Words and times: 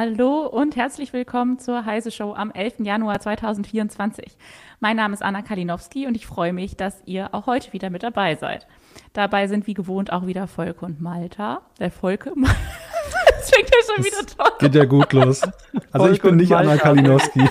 Hallo 0.00 0.46
und 0.46 0.76
herzlich 0.76 1.12
willkommen 1.12 1.58
zur 1.58 1.84
Heise 1.84 2.12
Show 2.12 2.32
am 2.32 2.52
11. 2.52 2.74
Januar 2.84 3.18
2024. 3.18 4.36
Mein 4.78 4.94
Name 4.94 5.12
ist 5.12 5.24
Anna 5.24 5.42
Kalinowski 5.42 6.06
und 6.06 6.14
ich 6.14 6.24
freue 6.24 6.52
mich, 6.52 6.76
dass 6.76 7.02
ihr 7.04 7.34
auch 7.34 7.46
heute 7.46 7.72
wieder 7.72 7.90
mit 7.90 8.04
dabei 8.04 8.36
seid. 8.36 8.68
Dabei 9.12 9.48
sind 9.48 9.66
wie 9.66 9.74
gewohnt 9.74 10.12
auch 10.12 10.24
wieder 10.24 10.46
Volke 10.46 10.86
und 10.86 11.00
Malta. 11.00 11.62
Der 11.80 11.90
Volke. 11.90 12.32
das 12.36 13.50
fängt 13.50 13.70
ja 13.70 13.78
schon 13.92 14.04
wieder 14.04 14.24
toll. 14.24 14.52
Geht 14.60 14.76
ja 14.76 14.84
gut 14.84 15.12
los. 15.12 15.42
Also 15.42 15.56
Volke 15.92 16.14
ich 16.14 16.22
bin 16.22 16.36
nicht 16.36 16.50
Malta. 16.50 16.70
Anna 16.70 16.80
Kalinowski. 16.80 17.40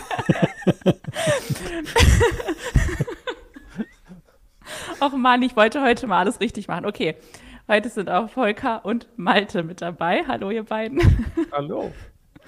Och 5.01 5.11
Mann, 5.17 5.41
ich 5.41 5.57
wollte 5.57 5.81
heute 5.81 6.07
mal 6.07 6.19
alles 6.19 6.39
richtig 6.39 6.69
machen. 6.69 6.85
Okay. 6.85 7.17
Heute 7.67 7.89
sind 7.89 8.09
auch 8.09 8.29
Volker 8.29 8.85
und 8.85 9.09
Malte 9.17 9.63
mit 9.63 9.81
dabei. 9.81 10.23
Hallo, 10.25 10.49
ihr 10.49 10.63
beiden. 10.63 11.01
Hallo. 11.51 11.91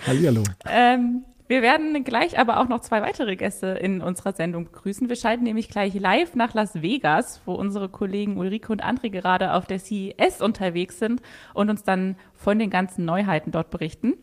Hallihallo. 0.05 0.43
Ähm, 0.67 1.25
wir 1.47 1.63
werden 1.63 2.03
gleich 2.03 2.37
aber 2.37 2.59
auch 2.59 2.67
noch 2.67 2.81
zwei 2.81 3.01
weitere 3.01 3.35
Gäste 3.35 3.67
in 3.67 4.01
unserer 4.01 4.33
Sendung 4.33 4.65
begrüßen. 4.65 5.09
Wir 5.09 5.15
schalten 5.15 5.43
nämlich 5.43 5.67
gleich 5.67 5.95
live 5.95 6.35
nach 6.35 6.53
Las 6.53 6.83
Vegas, 6.83 7.41
wo 7.45 7.53
unsere 7.53 7.89
Kollegen 7.89 8.37
Ulrike 8.37 8.71
und 8.71 8.83
André 8.85 9.09
gerade 9.09 9.53
auf 9.53 9.65
der 9.65 9.79
CES 9.79 10.41
unterwegs 10.41 10.99
sind 10.99 11.23
und 11.55 11.71
uns 11.71 11.83
dann 11.83 12.17
von 12.35 12.59
den 12.59 12.69
ganzen 12.69 13.03
Neuheiten 13.03 13.51
dort 13.51 13.71
berichten. 13.71 14.13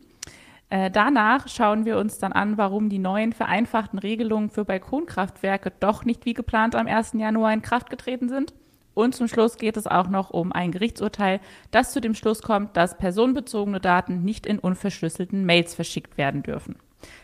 Äh, 0.69 0.89
danach 0.89 1.49
schauen 1.49 1.85
wir 1.85 1.97
uns 1.97 2.17
dann 2.17 2.31
an, 2.31 2.57
warum 2.57 2.87
die 2.87 2.99
neuen 2.99 3.33
vereinfachten 3.33 3.99
Regelungen 3.99 4.49
für 4.49 4.63
Balkonkraftwerke 4.63 5.73
doch 5.79 6.05
nicht 6.05 6.25
wie 6.25 6.33
geplant 6.33 6.75
am 6.75 6.87
1. 6.87 7.13
Januar 7.15 7.51
in 7.53 7.61
Kraft 7.61 7.89
getreten 7.89 8.29
sind. 8.29 8.53
Und 8.97 9.13
zum 9.13 9.27
Schluss 9.27 9.57
geht 9.57 9.77
es 9.77 9.85
auch 9.85 10.07
noch 10.07 10.31
um 10.31 10.51
ein 10.51 10.71
Gerichtsurteil, 10.71 11.39
das 11.69 11.93
zu 11.93 12.01
dem 12.01 12.15
Schluss 12.15 12.41
kommt, 12.41 12.75
dass 12.75 12.97
personenbezogene 12.97 13.79
Daten 13.79 14.23
nicht 14.23 14.47
in 14.47 14.57
unverschlüsselten 14.57 15.45
Mails 15.45 15.75
verschickt 15.75 16.17
werden 16.17 16.41
dürfen. 16.41 16.77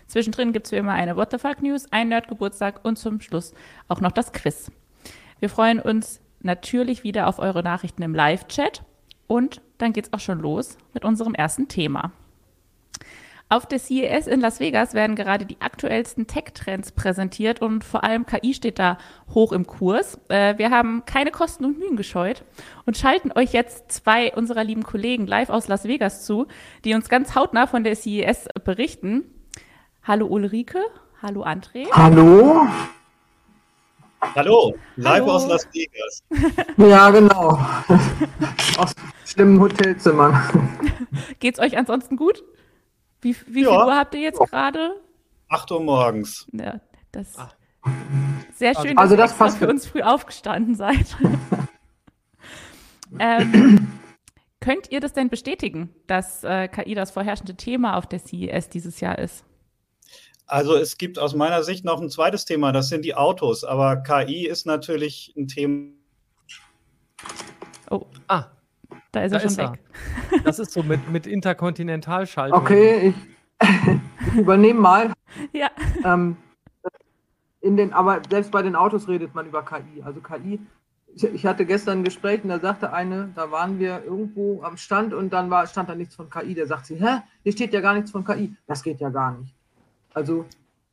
Zwischendrin 0.06 0.54
gibt 0.54 0.68
es 0.68 0.72
wie 0.72 0.76
immer 0.76 0.92
eine 0.92 1.16
What 1.18 1.32
the 1.32 1.40
Fuck 1.40 1.64
News, 1.64 1.88
ein 1.90 2.10
Nerdgeburtstag 2.10 2.82
und 2.86 3.00
zum 3.00 3.22
Schluss 3.22 3.56
auch 3.88 4.02
noch 4.02 4.12
das 4.12 4.32
Quiz. 4.34 4.72
Wir 5.40 5.50
freuen 5.50 5.80
uns 5.80 6.22
natürlich 6.42 7.04
wieder 7.04 7.26
auf 7.26 7.40
eure 7.40 7.64
Nachrichten 7.64 8.04
im 8.04 8.14
Live-Chat 8.14 8.84
und 9.26 9.60
dann 9.80 9.94
geht's 9.94 10.14
auch 10.14 10.20
schon 10.20 10.42
los 10.42 10.78
mit 10.94 11.04
unserem 11.04 11.34
ersten 11.34 11.70
Thema. 11.70 12.12
Auf 13.54 13.68
der 13.68 13.78
CES 13.78 14.26
in 14.26 14.40
Las 14.40 14.60
Vegas 14.60 14.96
werden 14.96 15.16
gerade 15.16 15.46
die 15.46 15.62
aktuellsten 15.62 16.26
Tech-Trends 16.26 16.92
präsentiert 16.92 17.62
und 17.62 17.84
vor 17.84 18.04
allem 18.04 18.26
KI 18.26 18.56
steht 18.56 18.80
da 18.80 18.98
hoch 19.32 19.52
im 19.52 19.68
Kurs. 19.68 20.20
Äh, 20.30 20.58
wir 20.58 20.72
haben 20.72 21.04
keine 21.06 21.30
Kosten 21.30 21.64
und 21.64 21.78
Mühen 21.78 21.96
gescheut 21.96 22.46
und 22.88 22.98
schalten 22.98 23.32
euch 23.36 23.54
jetzt 23.54 23.92
zwei 23.92 24.34
unserer 24.34 24.64
lieben 24.64 24.82
Kollegen 24.82 25.28
live 25.28 25.52
aus 25.52 25.68
Las 25.68 25.84
Vegas 25.84 26.26
zu, 26.26 26.48
die 26.84 26.96
uns 26.96 27.10
ganz 27.10 27.36
hautnah 27.36 27.68
von 27.68 27.84
der 27.84 27.96
CES 27.96 28.48
berichten. 28.64 29.24
Hallo 30.02 30.26
Ulrike, 30.26 30.80
hallo 31.22 31.44
André. 31.46 31.86
Hallo. 31.92 32.66
Hallo, 34.36 34.74
live 34.96 35.22
Hallo. 35.22 35.32
aus 35.32 35.48
Las 35.48 35.68
Vegas. 35.72 36.24
Ja, 36.78 37.12
genau. 37.12 37.60
aus 38.78 38.96
schlimmen 39.26 39.60
Hotelzimmern. 39.60 40.42
Geht's 41.40 41.60
euch 41.60 41.78
ansonsten 41.78 42.16
gut? 42.16 42.44
Wie, 43.24 43.36
wie 43.48 43.64
ja. 43.64 43.70
viel 43.70 43.78
Uhr 43.78 43.96
habt 43.96 44.16
ihr 44.16 44.22
jetzt 44.22 44.40
gerade? 44.40 45.02
8 45.50 45.72
Uhr 45.72 45.82
morgens. 45.82 46.48
Ja, 46.52 46.82
das 47.12 47.38
ah. 47.38 47.50
sehr 48.54 48.76
schön, 48.76 48.98
also, 48.98 49.16
dass 49.16 49.38
das 49.38 49.54
ihr 49.54 49.60
für 49.60 49.68
uns 49.70 49.86
früh 49.86 50.02
aufgestanden 50.02 50.76
seid. 50.76 51.16
ähm, 53.20 53.88
könnt 54.60 54.92
ihr 54.92 55.00
das 55.00 55.14
denn 55.14 55.30
bestätigen, 55.30 55.96
dass 56.08 56.44
äh, 56.44 56.68
KI 56.68 56.96
das 56.96 57.12
vorherrschende 57.12 57.56
Thema 57.56 57.98
auf 57.98 58.08
der 58.08 58.20
CES 58.20 58.70
dieses 58.70 59.00
Jahr 59.00 59.18
ist? 59.20 59.46
Also 60.46 60.76
es 60.76 60.98
gibt 60.98 61.18
aus 61.18 61.34
meiner 61.34 61.64
Sicht 61.64 61.86
noch 61.86 62.02
ein 62.02 62.10
zweites 62.10 62.44
Thema, 62.44 62.74
das 62.74 62.90
sind 62.90 63.06
die 63.06 63.16
Autos. 63.16 63.64
Aber 63.64 63.98
KI 63.98 64.46
ist 64.46 64.66
natürlich 64.66 65.34
ein 65.38 65.48
Thema. 65.48 65.94
Oh, 67.90 68.06
ah, 68.28 68.48
da 69.14 69.22
ist 69.22 69.32
da 69.32 69.38
er 69.38 69.40
schon 69.40 69.50
ist 69.50 69.58
weg. 69.58 69.80
Er. 70.32 70.40
Das 70.44 70.60
ist 70.60 70.72
so 70.72 70.84
mit, 70.84 71.10
mit 71.10 71.26
Interkontinentalschaltung. 71.28 72.60
Okay, 72.60 73.10
ich, 73.10 73.16
ich 74.28 74.34
übernehme 74.40 74.80
mal. 74.80 75.14
Ja. 75.54 75.70
Ähm, 76.04 76.36
in 77.62 77.78
den, 77.78 77.94
aber 77.94 78.22
selbst 78.30 78.52
bei 78.52 78.62
den 78.62 78.76
Autos 78.76 79.08
redet 79.08 79.34
man 79.34 79.46
über 79.46 79.64
KI. 79.64 80.02
Also 80.04 80.20
KI, 80.20 80.60
ich, 81.16 81.24
ich, 81.24 81.46
hatte 81.46 81.66
gestern 81.66 82.00
ein 82.00 82.04
Gespräch 82.04 82.44
und 82.44 82.50
da 82.50 82.60
sagte 82.60 82.92
eine, 82.92 83.32
da 83.36 83.52
waren 83.52 83.80
wir 83.80 84.04
irgendwo 84.04 84.64
am 84.64 84.78
Stand 84.78 85.14
und 85.14 85.32
dann 85.32 85.50
war, 85.50 85.68
stand 85.68 85.90
da 85.90 85.96
nichts 85.96 86.16
von 86.16 86.30
KI. 86.30 86.56
Der 86.56 86.68
sagt 86.68 86.88
sie, 86.88 86.96
hä, 86.96 87.20
hier 87.44 87.52
steht 87.52 87.72
ja 87.72 87.82
gar 87.82 87.94
nichts 87.94 88.12
von 88.12 88.26
KI. 88.26 88.56
Das 88.68 88.82
geht 88.82 89.00
ja 89.00 89.10
gar 89.10 89.38
nicht. 89.38 89.54
Also 90.14 90.46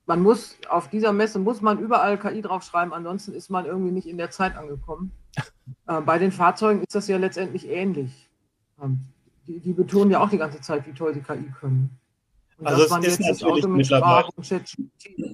man 0.06 0.22
muss 0.22 0.58
auf 0.68 0.88
dieser 0.88 1.12
Messe 1.12 1.38
muss 1.38 1.62
man 1.62 1.78
überall 1.78 2.18
KI 2.18 2.42
draufschreiben, 2.42 2.92
ansonsten 2.92 3.32
ist 3.32 3.48
man 3.48 3.64
irgendwie 3.64 3.92
nicht 3.92 4.06
in 4.06 4.18
der 4.18 4.30
Zeit 4.30 4.56
angekommen. 4.56 5.10
Äh, 5.86 6.00
bei 6.00 6.18
den 6.18 6.32
Fahrzeugen 6.32 6.82
ist 6.82 6.94
das 6.94 7.08
ja 7.08 7.16
letztendlich 7.16 7.68
ähnlich. 7.68 8.28
Ähm, 8.82 9.00
die, 9.46 9.60
die, 9.60 9.72
betonen 9.72 10.10
ja 10.10 10.20
auch 10.20 10.30
die 10.30 10.38
ganze 10.38 10.60
Zeit, 10.60 10.86
wie 10.86 10.92
toll 10.92 11.14
sie 11.14 11.20
KI 11.20 11.52
können. 11.58 11.90
Und 12.58 12.66
also 12.66 12.86
das 12.86 12.98
es 12.98 13.18
ist 13.18 13.26
jetzt 13.26 13.42
natürlich 13.42 13.62
das 13.62 13.64
Auto 13.64 13.68
mit 13.68 13.86
Sprache, 13.86 14.32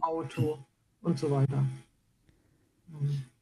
Auto 0.02 0.58
und 1.02 1.18
so 1.18 1.30
weiter. 1.30 1.64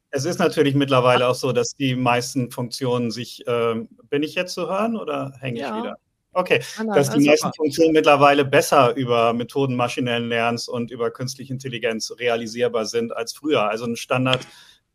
Es 0.09 0.25
ist 0.25 0.39
natürlich 0.39 0.75
mittlerweile 0.75 1.27
auch 1.27 1.35
so, 1.35 1.51
dass 1.51 1.75
die 1.75 1.95
meisten 1.95 2.49
Funktionen 2.51 3.11
sich, 3.11 3.45
äh, 3.47 3.75
bin 4.09 4.23
ich 4.23 4.35
jetzt 4.35 4.53
zu 4.53 4.67
hören 4.67 4.95
oder 4.95 5.33
hänge 5.39 5.59
ja. 5.59 5.69
ich 5.69 5.83
wieder? 5.83 5.95
Okay, 6.33 6.61
Anna, 6.77 6.95
dass 6.95 7.11
die 7.11 7.25
meisten 7.25 7.51
Funktionen 7.53 7.93
mittlerweile 7.93 8.43
besser 8.43 8.93
über 8.95 9.31
Methoden 9.31 9.75
maschinellen 9.75 10.27
Lernens 10.27 10.67
und 10.67 10.91
über 10.91 11.09
künstliche 11.09 11.53
Intelligenz 11.53 12.11
realisierbar 12.19 12.85
sind 12.85 13.15
als 13.15 13.31
früher. 13.33 13.69
Also 13.69 13.85
ein 13.85 13.95
Standard 13.95 14.45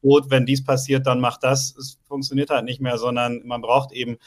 Code, 0.00 0.31
wenn 0.31 0.47
dies 0.47 0.65
passiert, 0.65 1.06
dann 1.06 1.21
macht 1.21 1.43
das. 1.43 1.75
Es 1.77 1.99
funktioniert 2.06 2.50
halt 2.50 2.65
nicht 2.65 2.81
mehr, 2.81 2.99
sondern 2.99 3.43
man 3.44 3.61
braucht 3.61 3.93
eben 3.93 4.19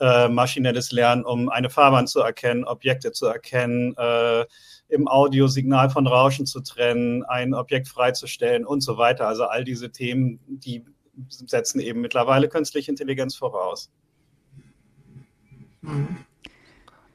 äh, 0.00 0.28
maschinelles 0.28 0.92
Lernen, 0.92 1.24
um 1.24 1.48
eine 1.48 1.70
Fahrbahn 1.70 2.06
zu 2.06 2.20
erkennen, 2.20 2.64
Objekte 2.64 3.12
zu 3.12 3.26
erkennen, 3.26 3.94
äh, 3.96 4.44
im 4.88 5.08
Audio 5.08 5.46
Signal 5.46 5.90
von 5.90 6.06
Rauschen 6.06 6.44
zu 6.44 6.60
trennen, 6.60 7.22
ein 7.24 7.54
Objekt 7.54 7.88
freizustellen 7.88 8.66
und 8.66 8.82
so 8.82 8.98
weiter. 8.98 9.26
Also 9.26 9.44
all 9.44 9.64
diese 9.64 9.90
Themen, 9.90 10.40
die 10.46 10.84
setzen 11.28 11.80
eben 11.80 12.00
mittlerweile 12.00 12.48
künstliche 12.48 12.90
Intelligenz 12.90 13.36
voraus. 13.36 13.90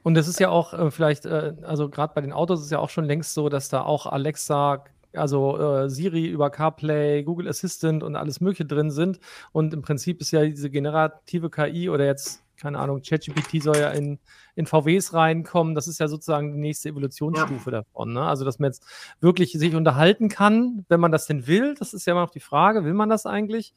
Und 0.02 0.16
es 0.16 0.26
ist 0.26 0.40
ja 0.40 0.48
auch 0.48 0.72
äh, 0.72 0.90
vielleicht, 0.90 1.26
äh, 1.26 1.54
also 1.62 1.88
gerade 1.88 2.14
bei 2.14 2.20
den 2.20 2.32
Autos 2.32 2.60
ist 2.60 2.66
es 2.66 2.70
ja 2.70 2.78
auch 2.78 2.90
schon 2.90 3.04
längst 3.04 3.34
so, 3.34 3.48
dass 3.48 3.68
da 3.68 3.82
auch 3.82 4.06
Alexa 4.06 4.84
also 5.14 5.58
äh, 5.58 5.90
Siri 5.90 6.26
über 6.26 6.50
CarPlay, 6.50 7.22
Google 7.22 7.48
Assistant 7.48 8.02
und 8.02 8.16
alles 8.16 8.40
Mögliche 8.40 8.64
drin 8.64 8.90
sind. 8.90 9.20
Und 9.52 9.74
im 9.74 9.82
Prinzip 9.82 10.20
ist 10.20 10.30
ja 10.30 10.44
diese 10.44 10.70
generative 10.70 11.50
KI 11.50 11.88
oder 11.88 12.04
jetzt, 12.04 12.42
keine 12.56 12.78
Ahnung, 12.78 13.02
ChatGPT 13.02 13.62
soll 13.62 13.76
ja 13.76 13.90
in, 13.90 14.18
in 14.54 14.66
VWs 14.66 15.14
reinkommen. 15.14 15.74
Das 15.74 15.88
ist 15.88 16.00
ja 16.00 16.08
sozusagen 16.08 16.52
die 16.52 16.58
nächste 16.58 16.90
Evolutionsstufe 16.90 17.70
ja. 17.70 17.78
davon. 17.78 18.12
Ne? 18.12 18.22
Also, 18.22 18.44
dass 18.44 18.58
man 18.58 18.70
jetzt 18.70 18.84
wirklich 19.20 19.52
sich 19.52 19.74
unterhalten 19.74 20.28
kann, 20.28 20.84
wenn 20.88 21.00
man 21.00 21.12
das 21.12 21.26
denn 21.26 21.46
will. 21.46 21.74
Das 21.78 21.94
ist 21.94 22.06
ja 22.06 22.12
immer 22.12 22.22
noch 22.22 22.30
die 22.30 22.40
Frage, 22.40 22.84
will 22.84 22.94
man 22.94 23.08
das 23.08 23.26
eigentlich? 23.26 23.74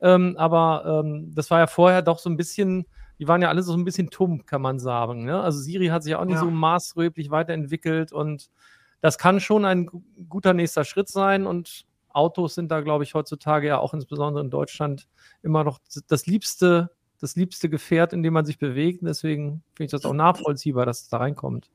Ähm, 0.00 0.36
aber 0.36 1.02
ähm, 1.04 1.32
das 1.34 1.50
war 1.50 1.58
ja 1.60 1.66
vorher 1.66 2.02
doch 2.02 2.18
so 2.18 2.30
ein 2.30 2.36
bisschen 2.36 2.86
die 3.18 3.26
waren 3.26 3.42
ja 3.42 3.48
alle 3.48 3.62
so 3.62 3.74
ein 3.74 3.84
bisschen 3.84 4.10
tumm, 4.10 4.46
kann 4.46 4.62
man 4.62 4.78
sagen. 4.78 5.24
Ne? 5.24 5.40
Also 5.40 5.58
Siri 5.58 5.88
hat 5.88 6.04
sich 6.04 6.14
auch 6.14 6.24
nicht 6.24 6.36
ja. 6.36 6.40
so 6.40 6.50
maßröblich 6.50 7.30
weiterentwickelt 7.30 8.12
und 8.12 8.48
das 9.00 9.18
kann 9.18 9.40
schon 9.40 9.64
ein 9.64 9.88
guter 10.28 10.54
nächster 10.54 10.84
Schritt 10.84 11.08
sein 11.08 11.46
und 11.46 11.86
Autos 12.10 12.54
sind 12.54 12.70
da, 12.70 12.80
glaube 12.80 13.04
ich, 13.04 13.14
heutzutage 13.14 13.68
ja 13.68 13.78
auch 13.78 13.94
insbesondere 13.94 14.42
in 14.42 14.50
Deutschland 14.50 15.08
immer 15.42 15.62
noch 15.62 15.78
das 16.08 16.26
liebste, 16.26 16.90
das 17.20 17.36
liebste 17.36 17.68
Gefährt, 17.68 18.12
in 18.12 18.22
dem 18.22 18.32
man 18.32 18.44
sich 18.44 18.58
bewegt. 18.58 19.00
Deswegen 19.02 19.62
finde 19.74 19.84
ich 19.84 19.90
das 19.90 20.04
auch 20.04 20.14
nachvollziehbar, 20.14 20.86
dass 20.86 21.02
es 21.02 21.08
da 21.08 21.18
reinkommt. 21.18 21.70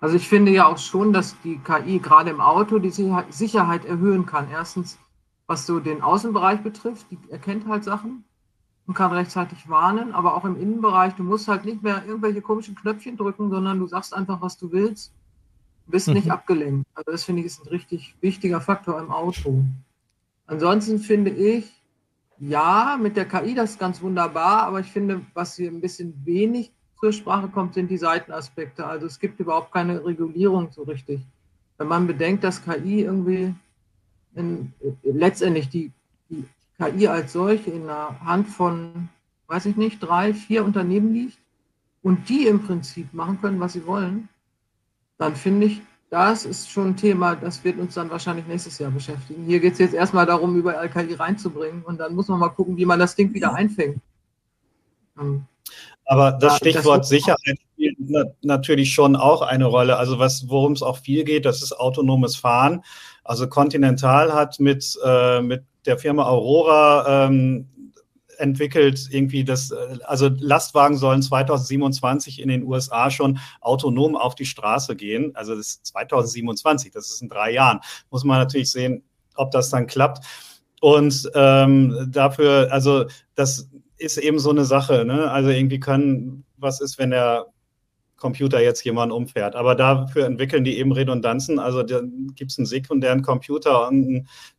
Also 0.00 0.16
ich 0.16 0.28
finde 0.28 0.52
ja 0.52 0.66
auch 0.66 0.78
schon, 0.78 1.12
dass 1.12 1.36
die 1.42 1.58
KI 1.58 1.98
gerade 1.98 2.30
im 2.30 2.40
Auto 2.40 2.78
die 2.78 2.90
Sicherheit 2.90 3.84
erhöhen 3.84 4.26
kann. 4.26 4.48
Erstens, 4.50 4.98
was 5.46 5.64
so 5.64 5.80
den 5.80 6.02
Außenbereich 6.02 6.62
betrifft, 6.62 7.06
die 7.10 7.18
erkennt 7.30 7.66
halt 7.68 7.84
Sachen 7.84 8.24
und 8.86 8.94
kann 8.94 9.12
rechtzeitig 9.12 9.68
warnen, 9.68 10.12
aber 10.12 10.34
auch 10.34 10.44
im 10.44 10.60
Innenbereich, 10.60 11.14
du 11.14 11.22
musst 11.22 11.48
halt 11.48 11.64
nicht 11.64 11.82
mehr 11.82 12.04
irgendwelche 12.06 12.42
komischen 12.42 12.74
Knöpfchen 12.74 13.16
drücken, 13.16 13.50
sondern 13.50 13.78
du 13.78 13.86
sagst 13.86 14.12
einfach, 14.12 14.42
was 14.42 14.58
du 14.58 14.72
willst 14.72 15.12
bist 15.86 16.08
nicht 16.08 16.26
mhm. 16.26 16.30
abgelenkt. 16.30 16.86
Also 16.94 17.12
das 17.12 17.24
finde 17.24 17.40
ich 17.40 17.46
ist 17.46 17.64
ein 17.64 17.68
richtig 17.68 18.14
wichtiger 18.20 18.60
Faktor 18.60 19.00
im 19.00 19.10
Auto. 19.10 19.64
Ansonsten 20.46 20.98
finde 20.98 21.30
ich, 21.30 21.70
ja, 22.38 22.98
mit 23.00 23.16
der 23.16 23.26
KI 23.26 23.54
das 23.54 23.72
ist 23.72 23.78
ganz 23.78 24.02
wunderbar, 24.02 24.62
aber 24.64 24.80
ich 24.80 24.90
finde, 24.90 25.22
was 25.34 25.56
hier 25.56 25.70
ein 25.70 25.80
bisschen 25.80 26.14
wenig 26.24 26.72
zur 27.00 27.12
Sprache 27.12 27.48
kommt, 27.48 27.74
sind 27.74 27.90
die 27.90 27.98
Seitenaspekte. 27.98 28.86
Also 28.86 29.06
es 29.06 29.18
gibt 29.18 29.40
überhaupt 29.40 29.72
keine 29.72 30.04
Regulierung 30.04 30.70
so 30.72 30.82
richtig. 30.82 31.20
Wenn 31.76 31.88
man 31.88 32.06
bedenkt, 32.06 32.44
dass 32.44 32.64
KI 32.64 33.02
irgendwie 33.02 33.54
in, 34.34 34.72
letztendlich 35.02 35.68
die, 35.68 35.92
die 36.30 36.44
KI 36.78 37.08
als 37.08 37.32
solche 37.32 37.70
in 37.70 37.86
der 37.86 38.20
Hand 38.24 38.48
von, 38.48 39.08
weiß 39.48 39.66
ich 39.66 39.76
nicht, 39.76 40.00
drei, 40.00 40.34
vier 40.34 40.64
Unternehmen 40.64 41.12
liegt 41.12 41.38
und 42.02 42.28
die 42.28 42.46
im 42.46 42.62
Prinzip 42.62 43.12
machen 43.12 43.40
können, 43.40 43.60
was 43.60 43.74
sie 43.74 43.86
wollen, 43.86 44.28
dann 45.18 45.36
finde 45.36 45.66
ich, 45.66 45.82
das 46.10 46.44
ist 46.44 46.70
schon 46.70 46.90
ein 46.90 46.96
Thema, 46.96 47.34
das 47.34 47.64
wird 47.64 47.78
uns 47.78 47.94
dann 47.94 48.10
wahrscheinlich 48.10 48.46
nächstes 48.46 48.78
Jahr 48.78 48.90
beschäftigen. 48.90 49.44
Hier 49.46 49.58
geht 49.58 49.72
es 49.72 49.78
jetzt 49.80 49.94
erstmal 49.94 50.26
darum, 50.26 50.56
überall 50.56 50.88
KI 50.88 51.14
reinzubringen 51.14 51.82
und 51.82 51.98
dann 51.98 52.14
muss 52.14 52.28
man 52.28 52.38
mal 52.38 52.50
gucken, 52.50 52.76
wie 52.76 52.84
man 52.84 53.00
das 53.00 53.16
Ding 53.16 53.34
wieder 53.34 53.52
einfängt. 53.54 53.98
Ähm, 55.18 55.46
Aber 56.04 56.32
das 56.32 56.58
Stichwort 56.58 57.00
das 57.00 57.08
Sicherheit 57.08 57.58
spielt 57.72 57.96
natürlich 58.42 58.92
schon 58.92 59.16
auch 59.16 59.42
eine 59.42 59.64
Rolle. 59.64 59.96
Also 59.96 60.18
worum 60.18 60.72
es 60.72 60.82
auch 60.82 60.98
viel 60.98 61.24
geht, 61.24 61.44
das 61.44 61.62
ist 61.62 61.72
autonomes 61.72 62.36
Fahren. 62.36 62.84
Also 63.24 63.48
Continental 63.48 64.32
hat 64.32 64.60
mit, 64.60 64.96
äh, 65.04 65.40
mit 65.40 65.64
der 65.86 65.98
Firma 65.98 66.24
Aurora 66.24 67.26
ähm, 67.26 67.68
entwickelt, 68.38 69.08
irgendwie 69.10 69.44
das, 69.44 69.70
äh, 69.70 69.98
also 70.04 70.28
Lastwagen 70.28 70.96
sollen 70.96 71.22
2027 71.22 72.40
in 72.40 72.48
den 72.48 72.64
USA 72.64 73.10
schon 73.10 73.38
autonom 73.60 74.16
auf 74.16 74.34
die 74.34 74.46
Straße 74.46 74.96
gehen. 74.96 75.34
Also 75.34 75.54
das 75.54 75.66
ist 75.66 75.86
2027, 75.86 76.92
das 76.92 77.10
ist 77.10 77.22
in 77.22 77.28
drei 77.28 77.52
Jahren. 77.52 77.80
Muss 78.10 78.24
man 78.24 78.38
natürlich 78.38 78.70
sehen, 78.70 79.02
ob 79.36 79.50
das 79.50 79.70
dann 79.70 79.86
klappt. 79.86 80.24
Und 80.80 81.30
ähm, 81.34 82.08
dafür, 82.10 82.68
also 82.70 83.06
das 83.34 83.70
ist 83.96 84.18
eben 84.18 84.38
so 84.38 84.50
eine 84.50 84.64
Sache. 84.64 85.04
Ne? 85.04 85.30
Also 85.30 85.50
irgendwie 85.50 85.80
können, 85.80 86.44
was 86.56 86.80
ist, 86.80 86.98
wenn 86.98 87.10
der 87.10 87.46
Computer 88.24 88.62
jetzt 88.62 88.82
jemanden 88.86 89.12
umfährt. 89.14 89.54
Aber 89.54 89.74
dafür 89.74 90.24
entwickeln 90.24 90.64
die 90.64 90.78
eben 90.78 90.92
Redundanzen. 90.92 91.58
Also 91.58 91.84
gibt 91.84 92.50
es 92.50 92.58
einen 92.58 92.64
sekundären 92.64 93.20
Computer, 93.20 93.90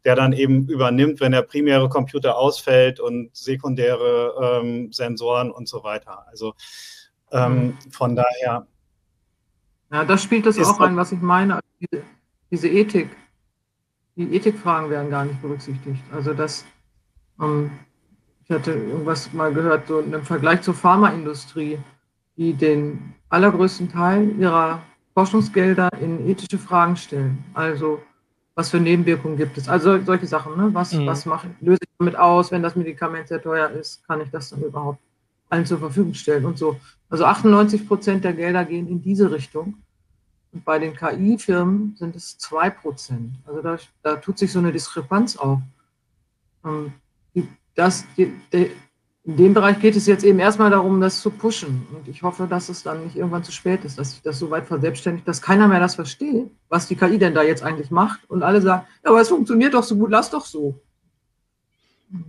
der 0.04 0.16
dann 0.16 0.34
eben 0.34 0.68
übernimmt, 0.70 1.20
wenn 1.20 1.32
der 1.32 1.42
primäre 1.42 1.90
Computer 1.90 2.38
ausfällt 2.38 3.00
und 3.00 3.36
sekundäre 3.36 4.62
ähm, 4.62 4.94
Sensoren 4.94 5.50
und 5.50 5.68
so 5.68 5.84
weiter. 5.84 6.28
Also 6.28 6.54
ähm, 7.32 7.76
von 7.90 8.16
daher. 8.16 8.68
Ja, 9.92 10.06
das 10.06 10.22
spielt 10.22 10.46
das 10.46 10.60
auch 10.60 10.80
rein, 10.80 10.96
was 10.96 11.12
ich 11.12 11.22
meine. 11.22 11.56
Also 11.56 11.68
diese, 11.80 12.04
diese, 12.52 12.68
Ethik, 12.68 13.10
die 14.16 14.36
Ethikfragen 14.36 14.92
werden 14.92 15.10
gar 15.10 15.26
nicht 15.26 15.42
berücksichtigt. 15.42 16.04
Also 16.14 16.36
das, 16.36 16.66
ähm, 17.42 17.72
ich 18.44 18.52
hatte 18.52 18.74
irgendwas 18.74 19.34
mal 19.34 19.52
gehört, 19.52 19.88
so 19.88 20.02
im 20.02 20.22
Vergleich 20.22 20.62
zur 20.62 20.76
Pharmaindustrie, 20.76 21.80
die 22.38 22.54
den 22.54 23.14
allergrößten 23.30 23.92
Teil 23.92 24.36
ihrer 24.40 24.82
Forschungsgelder 25.14 25.90
in 26.02 26.28
ethische 26.28 26.58
Fragen 26.58 26.96
stellen. 26.98 27.44
Also 27.54 28.02
was 28.56 28.70
für 28.70 28.80
Nebenwirkungen 28.80 29.38
gibt 29.38 29.58
es? 29.58 29.68
Also 29.68 30.02
solche 30.02 30.28
Sachen. 30.28 30.56
Ne? 30.58 30.74
Was, 30.74 30.94
mhm. 30.94 31.06
was 31.06 31.26
mache, 31.26 31.50
löse 31.60 31.80
ich 31.82 31.90
damit 32.00 32.16
aus, 32.18 32.52
wenn 32.52 32.64
das 32.64 32.76
Medikament 32.76 33.28
sehr 33.28 33.42
teuer 33.42 33.70
ist? 33.70 34.06
Kann 34.08 34.22
ich 34.22 34.30
das 34.30 34.50
dann 34.50 34.62
überhaupt 34.62 35.00
allen 35.50 35.66
zur 35.66 35.80
Verfügung 35.80 36.14
stellen 36.14 36.46
und 36.46 36.58
so? 36.58 36.80
Also 37.10 37.26
98 37.26 37.88
Prozent 37.88 38.24
der 38.24 38.34
Gelder 38.34 38.64
gehen 38.64 38.88
in 38.88 39.02
diese 39.02 39.30
Richtung. 39.32 39.76
Und 40.54 40.64
bei 40.64 40.80
den 40.80 40.96
KI-Firmen 40.96 41.96
sind 41.98 42.16
es 42.16 42.38
zwei 42.38 42.70
Prozent. 42.70 43.36
Also 43.46 43.62
da, 43.62 43.78
da 44.02 44.16
tut 44.16 44.38
sich 44.40 44.52
so 44.52 44.60
eine 44.60 44.72
Diskrepanz 44.72 45.36
auf. 45.36 45.60
Ähm, 46.64 46.94
das, 47.76 48.06
die, 48.16 48.34
die, 48.54 48.72
in 49.26 49.38
dem 49.38 49.54
Bereich 49.56 49.80
geht 49.80 49.96
es 49.96 50.06
jetzt 50.06 50.24
eben 50.24 50.38
erstmal 50.38 50.70
darum, 50.70 51.02
das 51.02 51.20
zu 51.20 51.32
pushen. 51.32 51.88
Und 51.96 52.08
ich 52.08 52.22
hoffe, 52.22 52.46
dass 52.48 52.70
es 52.70 52.84
dann 52.84 53.04
nicht 53.04 53.16
irgendwann 53.16 53.44
zu 53.44 53.52
spät 53.52 53.84
ist, 53.84 53.98
dass 53.98 54.12
sich 54.12 54.22
das 54.22 54.38
so 54.38 54.52
weit 54.52 54.68
verselbstständigt, 54.68 55.28
dass 55.28 55.42
keiner 55.42 55.68
mehr 55.68 55.80
das 55.80 55.96
versteht, 55.96 56.52
was 56.70 56.88
die 56.88 56.96
KI 56.96 57.18
denn 57.18 57.34
da 57.34 57.42
jetzt 57.42 57.64
eigentlich 57.64 57.90
macht. 57.90 58.30
Und 58.30 58.44
alle 58.44 58.62
sagen, 58.62 58.86
ja, 59.04 59.10
aber 59.10 59.22
es 59.22 59.30
funktioniert 59.30 59.74
doch 59.74 59.84
so 59.84 59.96
gut, 59.96 60.12
lass 60.12 60.30
doch 60.30 60.46
so. 60.46 60.80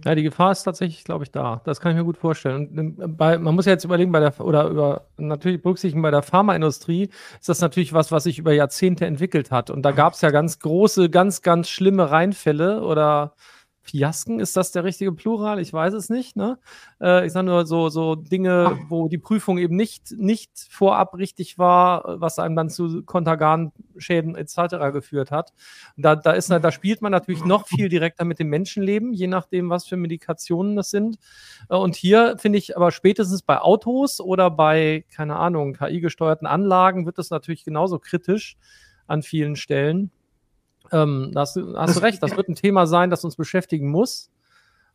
Ja, 0.07 0.15
die 0.15 0.23
Gefahr 0.23 0.53
ist 0.53 0.63
tatsächlich, 0.63 1.05
glaube 1.05 1.25
ich, 1.25 1.31
da. 1.31 1.61
Das 1.65 1.81
kann 1.81 1.93
ich 1.93 1.99
mir 1.99 2.05
gut 2.05 2.17
vorstellen. 2.17 2.97
Ähm, 2.99 3.17
bei, 3.17 3.37
man 3.37 3.55
muss 3.55 3.67
ja 3.67 3.73
jetzt 3.73 3.85
überlegen, 3.85 4.11
bei 4.11 4.21
der, 4.21 4.41
oder 4.41 4.69
über, 4.69 5.09
natürlich 5.19 5.61
berücksichtigen, 5.61 6.01
bei 6.01 6.11
der 6.11 6.23
Pharmaindustrie 6.23 7.11
ist 7.39 7.49
das 7.51 7.61
natürlich 7.61 7.93
was, 7.93 8.11
was 8.11 8.25
sich 8.25 8.39
über 8.39 8.55
Jahrzehnte 8.55 9.05
entwickelt 9.05 9.51
hat. 9.51 9.69
Und 9.69 9.83
da 9.83 9.93
gab 9.93 10.15
es 10.15 10.23
ja 10.23 10.31
ganz 10.31 10.61
große, 10.61 11.11
ganz, 11.11 11.43
ganz 11.43 11.69
schlimme 11.69 12.11
Reinfälle 12.11 12.83
oder 12.83 13.35
Fiasken, 13.87 14.41
ist 14.41 14.57
das 14.57 14.73
der 14.73 14.85
richtige 14.85 15.13
Plural? 15.13 15.61
Ich 15.61 15.73
weiß 15.73 15.95
es 15.95 16.11
nicht. 16.11 16.37
Ne? 16.37 16.59
Äh, 17.01 17.27
ich 17.27 17.33
sage 17.33 17.47
nur 17.47 17.67
so, 17.67 17.89
so 17.89 18.17
Dinge, 18.17 18.79
wo 18.89 19.09
die 19.09 19.19
Prüfung 19.19 19.59
eben 19.59 19.77
nicht, 19.77 20.13
nicht 20.13 20.51
vorab 20.69 21.15
richtig 21.15 21.57
war, 21.57 22.21
was 22.21 22.39
einem 22.39 22.57
dann 22.57 22.69
zu 22.69 23.03
Kontergan-Schäden 23.05 24.35
etc. 24.35 24.93
geführt 24.93 25.31
hat. 25.31 25.53
Da, 25.97 26.17
da, 26.17 26.33
ist, 26.33 26.51
da 26.51 26.73
spielt 26.73 27.01
man 27.01 27.13
natürlich 27.13 27.45
noch 27.45 27.69
viel 27.69 27.89
direkter 27.89 28.25
mit 28.25 28.41
dem 28.41 28.49
Menschenleben, 28.49 29.13
je 29.13 29.29
nachdem, 29.29 29.71
was 29.71 29.87
für 29.87 29.97
Medikationen 29.97 30.75
das 30.75 30.91
sind. 30.91 31.19
Äh, 31.69 31.77
und 31.77 31.95
hier 31.95 32.37
finde 32.39 32.59
ich 32.59 32.77
aber 32.77 32.91
spätestens 32.91 33.43
bei 33.43 33.61
Autos 33.61 34.21
oder 34.21 34.51
bei, 34.51 35.05
keine 35.15 35.37
Ahnung, 35.37 35.75
KI-gesteuerten 35.75 36.47
Anlagen 36.47 37.07
wird 37.07 37.19
das 37.19 37.31
natürlich 37.31 37.65
genauso 37.65 37.99
kritisch 37.99 38.57
an 39.07 39.23
vielen 39.23 39.55
Stellen. 39.55 40.11
Ähm, 40.93 41.31
da 41.33 41.41
hast, 41.41 41.57
du, 41.57 41.77
hast 41.77 41.97
du 41.97 42.01
recht, 42.01 42.23
das 42.23 42.37
wird 42.37 42.49
ein 42.49 42.55
Thema 42.55 42.87
sein, 42.87 43.11
das 43.11 43.25
uns 43.25 43.37
beschäftigen 43.37 43.91
muss. 43.91 44.31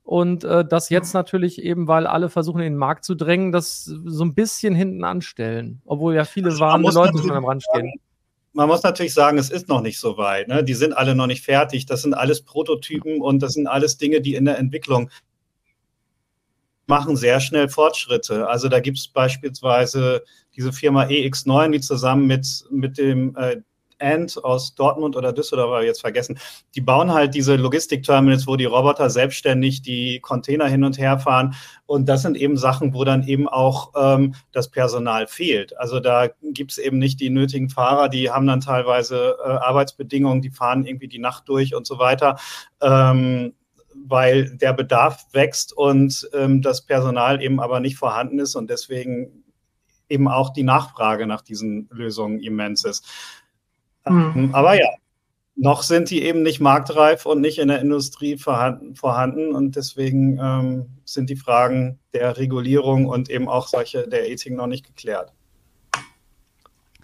Und 0.03 0.43
äh, 0.43 0.65
das 0.65 0.89
jetzt 0.89 1.13
natürlich 1.13 1.61
eben, 1.61 1.87
weil 1.87 2.07
alle 2.07 2.29
versuchen, 2.29 2.59
in 2.59 2.73
den 2.73 2.77
Markt 2.77 3.05
zu 3.05 3.15
drängen, 3.15 3.51
das 3.51 3.85
so 3.85 4.23
ein 4.23 4.33
bisschen 4.33 4.73
hinten 4.73 5.03
anstellen. 5.03 5.81
Obwohl 5.85 6.15
ja 6.15 6.25
viele 6.25 6.49
also 6.49 6.59
warnende 6.59 6.91
Leute 6.91 7.17
schon 7.19 7.31
am 7.31 7.45
Rand 7.45 7.63
stehen. 7.63 7.93
Man 8.53 8.67
muss 8.67 8.83
natürlich 8.83 9.13
sagen, 9.13 9.37
es 9.37 9.49
ist 9.49 9.69
noch 9.69 9.81
nicht 9.81 9.99
so 9.99 10.17
weit. 10.17 10.47
Ne? 10.47 10.63
Die 10.63 10.73
sind 10.73 10.93
alle 10.93 11.15
noch 11.15 11.27
nicht 11.27 11.45
fertig. 11.45 11.85
Das 11.85 12.01
sind 12.01 12.13
alles 12.13 12.41
Prototypen 12.41 13.21
und 13.21 13.41
das 13.41 13.53
sind 13.53 13.67
alles 13.67 13.97
Dinge, 13.97 14.21
die 14.21 14.35
in 14.35 14.45
der 14.45 14.57
Entwicklung 14.57 15.09
machen 16.87 17.15
sehr 17.15 17.39
schnell 17.39 17.69
Fortschritte. 17.69 18.47
Also 18.49 18.67
da 18.67 18.81
gibt 18.81 18.97
es 18.97 19.07
beispielsweise 19.07 20.23
diese 20.57 20.73
Firma 20.73 21.03
EX9, 21.05 21.71
die 21.71 21.79
zusammen 21.79 22.27
mit, 22.27 22.65
mit 22.69 22.97
dem 22.97 23.35
äh, 23.37 23.61
Ant 24.01 24.43
aus 24.43 24.75
Dortmund 24.75 25.15
oder 25.15 25.33
Düsseldorf, 25.33 25.81
ich 25.81 25.87
jetzt 25.87 26.01
vergessen, 26.01 26.39
die 26.75 26.81
bauen 26.81 27.13
halt 27.13 27.35
diese 27.35 27.55
Logistikterminals, 27.55 28.47
wo 28.47 28.55
die 28.55 28.65
Roboter 28.65 29.09
selbstständig 29.09 29.81
die 29.81 30.19
Container 30.19 30.67
hin 30.67 30.83
und 30.83 30.97
her 30.97 31.19
fahren. 31.19 31.55
Und 31.85 32.09
das 32.09 32.21
sind 32.21 32.37
eben 32.37 32.57
Sachen, 32.57 32.93
wo 32.93 33.03
dann 33.03 33.23
eben 33.27 33.47
auch 33.47 33.91
ähm, 33.95 34.35
das 34.51 34.69
Personal 34.69 35.27
fehlt. 35.27 35.77
Also 35.77 35.99
da 35.99 36.29
gibt 36.41 36.71
es 36.71 36.77
eben 36.77 36.97
nicht 36.97 37.19
die 37.19 37.29
nötigen 37.29 37.69
Fahrer, 37.69 38.09
die 38.09 38.31
haben 38.31 38.47
dann 38.47 38.61
teilweise 38.61 39.37
äh, 39.43 39.49
Arbeitsbedingungen, 39.49 40.41
die 40.41 40.49
fahren 40.49 40.85
irgendwie 40.85 41.07
die 41.07 41.19
Nacht 41.19 41.47
durch 41.47 41.75
und 41.75 41.85
so 41.85 41.99
weiter. 41.99 42.37
Ähm, 42.81 43.53
weil 44.07 44.57
der 44.57 44.73
Bedarf 44.73 45.25
wächst 45.31 45.73
und 45.73 46.29
ähm, 46.33 46.61
das 46.61 46.85
Personal 46.85 47.41
eben 47.41 47.59
aber 47.59 47.79
nicht 47.79 47.97
vorhanden 47.97 48.39
ist 48.39 48.55
und 48.55 48.69
deswegen 48.69 49.43
eben 50.09 50.27
auch 50.27 50.51
die 50.51 50.63
Nachfrage 50.63 51.25
nach 51.25 51.41
diesen 51.41 51.87
Lösungen 51.91 52.39
immens 52.39 52.83
ist. 52.83 53.05
Mhm. 54.07 54.49
Aber 54.53 54.75
ja, 54.75 54.89
noch 55.55 55.83
sind 55.83 56.09
die 56.09 56.23
eben 56.23 56.41
nicht 56.41 56.59
marktreif 56.59 57.25
und 57.25 57.41
nicht 57.41 57.59
in 57.59 57.67
der 57.67 57.81
Industrie 57.81 58.37
vorhanden, 58.37 58.95
vorhanden 58.95 59.53
und 59.53 59.75
deswegen 59.75 60.39
ähm, 60.41 60.85
sind 61.05 61.29
die 61.29 61.35
Fragen 61.35 61.99
der 62.13 62.37
Regulierung 62.37 63.05
und 63.05 63.29
eben 63.29 63.47
auch 63.47 63.67
solche 63.67 64.07
der 64.07 64.29
Ethik 64.29 64.55
noch 64.55 64.67
nicht 64.67 64.85
geklärt. 64.85 65.33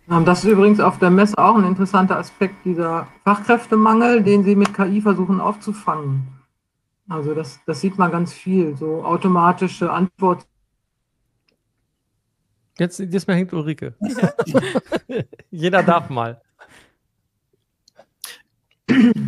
Ähm, 0.10 0.26
das 0.26 0.44
ist 0.44 0.50
übrigens 0.50 0.80
auf 0.80 0.98
der 1.00 1.10
Messe 1.10 1.38
auch 1.38 1.56
ein 1.56 1.66
interessanter 1.66 2.18
Aspekt, 2.18 2.66
dieser 2.66 3.08
Fachkräftemangel, 3.24 4.24
den 4.24 4.44
Sie 4.44 4.56
mit 4.56 4.74
KI 4.74 5.02
versuchen 5.02 5.40
aufzufangen. 5.40 6.28
Also 7.10 7.34
das, 7.34 7.60
das 7.66 7.82
sieht 7.82 7.98
man 7.98 8.12
ganz 8.12 8.34
viel, 8.34 8.76
so 8.76 9.04
automatische 9.04 9.92
Antworten. 9.92 10.46
Jetzt 12.80 13.00
diesmal 13.00 13.38
hängt 13.38 13.54
Ulrike. 13.54 13.96
Ja. 14.02 14.34
Jeder 15.52 15.84
darf 15.84 16.10
mal. 16.10 16.42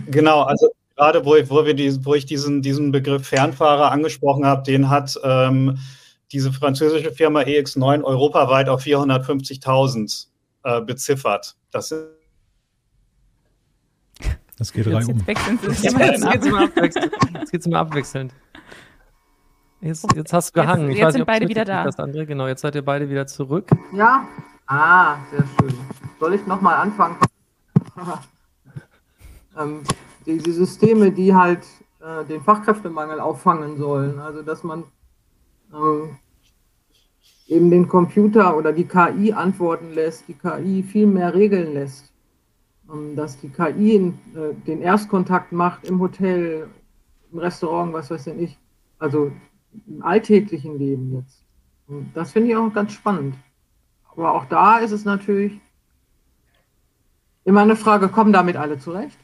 Genau, 0.07 0.41
also 0.41 0.69
gerade 0.95 1.25
wo, 1.25 1.35
wo, 1.49 1.65
wir 1.65 1.73
die, 1.73 2.03
wo 2.05 2.15
ich 2.15 2.25
diesen, 2.25 2.61
diesen 2.61 2.91
Begriff 2.91 3.27
Fernfahrer 3.27 3.91
angesprochen 3.91 4.45
habe, 4.45 4.63
den 4.63 4.89
hat 4.89 5.19
ähm, 5.23 5.77
diese 6.31 6.51
französische 6.51 7.11
Firma 7.11 7.41
EX9 7.41 8.03
europaweit 8.03 8.69
auf 8.69 8.83
450.000 8.83 10.27
äh, 10.63 10.81
beziffert. 10.81 11.55
Das 11.71 11.91
ist 11.91 12.07
das 14.59 14.73
geht 14.73 14.87
rein 14.87 15.05
um. 15.05 15.23
Jetzt, 15.25 15.63
jetzt 15.73 17.51
geht's 17.51 17.65
immer 17.65 17.79
abwechselnd. 17.79 18.33
Jetzt, 19.79 20.05
jetzt 20.13 20.33
hast 20.33 20.49
du 20.49 20.61
gehangen. 20.61 20.89
Jetzt, 20.89 20.97
jetzt 20.97 21.05
weiß 21.05 21.13
sind 21.13 21.19
nicht, 21.21 21.27
beide 21.27 21.47
wieder 21.47 21.63
da. 21.63 21.85
Das 21.85 21.97
andere. 21.97 22.25
Genau, 22.25 22.45
jetzt 22.47 22.59
seid 22.59 22.75
ihr 22.75 22.83
beide 22.83 23.09
wieder 23.09 23.25
zurück. 23.25 23.69
Ja. 23.93 24.27
Ah, 24.67 25.15
sehr 25.31 25.45
schön. 25.57 25.73
Soll 26.19 26.33
ich 26.33 26.45
nochmal 26.45 26.75
anfangen? 26.75 27.15
Ähm, 29.57 29.81
diese 30.25 30.53
Systeme, 30.53 31.11
die 31.11 31.33
halt 31.33 31.65
äh, 32.01 32.25
den 32.25 32.41
Fachkräftemangel 32.41 33.19
auffangen 33.19 33.77
sollen. 33.77 34.19
Also 34.19 34.41
dass 34.41 34.63
man 34.63 34.83
ähm, 35.73 36.17
eben 37.47 37.71
den 37.71 37.87
Computer 37.87 38.55
oder 38.55 38.73
die 38.73 38.85
KI 38.85 39.33
antworten 39.33 39.93
lässt, 39.93 40.27
die 40.27 40.33
KI 40.33 40.83
viel 40.83 41.07
mehr 41.07 41.33
regeln 41.33 41.73
lässt. 41.73 42.11
Ähm, 42.91 43.15
dass 43.15 43.39
die 43.39 43.49
KI 43.49 43.95
in, 43.95 44.13
äh, 44.35 44.53
den 44.67 44.81
Erstkontakt 44.81 45.51
macht 45.51 45.85
im 45.87 45.99
Hotel, 45.99 46.67
im 47.31 47.39
Restaurant, 47.39 47.93
was 47.93 48.09
weiß 48.09 48.27
ich. 48.27 48.57
Also 48.97 49.31
im 49.87 50.03
alltäglichen 50.03 50.77
Leben 50.77 51.15
jetzt. 51.15 51.43
Und 51.87 52.11
das 52.13 52.31
finde 52.31 52.49
ich 52.49 52.55
auch 52.55 52.73
ganz 52.73 52.93
spannend. 52.93 53.35
Aber 54.11 54.33
auch 54.33 54.45
da 54.45 54.79
ist 54.79 54.91
es 54.91 55.05
natürlich 55.05 55.59
Immer 57.49 57.61
eine 57.61 57.75
Frage, 57.75 58.09
kommen 58.09 58.31
damit 58.31 58.57
alle 58.57 58.77
zurecht? 58.77 59.17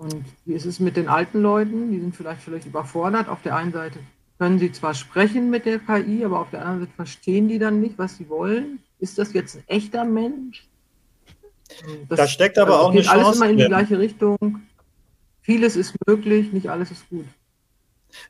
Und 0.00 0.24
wie 0.46 0.54
ist 0.54 0.64
es 0.64 0.80
mit 0.80 0.96
den 0.96 1.08
alten 1.08 1.42
Leuten? 1.42 1.92
Die 1.92 2.00
sind 2.00 2.16
vielleicht 2.16 2.40
vielleicht 2.40 2.66
überfordert. 2.66 3.28
Auf 3.28 3.42
der 3.42 3.54
einen 3.54 3.70
Seite 3.70 3.98
können 4.38 4.58
sie 4.58 4.72
zwar 4.72 4.94
sprechen 4.94 5.50
mit 5.50 5.66
der 5.66 5.78
KI, 5.78 6.24
aber 6.24 6.40
auf 6.40 6.48
der 6.48 6.60
anderen 6.60 6.80
Seite 6.80 6.92
verstehen 6.96 7.48
die 7.48 7.58
dann 7.58 7.82
nicht, 7.82 7.98
was 7.98 8.16
sie 8.16 8.30
wollen. 8.30 8.78
Ist 8.98 9.18
das 9.18 9.34
jetzt 9.34 9.56
ein 9.56 9.64
echter 9.66 10.06
Mensch? 10.06 10.66
Das, 12.08 12.16
da 12.16 12.26
steckt 12.26 12.58
aber 12.58 12.76
also 12.76 12.86
auch 12.86 12.92
eine 12.92 13.02
Chance. 13.02 13.26
Alles 13.26 13.36
immer 13.36 13.50
in 13.50 13.56
die 13.58 13.66
gleiche 13.66 13.98
Richtung. 13.98 14.62
Vieles 15.42 15.76
ist 15.76 15.94
möglich, 16.06 16.50
nicht 16.50 16.70
alles 16.70 16.90
ist 16.90 17.06
gut. 17.10 17.26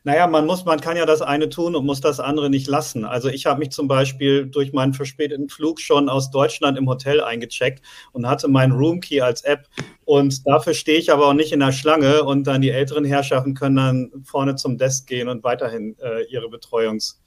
Naja, 0.05 0.27
man 0.27 0.47
muss, 0.47 0.65
man 0.65 0.81
kann 0.81 0.97
ja 0.97 1.07
das 1.07 1.23
eine 1.23 1.49
tun 1.49 1.75
und 1.75 1.87
muss 1.87 2.01
das 2.01 2.21
andere 2.21 2.51
nicht 2.51 2.67
lassen. 2.67 3.05
Also 3.05 3.29
ich 3.29 3.47
habe 3.47 3.61
mich 3.61 3.71
zum 3.71 3.89
Beispiel 3.89 4.47
durch 4.47 4.73
meinen 4.73 4.95
verspäteten 4.95 5.49
Flug 5.49 5.81
schon 5.81 6.09
aus 6.09 6.31
Deutschland 6.31 6.79
im 6.79 6.89
Hotel 6.89 7.21
eingecheckt 7.21 7.83
und 8.13 8.27
hatte 8.27 8.49
meinen 8.49 8.73
Roomkey 8.73 9.21
als 9.21 9.43
App. 9.43 9.69
Und 10.05 10.47
dafür 10.47 10.75
stehe 10.75 10.99
ich 10.99 11.13
aber 11.13 11.29
auch 11.29 11.35
nicht 11.35 11.53
in 11.53 11.61
der 11.61 11.73
Schlange 11.73 12.25
und 12.25 12.47
dann 12.47 12.61
die 12.61 12.71
älteren 12.71 13.05
Herrschaften 13.05 13.55
können 13.55 13.77
dann 13.77 14.11
vorne 14.25 14.57
zum 14.57 14.79
Desk 14.79 15.07
gehen 15.07 15.29
und 15.29 15.45
weiterhin 15.45 15.97
äh, 16.01 16.25
ihre 16.31 16.49
Betreuungs 16.49 17.21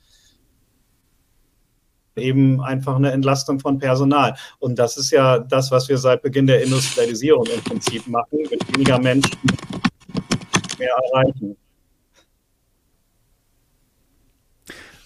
eben 2.15 2.62
einfach 2.62 2.95
eine 2.95 3.12
Entlastung 3.12 3.60
von 3.60 3.79
Personal. 3.79 4.36
Und 4.60 4.77
das 4.77 4.98
ist 4.98 5.12
ja 5.12 5.39
das, 5.39 5.72
was 5.72 5.89
wir 5.89 5.98
seit 5.98 6.22
Beginn 6.22 6.48
der 6.48 6.63
Industrialisierung 6.63 7.45
im 7.48 7.62
Prinzip 7.63 8.07
machen, 8.07 8.39
mit 8.50 8.74
weniger 8.74 9.00
Menschen 9.00 9.38
mehr 10.77 10.95
erreichen. 11.12 11.55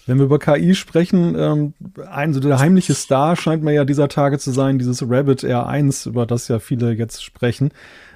Wenn 0.08 0.16
wir 0.16 0.24
über 0.24 0.38
KI 0.38 0.74
sprechen, 0.74 1.36
ähm, 1.38 1.74
ein 2.10 2.32
so 2.32 2.40
der 2.40 2.58
heimliche 2.58 2.94
Star 2.94 3.36
scheint 3.36 3.62
mir 3.62 3.74
ja 3.74 3.84
dieser 3.84 4.08
Tage 4.08 4.38
zu 4.38 4.52
sein, 4.52 4.78
dieses 4.78 5.02
Rabbit 5.02 5.44
R1, 5.44 6.08
über 6.08 6.24
das 6.24 6.48
ja 6.48 6.60
viele 6.60 6.92
jetzt 6.92 7.22
sprechen. 7.22 7.72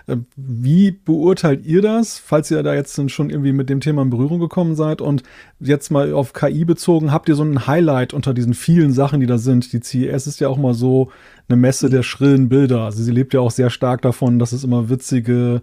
Äh, 0.06 0.16
wie 0.34 0.92
beurteilt 0.92 1.66
ihr 1.66 1.82
das, 1.82 2.18
falls 2.18 2.50
ihr 2.50 2.62
da 2.62 2.72
jetzt 2.72 2.99
schon 3.11 3.28
irgendwie 3.28 3.52
mit 3.52 3.68
dem 3.68 3.80
Thema 3.80 4.00
in 4.00 4.08
Berührung 4.08 4.40
gekommen 4.40 4.75
seid? 4.75 5.02
Und 5.02 5.22
jetzt 5.61 5.90
mal 5.90 6.14
auf 6.14 6.32
KI 6.32 6.64
bezogen, 6.64 7.12
habt 7.12 7.28
ihr 7.28 7.34
so 7.34 7.44
ein 7.44 7.66
Highlight 7.66 8.14
unter 8.14 8.32
diesen 8.32 8.54
vielen 8.54 8.94
Sachen, 8.94 9.20
die 9.20 9.26
da 9.26 9.37
sind? 9.37 9.75
Die 9.75 9.80
CES 9.82 10.26
ist 10.26 10.40
ja 10.40 10.49
auch 10.49 10.56
mal 10.56 10.72
so 10.72 11.11
eine 11.50 11.61
Messe 11.61 11.90
der 11.90 12.02
schrillen 12.02 12.49
Bilder. 12.49 12.87
Also 12.87 13.02
sie 13.02 13.12
lebt 13.12 13.34
ja 13.34 13.40
auch 13.40 13.50
sehr 13.50 13.68
stark 13.68 14.00
davon, 14.00 14.38
dass 14.38 14.52
es 14.52 14.64
immer 14.64 14.88
witzige 14.88 15.61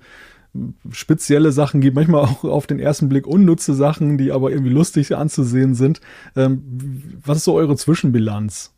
spezielle 0.91 1.51
Sachen 1.51 1.81
gibt, 1.81 1.95
manchmal 1.95 2.23
auch 2.25 2.43
auf 2.43 2.67
den 2.67 2.79
ersten 2.79 3.09
Blick 3.09 3.27
unnütze 3.27 3.73
Sachen, 3.73 4.17
die 4.17 4.31
aber 4.31 4.51
irgendwie 4.51 4.71
lustig 4.71 5.15
anzusehen 5.15 5.75
sind. 5.75 6.01
Ähm, 6.35 7.19
was 7.23 7.37
ist 7.37 7.43
so 7.45 7.53
eure 7.53 7.75
Zwischenbilanz? 7.75 8.73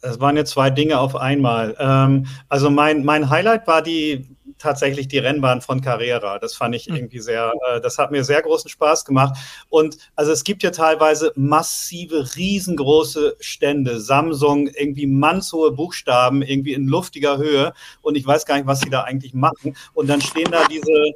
Das 0.00 0.18
waren 0.18 0.36
jetzt 0.36 0.50
zwei 0.50 0.68
Dinge 0.70 0.98
auf 0.98 1.14
einmal. 1.14 1.76
Ähm, 1.78 2.26
also 2.48 2.70
mein, 2.70 3.04
mein 3.04 3.30
Highlight 3.30 3.68
war 3.68 3.82
die 3.82 4.26
tatsächlich 4.62 5.08
die 5.08 5.18
Rennbahn 5.18 5.60
von 5.60 5.80
Carrera. 5.80 6.38
Das 6.38 6.54
fand 6.54 6.74
ich 6.74 6.86
hm. 6.86 6.94
irgendwie 6.94 7.18
sehr, 7.18 7.52
äh, 7.68 7.80
das 7.80 7.98
hat 7.98 8.10
mir 8.10 8.24
sehr 8.24 8.40
großen 8.42 8.70
Spaß 8.70 9.04
gemacht. 9.04 9.36
Und 9.68 9.98
also 10.14 10.32
es 10.32 10.44
gibt 10.44 10.62
ja 10.62 10.70
teilweise 10.70 11.32
massive, 11.34 12.36
riesengroße 12.36 13.36
Stände. 13.40 14.00
Samsung, 14.00 14.68
irgendwie 14.68 15.06
mannshohe 15.06 15.72
Buchstaben, 15.72 16.42
irgendwie 16.42 16.72
in 16.72 16.86
luftiger 16.86 17.36
Höhe. 17.36 17.74
Und 18.00 18.16
ich 18.16 18.26
weiß 18.26 18.46
gar 18.46 18.56
nicht, 18.56 18.66
was 18.66 18.80
sie 18.80 18.90
da 18.90 19.02
eigentlich 19.02 19.34
machen. 19.34 19.76
Und 19.94 20.08
dann 20.08 20.20
stehen 20.20 20.50
da 20.50 20.64
diese, 20.68 21.12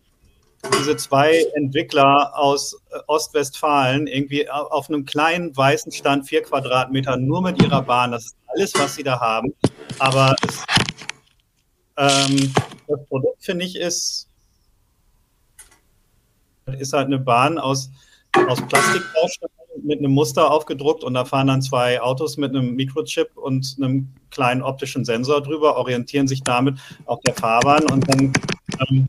diese 0.78 0.96
zwei 0.96 1.44
Entwickler 1.54 2.32
aus 2.36 2.80
äh, 2.90 2.98
Ostwestfalen 3.06 4.08
irgendwie 4.08 4.50
auf 4.50 4.88
einem 4.88 5.04
kleinen 5.04 5.56
weißen 5.56 5.92
Stand, 5.92 6.28
vier 6.28 6.42
Quadratmeter, 6.42 7.16
nur 7.16 7.42
mit 7.42 7.62
ihrer 7.62 7.82
Bahn. 7.82 8.10
Das 8.10 8.24
ist 8.24 8.36
alles, 8.48 8.72
was 8.74 8.96
sie 8.96 9.04
da 9.04 9.20
haben. 9.20 9.54
Aber 9.98 10.34
es 10.46 10.64
ähm, 11.96 12.52
das 12.86 13.06
Produkt, 13.08 13.44
finde 13.44 13.64
ich, 13.64 13.76
ist, 13.76 14.28
ist 16.78 16.92
halt 16.92 17.06
eine 17.06 17.18
Bahn 17.18 17.58
aus, 17.58 17.90
aus 18.48 18.60
Plastikbausteinen 18.66 19.56
mit 19.82 19.98
einem 19.98 20.12
Muster 20.12 20.50
aufgedruckt 20.50 21.04
und 21.04 21.14
da 21.14 21.24
fahren 21.24 21.46
dann 21.46 21.62
zwei 21.62 22.00
Autos 22.00 22.36
mit 22.36 22.50
einem 22.50 22.74
Mikrochip 22.74 23.36
und 23.36 23.76
einem 23.78 24.08
kleinen 24.30 24.62
optischen 24.62 25.04
Sensor 25.04 25.42
drüber, 25.42 25.76
orientieren 25.76 26.26
sich 26.26 26.42
damit 26.42 26.78
auf 27.04 27.20
der 27.20 27.34
Fahrbahn 27.34 27.84
und 27.90 28.08
dann 28.08 28.32
ähm, 28.88 29.08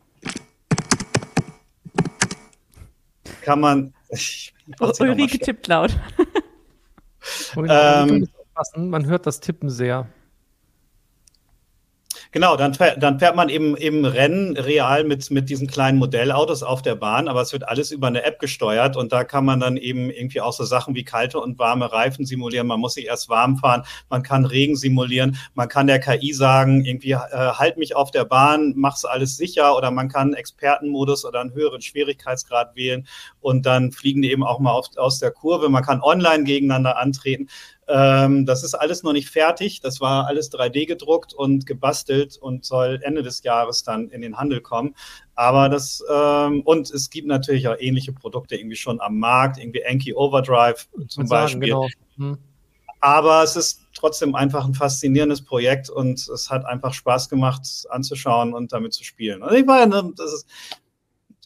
kann 3.42 3.60
man. 3.60 3.94
Ulrike 4.80 5.38
tippt 5.38 5.66
laut. 5.66 5.98
ähm, 7.56 8.28
man 8.76 9.06
hört 9.06 9.26
das 9.26 9.40
Tippen 9.40 9.70
sehr. 9.70 10.06
Genau, 12.30 12.56
dann, 12.56 12.76
dann 12.98 13.18
fährt 13.18 13.36
man 13.36 13.48
eben 13.48 13.74
im 13.74 14.04
Rennen 14.04 14.54
real 14.56 15.02
mit, 15.04 15.30
mit 15.30 15.48
diesen 15.48 15.66
kleinen 15.66 15.98
Modellautos 15.98 16.62
auf 16.62 16.82
der 16.82 16.94
Bahn, 16.94 17.26
aber 17.26 17.40
es 17.40 17.54
wird 17.54 17.66
alles 17.66 17.90
über 17.90 18.06
eine 18.06 18.22
App 18.22 18.38
gesteuert 18.38 18.98
und 18.98 19.12
da 19.12 19.24
kann 19.24 19.46
man 19.46 19.60
dann 19.60 19.78
eben 19.78 20.10
irgendwie 20.10 20.42
auch 20.42 20.52
so 20.52 20.64
Sachen 20.64 20.94
wie 20.94 21.04
kalte 21.04 21.40
und 21.40 21.58
warme 21.58 21.90
Reifen 21.90 22.26
simulieren. 22.26 22.66
Man 22.66 22.80
muss 22.80 22.94
sich 22.94 23.06
erst 23.06 23.30
warm 23.30 23.56
fahren, 23.56 23.82
man 24.10 24.22
kann 24.22 24.44
Regen 24.44 24.76
simulieren, 24.76 25.38
man 25.54 25.68
kann 25.70 25.86
der 25.86 26.00
KI 26.00 26.34
sagen, 26.34 26.84
irgendwie 26.84 27.12
äh, 27.12 27.18
halt 27.32 27.78
mich 27.78 27.96
auf 27.96 28.10
der 28.10 28.26
Bahn, 28.26 28.74
mach's 28.76 29.06
alles 29.06 29.38
sicher 29.38 29.74
oder 29.74 29.90
man 29.90 30.10
kann 30.10 30.34
Expertenmodus 30.34 31.24
oder 31.24 31.40
einen 31.40 31.54
höheren 31.54 31.80
Schwierigkeitsgrad 31.80 32.76
wählen 32.76 33.06
und 33.40 33.64
dann 33.64 33.90
fliegen 33.90 34.20
die 34.20 34.30
eben 34.30 34.44
auch 34.44 34.58
mal 34.58 34.72
auf, 34.72 34.88
aus 34.96 35.18
der 35.18 35.30
Kurve. 35.30 35.70
Man 35.70 35.82
kann 35.82 36.02
online 36.02 36.44
gegeneinander 36.44 36.98
antreten. 36.98 37.48
Ähm, 37.88 38.44
das 38.44 38.64
ist 38.64 38.74
alles 38.74 39.02
noch 39.02 39.14
nicht 39.14 39.30
fertig. 39.30 39.80
Das 39.80 40.00
war 40.00 40.26
alles 40.26 40.52
3D 40.52 40.86
gedruckt 40.86 41.32
und 41.32 41.64
gebastelt 41.64 42.36
und 42.36 42.64
soll 42.64 43.00
Ende 43.02 43.22
des 43.22 43.42
Jahres 43.42 43.82
dann 43.82 44.10
in 44.10 44.20
den 44.20 44.36
Handel 44.36 44.60
kommen. 44.60 44.94
Aber 45.34 45.70
das, 45.70 46.04
ähm, 46.12 46.60
und 46.62 46.90
es 46.90 47.08
gibt 47.08 47.26
natürlich 47.26 47.66
auch 47.66 47.76
ähnliche 47.78 48.12
Produkte 48.12 48.56
irgendwie 48.56 48.76
schon 48.76 49.00
am 49.00 49.18
Markt, 49.18 49.58
irgendwie 49.58 49.80
Enki 49.80 50.12
Overdrive 50.14 50.86
zum 51.08 51.26
sagen, 51.26 51.60
Beispiel. 51.60 51.68
Genau. 51.68 51.88
Hm. 52.16 52.38
Aber 53.00 53.42
es 53.42 53.56
ist 53.56 53.80
trotzdem 53.94 54.34
einfach 54.34 54.66
ein 54.66 54.74
faszinierendes 54.74 55.42
Projekt 55.42 55.88
und 55.88 56.28
es 56.28 56.50
hat 56.50 56.66
einfach 56.66 56.92
Spaß 56.92 57.28
gemacht 57.28 57.86
anzuschauen 57.88 58.52
und 58.52 58.72
damit 58.72 58.92
zu 58.92 59.04
spielen. 59.04 59.42
Und 59.42 59.54
ich 59.54 59.64
ja, 59.66 59.86
das 59.86 60.32
ist 60.32 60.46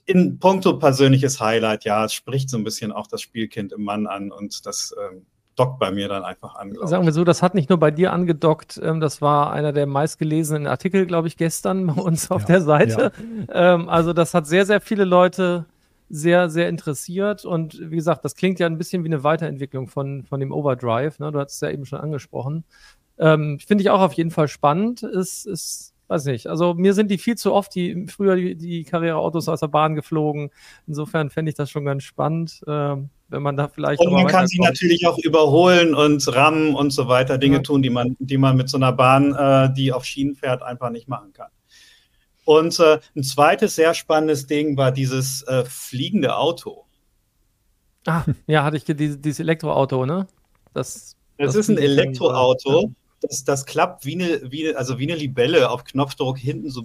in 0.07 0.39
puncto 0.39 0.79
persönliches 0.79 1.41
Highlight, 1.41 1.85
ja, 1.85 2.05
es 2.05 2.15
spricht 2.15 2.51
so 2.51 2.57
ein 2.57 2.65
bisschen 2.65 2.91
auch 2.91 3.07
das 3.07 3.21
Spielkind 3.21 3.73
im 3.73 3.85
Mann 3.85 4.07
an 4.07 4.33
und 4.33 4.67
das 4.67 4.95
ähm, 4.99 5.27
dockt 5.57 5.79
bei 5.79 5.91
mir 5.91 6.09
dann 6.09 6.25
einfach 6.25 6.55
an. 6.55 6.75
Sagen 6.85 7.05
wir 7.05 7.13
so, 7.13 7.25
das 7.25 7.43
hat 7.43 7.55
nicht 7.55 7.69
nur 7.69 7.79
bei 7.79 7.91
dir 7.91 8.13
angedockt, 8.13 8.81
ähm, 8.83 9.01
das 9.01 9.21
war 9.21 9.53
einer 9.53 9.73
der 9.73 9.87
meistgelesenen 9.87 10.67
Artikel, 10.67 11.07
glaube 11.07 11.29
ich, 11.29 11.37
gestern 11.37 11.87
bei 11.87 12.01
uns 12.01 12.31
auf 12.31 12.43
ja, 12.43 12.47
der 12.47 12.61
Seite. 12.63 13.13
Ja. 13.49 13.75
Ähm, 13.75 13.89
also 13.89 14.13
das 14.13 14.35
hat 14.35 14.47
sehr, 14.47 14.67
sehr 14.67 14.81
viele 14.81 15.05
Leute 15.05 15.67
sehr, 16.09 16.51
sehr 16.51 16.69
interessiert 16.69 17.47
und 17.47 17.91
wie 17.91 17.97
gesagt, 17.97 18.23
das 18.25 18.35
klingt 18.35 18.59
ja 18.59 18.67
ein 18.67 18.77
bisschen 18.77 19.03
wie 19.03 19.09
eine 19.09 19.25
Weiterentwicklung 19.25 19.89
von, 19.89 20.25
von 20.25 20.41
dem 20.41 20.53
Overdrive, 20.53 21.19
ne? 21.19 21.33
du 21.33 21.39
hast 21.39 21.55
es 21.55 21.61
ja 21.63 21.71
eben 21.71 21.87
schon 21.87 22.01
angesprochen. 22.01 22.65
Ähm, 23.19 23.59
Finde 23.59 23.83
ich 23.83 23.89
auch 23.89 24.01
auf 24.01 24.13
jeden 24.13 24.31
Fall 24.31 24.49
spannend. 24.49 25.03
Es 25.03 25.47
ist, 25.47 25.95
weiß 26.09 26.27
nicht, 26.27 26.49
also 26.49 26.75
mir 26.75 26.93
sind 26.93 27.11
die 27.11 27.17
viel 27.17 27.37
zu 27.37 27.55
oft 27.55 27.75
die 27.75 28.07
früher 28.09 28.37
die, 28.37 28.57
die 28.57 28.85
Karriereautos 28.85 29.49
aus 29.49 29.61
der 29.61 29.69
Bahn 29.69 29.95
geflogen. 29.95 30.51
Insofern 30.87 31.31
fände 31.31 31.49
ich 31.49 31.55
das 31.55 31.71
schon 31.71 31.87
ganz 31.87 32.03
spannend. 32.03 32.63
Ähm, 32.67 33.09
wenn 33.33 33.43
man 33.43 33.57
da 33.57 33.69
vielleicht. 33.69 34.01
Und 34.01 34.13
man 34.13 34.27
kann 34.27 34.47
sie 34.47 34.61
natürlich 34.61 35.07
auch 35.07 35.19
überholen 35.19 35.95
und 35.95 36.27
rammen 36.35 36.75
und 36.75 36.91
so 36.91 37.09
weiter, 37.09 37.39
Dinge 37.39 37.57
ja. 37.57 37.63
tun, 37.63 37.83
die 37.83 37.91
man, 37.91 38.17
die 38.19 38.39
man 38.39 38.57
mit 38.57 38.69
so 38.69 38.77
einer 38.77 38.93
Bahn, 38.93 39.35
äh, 39.35 39.73
die 39.75 39.93
auf 39.93 40.05
Schienen 40.05 40.37
fährt, 40.37 40.63
einfach 40.63 40.91
nicht 40.91 41.09
machen 41.09 41.33
kann. 41.33 41.49
Und 42.45 42.79
äh, 42.81 42.99
ein 43.17 43.23
zweites 43.23 43.75
sehr 43.75 43.95
spannendes 43.95 44.47
Ding 44.47 44.77
war 44.77 44.93
dieses 44.93 45.43
äh, 45.45 45.65
fliegende 45.65 46.37
Auto. 46.37 46.85
Ah, 48.07 48.25
ja, 48.47 48.65
hatte 48.65 48.77
ich 48.77 48.85
dieses, 48.85 49.21
dieses 49.21 49.41
Elektroauto, 49.41 50.07
ne? 50.07 50.27
Das, 50.75 51.17
das, 51.39 51.55
das 51.55 51.57
ist 51.57 51.69
ein 51.69 51.79
Elektroauto. 51.79 52.93
Das, 53.23 53.45
das 53.45 53.67
klappt 53.67 54.05
wie 54.05 54.15
eine, 54.15 54.51
wie, 54.51 54.75
also 54.75 54.99
wie 54.99 55.05
eine 55.05 55.19
Libelle 55.19 55.71
auf 55.71 55.85
Knopfdruck 55.85 56.39
hinten 56.39 56.71
so 56.71 56.83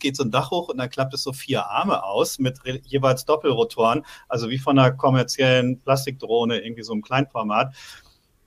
geht 0.00 0.16
so 0.16 0.24
ein 0.24 0.30
Dach 0.30 0.50
hoch 0.50 0.68
und 0.68 0.78
dann 0.78 0.90
klappt 0.90 1.14
es 1.14 1.22
so 1.22 1.32
vier 1.32 1.66
Arme 1.66 2.02
aus 2.02 2.38
mit 2.38 2.58
jeweils 2.84 3.24
Doppelrotoren, 3.24 4.04
also 4.28 4.50
wie 4.50 4.58
von 4.58 4.78
einer 4.78 4.92
kommerziellen 4.92 5.80
Plastikdrohne, 5.80 6.58
irgendwie 6.58 6.82
so 6.82 6.92
im 6.92 7.02
Kleinformat. 7.02 7.74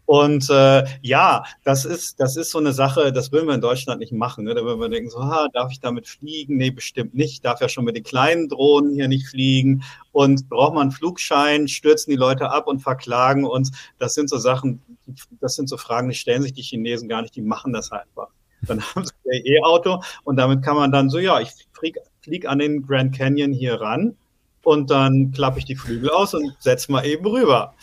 Und 0.06 0.50
äh, 0.50 0.84
ja, 1.02 1.44
das 1.64 1.86
ist, 1.86 2.20
das 2.20 2.38
ist 2.38 2.52
so 2.52 2.60
eine 2.60 2.74
Sache, 2.74 3.12
das 3.12 3.32
würden 3.32 3.48
wir 3.48 3.56
in 3.56 3.62
Deutschland 3.62 4.00
nicht 4.00 4.12
machen. 4.12 4.46
Ne? 4.46 4.54
Da 4.54 4.64
würden 4.64 4.80
wir 4.80 4.90
denken, 4.90 5.10
so, 5.10 5.24
ha, 5.24 5.48
darf 5.52 5.72
ich 5.72 5.80
damit 5.80 6.08
fliegen? 6.08 6.58
Nee, 6.58 6.72
bestimmt 6.72 7.16
nicht. 7.16 7.44
Darf 7.44 7.62
ja 7.62 7.70
schon 7.70 7.86
mit 7.86 7.96
den 7.96 8.04
kleinen 8.04 8.48
Drohnen 8.48 8.94
hier 8.94 9.08
nicht 9.08 9.28
fliegen. 9.28 9.84
Und 10.12 10.48
braucht 10.48 10.74
man 10.74 10.84
einen 10.84 10.92
Flugschein, 10.92 11.68
stürzen 11.68 12.12
die 12.12 12.18
Leute 12.18 12.52
ab 12.52 12.68
und 12.68 12.80
verklagen 12.80 13.46
uns. 13.46 13.72
Das 13.98 14.14
sind 14.14 14.30
so 14.30 14.38
Sachen, 14.38 14.82
das 15.42 15.56
sind 15.56 15.70
so 15.70 15.78
Fragen, 15.78 16.10
die 16.10 16.16
stellen 16.16 16.44
sich 16.44 16.54
die 16.54 16.62
Chinesen 16.62 17.10
gar 17.10 17.22
nicht, 17.22 17.36
die 17.36 17.42
machen 17.42 17.74
das 17.74 17.92
einfach. 17.92 18.28
Dann 18.62 18.82
haben 18.96 19.06
sie 19.06 19.14
ein 19.32 19.46
E-Auto 19.46 20.02
und 20.24 20.38
damit 20.38 20.64
kann 20.64 20.76
man 20.76 20.92
dann 20.92 21.10
so, 21.10 21.20
ja, 21.20 21.40
ich 21.40 21.50
fliege 21.74 22.00
flieg 22.22 22.48
an 22.48 22.58
den 22.58 22.82
Grand 22.82 23.16
Canyon 23.16 23.54
hier 23.54 23.80
ran 23.80 24.18
und 24.66 24.90
dann 24.90 25.32
klappe 25.32 25.60
ich 25.60 25.66
die 25.66 25.76
Flügel 25.76 26.10
aus 26.10 26.34
und 26.34 26.56
setze 26.60 26.92
mal 26.92 27.06
eben 27.06 27.26
rüber. 27.26 27.74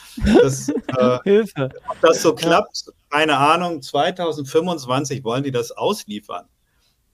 Das, 0.43 0.69
äh, 0.99 1.19
Hilfe. 1.25 1.71
Ob 1.89 2.01
das 2.01 2.23
so 2.23 2.35
klappt, 2.35 2.85
keine 3.11 3.37
Ahnung, 3.37 3.81
2025 3.81 5.23
wollen 5.25 5.45
die 5.45 5.51
das 5.51 5.71
ausliefern. 5.73 6.45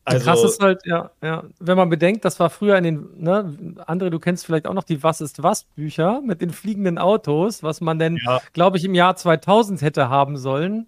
Also, 0.05 0.25
krass 0.25 0.43
ist 0.43 0.63
halt, 0.63 0.87
ja, 0.87 1.11
ja, 1.23 1.45
wenn 1.61 1.77
man 1.77 1.91
bedenkt, 1.91 2.25
das 2.25 2.41
war 2.41 2.49
früher 2.49 2.79
in 2.79 2.85
den, 2.85 3.09
ne, 3.19 3.77
andere, 3.85 4.09
du 4.09 4.19
kennst 4.19 4.47
vielleicht 4.47 4.67
auch 4.67 4.73
noch 4.73 4.85
die 4.85 5.03
Was 5.03 5.21
ist 5.21 5.43
was 5.43 5.65
Bücher 5.65 6.23
mit 6.23 6.41
den 6.41 6.51
fliegenden 6.51 6.97
Autos, 6.97 7.63
was 7.63 7.83
man 7.83 7.99
denn, 7.99 8.19
ja. 8.25 8.41
glaube 8.55 8.79
ich, 8.79 8.85
im 8.85 8.95
Jahr 8.95 9.17
2000 9.17 9.83
hätte 9.83 10.09
haben 10.09 10.39
sollen. 10.39 10.87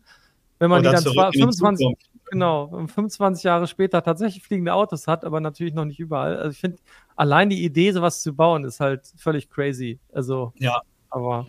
Wenn 0.59 0.71
man 0.71 0.81
Oder 0.81 0.91
die 0.91 1.05
dann 1.05 1.13
zwar 1.13 1.33
25, 1.33 1.97
genau, 2.31 2.69
25 2.69 3.45
Jahre 3.45 3.67
später 3.67 4.03
tatsächlich 4.03 4.43
fliegende 4.43 4.73
Autos 4.73 5.07
hat, 5.07 5.25
aber 5.25 5.41
natürlich 5.41 5.75
noch 5.75 5.85
nicht 5.85 6.01
überall. 6.01 6.37
Also 6.37 6.51
ich 6.51 6.61
finde, 6.61 6.79
allein 7.21 7.51
die 7.51 7.63
Idee, 7.63 7.93
sowas 7.93 8.23
zu 8.23 8.35
bauen, 8.35 8.65
ist 8.65 8.81
halt 8.81 9.03
völlig 9.17 9.51
crazy. 9.51 10.01
Also, 10.13 10.53
ja. 10.57 10.81
Aber. 11.11 11.47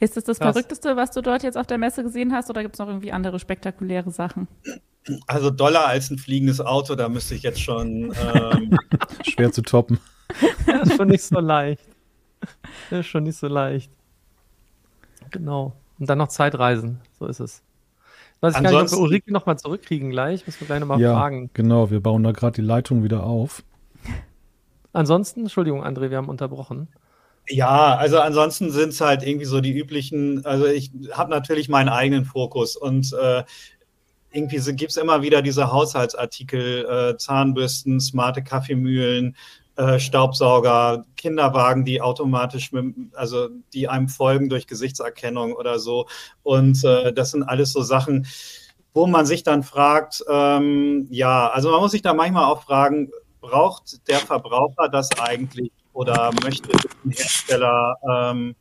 Ist 0.00 0.16
es 0.16 0.24
das, 0.24 0.38
das 0.38 0.38
Verrückteste, 0.38 0.96
was 0.96 1.10
du 1.10 1.20
dort 1.20 1.42
jetzt 1.42 1.58
auf 1.58 1.66
der 1.66 1.76
Messe 1.76 2.02
gesehen 2.02 2.32
hast, 2.32 2.48
oder 2.48 2.62
gibt 2.62 2.74
es 2.74 2.78
noch 2.78 2.88
irgendwie 2.88 3.12
andere 3.12 3.38
spektakuläre 3.38 4.10
Sachen? 4.10 4.48
Also 5.26 5.50
Dollar 5.50 5.86
als 5.86 6.10
ein 6.10 6.18
fliegendes 6.18 6.60
Auto, 6.60 6.94
da 6.94 7.08
müsste 7.08 7.34
ich 7.34 7.42
jetzt 7.42 7.60
schon. 7.60 8.14
Ähm 8.34 8.78
Schwer 9.22 9.52
zu 9.52 9.62
toppen. 9.62 9.98
das 10.66 10.88
ist 10.88 10.96
schon 10.96 11.08
nicht 11.08 11.22
so 11.22 11.40
leicht. 11.40 11.82
Das 12.90 13.00
ist 13.00 13.06
schon 13.06 13.24
nicht 13.24 13.36
so 13.36 13.48
leicht. 13.48 13.90
Genau. 15.30 15.74
Und 15.98 16.08
dann 16.08 16.18
noch 16.18 16.28
Zeitreisen. 16.28 17.00
So 17.18 17.26
ist 17.26 17.40
es. 17.40 17.62
Weiß 18.40 18.52
ich 18.52 18.58
Ansonsten, 18.58 18.62
gar 18.62 18.82
nicht, 18.82 18.92
ob 18.92 18.98
wir 18.98 19.02
Ulrike 19.02 19.32
nochmal 19.32 19.58
zurückkriegen 19.58 20.10
gleich. 20.10 20.46
Müssen 20.46 20.60
wir 20.60 20.66
gleich 20.66 20.80
nochmal 20.80 21.00
ja, 21.00 21.12
fragen. 21.12 21.50
Genau, 21.54 21.90
wir 21.90 22.00
bauen 22.00 22.22
da 22.22 22.32
gerade 22.32 22.54
die 22.54 22.66
Leitung 22.66 23.02
wieder 23.02 23.24
auf. 23.24 23.62
Ansonsten, 24.98 25.42
Entschuldigung, 25.42 25.84
André, 25.84 26.10
wir 26.10 26.16
haben 26.16 26.28
unterbrochen. 26.28 26.88
Ja, 27.48 27.94
also 27.94 28.18
ansonsten 28.18 28.72
sind 28.72 28.88
es 28.88 29.00
halt 29.00 29.22
irgendwie 29.22 29.44
so 29.44 29.60
die 29.60 29.70
üblichen, 29.70 30.44
also 30.44 30.66
ich 30.66 30.90
habe 31.12 31.30
natürlich 31.30 31.68
meinen 31.68 31.88
eigenen 31.88 32.24
Fokus 32.24 32.74
und 32.74 33.12
äh, 33.12 33.44
irgendwie 34.32 34.58
gibt 34.74 34.90
es 34.90 34.96
immer 34.96 35.22
wieder 35.22 35.40
diese 35.40 35.70
Haushaltsartikel, 35.70 36.84
äh, 36.84 37.16
Zahnbürsten, 37.16 38.00
smarte 38.00 38.42
Kaffeemühlen, 38.42 39.36
äh, 39.76 40.00
Staubsauger, 40.00 41.04
Kinderwagen, 41.16 41.84
die 41.84 42.00
automatisch, 42.00 42.72
mit, 42.72 42.96
also 43.14 43.50
die 43.72 43.86
einem 43.86 44.08
folgen 44.08 44.48
durch 44.48 44.66
Gesichtserkennung 44.66 45.52
oder 45.52 45.78
so. 45.78 46.08
Und 46.42 46.82
äh, 46.82 47.12
das 47.12 47.30
sind 47.30 47.44
alles 47.44 47.72
so 47.72 47.82
Sachen, 47.82 48.26
wo 48.94 49.06
man 49.06 49.26
sich 49.26 49.44
dann 49.44 49.62
fragt, 49.62 50.24
ähm, 50.28 51.06
ja, 51.08 51.48
also 51.50 51.70
man 51.70 51.78
muss 51.78 51.92
sich 51.92 52.02
da 52.02 52.14
manchmal 52.14 52.46
auch 52.46 52.64
fragen, 52.64 53.12
braucht 53.40 54.08
der 54.08 54.18
Verbraucher 54.18 54.88
das 54.88 55.10
eigentlich 55.18 55.72
oder 55.92 56.30
möchte 56.42 56.70
ein 57.04 57.10
Hersteller 57.10 57.96
ähm, 58.08 58.54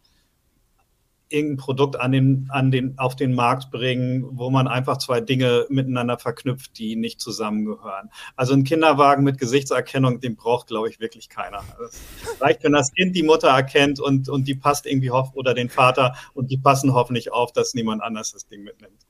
irgendein 1.29 1.57
Produkt 1.57 1.99
an 1.99 2.11
den, 2.11 2.47
an 2.49 2.71
den, 2.71 2.97
auf 2.97 3.15
den 3.15 3.33
Markt 3.33 3.71
bringen, 3.71 4.25
wo 4.31 4.49
man 4.49 4.67
einfach 4.67 4.97
zwei 4.97 5.21
Dinge 5.21 5.65
miteinander 5.69 6.17
verknüpft, 6.17 6.77
die 6.77 6.95
nicht 6.95 7.19
zusammengehören. 7.19 8.09
Also 8.35 8.53
ein 8.53 8.63
Kinderwagen 8.63 9.23
mit 9.23 9.37
Gesichtserkennung, 9.37 10.19
den 10.19 10.35
braucht, 10.35 10.67
glaube 10.67 10.89
ich, 10.89 10.99
wirklich 10.99 11.29
keiner. 11.29 11.63
Es 11.85 12.01
reicht, 12.41 12.63
wenn 12.63 12.73
das 12.73 12.93
Kind 12.93 13.15
die 13.15 13.23
Mutter 13.23 13.49
erkennt 13.49 13.99
und, 13.99 14.29
und 14.29 14.47
die 14.47 14.55
passt 14.55 14.85
irgendwie 14.85 15.11
oder 15.11 15.53
den 15.53 15.69
Vater 15.69 16.15
und 16.33 16.51
die 16.51 16.57
passen 16.57 16.93
hoffentlich 16.93 17.31
auf, 17.31 17.51
dass 17.51 17.73
niemand 17.73 18.01
anders 18.03 18.31
das 18.31 18.47
Ding 18.47 18.63
mitnimmt. 18.63 19.06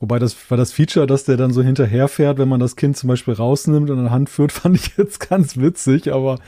Wobei 0.00 0.18
das 0.18 0.50
war 0.50 0.56
das 0.56 0.72
Feature, 0.72 1.06
dass 1.06 1.24
der 1.24 1.36
dann 1.36 1.52
so 1.52 1.62
hinterherfährt, 1.62 2.38
wenn 2.38 2.48
man 2.48 2.60
das 2.60 2.76
Kind 2.76 2.96
zum 2.96 3.08
Beispiel 3.08 3.34
rausnimmt 3.34 3.90
und 3.90 3.98
an 3.98 4.04
der 4.04 4.12
Hand 4.12 4.28
führt, 4.28 4.52
fand 4.52 4.76
ich 4.76 4.96
jetzt 4.96 5.20
ganz 5.28 5.56
witzig. 5.56 6.12
Aber 6.12 6.38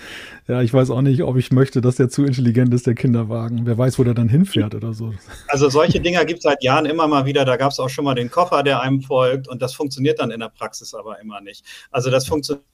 ja, 0.49 0.63
ich 0.63 0.73
weiß 0.75 0.91
auch 0.91 1.01
nicht, 1.01 1.23
ob 1.23 1.37
ich 1.37 1.53
möchte, 1.53 1.81
dass 1.81 1.97
der 1.97 2.09
zu 2.09 2.25
intelligent 2.25 2.75
ist, 2.75 2.87
der 2.87 2.95
Kinderwagen. 2.95 3.65
Wer 3.65 3.79
weiß, 3.79 3.99
wo 3.99 4.05
der 4.05 4.15
dann 4.15 4.29
hinfährt 4.29 4.75
oder 4.75 4.93
so. 4.93 5.15
Also 5.49 5.69
solche 5.69 6.01
Dinger 6.01 6.25
gibt 6.25 6.39
es 6.39 6.45
seit 6.45 6.63
Jahren 6.63 6.87
immer 6.87 7.07
mal 7.07 7.25
wieder. 7.25 7.45
Da 7.45 7.57
gab 7.57 7.73
es 7.73 7.79
auch 7.79 7.89
schon 7.89 8.05
mal 8.05 8.15
den 8.15 8.31
Koffer, 8.31 8.63
der 8.63 8.81
einem 8.81 9.01
folgt. 9.01 9.49
Und 9.49 9.63
das 9.63 9.75
funktioniert 9.75 10.19
dann 10.19 10.31
in 10.31 10.41
der 10.41 10.49
Praxis 10.49 10.93
aber 10.95 11.21
immer 11.21 11.41
nicht. 11.41 11.65
Also 11.91 12.11
das 12.11 12.27
funktioniert. 12.27 12.65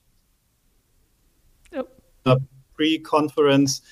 Ja. 2.25 2.37
Pre-Conference 2.77 3.83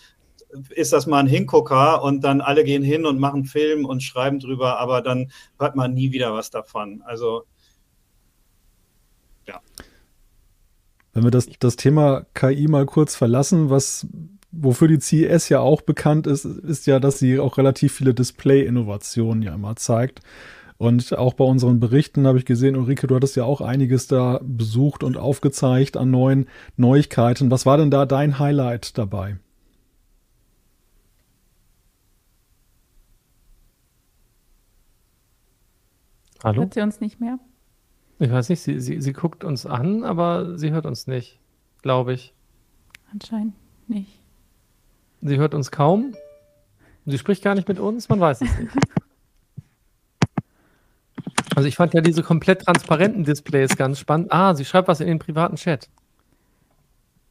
ist 0.70 0.92
das 0.92 1.06
mal 1.06 1.18
ein 1.18 1.26
Hingucker 1.26 2.02
und 2.02 2.22
dann 2.22 2.40
alle 2.40 2.64
gehen 2.64 2.82
hin 2.82 3.06
und 3.06 3.18
machen 3.18 3.44
Film 3.44 3.84
und 3.84 4.02
schreiben 4.02 4.38
drüber, 4.38 4.78
aber 4.78 5.02
dann 5.02 5.30
hört 5.58 5.76
man 5.76 5.94
nie 5.94 6.12
wieder 6.12 6.34
was 6.34 6.50
davon. 6.50 7.02
Also 7.04 7.44
ja. 9.46 9.60
Wenn 11.12 11.24
wir 11.24 11.30
das, 11.30 11.48
das 11.58 11.76
Thema 11.76 12.26
KI 12.34 12.68
mal 12.68 12.86
kurz 12.86 13.16
verlassen, 13.16 13.70
was 13.70 14.06
wofür 14.52 14.88
die 14.88 14.98
CES 14.98 15.48
ja 15.48 15.60
auch 15.60 15.82
bekannt 15.82 16.26
ist, 16.26 16.44
ist 16.44 16.86
ja, 16.86 16.98
dass 16.98 17.18
sie 17.18 17.38
auch 17.38 17.58
relativ 17.58 17.92
viele 17.94 18.14
Display-Innovationen 18.14 19.42
ja 19.42 19.54
immer 19.54 19.76
zeigt. 19.76 20.20
Und 20.76 21.16
auch 21.16 21.34
bei 21.34 21.44
unseren 21.44 21.78
Berichten 21.78 22.26
habe 22.26 22.38
ich 22.38 22.46
gesehen, 22.46 22.74
Ulrike, 22.74 23.06
du 23.06 23.14
hattest 23.14 23.36
ja 23.36 23.44
auch 23.44 23.60
einiges 23.60 24.06
da 24.06 24.40
besucht 24.42 25.04
und 25.04 25.18
aufgezeigt 25.18 25.96
an 25.96 26.10
neuen 26.10 26.48
Neuigkeiten. 26.76 27.50
Was 27.50 27.66
war 27.66 27.76
denn 27.76 27.90
da 27.90 28.06
dein 28.06 28.38
Highlight 28.38 28.96
dabei? 28.96 29.36
Hallo? 36.42 36.62
Hört 36.62 36.74
sie 36.74 36.80
uns 36.80 37.00
nicht 37.00 37.20
mehr? 37.20 37.38
Ich 38.18 38.30
weiß 38.30 38.48
nicht, 38.48 38.60
sie, 38.60 38.80
sie, 38.80 39.00
sie 39.00 39.12
guckt 39.12 39.44
uns 39.44 39.66
an, 39.66 40.04
aber 40.04 40.58
sie 40.58 40.70
hört 40.72 40.86
uns 40.86 41.06
nicht, 41.06 41.38
glaube 41.82 42.12
ich. 42.12 42.34
Anscheinend 43.12 43.54
nicht. 43.88 44.20
Sie 45.22 45.38
hört 45.38 45.54
uns 45.54 45.70
kaum. 45.70 46.14
Sie 47.06 47.18
spricht 47.18 47.42
gar 47.42 47.54
nicht 47.54 47.68
mit 47.68 47.78
uns, 47.78 48.08
man 48.08 48.20
weiß 48.20 48.42
es 48.42 48.58
nicht. 48.58 48.72
Also 51.56 51.68
ich 51.68 51.74
fand 51.76 51.92
ja 51.94 52.00
diese 52.00 52.22
komplett 52.22 52.62
transparenten 52.62 53.24
Displays 53.24 53.76
ganz 53.76 53.98
spannend. 53.98 54.28
Ah, 54.30 54.54
sie 54.54 54.64
schreibt 54.64 54.88
was 54.88 55.00
in 55.00 55.08
den 55.08 55.18
privaten 55.18 55.56
Chat. 55.56 55.90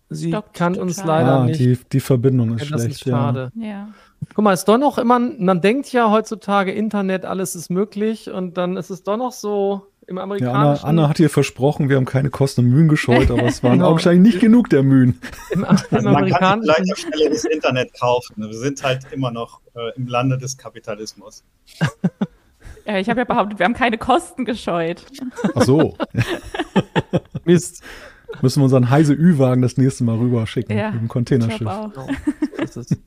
Sie 0.10 0.30
Stockt 0.30 0.54
kann 0.54 0.76
uns 0.76 1.04
leider 1.04 1.40
ah, 1.40 1.46
nicht. 1.46 1.60
Die, 1.60 1.80
die 1.92 2.00
Verbindung 2.00 2.56
ist 2.56 2.66
schlecht. 2.66 2.92
Ist 2.92 3.04
schade. 3.10 3.52
Ja. 3.56 3.66
ja. 3.66 3.88
Guck 4.34 4.44
mal, 4.44 4.54
ist 4.54 4.66
doch 4.66 4.78
noch 4.78 4.98
immer, 4.98 5.20
man 5.20 5.62
denkt 5.62 5.92
ja 5.92 6.12
heutzutage 6.12 6.72
Internet, 6.72 7.26
alles 7.26 7.56
ist 7.56 7.70
möglich 7.70 8.30
und 8.30 8.58
dann 8.58 8.78
ist 8.78 8.90
es 8.90 9.04
doch 9.04 9.18
noch 9.18 9.32
so 9.32 9.88
im 10.08 10.18
amerikanischen. 10.18 10.56
Ja, 10.56 10.72
Anna, 10.72 11.02
Anna 11.04 11.10
hat 11.10 11.18
hier 11.18 11.30
versprochen, 11.30 11.88
wir 11.88 11.96
haben 11.96 12.06
keine 12.06 12.30
Kosten 12.30 12.62
und 12.62 12.72
Mühen 12.72 12.88
gescheut, 12.88 13.32
aber 13.32 13.44
es 13.44 13.64
waren 13.64 13.74
genau. 13.80 13.90
augenscheinlich 13.90 14.34
nicht 14.34 14.42
genug 14.42 14.70
der 14.70 14.84
Mühen. 14.84 15.22
Im, 15.52 15.64
im 15.64 15.66
also 15.66 15.88
man 16.10 16.30
kann 16.30 16.62
vielleicht 16.62 16.92
auf 16.92 16.98
Stelle 16.98 17.30
das 17.30 17.46
Internet 17.46 17.94
kaufen. 18.00 18.36
Wir 18.38 18.58
sind 18.58 18.84
halt 18.84 19.06
immer 19.12 19.32
noch 19.32 19.62
äh, 19.76 19.96
im 19.96 20.08
Lande 20.08 20.38
des 20.38 20.58
Kapitalismus. 20.58 21.44
Ja, 22.86 22.98
ich 22.98 23.08
habe 23.08 23.20
ja 23.20 23.24
behauptet, 23.24 23.60
wir 23.60 23.66
haben 23.66 23.76
keine 23.76 24.00
Kosten 24.00 24.46
gescheut. 24.46 25.06
Ach 25.54 25.62
so. 25.62 25.96
Mist. 27.44 27.84
Müssen 28.42 28.62
wir 28.62 28.64
unseren 28.64 28.90
heise 28.90 29.14
Ü-Wagen 29.14 29.62
das 29.62 29.78
nächste 29.78 30.04
Mal 30.06 30.18
rüberschicken 30.18 30.76
ja, 30.76 30.90
mit 30.90 31.02
dem 31.02 31.08
Containerschiff. 31.08 31.60
Genau. 31.60 31.92
So 31.94 32.08
ist 32.64 32.78
es. 32.78 32.98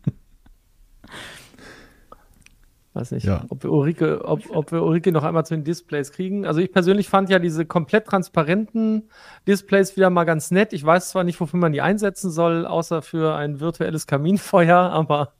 Weiß 2.94 3.10
nicht, 3.12 3.24
ja. 3.24 3.46
ob, 3.48 3.62
wir 3.62 3.72
Ulrike, 3.72 4.22
ob, 4.24 4.42
ob 4.50 4.70
wir 4.70 4.82
Ulrike 4.82 5.12
noch 5.12 5.22
einmal 5.22 5.46
zu 5.46 5.54
den 5.54 5.64
Displays 5.64 6.12
kriegen. 6.12 6.44
Also 6.44 6.60
ich 6.60 6.72
persönlich 6.72 7.08
fand 7.08 7.30
ja 7.30 7.38
diese 7.38 7.64
komplett 7.64 8.06
transparenten 8.06 9.08
Displays 9.46 9.96
wieder 9.96 10.10
mal 10.10 10.24
ganz 10.24 10.50
nett. 10.50 10.74
Ich 10.74 10.84
weiß 10.84 11.08
zwar 11.08 11.24
nicht, 11.24 11.40
wofür 11.40 11.58
man 11.58 11.72
die 11.72 11.80
einsetzen 11.80 12.30
soll, 12.30 12.66
außer 12.66 13.00
für 13.00 13.34
ein 13.34 13.60
virtuelles 13.60 14.06
Kaminfeuer, 14.06 14.76
aber. 14.92 15.32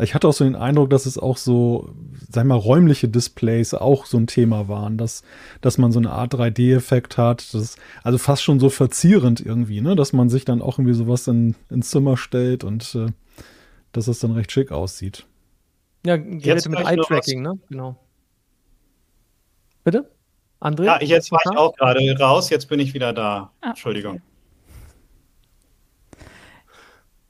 Ich 0.00 0.14
hatte 0.14 0.28
auch 0.28 0.32
so 0.32 0.44
den 0.44 0.54
Eindruck, 0.54 0.90
dass 0.90 1.06
es 1.06 1.18
auch 1.18 1.36
so, 1.36 1.90
sag 2.30 2.46
mal, 2.46 2.54
räumliche 2.54 3.08
Displays 3.08 3.74
auch 3.74 4.06
so 4.06 4.16
ein 4.16 4.28
Thema 4.28 4.68
waren, 4.68 4.96
dass, 4.96 5.24
dass 5.60 5.76
man 5.76 5.92
so 5.92 5.98
eine 5.98 6.10
Art 6.10 6.34
3D-Effekt 6.34 7.18
hat. 7.18 7.52
Das, 7.52 7.76
also 8.02 8.16
fast 8.16 8.44
schon 8.44 8.60
so 8.60 8.70
verzierend 8.70 9.44
irgendwie, 9.44 9.80
ne? 9.80 9.96
Dass 9.96 10.12
man 10.12 10.30
sich 10.30 10.44
dann 10.44 10.62
auch 10.62 10.78
irgendwie 10.78 10.94
sowas 10.94 11.26
in, 11.26 11.56
ins 11.68 11.90
Zimmer 11.90 12.16
stellt 12.16 12.62
und 12.64 12.94
äh, 12.94 13.06
dass 13.92 14.06
es 14.06 14.20
dann 14.20 14.30
recht 14.30 14.52
schick 14.52 14.70
aussieht. 14.70 15.26
Ja, 16.04 16.16
Geräte 16.16 16.68
mit 16.68 16.80
Eye-Tracking, 16.80 17.42
ne? 17.42 17.58
Genau. 17.68 17.96
Bitte? 19.84 20.10
André? 20.60 20.84
Ja, 20.84 21.00
jetzt 21.00 21.30
war 21.30 21.40
ich 21.44 21.56
auch 21.56 21.74
gerade 21.76 22.00
raus, 22.18 22.50
jetzt 22.50 22.68
bin 22.68 22.80
ich 22.80 22.94
wieder 22.94 23.12
da. 23.12 23.52
Ah, 23.60 23.70
Entschuldigung. 23.70 24.16
Okay. 24.16 24.22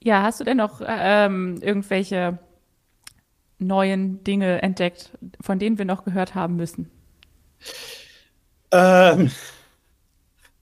Ja, 0.01 0.23
hast 0.23 0.39
du 0.39 0.45
denn 0.45 0.57
noch 0.57 0.81
ähm, 0.85 1.59
irgendwelche 1.61 2.39
neuen 3.57 4.23
Dinge 4.23 4.61
entdeckt, 4.61 5.11
von 5.41 5.59
denen 5.59 5.77
wir 5.77 5.85
noch 5.85 6.05
gehört 6.05 6.35
haben 6.35 6.55
müssen? 6.55 6.89
Ähm, 8.71 9.29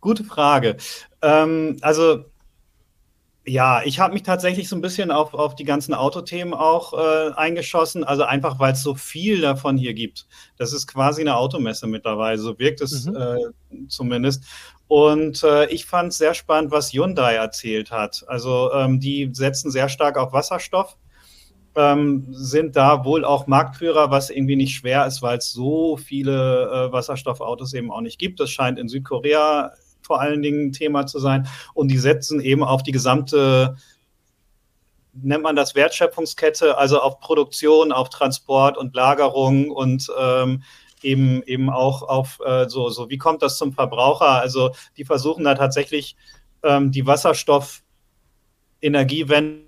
gute 0.02 0.24
Frage. 0.24 0.78
Ähm, 1.22 1.78
also 1.82 2.26
ja, 3.48 3.82
ich 3.86 4.00
habe 4.00 4.14
mich 4.14 4.24
tatsächlich 4.24 4.68
so 4.68 4.76
ein 4.76 4.82
bisschen 4.82 5.10
auf, 5.10 5.34
auf 5.34 5.56
die 5.56 5.64
ganzen 5.64 5.94
Autothemen 5.94 6.54
auch 6.54 6.94
äh, 6.94 7.32
eingeschossen, 7.34 8.04
also 8.04 8.24
einfach, 8.24 8.60
weil 8.60 8.74
es 8.74 8.84
so 8.84 8.94
viel 8.94 9.42
davon 9.42 9.78
hier 9.78 9.94
gibt. 9.94 10.28
Das 10.58 10.74
ist 10.74 10.88
quasi 10.88 11.22
eine 11.22 11.38
Automesse 11.38 11.88
mittlerweile, 11.88 12.38
so 12.38 12.60
wirkt 12.60 12.82
es 12.82 13.06
mhm. 13.06 13.16
äh, 13.16 13.88
zumindest. 13.88 14.44
Und 14.88 15.44
äh, 15.44 15.66
ich 15.68 15.86
fand 15.86 16.12
es 16.12 16.18
sehr 16.18 16.34
spannend, 16.34 16.72
was 16.72 16.92
Hyundai 16.92 17.36
erzählt 17.36 17.92
hat. 17.92 18.24
Also 18.28 18.72
ähm, 18.74 19.00
die 19.00 19.30
setzen 19.32 19.72
sehr 19.72 19.90
stark 19.90 20.18
auf 20.18 20.34
Wasserstoff 20.34 20.98
ähm, 21.78 22.26
sind 22.32 22.76
da 22.76 23.06
wohl 23.06 23.24
auch 23.24 23.46
Marktführer, 23.46 24.10
was 24.10 24.32
irgendwie 24.32 24.56
nicht 24.56 24.76
schwer 24.76 25.06
ist, 25.06 25.22
weil 25.22 25.38
es 25.38 25.52
so 25.52 25.96
viele 25.96 26.88
äh, 26.90 26.92
Wasserstoffautos 26.92 27.74
eben 27.74 27.92
auch 27.92 28.02
nicht 28.02 28.18
gibt. 28.18 28.40
Das 28.40 28.50
scheint 28.50 28.80
in 28.80 28.90
Südkorea 28.90 29.74
vor 30.08 30.20
allen 30.20 30.42
Dingen 30.42 30.72
Thema 30.72 31.06
zu 31.06 31.20
sein. 31.20 31.48
Und 31.76 31.90
die 31.90 32.00
setzen 32.00 32.42
eben 32.42 32.64
auf 32.64 32.82
die 32.82 32.92
gesamte 32.92 33.76
nennt 35.24 35.44
man 35.44 35.56
das 35.56 35.76
Wertschöpfungskette, 35.76 36.78
also 36.78 37.00
auf 37.02 37.20
Produktion, 37.20 37.92
auf 37.92 38.10
Transport 38.10 38.78
und 38.78 38.96
Lagerung 38.96 39.72
und 39.72 40.08
ähm, 40.20 40.64
eben, 41.02 41.42
eben 41.44 41.70
auch 41.70 42.02
auf 42.04 42.40
äh, 42.46 42.70
so, 42.70 42.90
so, 42.90 43.10
wie 43.10 43.18
kommt 43.18 43.42
das 43.42 43.58
zum 43.58 43.74
Verbraucher? 43.74 44.30
Also 44.30 44.72
die 44.96 45.04
versuchen 45.06 45.44
da 45.44 45.56
tatsächlich 45.56 46.16
ähm, 46.64 46.92
die 46.92 47.06
Wasserstoff-Energiewende 47.06 49.67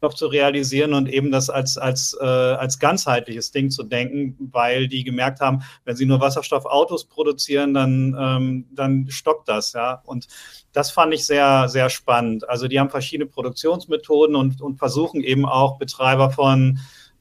noch 0.00 0.14
zu 0.14 0.26
realisieren 0.26 0.94
und 0.94 1.08
eben 1.08 1.30
das 1.30 1.50
als, 1.50 1.76
als, 1.76 2.16
äh, 2.20 2.24
als 2.24 2.78
ganzheitliches 2.78 3.50
Ding 3.50 3.70
zu 3.70 3.82
denken, 3.82 4.36
weil 4.52 4.88
die 4.88 5.04
gemerkt 5.04 5.40
haben, 5.40 5.62
wenn 5.84 5.96
sie 5.96 6.06
nur 6.06 6.20
Wasserstoffautos 6.20 7.06
produzieren, 7.06 7.74
dann, 7.74 8.16
ähm, 8.18 8.66
dann 8.70 9.06
stockt 9.10 9.48
das, 9.48 9.72
ja. 9.72 10.02
Und 10.04 10.28
das 10.72 10.90
fand 10.90 11.14
ich 11.14 11.26
sehr, 11.26 11.68
sehr 11.68 11.90
spannend. 11.90 12.48
Also 12.48 12.68
die 12.68 12.78
haben 12.78 12.90
verschiedene 12.90 13.28
Produktionsmethoden 13.28 14.36
und, 14.36 14.60
und 14.60 14.78
versuchen 14.78 15.22
eben 15.22 15.44
auch 15.46 15.78
Betreiber 15.78 16.30
von 16.30 16.78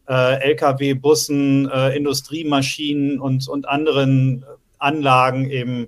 äh, 0.08 0.52
Lkw, 0.52 0.94
Bussen, 0.94 1.70
äh, 1.70 1.96
Industriemaschinen 1.96 3.20
und, 3.20 3.48
und 3.48 3.68
anderen 3.68 4.46
Anlagen 4.78 5.50
eben 5.50 5.88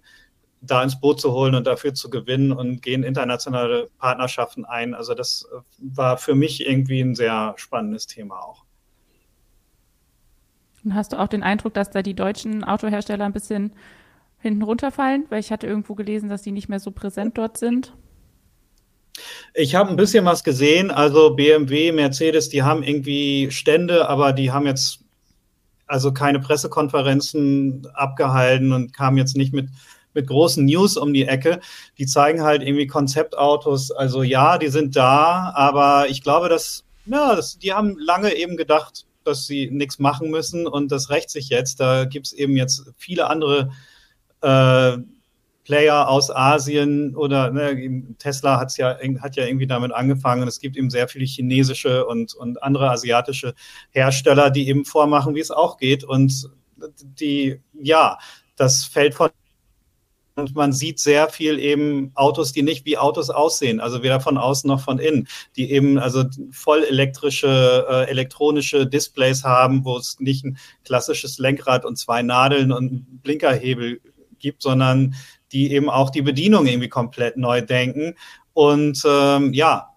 da 0.62 0.84
ins 0.84 1.00
Boot 1.00 1.22
zu 1.22 1.32
holen 1.32 1.56
und 1.56 1.68
dafür 1.68 1.94
zu 1.94 2.10
gewinnen 2.10 2.52
und 2.52 2.82
gehen 2.82 3.04
internationale 3.04 3.90
Partnerschaften 3.98 4.66
ein. 4.66 4.94
Also 4.94 5.14
das 5.14 5.48
äh, 5.54 5.62
war 5.80 6.18
für 6.18 6.36
mich 6.36 6.66
irgendwie 6.68 7.02
ein 7.02 7.16
sehr 7.16 7.54
spannendes 7.58 8.08
Thema 8.08 8.40
auch. 8.40 8.66
Und 10.84 10.96
hast 10.96 11.14
du 11.14 11.20
auch 11.20 11.28
den 11.28 11.44
Eindruck, 11.44 11.74
dass 11.74 11.90
da 11.90 12.02
die 12.02 12.14
deutschen 12.14 12.64
Autohersteller 12.64 13.26
ein 13.26 13.34
bisschen 13.34 13.74
hinten 14.40 14.62
runterfallen? 14.62 15.26
Weil 15.30 15.40
ich 15.40 15.52
hatte 15.52 15.68
irgendwo 15.68 15.96
gelesen, 15.96 16.30
dass 16.30 16.42
die 16.42 16.52
nicht 16.52 16.70
mehr 16.70 16.80
so 16.80 16.92
präsent 16.92 17.38
dort 17.38 17.58
sind. 17.58 17.94
Ich 19.54 19.76
habe 19.76 19.90
ein 19.90 19.98
bisschen 19.98 20.24
was 20.24 20.44
gesehen. 20.44 20.92
Also 20.92 21.36
BMW, 21.36 21.92
Mercedes, 21.92 22.48
die 22.48 22.64
haben 22.64 22.84
irgendwie 22.84 23.52
Stände, 23.52 24.08
aber 24.08 24.32
die 24.32 24.52
haben 24.52 24.66
jetzt 24.66 25.04
also 25.88 26.14
keine 26.14 26.40
Pressekonferenzen 26.40 27.88
abgehalten 27.94 28.72
und 28.72 28.94
kamen 28.94 29.18
jetzt 29.18 29.36
nicht 29.36 29.54
mit 29.54 29.70
mit 30.20 30.28
großen 30.28 30.66
News 30.66 30.98
um 30.98 31.14
die 31.14 31.26
Ecke. 31.26 31.60
Die 31.98 32.06
zeigen 32.06 32.44
halt 32.44 32.62
irgendwie 32.62 32.88
Konzeptautos. 32.88 33.92
Also 33.92 34.22
ja, 34.24 34.58
die 34.58 34.68
sind 34.68 34.96
da, 34.96 35.52
aber 35.56 36.10
ich 36.10 36.22
glaube, 36.22 36.50
dass, 36.50 36.84
ja, 37.06 37.36
das, 37.36 37.58
die 37.58 37.74
haben 37.74 37.98
lange 37.98 38.36
eben 38.36 38.58
gedacht, 38.58 39.06
dass 39.24 39.48
sie 39.48 39.70
nichts 39.72 40.00
machen 40.00 40.30
müssen 40.30 40.68
und 40.68 40.92
das 40.92 41.10
rächt 41.10 41.30
sich 41.30 41.50
jetzt. 41.50 41.80
Da 41.80 42.06
gibt 42.06 42.28
es 42.28 42.34
eben 42.34 42.58
jetzt 42.58 42.92
viele 42.98 43.28
andere 43.28 43.72
äh, 44.42 44.98
Player 45.64 46.10
aus 46.10 46.32
Asien 46.32 47.16
oder 47.16 47.52
ne, 47.52 48.04
Tesla 48.18 48.60
hat's 48.60 48.78
ja, 48.78 48.98
hat 49.22 49.36
ja 49.36 49.46
irgendwie 49.46 49.68
damit 49.68 49.94
angefangen. 49.94 50.48
Es 50.48 50.60
gibt 50.60 50.76
eben 50.76 50.90
sehr 50.90 51.08
viele 51.08 51.26
chinesische 51.26 52.08
und, 52.08 52.34
und 52.34 52.64
andere 52.64 52.90
asiatische 52.90 53.54
Hersteller, 53.92 54.50
die 54.50 54.68
eben 54.68 54.84
vormachen, 54.84 55.36
wie 55.36 55.42
es 55.42 55.52
auch 55.52 55.78
geht. 55.78 56.04
Und 56.04 56.50
die, 57.20 57.62
ja, 57.74 58.18
das 58.56 58.86
fällt 58.86 59.14
von 59.14 59.30
und 60.40 60.56
man 60.56 60.74
sieht 60.74 61.00
sehr 61.00 61.30
viel 61.30 61.60
eben 61.60 62.12
Autos, 62.16 62.52
die 62.52 62.64
nicht 62.64 62.86
wie 62.86 62.98
Autos 62.98 63.30
aussehen, 63.30 63.80
also 63.80 64.04
weder 64.04 64.20
von 64.20 64.38
außen 64.38 64.68
noch 64.68 64.82
von 64.82 65.00
innen, 65.00 65.28
die 65.56 65.72
eben 65.72 65.98
also 65.98 66.24
voll 66.52 66.84
elektrische, 66.84 67.86
äh, 67.90 68.10
elektronische 68.10 68.88
Displays 68.88 69.44
haben, 69.44 69.86
wo 69.86 69.98
es 69.98 70.20
nicht 70.20 70.46
ein 70.46 70.58
klassisches 70.84 71.40
Lenkrad 71.40 71.86
und 71.86 71.98
zwei 71.98 72.22
Nadeln 72.22 72.72
und 72.72 73.22
Blinkerhebel 73.22 74.02
gibt, 74.40 74.62
sondern 74.62 75.16
die 75.52 75.72
eben 75.72 75.90
auch 75.90 76.10
die 76.10 76.22
Bedienung 76.22 76.68
irgendwie 76.68 76.90
komplett 76.90 77.38
neu 77.38 77.62
denken. 77.62 78.16
Und 78.54 79.04
ähm, 79.06 79.54
ja, 79.54 79.90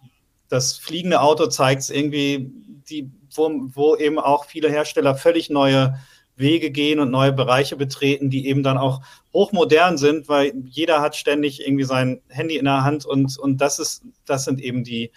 das 0.48 0.76
fliegende 0.76 1.20
Auto 1.20 1.46
zeigt 1.46 1.82
es 1.82 1.90
irgendwie, 1.90 2.50
die, 2.88 3.10
wo, 3.34 3.50
wo 3.74 3.96
eben 3.96 4.18
auch 4.18 4.44
viele 4.44 4.68
Hersteller 4.68 5.14
völlig 5.14 5.50
neue 5.50 5.98
Wege 6.36 6.70
gehen 6.70 6.98
und 6.98 7.10
neue 7.10 7.32
Bereiche 7.32 7.76
betreten, 7.76 8.30
die 8.30 8.46
eben 8.46 8.62
dann 8.62 8.78
auch 8.78 9.02
hochmodern 9.32 9.98
sind, 9.98 10.28
weil 10.28 10.52
jeder 10.64 11.00
hat 11.00 11.16
ständig 11.16 11.66
irgendwie 11.66 11.84
sein 11.84 12.22
Handy 12.28 12.56
in 12.56 12.64
der 12.64 12.84
Hand 12.84 13.04
und, 13.04 13.38
und 13.38 13.60
das 13.60 13.78
ist, 13.78 14.02
das 14.24 14.44
sind 14.44 14.60
eben 14.60 14.84
die 14.84 15.10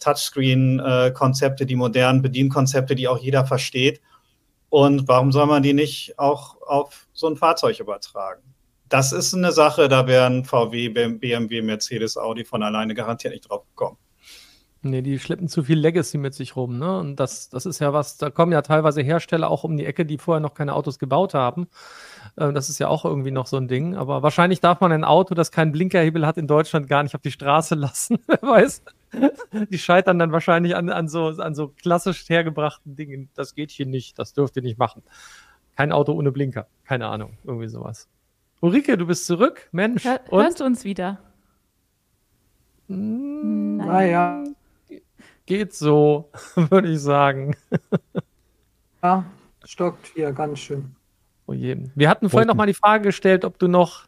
Touchscreen-Konzepte, 0.00 1.66
die 1.66 1.76
modernen 1.76 2.22
Bedienkonzepte, 2.22 2.94
die 2.94 3.08
auch 3.08 3.18
jeder 3.18 3.46
versteht. 3.46 4.00
Und 4.70 5.08
warum 5.08 5.32
soll 5.32 5.46
man 5.46 5.62
die 5.62 5.72
nicht 5.72 6.18
auch 6.18 6.60
auf 6.62 7.08
so 7.12 7.26
ein 7.26 7.36
Fahrzeug 7.36 7.80
übertragen? 7.80 8.42
Das 8.88 9.12
ist 9.12 9.34
eine 9.34 9.52
Sache, 9.52 9.88
da 9.88 10.06
werden 10.06 10.44
VW, 10.44 10.88
BMW, 10.88 11.62
Mercedes, 11.62 12.16
Audi 12.16 12.44
von 12.44 12.62
alleine 12.62 12.94
garantiert 12.94 13.34
nicht 13.34 13.50
drauf 13.50 13.64
kommen. 13.74 13.98
Nee, 14.82 15.02
die 15.02 15.18
schleppen 15.18 15.48
zu 15.48 15.64
viel 15.64 15.78
Legacy 15.78 16.18
mit 16.18 16.34
sich 16.34 16.54
rum, 16.54 16.78
ne? 16.78 16.98
Und 16.98 17.16
das, 17.16 17.48
das 17.48 17.66
ist 17.66 17.80
ja 17.80 17.92
was, 17.92 18.16
da 18.16 18.30
kommen 18.30 18.52
ja 18.52 18.62
teilweise 18.62 19.02
Hersteller 19.02 19.50
auch 19.50 19.64
um 19.64 19.76
die 19.76 19.84
Ecke, 19.84 20.06
die 20.06 20.18
vorher 20.18 20.40
noch 20.40 20.54
keine 20.54 20.74
Autos 20.74 21.00
gebaut 21.00 21.34
haben. 21.34 21.66
Äh, 22.36 22.52
das 22.52 22.68
ist 22.68 22.78
ja 22.78 22.86
auch 22.86 23.04
irgendwie 23.04 23.32
noch 23.32 23.48
so 23.48 23.56
ein 23.56 23.66
Ding. 23.66 23.96
Aber 23.96 24.22
wahrscheinlich 24.22 24.60
darf 24.60 24.80
man 24.80 24.92
ein 24.92 25.02
Auto, 25.02 25.34
das 25.34 25.50
keinen 25.50 25.72
Blinkerhebel 25.72 26.24
hat, 26.24 26.36
in 26.36 26.46
Deutschland 26.46 26.86
gar 26.86 27.02
nicht 27.02 27.16
auf 27.16 27.22
die 27.22 27.32
Straße 27.32 27.74
lassen. 27.76 28.18
Wer 28.26 28.40
weiß. 28.40 28.82
Die 29.70 29.78
scheitern 29.78 30.18
dann 30.20 30.30
wahrscheinlich 30.30 30.76
an, 30.76 30.90
an, 30.90 31.08
so, 31.08 31.26
an 31.26 31.56
so 31.56 31.68
klassisch 31.68 32.28
hergebrachten 32.28 32.94
Dingen. 32.94 33.30
Das 33.34 33.56
geht 33.56 33.72
hier 33.72 33.86
nicht, 33.86 34.18
das 34.18 34.32
dürft 34.32 34.56
ihr 34.56 34.62
nicht 34.62 34.78
machen. 34.78 35.02
Kein 35.76 35.90
Auto 35.90 36.12
ohne 36.12 36.30
Blinker. 36.30 36.68
Keine 36.84 37.06
Ahnung, 37.08 37.36
irgendwie 37.42 37.68
sowas. 37.68 38.08
Ulrike, 38.60 38.96
du 38.96 39.06
bist 39.06 39.26
zurück, 39.26 39.68
Mensch. 39.72 40.04
Hör, 40.04 40.20
hörst 40.30 40.60
du 40.60 40.64
uns 40.64 40.84
wieder? 40.84 41.18
Hm, 42.88 43.78
naja 43.78 44.44
geht 45.48 45.72
so, 45.72 46.30
würde 46.54 46.88
ich 46.88 47.00
sagen. 47.00 47.56
ja, 49.02 49.24
stockt 49.64 50.06
hier 50.14 50.30
ganz 50.32 50.60
schön. 50.60 50.94
Oh 51.46 51.54
je. 51.54 51.78
Wir 51.94 52.10
hatten 52.10 52.28
vorhin 52.28 52.46
noch 52.46 52.54
mal 52.54 52.66
die 52.66 52.74
Frage 52.74 53.04
gestellt, 53.04 53.46
ob 53.46 53.58
du 53.58 53.66
noch, 53.66 54.04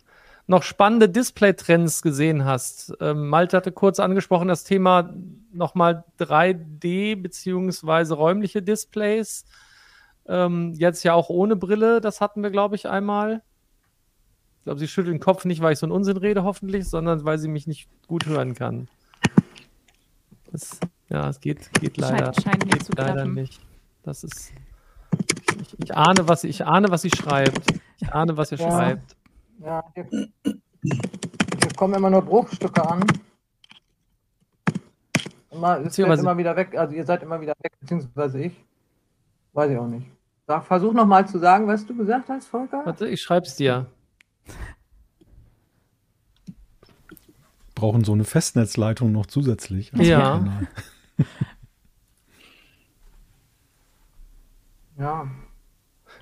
noch 0.46 0.62
spannende 0.62 1.09
Display-Trends 1.09 2.03
gesehen 2.03 2.44
hast. 2.44 2.92
Ähm, 3.00 3.29
Malte 3.29 3.57
hatte 3.57 3.72
kurz 3.72 3.98
angesprochen, 3.98 4.48
das 4.48 4.64
Thema 4.64 5.14
nochmal 5.50 6.05
3D 6.20 7.16
beziehungsweise 7.20 8.14
räumliche 8.14 8.61
Displays. 8.62 9.46
Ähm, 10.29 10.74
jetzt 10.74 11.03
ja 11.05 11.14
auch 11.14 11.31
ohne 11.31 11.57
Brille, 11.57 12.03
das 12.03 12.20
hatten 12.20 12.42
wir, 12.42 12.50
glaube 12.50 12.76
ich, 12.76 12.87
einmal. 12.87 13.42
Ich 14.59 14.64
glaube, 14.64 14.79
sie 14.79 14.88
schüttelt 14.88 15.14
den 15.14 15.20
Kopf 15.20 15.46
nicht, 15.46 15.62
weil 15.62 15.72
ich 15.72 15.79
so 15.79 15.87
einen 15.87 15.92
Unsinn 15.92 16.18
rede, 16.18 16.44
hoffentlich, 16.44 16.87
sondern 16.87 17.24
weil 17.24 17.38
sie 17.38 17.48
mich 17.48 17.66
nicht 17.66 17.88
gut 18.07 18.26
hören 18.26 18.55
kann. 18.55 18.88
Das 20.53 20.79
ja, 21.11 21.29
es 21.29 21.40
geht, 21.40 21.73
geht 21.75 21.96
leider, 21.96 22.33
scheint, 22.33 22.42
scheint 22.42 22.70
geht 22.70 22.99
leider 22.99 23.25
nicht. 23.25 23.61
Das 24.05 24.23
ist. 24.23 24.53
Ich, 25.61 25.79
ich, 25.81 25.96
ahne, 25.96 26.29
was, 26.29 26.44
ich 26.44 26.64
ahne, 26.64 26.88
was 26.90 27.03
sie 27.03 27.11
schreibt. 27.11 27.62
Ich 27.99 28.12
ahne, 28.12 28.37
was 28.37 28.53
ihr 28.53 28.59
ja. 28.59 28.70
schreibt. 28.70 29.16
Ja, 29.59 29.85
hier, 29.94 30.07
hier, 30.11 31.73
kommen 31.77 31.94
immer 31.94 32.11
nur 32.11 32.23
Bruchstücke 32.23 32.88
an. 32.88 33.05
Immer, 35.51 35.81
es 35.81 35.99
wird 35.99 36.18
immer 36.20 36.38
wieder 36.38 36.55
weg, 36.55 36.77
also 36.77 36.94
ihr 36.94 37.05
seid 37.05 37.25
immer 37.25 37.40
wieder 37.40 37.55
weg, 37.61 37.73
beziehungsweise 37.81 38.40
ich. 38.40 38.53
Weiß 39.53 39.70
ich 39.70 39.79
auch 39.79 39.88
nicht. 39.88 40.07
Sag, 40.46 40.64
versuch 40.64 40.92
nochmal 40.92 41.27
zu 41.27 41.38
sagen, 41.38 41.66
was 41.66 41.85
du 41.85 41.96
gesagt 41.96 42.29
hast, 42.29 42.46
Volker. 42.46 42.87
Warte, 42.87 43.09
ich 43.09 43.20
schreib's 43.20 43.57
dir. 43.57 43.87
Brauchen 47.75 48.05
so 48.05 48.12
eine 48.12 48.25
Festnetzleitung 48.25 49.11
noch 49.11 49.27
zusätzlich. 49.27 49.90
ja. 49.94 50.44
ja. 54.99 55.29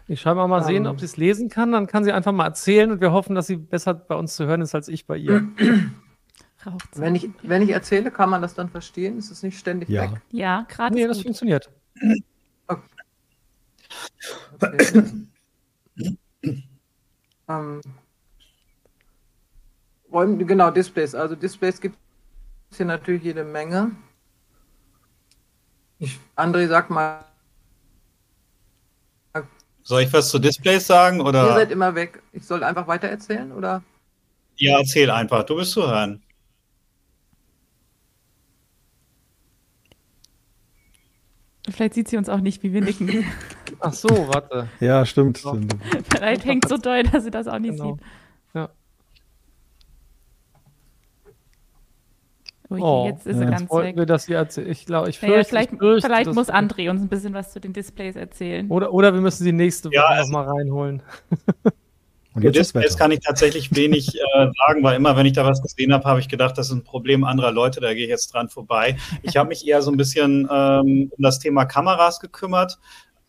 Ich 0.06 0.20
schreibe 0.20 0.36
mal, 0.36 0.48
mal 0.48 0.64
sehen, 0.64 0.86
ob 0.86 1.00
sie 1.00 1.06
es 1.06 1.16
lesen 1.16 1.48
kann. 1.48 1.72
Dann 1.72 1.86
kann 1.86 2.04
sie 2.04 2.12
einfach 2.12 2.32
mal 2.32 2.46
erzählen 2.46 2.90
und 2.90 3.00
wir 3.00 3.12
hoffen, 3.12 3.34
dass 3.34 3.46
sie 3.46 3.56
besser 3.56 3.94
bei 3.94 4.14
uns 4.14 4.36
zu 4.36 4.46
hören 4.46 4.62
ist 4.62 4.74
als 4.74 4.88
ich 4.88 5.06
bei 5.06 5.16
ihr. 5.16 5.48
wenn, 6.94 7.14
ich, 7.14 7.30
wenn 7.42 7.62
ich 7.62 7.70
erzähle, 7.70 8.10
kann 8.10 8.30
man 8.30 8.42
das 8.42 8.54
dann 8.54 8.68
verstehen? 8.68 9.18
Ist 9.18 9.30
es 9.30 9.42
nicht 9.42 9.58
ständig 9.58 9.88
ja. 9.88 10.02
weg? 10.02 10.20
Ja, 10.30 10.66
gerade. 10.68 10.94
Nee, 10.94 11.06
das 11.06 11.18
gut. 11.18 11.26
funktioniert. 11.26 11.70
Okay. 12.70 12.82
okay. 14.60 15.02
ähm, 17.48 17.80
genau, 20.46 20.70
Displays. 20.70 21.14
Also 21.14 21.34
Displays 21.34 21.80
gibt 21.80 21.96
es 22.70 22.76
hier 22.76 22.86
natürlich 22.86 23.22
jede 23.22 23.44
Menge. 23.44 23.92
Ich, 25.98 26.18
André, 26.36 26.68
sag 26.68 26.90
mal. 26.90 27.24
Soll 29.82 30.02
ich 30.02 30.12
was 30.12 30.28
zu 30.28 30.38
Displays 30.38 30.86
sagen? 30.86 31.20
Oder? 31.20 31.48
Ihr 31.48 31.54
seid 31.54 31.70
immer 31.70 31.94
weg. 31.94 32.22
Ich 32.32 32.44
soll 32.44 32.62
einfach 32.62 32.86
weiter 32.86 33.08
erzählen, 33.08 33.50
oder? 33.52 33.82
Ja, 34.56 34.78
erzähl 34.78 35.10
einfach. 35.10 35.44
Du 35.44 35.56
bist 35.56 35.72
zu 35.72 35.88
hören. 35.88 36.22
Vielleicht 41.70 41.94
sieht 41.94 42.08
sie 42.08 42.16
uns 42.16 42.28
auch 42.28 42.40
nicht, 42.40 42.62
wie 42.62 42.72
wir 42.72 42.80
nicken. 42.80 43.24
Ach 43.80 43.92
so, 43.92 44.08
warte. 44.28 44.68
Ja, 44.80 45.04
stimmt. 45.04 45.38
stimmt. 45.38 45.76
Vielleicht 46.10 46.44
hängt 46.44 46.68
so 46.68 46.76
doll, 46.76 47.02
dass 47.02 47.24
sie 47.24 47.30
das 47.30 47.46
auch 47.46 47.58
nicht 47.58 47.76
genau. 47.76 47.96
sieht. 47.96 48.04
Okay, 52.80 52.86
oh, 52.86 53.06
jetzt 53.06 53.26
ist 53.26 53.40
ja, 53.40 53.46
sie 53.46 53.50
ganz 53.50 53.70
weg. 53.70 53.96
Wir, 53.96 54.06
dass 54.06 54.24
sie 54.24 54.34
ich 54.62 54.86
glaube, 54.86 55.10
ich 55.10 55.18
fürchte, 55.18 55.32
naja, 55.32 55.44
vielleicht, 55.44 55.72
ich 55.72 55.78
fürchte, 55.78 56.06
vielleicht 56.06 56.34
muss 56.34 56.48
André 56.48 56.90
uns 56.90 57.02
ein 57.02 57.08
bisschen 57.08 57.34
was 57.34 57.52
zu 57.52 57.60
den 57.60 57.72
Displays 57.72 58.16
erzählen. 58.16 58.68
Oder, 58.68 58.92
oder 58.92 59.14
wir 59.14 59.20
müssen 59.20 59.44
sie 59.44 59.52
nächste 59.52 59.88
Woche 59.88 59.96
ja, 59.96 60.06
also, 60.06 60.32
nochmal 60.32 60.56
reinholen. 60.56 61.02
Und 62.34 62.44
jetzt, 62.44 62.74
jetzt, 62.74 62.98
kann 62.98 63.10
ich 63.10 63.18
tatsächlich 63.20 63.74
wenig 63.74 64.14
äh, 64.14 64.46
sagen, 64.66 64.84
weil 64.84 64.96
immer, 64.96 65.16
wenn 65.16 65.26
ich 65.26 65.32
da 65.32 65.44
was 65.44 65.60
gesehen 65.60 65.92
habe, 65.92 66.04
habe 66.04 66.20
ich 66.20 66.28
gedacht, 66.28 66.56
das 66.56 66.68
ist 66.68 66.72
ein 66.72 66.84
Problem 66.84 67.24
anderer 67.24 67.50
Leute, 67.50 67.80
da 67.80 67.92
gehe 67.94 68.04
ich 68.04 68.10
jetzt 68.10 68.32
dran 68.32 68.48
vorbei. 68.48 68.96
Ich 69.22 69.36
habe 69.36 69.48
mich 69.48 69.66
eher 69.66 69.82
so 69.82 69.90
ein 69.90 69.96
bisschen 69.96 70.48
ähm, 70.50 71.10
um 71.10 71.22
das 71.22 71.40
Thema 71.40 71.64
Kameras 71.64 72.20
gekümmert. 72.20 72.78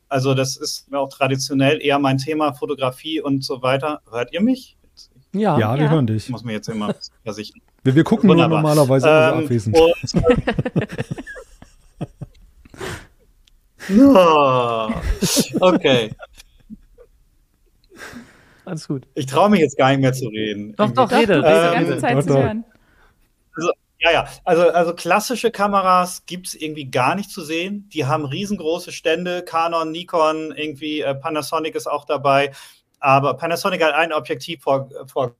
Also 0.09 0.35
das 0.35 0.57
ist 0.57 0.93
auch 0.93 1.09
traditionell 1.09 1.81
eher 1.81 1.97
mein 1.97 2.19
Thema, 2.19 2.53
Fotografie 2.53 3.19
und 3.19 3.43
so 3.43 3.63
weiter. 3.63 4.01
Hört 4.11 4.31
ihr 4.31 4.41
mich? 4.41 4.77
Ja, 5.33 5.57
ja 5.57 5.75
wir 5.75 5.85
ja. 5.85 5.89
hören 5.89 6.07
dich. 6.07 6.25
Ich 6.25 6.29
muss 6.29 6.43
mir 6.43 6.53
jetzt 6.53 6.69
immer 6.69 6.93
versichern. 7.23 7.61
Wir, 7.83 7.95
wir 7.95 8.03
gucken 8.03 8.29
Wunderbar. 8.29 8.61
nur 8.61 8.75
normalerweise 8.75 9.07
ähm, 9.07 9.43
abwesend. 9.45 9.77
Und, 9.77 9.93
oh, 14.15 14.91
okay. 15.59 16.11
Alles 18.65 18.87
gut. 18.87 19.07
Ich 19.15 19.25
traue 19.25 19.49
mich 19.49 19.61
jetzt 19.61 19.77
gar 19.77 19.89
nicht 19.89 20.01
mehr 20.01 20.13
zu 20.13 20.27
reden. 20.27 20.75
Doch, 20.75 20.91
doch, 20.91 21.11
rede. 21.11 21.35
Ähm, 21.35 21.41
die 21.41 21.75
ganze 21.75 21.97
Zeit 21.97 22.17
doch, 22.17 22.25
zu 22.25 22.37
hören. 22.37 22.65
Also, 23.55 23.71
ja, 23.99 24.11
ja. 24.11 24.27
Also, 24.43 24.69
also 24.69 24.93
klassische 24.93 25.49
Kameras 25.49 26.25
gibt 26.25 26.47
es 26.47 26.55
irgendwie 26.55 26.85
gar 26.85 27.15
nicht 27.15 27.31
zu 27.31 27.41
sehen. 27.41 27.89
Die 27.93 28.05
haben 28.05 28.25
riesengroße 28.25 28.91
Stände. 28.91 29.43
Canon, 29.43 29.91
Nikon, 29.91 30.53
irgendwie 30.55 31.01
äh, 31.01 31.15
Panasonic 31.15 31.75
ist 31.75 31.87
auch 31.87 32.05
dabei. 32.05 32.51
Aber 32.99 33.35
Panasonic 33.35 33.83
hat 33.83 33.93
ein 33.93 34.13
Objektiv 34.13 34.61
vor, 34.61 34.89
vor 35.07 35.35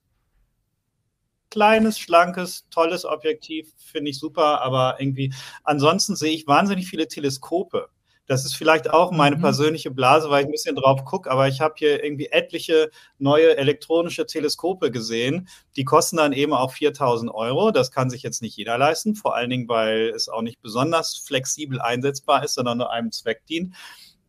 kleines, 1.50 2.00
schlankes, 2.00 2.66
tolles 2.70 3.06
Objektiv, 3.06 3.74
finde 3.78 4.12
ich 4.12 4.20
super. 4.20 4.62
Aber 4.62 4.96
irgendwie, 5.00 5.34
ansonsten 5.64 6.16
sehe 6.16 6.34
ich 6.34 6.48
wahnsinnig 6.48 6.88
viele 6.88 7.08
Teleskope. 7.08 7.90
Das 8.30 8.46
ist 8.46 8.54
vielleicht 8.54 8.92
auch 8.92 9.12
meine 9.12 9.38
mhm. 9.38 9.42
persönliche 9.42 9.90
Blase, 9.90 10.30
weil 10.30 10.42
ich 10.42 10.48
ein 10.48 10.52
bisschen 10.52 10.76
drauf 10.76 11.04
gucke, 11.04 11.32
aber 11.32 11.48
ich 11.48 11.62
habe 11.62 11.74
hier 11.78 12.04
irgendwie 12.04 12.28
etliche 12.28 12.92
neue 13.18 13.58
elektronische 13.58 14.28
Teleskope 14.28 14.92
gesehen. 14.92 15.50
Die 15.76 15.84
kosten 15.84 16.18
dann 16.18 16.32
eben 16.32 16.54
auch 16.54 16.72
4000 16.72 17.34
Euro. 17.34 17.72
Das 17.72 17.90
kann 17.90 18.12
sich 18.12 18.22
jetzt 18.22 18.44
nicht 18.44 18.56
jeder 18.56 18.78
leisten, 18.78 19.16
vor 19.16 19.36
allen 19.36 19.50
Dingen, 19.50 19.68
weil 19.68 20.10
es 20.10 20.30
auch 20.30 20.44
nicht 20.44 20.62
besonders 20.62 21.18
flexibel 21.18 21.82
einsetzbar 21.82 22.44
ist, 22.44 22.54
sondern 22.54 22.78
nur 22.78 22.92
einem 22.92 23.12
Zweck 23.12 23.48
dient. 23.48 23.74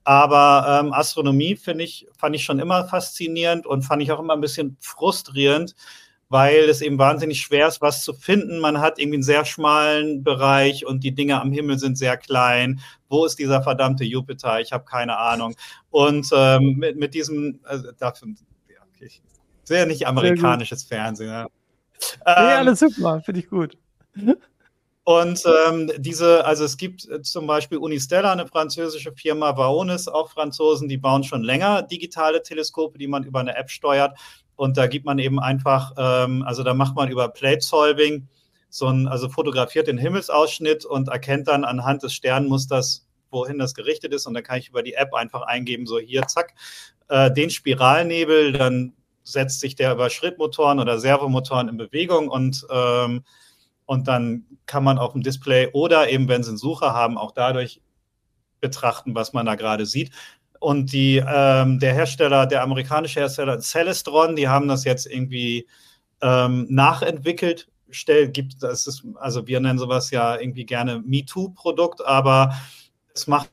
Aber 0.04 0.80
ähm, 0.80 0.94
Astronomie 0.94 1.56
finde 1.56 1.84
ich, 1.84 2.06
fand 2.16 2.34
ich 2.34 2.42
schon 2.42 2.58
immer 2.58 2.88
faszinierend 2.88 3.66
und 3.66 3.82
fand 3.82 4.02
ich 4.02 4.12
auch 4.12 4.18
immer 4.18 4.32
ein 4.32 4.40
bisschen 4.40 4.78
frustrierend, 4.80 5.74
weil 6.30 6.68
es 6.68 6.80
eben 6.80 6.96
wahnsinnig 6.96 7.40
schwer 7.40 7.66
ist, 7.66 7.82
was 7.82 8.04
zu 8.04 8.14
finden. 8.14 8.60
Man 8.60 8.80
hat 8.80 8.98
irgendwie 8.98 9.16
einen 9.16 9.24
sehr 9.24 9.44
schmalen 9.44 10.22
Bereich 10.22 10.86
und 10.86 11.02
die 11.02 11.12
Dinge 11.12 11.40
am 11.40 11.50
Himmel 11.50 11.78
sind 11.78 11.98
sehr 11.98 12.16
klein. 12.16 12.80
Wo 13.08 13.26
ist 13.26 13.40
dieser 13.40 13.62
verdammte 13.62 14.04
Jupiter? 14.04 14.60
Ich 14.60 14.72
habe 14.72 14.84
keine 14.84 15.18
Ahnung. 15.18 15.56
Und 15.90 16.30
ähm, 16.32 16.76
mit, 16.78 16.96
mit 16.96 17.14
diesem, 17.14 17.58
also 17.64 17.90
dafür, 17.98 18.28
ja, 18.68 18.80
okay, 18.94 19.10
sehr 19.64 19.86
nicht 19.86 20.06
amerikanisches 20.06 20.84
Fernsehen. 20.84 21.30
Ja. 21.30 21.46
Ähm, 22.24 22.46
nee, 22.46 22.52
alles 22.52 22.78
super, 22.78 23.20
finde 23.20 23.40
ich 23.40 23.50
gut. 23.50 23.76
Und 25.04 25.42
ähm, 25.66 25.90
diese, 25.98 26.44
also 26.44 26.64
es 26.64 26.76
gibt 26.76 27.08
äh, 27.08 27.22
zum 27.22 27.46
Beispiel 27.48 27.78
Unistella, 27.78 28.30
eine 28.30 28.46
französische 28.46 29.12
Firma, 29.12 29.56
Vaonis, 29.56 30.06
auch 30.06 30.30
Franzosen, 30.30 30.88
die 30.88 30.98
bauen 30.98 31.24
schon 31.24 31.42
länger 31.42 31.82
digitale 31.82 32.42
Teleskope, 32.42 32.96
die 32.96 33.08
man 33.08 33.24
über 33.24 33.40
eine 33.40 33.56
App 33.56 33.70
steuert. 33.70 34.16
Und 34.60 34.76
da 34.76 34.88
gibt 34.88 35.06
man 35.06 35.18
eben 35.18 35.40
einfach, 35.40 35.94
ähm, 35.96 36.42
also 36.42 36.62
da 36.62 36.74
macht 36.74 36.94
man 36.94 37.10
über 37.10 37.30
Plate 37.30 37.62
Solving 37.62 38.28
so 38.68 38.88
ein, 38.88 39.08
also 39.08 39.30
fotografiert 39.30 39.86
den 39.86 39.96
Himmelsausschnitt 39.96 40.84
und 40.84 41.08
erkennt 41.08 41.48
dann 41.48 41.64
anhand 41.64 42.02
des 42.02 42.12
Sternmusters, 42.12 43.08
wohin 43.30 43.58
das 43.58 43.72
gerichtet 43.72 44.12
ist. 44.12 44.26
Und 44.26 44.34
dann 44.34 44.42
kann 44.42 44.58
ich 44.58 44.68
über 44.68 44.82
die 44.82 44.92
App 44.92 45.14
einfach 45.14 45.40
eingeben, 45.40 45.86
so 45.86 45.98
hier, 45.98 46.26
zack, 46.26 46.52
äh, 47.08 47.32
den 47.32 47.48
Spiralnebel, 47.48 48.52
dann 48.52 48.92
setzt 49.22 49.60
sich 49.60 49.76
der 49.76 49.94
über 49.94 50.10
Schrittmotoren 50.10 50.78
oder 50.78 50.98
Servomotoren 50.98 51.70
in 51.70 51.78
Bewegung 51.78 52.28
und, 52.28 52.66
ähm, 52.70 53.24
und 53.86 54.08
dann 54.08 54.44
kann 54.66 54.84
man 54.84 54.98
auf 54.98 55.12
dem 55.12 55.22
Display 55.22 55.70
oder 55.72 56.10
eben, 56.10 56.28
wenn 56.28 56.42
Sie 56.42 56.50
einen 56.50 56.58
Sucher 56.58 56.92
haben, 56.92 57.16
auch 57.16 57.32
dadurch 57.32 57.80
betrachten, 58.60 59.14
was 59.14 59.32
man 59.32 59.46
da 59.46 59.54
gerade 59.54 59.86
sieht. 59.86 60.12
Und 60.60 60.92
die, 60.92 61.16
ähm, 61.26 61.78
der 61.78 61.94
Hersteller, 61.94 62.46
der 62.46 62.62
amerikanische 62.62 63.20
Hersteller 63.20 63.60
Celestron, 63.60 64.36
die 64.36 64.46
haben 64.46 64.68
das 64.68 64.84
jetzt 64.84 65.06
irgendwie 65.06 65.66
ähm, 66.20 66.66
nachentwickelt. 66.68 67.68
Stell, 67.88 68.28
gibt, 68.28 68.62
das 68.62 68.86
ist, 68.86 69.04
also 69.16 69.46
wir 69.46 69.58
nennen 69.58 69.78
sowas 69.78 70.10
ja 70.10 70.38
irgendwie 70.38 70.66
gerne 70.66 71.00
MeToo-Produkt, 71.00 72.04
aber 72.04 72.54
es 73.14 73.26
macht 73.26 73.50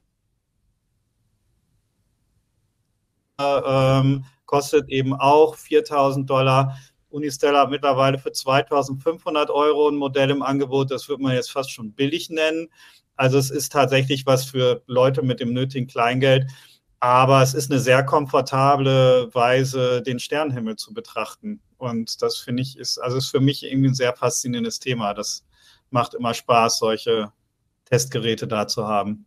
ähm, 3.39 4.25
kostet 4.45 4.89
eben 4.89 5.13
auch 5.13 5.55
4000 5.55 6.29
Dollar. 6.29 6.77
Unistella 7.09 7.61
hat 7.61 7.69
mittlerweile 7.69 8.17
für 8.17 8.31
2500 8.31 9.49
Euro 9.49 9.89
ein 9.89 9.95
Modell 9.95 10.29
im 10.29 10.41
Angebot. 10.41 10.91
Das 10.91 11.07
wird 11.07 11.19
man 11.19 11.33
jetzt 11.33 11.51
fast 11.51 11.71
schon 11.71 11.93
billig 11.93 12.29
nennen. 12.29 12.67
Also 13.15 13.37
es 13.37 13.49
ist 13.49 13.71
tatsächlich 13.71 14.25
was 14.25 14.45
für 14.45 14.83
Leute 14.87 15.21
mit 15.21 15.39
dem 15.39 15.53
nötigen 15.53 15.87
Kleingeld. 15.87 16.51
Aber 16.99 17.43
es 17.43 17.53
ist 17.53 17.69
eine 17.71 17.79
sehr 17.79 18.03
komfortable 18.03 19.29
Weise, 19.33 20.01
den 20.01 20.19
Sternenhimmel 20.19 20.77
zu 20.77 20.93
betrachten. 20.93 21.61
Und 21.77 22.21
das 22.23 22.37
finde 22.37 22.63
ich 22.63 22.77
ist, 22.77 22.97
also 22.97 23.17
ist 23.17 23.29
für 23.29 23.39
mich 23.39 23.63
irgendwie 23.63 23.89
ein 23.89 23.95
sehr 23.95 24.15
faszinierendes 24.15 24.79
Thema. 24.79 25.13
Das 25.13 25.45
macht 25.91 26.15
immer 26.15 26.33
Spaß, 26.33 26.79
solche 26.79 27.31
Testgeräte 27.85 28.47
da 28.47 28.67
zu 28.67 28.87
haben. 28.87 29.26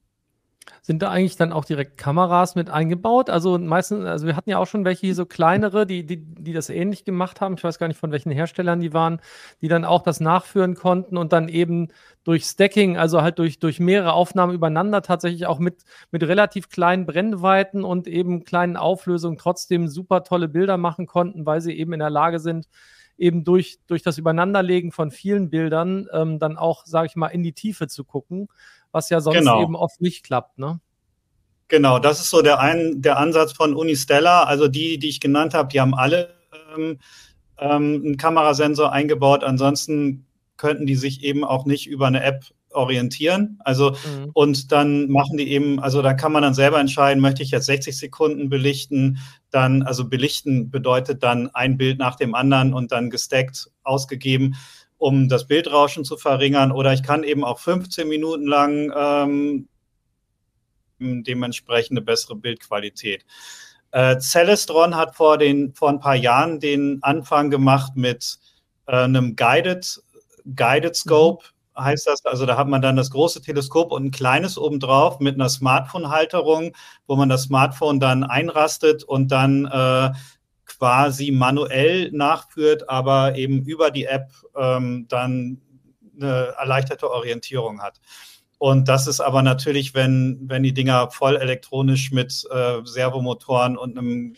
Sind 0.83 1.03
da 1.03 1.11
eigentlich 1.11 1.37
dann 1.37 1.53
auch 1.53 1.65
direkt 1.65 1.99
Kameras 1.99 2.55
mit 2.55 2.71
eingebaut? 2.71 3.31
Also 3.31 3.59
meistens, 3.59 4.05
also 4.05 4.27
wir 4.27 4.37
hatten 4.37 4.51
ja 4.51 4.59
auch 4.59 4.67
schon 4.67 4.85
welche 4.85 5.07
hier 5.07 5.15
so 5.15 5.27
kleinere, 5.27 5.87
die, 5.87 6.05
die, 6.05 6.19
die 6.19 6.53
das 6.53 6.71
ähnlich 6.71 7.05
gemacht 7.05 7.41
haben. 7.41 7.55
Ich 7.55 7.65
weiß 7.65 7.79
gar 7.79 7.89
nicht, 7.89 7.99
von 7.99 8.13
welchen 8.13 8.31
Herstellern 8.31 8.81
die 8.81 8.93
waren, 8.93 9.21
die 9.61 9.69
dann 9.69 9.85
auch 9.85 10.03
das 10.03 10.21
nachführen 10.21 10.75
konnten 10.75 11.17
und 11.17 11.33
dann 11.33 11.49
eben 11.49 11.89
durch 12.25 12.45
Stacking, 12.45 12.97
also 12.97 13.23
halt 13.23 13.39
durch, 13.39 13.59
durch 13.59 13.81
mehrere 13.81 14.13
Aufnahmen 14.13 14.55
übereinander 14.55 15.03
tatsächlich 15.03 15.47
auch 15.47 15.59
mit, 15.59 15.85
mit 16.11 16.23
relativ 16.23 16.69
kleinen 16.69 17.07
Brennweiten 17.07 17.85
und 17.85 18.07
eben 18.07 18.45
kleinen 18.45 18.77
Auflösungen 18.77 19.39
trotzdem 19.39 19.89
super 19.89 20.25
tolle 20.25 20.49
Bilder 20.49 20.77
machen 20.77 21.07
konnten, 21.07 21.47
weil 21.47 21.61
sie 21.61 21.73
eben 21.73 21.93
in 21.93 22.01
der 22.01 22.11
Lage 22.11 22.41
sind, 22.41 22.69
eben 23.21 23.45
durch, 23.45 23.79
durch 23.87 24.03
das 24.03 24.19
Übereinanderlegen 24.19 24.93
von 24.93 25.11
vielen 25.11 25.51
Bildern 25.51 26.09
ähm, 26.13 26.39
dann 26.39 26.57
auch, 26.57 26.87
sage 26.87 27.07
ich 27.07 27.17
mal, 27.17 27.29
in 27.29 27.43
die 27.43 27.53
Tiefe 27.53 27.87
zu 27.87 28.05
gucken 28.05 28.49
was 28.92 29.11
ja 29.11 29.20
sonst 29.20 29.38
genau. 29.38 29.62
eben 29.62 29.76
oft 29.76 30.00
nicht 30.00 30.24
klappt, 30.24 30.59
ne? 30.59 30.81
Genau, 31.68 32.00
das 32.00 32.20
ist 32.20 32.31
so 32.31 32.42
der, 32.42 32.59
ein, 32.59 33.00
der 33.00 33.18
Ansatz 33.18 33.53
von 33.53 33.74
Unistella. 33.74 34.42
Also 34.42 34.66
die, 34.66 34.98
die 34.98 35.09
ich 35.09 35.20
genannt 35.20 35.55
habe, 35.55 35.68
die 35.68 35.81
haben 35.81 35.94
alle 35.94 36.35
ähm, 36.76 36.98
ähm, 37.59 38.03
einen 38.05 38.16
Kamerasensor 38.16 38.92
eingebaut. 38.92 39.44
Ansonsten 39.44 40.26
könnten 40.57 40.85
die 40.85 40.96
sich 40.96 41.22
eben 41.22 41.44
auch 41.44 41.66
nicht 41.66 41.87
über 41.87 42.09
eine 42.09 42.24
App 42.24 42.44
orientieren. 42.72 43.59
Also 43.64 43.92
mhm. 43.92 44.31
und 44.33 44.72
dann 44.72 45.09
machen 45.09 45.37
die 45.37 45.50
eben, 45.50 45.81
also 45.81 46.03
da 46.03 46.14
kann 46.14 46.33
man 46.33 46.42
dann 46.42 46.55
selber 46.55 46.81
entscheiden, 46.81 47.20
möchte 47.20 47.42
ich 47.42 47.50
jetzt 47.50 47.66
60 47.66 47.96
Sekunden 47.96 48.48
belichten, 48.48 49.18
dann, 49.50 49.83
also 49.83 50.09
belichten 50.09 50.70
bedeutet 50.70 51.22
dann 51.22 51.50
ein 51.55 51.76
Bild 51.76 51.98
nach 51.98 52.16
dem 52.16 52.35
anderen 52.35 52.74
und 52.74 52.92
dann 52.92 53.11
gestackt 53.11 53.70
ausgegeben 53.83 54.55
um 55.01 55.29
das 55.29 55.47
Bildrauschen 55.47 56.05
zu 56.05 56.19
verringern. 56.19 56.73
Oder 56.73 56.93
ich 56.93 57.03
kann 57.03 57.25
eben 57.25 57.43
auch 57.43 57.59
15 57.59 58.07
Minuten 58.07 58.47
lang 58.47 58.93
ähm, 58.95 59.69
dementsprechend 60.99 61.93
eine 61.93 62.03
bessere 62.03 62.37
Bildqualität. 62.37 63.25
Äh, 63.93 64.19
Celestron 64.19 64.95
hat 64.95 65.17
vor, 65.17 65.39
den, 65.39 65.73
vor 65.73 65.89
ein 65.89 66.01
paar 66.01 66.15
Jahren 66.15 66.61
den 66.61 66.99
Anfang 67.03 67.51
gemacht 67.51 67.97
mit 67.97 68.39
äh, 68.87 68.97
einem 68.97 69.37
Guided, 69.37 70.03
Guided 70.55 70.95
Scope. 70.95 71.47
Mhm. 71.77 71.83
Heißt 71.83 72.07
das, 72.07 72.27
also 72.27 72.45
da 72.45 72.59
hat 72.59 72.69
man 72.69 72.83
dann 72.83 72.97
das 72.97 73.11
große 73.11 73.41
Teleskop 73.41 73.93
und 73.93 74.05
ein 74.05 74.11
kleines 74.11 74.59
obendrauf 74.59 75.19
mit 75.19 75.37
einer 75.37 75.49
Smartphone-Halterung, 75.49 76.77
wo 77.07 77.17
man 77.17 77.31
das 77.31 77.45
Smartphone 77.45 78.01
dann 78.01 78.23
einrastet 78.23 79.03
und 79.03 79.29
dann 79.29 79.65
äh, 79.65 80.11
quasi 80.79 81.31
manuell 81.31 82.11
nachführt, 82.13 82.89
aber 82.89 83.37
eben 83.37 83.63
über 83.63 83.91
die 83.91 84.05
App 84.05 84.31
ähm, 84.57 85.07
dann 85.09 85.61
eine 86.17 86.55
erleichterte 86.59 87.11
Orientierung 87.11 87.83
hat. 87.83 88.01
Und 88.59 88.89
das 88.89 89.07
ist 89.07 89.21
aber 89.21 89.43
natürlich, 89.43 89.95
wenn, 89.95 90.39
wenn 90.43 90.63
die 90.63 90.75
Dinger 90.75 91.11
voll 91.11 91.37
elektronisch 91.37 92.13
mit 92.13 92.47
äh, 92.51 92.81
Servomotoren 92.85 93.77
und 93.77 93.99
einem 93.99 94.37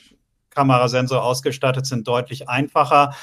Kamerasensor 0.50 1.22
ausgestattet 1.22 1.86
sind, 1.86 2.06
deutlich 2.06 2.48
einfacher, 2.48 3.14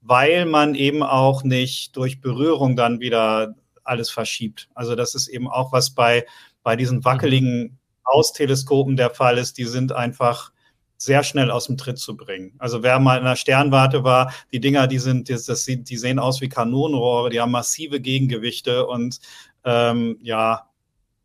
weil 0.00 0.46
man 0.46 0.74
eben 0.74 1.02
auch 1.02 1.44
nicht 1.44 1.96
durch 1.96 2.20
Berührung 2.20 2.76
dann 2.76 3.00
wieder 3.00 3.54
alles 3.84 4.10
verschiebt. 4.10 4.68
Also 4.74 4.94
das 4.94 5.14
ist 5.14 5.28
eben 5.28 5.48
auch 5.48 5.72
was 5.72 5.90
bei, 5.90 6.26
bei 6.62 6.76
diesen 6.76 7.04
wackeligen 7.04 7.78
Hausteleskopen 8.12 8.96
der 8.96 9.10
Fall 9.10 9.38
ist. 9.38 9.58
Die 9.58 9.64
sind 9.64 9.92
einfach 9.92 10.52
sehr 10.98 11.22
schnell 11.22 11.50
aus 11.50 11.66
dem 11.66 11.76
Tritt 11.76 11.98
zu 11.98 12.16
bringen. 12.16 12.54
Also 12.58 12.82
wer 12.82 12.98
mal 12.98 13.18
in 13.18 13.24
der 13.24 13.36
Sternwarte 13.36 14.04
war, 14.04 14.32
die 14.52 14.60
Dinger, 14.60 14.88
die 14.88 14.98
sind, 14.98 15.30
das, 15.30 15.44
das, 15.44 15.64
die 15.64 15.96
sehen 15.96 16.18
aus 16.18 16.40
wie 16.40 16.48
Kanonenrohre, 16.48 17.30
die 17.30 17.40
haben 17.40 17.52
massive 17.52 18.00
Gegengewichte 18.00 18.86
und 18.86 19.20
ähm, 19.64 20.18
ja, 20.20 20.68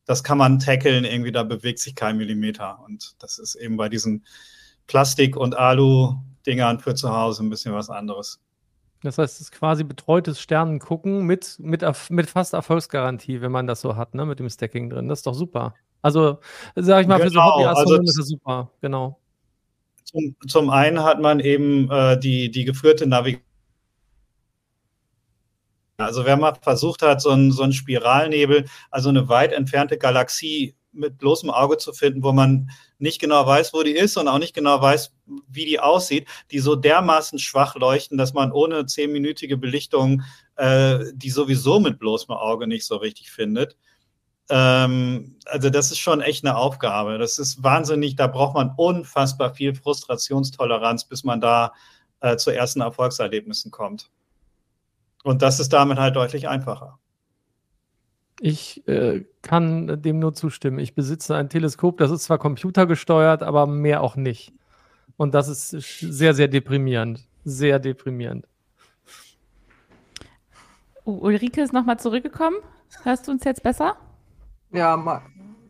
das 0.06 0.24
kann 0.24 0.38
man 0.38 0.60
tackeln, 0.60 1.06
irgendwie 1.06 1.32
da 1.32 1.44
bewegt 1.44 1.80
sich 1.80 1.96
kein 1.96 2.18
Millimeter. 2.18 2.80
Und 2.86 3.16
das 3.20 3.40
ist 3.40 3.56
eben 3.56 3.78
bei 3.78 3.90
diesen 3.90 4.26
Plastik- 4.88 5.38
und 5.38 5.56
Alu-Dingern 5.56 6.80
für 6.80 6.94
zu 6.94 7.16
Hause 7.16 7.44
ein 7.44 7.50
bisschen 7.50 7.74
was 7.74 7.90
anderes. 7.90 8.40
Das 9.02 9.18
heißt, 9.18 9.36
es 9.36 9.42
ist 9.42 9.52
quasi 9.52 9.84
betreutes 9.84 10.40
Sternengucken 10.40 11.26
mit, 11.26 11.58
mit, 11.60 11.84
mit 12.10 12.30
fast 12.30 12.54
Erfolgsgarantie, 12.54 13.42
wenn 13.42 13.52
man 13.52 13.68
das 13.68 13.82
so 13.82 13.96
hat, 13.96 14.14
ne, 14.14 14.26
mit 14.26 14.40
dem 14.40 14.50
Stacking 14.50 14.90
drin. 14.90 15.10
Das 15.10 15.20
ist 15.20 15.28
doch 15.28 15.34
super. 15.34 15.74
Also, 16.02 16.40
sag 16.76 17.02
ich 17.02 17.08
mal, 17.08 17.18
genau, 17.18 17.26
für 17.26 17.30
so 17.30 17.40
genau, 17.40 17.56
Hobbyastronomen 17.56 18.00
also, 18.00 18.10
ist 18.10 18.20
das 18.20 18.28
super, 18.28 18.72
genau. 18.82 19.20
Zum, 20.14 20.36
zum 20.48 20.70
einen 20.70 21.04
hat 21.04 21.20
man 21.20 21.40
eben 21.40 21.90
äh, 21.90 22.20
die, 22.20 22.52
die 22.52 22.66
geführte 22.66 23.08
Navigation. 23.08 23.44
Also 25.98 26.26
wer 26.26 26.38
mal 26.38 26.56
versucht 26.62 27.02
hat, 27.02 27.22
so 27.22 27.30
einen 27.30 27.52
so 27.52 27.72
Spiralnebel, 27.72 28.66
also 28.92 29.10
eine 29.10 29.30
weit 29.30 29.54
entfernte 29.54 29.98
Galaxie 29.98 30.76
mit 30.92 31.18
bloßem 31.18 31.50
Auge 31.50 31.78
zu 31.78 31.94
finden, 31.94 32.24
wo 32.24 32.32
man 32.32 32.70
nicht 33.00 33.20
genau 33.20 33.46
weiß, 33.46 33.74
wo 33.74 33.84
die 33.84 33.92
ist 33.92 34.18
und 34.18 34.28
auch 34.28 34.38
nicht 34.38 34.54
genau 34.54 34.82
weiß, 34.82 35.12
wie 35.48 35.66
die 35.66 35.80
aussieht, 35.80 36.28
die 36.52 36.60
so 36.60 36.76
dermaßen 36.76 37.40
schwach 37.40 37.76
leuchten, 37.76 38.18
dass 38.18 38.34
man 38.34 38.52
ohne 38.52 38.86
zehnminütige 38.86 39.58
Belichtung 39.58 40.22
äh, 40.56 41.00
die 41.14 41.32
sowieso 41.32 41.80
mit 41.80 42.00
bloßem 42.00 42.34
Auge 42.34 42.68
nicht 42.68 42.86
so 42.86 42.98
richtig 42.98 43.32
findet. 43.32 43.78
Ähm, 44.50 45.38
also 45.46 45.70
das 45.70 45.92
ist 45.92 46.00
schon 46.00 46.22
echt 46.22 46.46
eine 46.46 46.56
Aufgabe. 46.56 47.18
Das 47.18 47.40
ist 47.40 47.64
wahnsinnig, 47.64 48.16
da 48.16 48.28
braucht 48.28 48.56
man 48.56 48.74
unfassbar 48.76 49.54
viel 49.54 49.74
Frustrationstoleranz, 49.74 51.06
bis 51.06 51.24
man 51.24 51.42
da 51.42 51.74
äh, 52.20 52.38
zu 52.38 52.52
ersten 52.52 52.82
Erfolgserlebnissen 52.82 53.72
kommt. 53.72 54.10
Und 55.24 55.42
das 55.42 55.60
ist 55.60 55.72
damit 55.72 55.98
halt 55.98 56.16
deutlich 56.16 56.48
einfacher. 56.48 57.00
Ich 58.40 58.86
äh, 58.88 59.24
kann 59.42 60.02
dem 60.02 60.20
nur 60.20 60.34
zustimmen. 60.34 60.80
Ich 60.80 60.96
besitze 60.96 61.36
ein 61.36 61.50
Teleskop, 61.50 61.98
das 61.98 62.12
ist 62.12 62.24
zwar 62.24 62.40
computergesteuert, 62.40 63.44
aber 63.44 63.68
mehr 63.68 64.02
auch 64.02 64.16
nicht. 64.16 64.54
Und 65.16 65.34
das 65.34 65.48
ist 65.48 65.70
sehr, 65.70 66.34
sehr 66.34 66.48
deprimierend. 66.48 67.26
Sehr 67.46 67.80
deprimierend. 67.80 68.48
Oh, 71.06 71.12
Ulrike 71.12 71.62
ist 71.62 71.74
nochmal 71.74 72.00
zurückgekommen. 72.00 72.58
Hörst 73.04 73.28
du 73.28 73.32
uns 73.32 73.44
jetzt 73.44 73.64
besser? 73.64 73.98
Ja, 74.74 74.98
ma, 74.98 75.22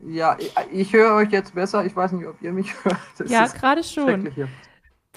ja, 0.06 0.36
ich, 0.38 0.52
ich 0.72 0.92
höre 0.92 1.14
euch 1.14 1.30
jetzt 1.30 1.54
besser. 1.54 1.84
Ich 1.84 1.94
weiß 1.94 2.12
nicht, 2.12 2.26
ob 2.26 2.40
ihr 2.42 2.52
mich 2.52 2.72
hört. 2.84 2.98
Das 3.18 3.30
ja, 3.30 3.46
gerade 3.46 3.82
schon. 3.82 4.30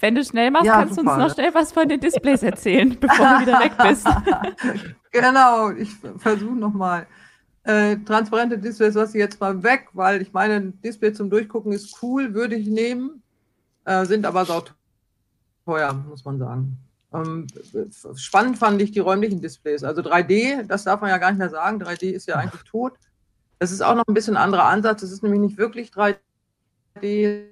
Wenn 0.00 0.14
du 0.14 0.24
schnell 0.24 0.50
machst, 0.52 0.66
ja, 0.66 0.74
kannst 0.74 0.96
du 0.96 1.00
uns 1.00 1.16
noch 1.16 1.34
schnell 1.34 1.52
was 1.54 1.72
von 1.72 1.88
den 1.88 1.98
Displays 1.98 2.42
erzählen, 2.42 2.96
bevor 3.00 3.26
du 3.26 3.40
wieder 3.40 3.58
weg 3.60 3.72
bist. 3.82 4.06
genau, 5.10 5.70
ich 5.70 5.90
versuche 6.18 6.54
nochmal. 6.54 7.06
Äh, 7.64 7.96
transparente 8.04 8.56
Displays 8.56 8.94
lasse 8.94 9.18
ich 9.18 9.20
jetzt 9.20 9.40
mal 9.40 9.60
weg, 9.62 9.88
weil 9.92 10.22
ich 10.22 10.32
meine, 10.32 10.54
ein 10.54 10.80
Display 10.80 11.12
zum 11.12 11.28
Durchgucken 11.28 11.72
ist 11.72 12.00
cool, 12.00 12.32
würde 12.32 12.54
ich 12.54 12.68
nehmen, 12.68 13.22
äh, 13.84 14.04
sind 14.04 14.24
aber 14.24 14.44
sau 14.44 14.62
teuer, 15.66 15.92
muss 16.08 16.24
man 16.24 16.38
sagen. 16.38 16.78
Ähm, 17.12 17.46
spannend 18.14 18.58
fand 18.58 18.80
ich 18.80 18.92
die 18.92 19.00
räumlichen 19.00 19.40
Displays. 19.40 19.82
Also 19.82 20.02
3D, 20.02 20.62
das 20.62 20.84
darf 20.84 21.00
man 21.00 21.10
ja 21.10 21.18
gar 21.18 21.30
nicht 21.30 21.38
mehr 21.38 21.50
sagen. 21.50 21.82
3D 21.82 22.10
ist 22.10 22.28
ja 22.28 22.36
eigentlich 22.36 22.62
tot. 22.62 22.92
Das 23.58 23.72
ist 23.72 23.82
auch 23.82 23.94
noch 23.94 24.06
ein 24.06 24.14
bisschen 24.14 24.36
anderer 24.36 24.64
Ansatz. 24.64 25.02
Es 25.02 25.10
ist 25.10 25.22
nämlich 25.22 25.40
nicht 25.40 25.58
wirklich 25.58 25.90
3D, 25.90 27.46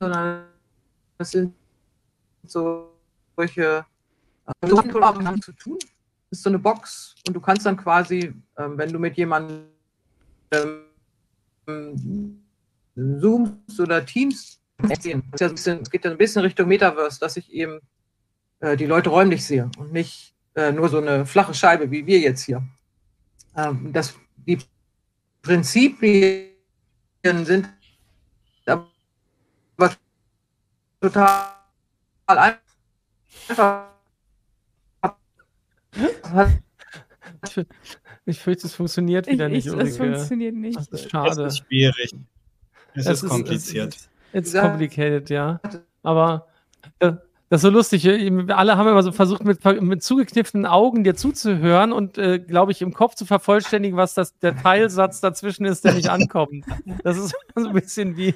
sondern 0.00 0.44
das 1.18 1.30
sind 1.30 1.54
so 2.44 2.90
solche 3.36 3.84
haben 5.26 5.42
zu 5.42 5.52
tun. 5.52 5.78
Das 6.30 6.38
ist 6.38 6.42
so 6.42 6.50
eine 6.50 6.58
Box 6.58 7.14
und 7.26 7.34
du 7.34 7.40
kannst 7.40 7.64
dann 7.64 7.76
quasi, 7.76 8.34
ähm, 8.58 8.78
wenn 8.78 8.92
du 8.92 8.98
mit 8.98 9.16
jemandem 9.16 9.66
ähm, 10.50 12.42
zoomst 12.96 13.80
oder 13.80 14.04
Teams 14.04 14.60
sehen, 15.00 15.22
es 15.32 15.90
geht 15.90 16.04
dann 16.04 16.12
ein 16.12 16.18
bisschen 16.18 16.42
Richtung 16.42 16.68
Metaverse, 16.68 17.20
dass 17.20 17.36
ich 17.36 17.50
eben 17.52 17.80
äh, 18.60 18.76
die 18.76 18.86
Leute 18.86 19.10
räumlich 19.10 19.44
sehe 19.44 19.70
und 19.78 19.92
nicht 19.92 20.34
äh, 20.54 20.72
nur 20.72 20.88
so 20.88 20.98
eine 20.98 21.24
flache 21.26 21.54
Scheibe 21.54 21.90
wie 21.90 22.06
wir 22.06 22.18
jetzt 22.18 22.42
hier. 22.42 22.62
Ähm, 23.56 23.92
das, 23.92 24.14
die 24.46 24.58
Prinzipien 25.42 26.54
sind 27.22 27.68
aber 28.66 29.94
total 31.00 31.54
einfach. 32.26 33.88
Ich 38.26 38.40
fürchte, 38.40 38.66
es 38.66 38.74
funktioniert 38.74 39.26
wieder 39.26 39.46
ich, 39.48 39.66
nicht. 39.66 39.66
Es 39.66 39.96
funktioniert 39.96 40.54
nicht. 40.54 40.78
Das 40.78 40.88
ist 40.88 41.10
schade. 41.10 41.44
Es 41.44 41.54
ist 41.54 41.66
schwierig. 41.66 42.14
Es, 42.94 43.06
es 43.06 43.22
ist 43.22 43.28
kompliziert. 43.28 43.96
Es 44.32 44.52
ist 44.52 44.60
complicated, 44.60 45.30
ja. 45.30 45.60
Aber 46.02 46.48
äh, 47.00 47.12
das 47.54 47.62
ist 47.62 47.68
so 47.68 47.70
lustig. 47.70 48.08
Alle 48.50 48.76
haben 48.76 48.88
immer 48.88 49.04
so 49.04 49.12
versucht, 49.12 49.44
mit, 49.44 49.64
mit 49.80 50.02
zugekniffenen 50.02 50.66
Augen 50.66 51.04
dir 51.04 51.14
zuzuhören 51.14 51.92
und, 51.92 52.18
äh, 52.18 52.40
glaube 52.40 52.72
ich, 52.72 52.82
im 52.82 52.92
Kopf 52.92 53.14
zu 53.14 53.26
vervollständigen, 53.26 53.96
was 53.96 54.12
das, 54.12 54.36
der 54.40 54.60
Teilsatz 54.60 55.20
dazwischen 55.20 55.64
ist, 55.64 55.84
der 55.84 55.92
nicht 55.92 56.10
ankommt. 56.10 56.64
Das 57.04 57.16
ist 57.16 57.32
so 57.54 57.68
ein 57.68 57.72
bisschen 57.72 58.16
wie, 58.16 58.34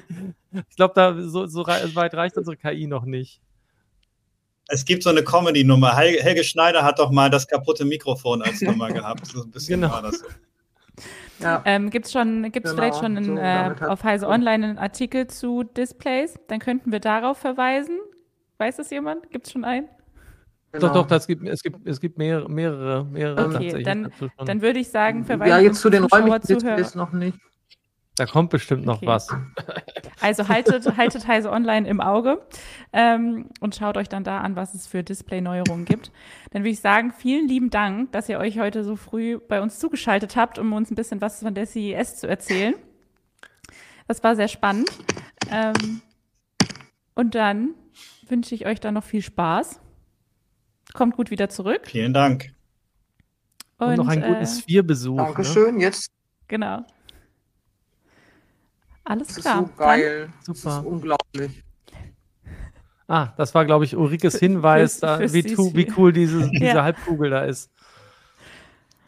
ich 0.53 0.75
glaube, 0.77 0.93
da 0.95 1.21
so, 1.21 1.47
so 1.47 1.67
weit 1.67 2.13
reicht 2.13 2.37
unsere 2.37 2.55
KI 2.55 2.87
noch 2.87 3.03
nicht. 3.03 3.41
Es 4.69 4.85
gibt 4.85 5.03
so 5.03 5.09
eine 5.09 5.21
Comedy-Nummer. 5.21 5.97
Helge, 5.97 6.23
Helge, 6.23 6.45
Schneider 6.45 6.85
hat 6.85 6.99
doch 6.99 7.11
mal 7.11 7.29
das 7.29 7.45
kaputte 7.45 7.83
Mikrofon 7.83 8.41
als 8.41 8.61
Nummer 8.61 8.87
gehabt. 8.93 9.25
So 9.25 9.43
ein 9.43 9.51
bisschen 9.51 9.81
genau. 9.81 9.91
war 9.95 10.01
das 10.01 10.19
so. 10.19 10.27
Ja. 11.39 11.61
Ähm, 11.65 11.89
Gibt 11.89 12.05
es 12.05 12.13
schon, 12.13 12.43
gibt's 12.53 12.71
genau, 12.71 12.83
vielleicht 12.83 13.03
schon 13.03 13.17
in, 13.17 13.25
so, 13.25 13.35
äh, 13.35 13.75
auf 13.85 14.05
Heise 14.05 14.29
Online 14.29 14.65
einen 14.65 14.77
Artikel 14.77 15.27
zu 15.27 15.63
Displays? 15.63 16.35
Dann 16.47 16.59
könnten 16.59 16.93
wir 16.93 17.01
darauf 17.01 17.37
verweisen. 17.37 17.99
Weiß 18.59 18.75
das 18.75 18.89
jemand? 18.89 19.29
Gibt 19.31 19.47
es 19.47 19.53
schon 19.53 19.63
einen? 19.63 19.87
Genau. 20.73 20.87
Doch, 20.87 20.93
doch, 20.93 21.07
das 21.07 21.25
gibt, 21.25 21.47
es, 21.47 21.63
gibt, 21.63 21.87
es 21.87 21.99
gibt 21.99 22.17
mehrere, 22.17 22.47
mehrere, 22.49 23.05
mehrere 23.05 23.55
okay, 23.55 23.81
dann, 23.81 24.11
dann 24.45 24.61
würde 24.61 24.79
ich 24.79 24.89
sagen, 24.89 25.23
verweisen 25.23 25.49
Ja, 25.49 25.59
jetzt 25.59 25.81
zu 25.81 25.89
den 25.89 26.03
räumlichen 26.03 26.41
Displays 26.41 26.93
noch 26.93 27.11
nicht. 27.11 27.39
Da 28.17 28.25
kommt 28.25 28.49
bestimmt 28.49 28.85
noch 28.85 28.97
okay. 28.97 29.07
was. 29.07 29.27
Also 30.21 30.49
haltet, 30.49 30.97
haltet 30.97 31.25
Heise 31.27 31.49
Online 31.49 31.87
im 31.87 32.01
Auge 32.01 32.41
ähm, 32.91 33.45
und 33.61 33.73
schaut 33.75 33.95
euch 33.95 34.09
dann 34.09 34.25
da 34.25 34.41
an, 34.41 34.57
was 34.57 34.73
es 34.73 34.85
für 34.85 35.01
Display-Neuerungen 35.01 35.85
gibt. 35.85 36.11
Dann 36.51 36.63
würde 36.63 36.71
ich 36.71 36.81
sagen, 36.81 37.13
vielen 37.17 37.47
lieben 37.47 37.69
Dank, 37.69 38.11
dass 38.11 38.27
ihr 38.27 38.37
euch 38.37 38.59
heute 38.59 38.83
so 38.83 38.97
früh 38.97 39.39
bei 39.39 39.61
uns 39.61 39.79
zugeschaltet 39.79 40.35
habt, 40.35 40.59
um 40.59 40.73
uns 40.73 40.91
ein 40.91 40.95
bisschen 40.95 41.21
was 41.21 41.39
von 41.39 41.53
der 41.53 41.65
CES 41.65 42.17
zu 42.17 42.27
erzählen. 42.27 42.75
Das 44.09 44.21
war 44.21 44.35
sehr 44.35 44.49
spannend. 44.49 44.89
Ähm, 45.49 46.01
und 47.15 47.33
dann 47.33 47.75
wünsche 48.29 48.55
ich 48.55 48.65
euch 48.65 48.79
dann 48.79 48.93
noch 48.93 49.03
viel 49.03 49.21
Spaß. 49.21 49.79
Kommt 50.93 51.15
gut 51.15 51.31
wieder 51.31 51.49
zurück. 51.49 51.81
Vielen 51.85 52.13
Dank. 52.13 52.53
Und, 53.77 53.89
und 53.89 53.97
noch 53.97 54.07
einen 54.07 54.23
guten 54.23 54.41
äh, 54.41 54.47
Sphere-Besuch. 54.47 55.17
Ne? 55.17 55.23
Dankeschön. 55.23 55.75
Ne? 55.75 55.83
Jetzt. 55.83 56.11
Genau. 56.47 56.85
Alles 59.03 59.27
das 59.27 59.37
klar. 59.37 59.63
Ist 59.63 59.69
so 59.69 59.75
geil. 59.77 60.29
Dann, 60.45 60.55
super. 60.55 60.69
Das 60.69 60.79
ist 60.79 60.85
unglaublich. 60.85 61.63
Ah, 63.07 63.33
das 63.37 63.55
war, 63.55 63.65
glaube 63.65 63.85
ich, 63.85 63.95
Ulrikes 63.95 64.37
Hinweis, 64.37 64.99
da, 64.99 65.19
wie, 65.33 65.41
tu, 65.41 65.73
wie, 65.73 65.91
cool 65.97 66.13
diese, 66.13 66.47
diese 66.51 66.65
ja. 66.65 66.83
Halbkugel 66.83 67.31
da 67.31 67.43
ist. 67.43 67.71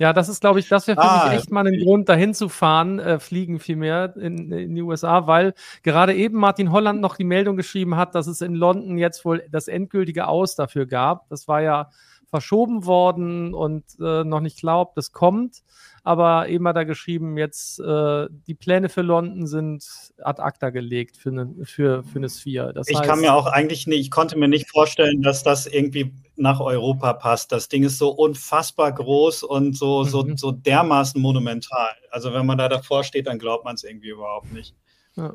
Ja, 0.01 0.13
das 0.13 0.29
ist, 0.29 0.41
glaube 0.41 0.59
ich, 0.59 0.67
das 0.67 0.87
wäre 0.87 0.99
für 0.99 1.07
ah, 1.07 1.25
mich 1.25 1.37
echt 1.37 1.51
mal 1.51 1.67
ein 1.67 1.77
Grund, 1.77 2.09
dahin 2.09 2.33
zu 2.33 2.49
fahren, 2.49 2.97
äh, 2.97 3.19
fliegen 3.19 3.59
vielmehr 3.59 4.15
in, 4.17 4.51
in 4.51 4.73
die 4.73 4.81
USA, 4.81 5.27
weil 5.27 5.53
gerade 5.83 6.15
eben 6.15 6.39
Martin 6.39 6.71
Holland 6.71 7.01
noch 7.01 7.17
die 7.17 7.23
Meldung 7.23 7.55
geschrieben 7.55 7.95
hat, 7.97 8.15
dass 8.15 8.25
es 8.25 8.41
in 8.41 8.55
London 8.55 8.97
jetzt 8.97 9.23
wohl 9.25 9.43
das 9.51 9.67
endgültige 9.67 10.27
Aus 10.27 10.55
dafür 10.55 10.87
gab. 10.87 11.29
Das 11.29 11.47
war 11.47 11.61
ja 11.61 11.91
verschoben 12.31 12.87
worden 12.87 13.53
und 13.53 13.83
äh, 13.99 14.23
noch 14.23 14.39
nicht 14.39 14.57
klar, 14.57 14.81
ob 14.81 14.95
das 14.95 15.11
kommt. 15.11 15.61
Aber 16.03 16.49
eben 16.49 16.67
hat 16.67 16.75
er 16.75 16.85
geschrieben, 16.85 17.37
jetzt 17.37 17.79
äh, 17.79 18.27
die 18.47 18.55
Pläne 18.55 18.89
für 18.89 19.03
London 19.03 19.45
sind 19.45 19.85
ad 20.17 20.41
acta 20.41 20.71
gelegt 20.71 21.15
für 21.15 21.29
eine, 21.29 21.53
für, 21.63 22.03
für 22.03 22.17
eine 22.17 22.29
Sphere. 22.29 22.73
Das 22.73 22.87
ich 22.87 22.97
heißt, 22.97 23.07
kann 23.07 23.19
mir 23.19 23.33
auch 23.33 23.45
eigentlich 23.45 23.85
nicht, 23.85 23.99
ich 23.99 24.11
konnte 24.11 24.37
mir 24.37 24.47
nicht 24.47 24.69
vorstellen, 24.69 25.21
dass 25.21 25.43
das 25.43 25.67
irgendwie 25.67 26.11
nach 26.35 26.59
Europa 26.59 27.13
passt. 27.13 27.51
Das 27.51 27.67
Ding 27.67 27.83
ist 27.83 27.99
so 27.99 28.09
unfassbar 28.09 28.91
groß 28.91 29.43
und 29.43 29.77
so, 29.77 30.03
mhm. 30.03 30.07
so, 30.09 30.27
so 30.35 30.51
dermaßen 30.51 31.21
monumental. 31.21 31.91
Also 32.09 32.33
wenn 32.33 32.47
man 32.47 32.57
da 32.57 32.67
davor 32.67 33.03
steht, 33.03 33.27
dann 33.27 33.37
glaubt 33.37 33.63
man 33.63 33.75
es 33.75 33.83
irgendwie 33.83 34.09
überhaupt 34.09 34.51
nicht. 34.51 34.73
Ja. 35.15 35.33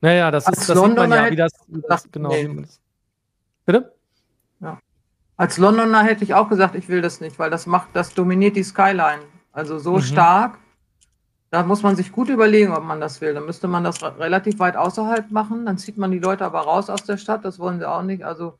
Naja, 0.00 0.30
das 0.30 0.48
ist 0.48 0.68
das 0.68 0.78
sieht 0.78 0.96
man 0.96 1.12
ja, 1.12 1.30
wie 1.30 1.36
das, 1.36 1.52
wie 1.68 1.82
das 1.86 2.10
genau. 2.10 2.30
Nee. 2.30 2.64
Bitte? 3.64 3.92
Als 5.40 5.56
Londoner 5.56 6.02
hätte 6.02 6.22
ich 6.22 6.34
auch 6.34 6.50
gesagt, 6.50 6.74
ich 6.74 6.90
will 6.90 7.00
das 7.00 7.22
nicht, 7.22 7.38
weil 7.38 7.48
das 7.48 7.64
macht, 7.66 7.88
das 7.94 8.12
dominiert 8.12 8.56
die 8.56 8.62
Skyline. 8.62 9.22
Also 9.52 9.78
so 9.78 9.94
mhm. 9.94 10.02
stark. 10.02 10.58
Da 11.50 11.64
muss 11.64 11.82
man 11.82 11.96
sich 11.96 12.12
gut 12.12 12.28
überlegen, 12.28 12.72
ob 12.72 12.84
man 12.84 13.00
das 13.00 13.20
will. 13.20 13.34
Dann 13.34 13.44
müsste 13.44 13.66
man 13.66 13.82
das 13.82 14.02
relativ 14.02 14.60
weit 14.60 14.76
außerhalb 14.76 15.30
machen. 15.32 15.66
Dann 15.66 15.78
zieht 15.78 15.98
man 15.98 16.12
die 16.12 16.20
Leute 16.20 16.44
aber 16.44 16.60
raus 16.60 16.88
aus 16.88 17.04
der 17.04 17.16
Stadt. 17.16 17.44
Das 17.44 17.58
wollen 17.58 17.80
sie 17.80 17.88
auch 17.88 18.02
nicht. 18.02 18.24
Also 18.24 18.54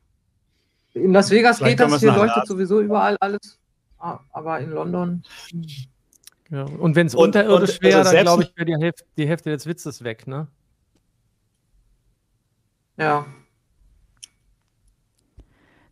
in 0.92 1.12
Las 1.12 1.30
Vegas 1.30 1.58
Vielleicht 1.58 1.78
geht 1.78 1.86
das. 1.86 2.00
Hier 2.00 2.12
leuchtet 2.12 2.46
sowieso 2.46 2.80
überall 2.80 3.16
alles. 3.20 3.60
Ah, 3.98 4.18
aber 4.32 4.58
in 4.58 4.70
London. 4.70 5.22
Hm. 5.50 5.66
Ja, 6.50 6.64
und 6.64 6.96
wenn 6.96 7.06
es 7.06 7.14
unterirdisch 7.14 7.80
wäre, 7.80 7.98
also 7.98 8.12
dann 8.12 8.22
glaube 8.22 8.42
ich, 8.42 8.56
wäre 8.56 8.66
die 8.66 8.76
Hälfte, 8.84 9.04
die 9.16 9.28
Hälfte 9.28 9.50
des 9.50 9.66
Witzes 9.66 10.02
weg, 10.02 10.26
ne? 10.26 10.48
Ja. 12.96 13.24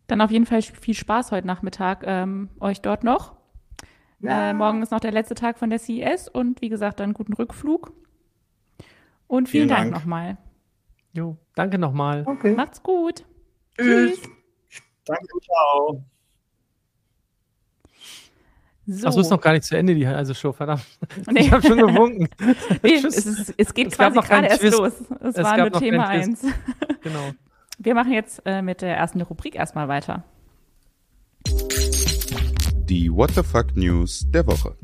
Dann 0.07 0.19
auf 0.19 0.31
jeden 0.31 0.45
Fall 0.45 0.61
viel 0.61 0.95
Spaß 0.95 1.31
heute 1.31 1.47
Nachmittag 1.47 2.03
ähm, 2.05 2.49
euch 2.59 2.81
dort 2.81 3.05
noch. 3.05 3.38
Ja. 4.21 4.49
Äh, 4.49 4.53
morgen 4.53 4.81
ist 4.81 4.91
noch 4.91 4.99
der 4.99 5.11
letzte 5.11 5.35
Tag 5.35 5.57
von 5.57 5.69
der 5.69 5.79
CES 5.79 6.27
und 6.27 6.61
wie 6.61 6.69
gesagt, 6.69 6.99
dann 6.99 7.13
guten 7.13 7.33
Rückflug. 7.33 7.93
Und 9.27 9.47
vielen, 9.47 9.67
vielen 9.67 9.69
Dank, 9.69 9.91
Dank 9.91 10.03
nochmal. 10.03 10.37
Jo, 11.13 11.37
danke 11.55 11.77
nochmal. 11.77 12.23
Okay. 12.25 12.53
Macht's 12.53 12.83
gut. 12.83 13.25
Tschüss. 13.77 14.19
Tschüss. 14.19 14.83
Danke, 15.05 15.27
ciao. 15.41 16.03
So. 18.91 19.07
Achso, 19.07 19.21
ist 19.21 19.29
noch 19.29 19.39
gar 19.39 19.53
nicht 19.53 19.65
zu 19.65 19.77
Ende, 19.77 19.93
die 19.93 20.05
also 20.07 20.33
Show, 20.33 20.51
verdammt. 20.51 20.83
Nee. 21.31 21.41
Ich 21.41 21.51
habe 21.51 21.65
schon 21.65 21.77
gewunken. 21.77 22.27
nee, 22.83 22.93
es, 22.95 23.03
ist, 23.03 23.53
es, 23.55 23.73
geht 23.73 23.89
es 23.89 23.97
quasi 23.97 24.19
gerade 24.19 24.47
erst 24.47 24.63
los. 24.63 24.93
Es, 25.21 25.35
es 25.35 25.43
war 25.43 25.57
nur 25.57 25.71
Thema 25.71 26.07
1. 26.07 26.41
genau. 27.01 27.31
Wir 27.77 27.93
machen 27.93 28.11
jetzt 28.11 28.41
äh, 28.45 28.61
mit 28.61 28.81
der 28.81 28.97
ersten 28.97 29.21
Rubrik 29.21 29.55
erstmal 29.55 29.87
weiter. 29.87 30.23
Die 32.89 33.13
What 33.13 33.29
the 33.35 33.43
Fuck 33.43 33.75
News 33.75 34.25
der 34.31 34.47
Woche. 34.47 34.75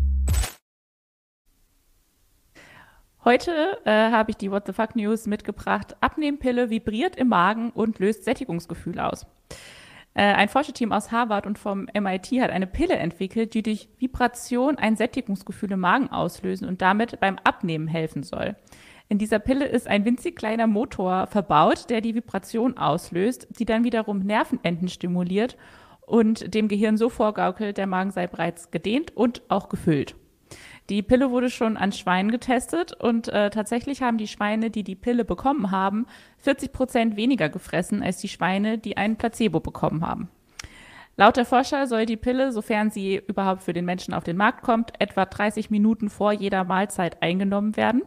Heute 3.24 3.80
äh, 3.84 4.12
habe 4.12 4.30
ich 4.30 4.38
die 4.38 4.52
What 4.52 4.68
the 4.68 4.74
Fuck 4.74 4.96
News 4.96 5.26
mitgebracht. 5.26 5.96
Abnehmpille 6.02 6.70
vibriert 6.70 7.16
im 7.16 7.30
Magen 7.30 7.72
und 7.72 7.98
löst 7.98 8.24
Sättigungsgefühl 8.24 9.00
aus. 9.00 9.26
Äh, 10.14 10.22
ein 10.22 10.50
Forscherteam 10.50 10.92
aus 10.92 11.12
Harvard 11.12 11.48
und 11.48 11.58
vom 11.58 11.88
MIT 12.00 12.28
hat 12.42 12.52
eine 12.52 12.68
Pille 12.68 12.96
entwickelt, 12.96 13.56
die 13.56 13.64
durch 13.64 13.90
Vibration 13.98 14.78
ein 14.78 14.96
Sättigungsgefühl 14.96 15.72
im 15.72 15.80
Magen 15.80 16.12
auslösen 16.12 16.68
und 16.68 16.84
damit 16.84 17.20
beim 17.20 17.40
Abnehmen 17.44 17.88
helfen 17.88 18.22
soll. 18.22 18.56
In 19.10 19.18
dieser 19.18 19.40
Pille 19.40 19.66
ist 19.66 19.88
ein 19.88 20.06
winzig 20.06 20.36
kleiner 20.36 20.68
Motor 20.68 21.26
verbaut, 21.26 21.90
der 21.90 22.02
die 22.02 22.14
Vibration 22.14 22.78
auslöst, 22.78 23.48
die 23.58 23.66
dann 23.66 23.84
wiederum 23.84 24.20
Nervenenden 24.20 24.90
stimuliert 24.90 25.58
und 26.06 26.54
dem 26.54 26.68
Gehirn 26.68 26.98
so 26.98 27.10
vorgaukelt, 27.10 27.78
der 27.78 27.88
Magen 27.88 28.12
sei 28.12 28.28
bereits 28.28 28.72
gedehnt 28.72 29.16
und 29.16 29.42
auch 29.50 29.70
gefüllt. 29.70 30.16
Die 30.90 31.02
Pille 31.02 31.32
wurde 31.32 31.50
schon 31.50 31.78
an 31.78 31.92
Schweinen 31.92 32.30
getestet 32.30 32.94
und 32.94 33.28
äh, 33.30 33.50
tatsächlich 33.50 34.04
haben 34.04 34.20
die 34.20 34.28
Schweine, 34.28 34.70
die 34.70 34.84
die 34.84 34.96
Pille 34.96 35.26
bekommen 35.26 35.72
haben, 35.72 36.06
40 36.38 36.72
Prozent 36.72 37.16
weniger 37.16 37.50
gefressen 37.50 38.04
als 38.04 38.18
die 38.18 38.28
Schweine, 38.28 38.78
die 38.78 38.96
ein 38.96 39.18
Placebo 39.18 39.60
bekommen 39.60 40.06
haben. 40.06 40.30
Laut 41.18 41.38
der 41.38 41.46
Forscher 41.46 41.88
soll 41.88 42.06
die 42.06 42.18
Pille, 42.18 42.52
sofern 42.52 42.92
sie 42.92 43.22
überhaupt 43.28 43.64
für 43.64 43.74
den 43.74 43.86
Menschen 43.86 44.14
auf 44.14 44.26
den 44.26 44.38
Markt 44.38 44.62
kommt, 44.62 44.92
etwa 45.00 45.26
30 45.26 45.70
Minuten 45.72 46.10
vor 46.10 46.34
jeder 46.34 46.66
Mahlzeit 46.66 47.24
eingenommen 47.24 47.78
werden. 47.78 48.04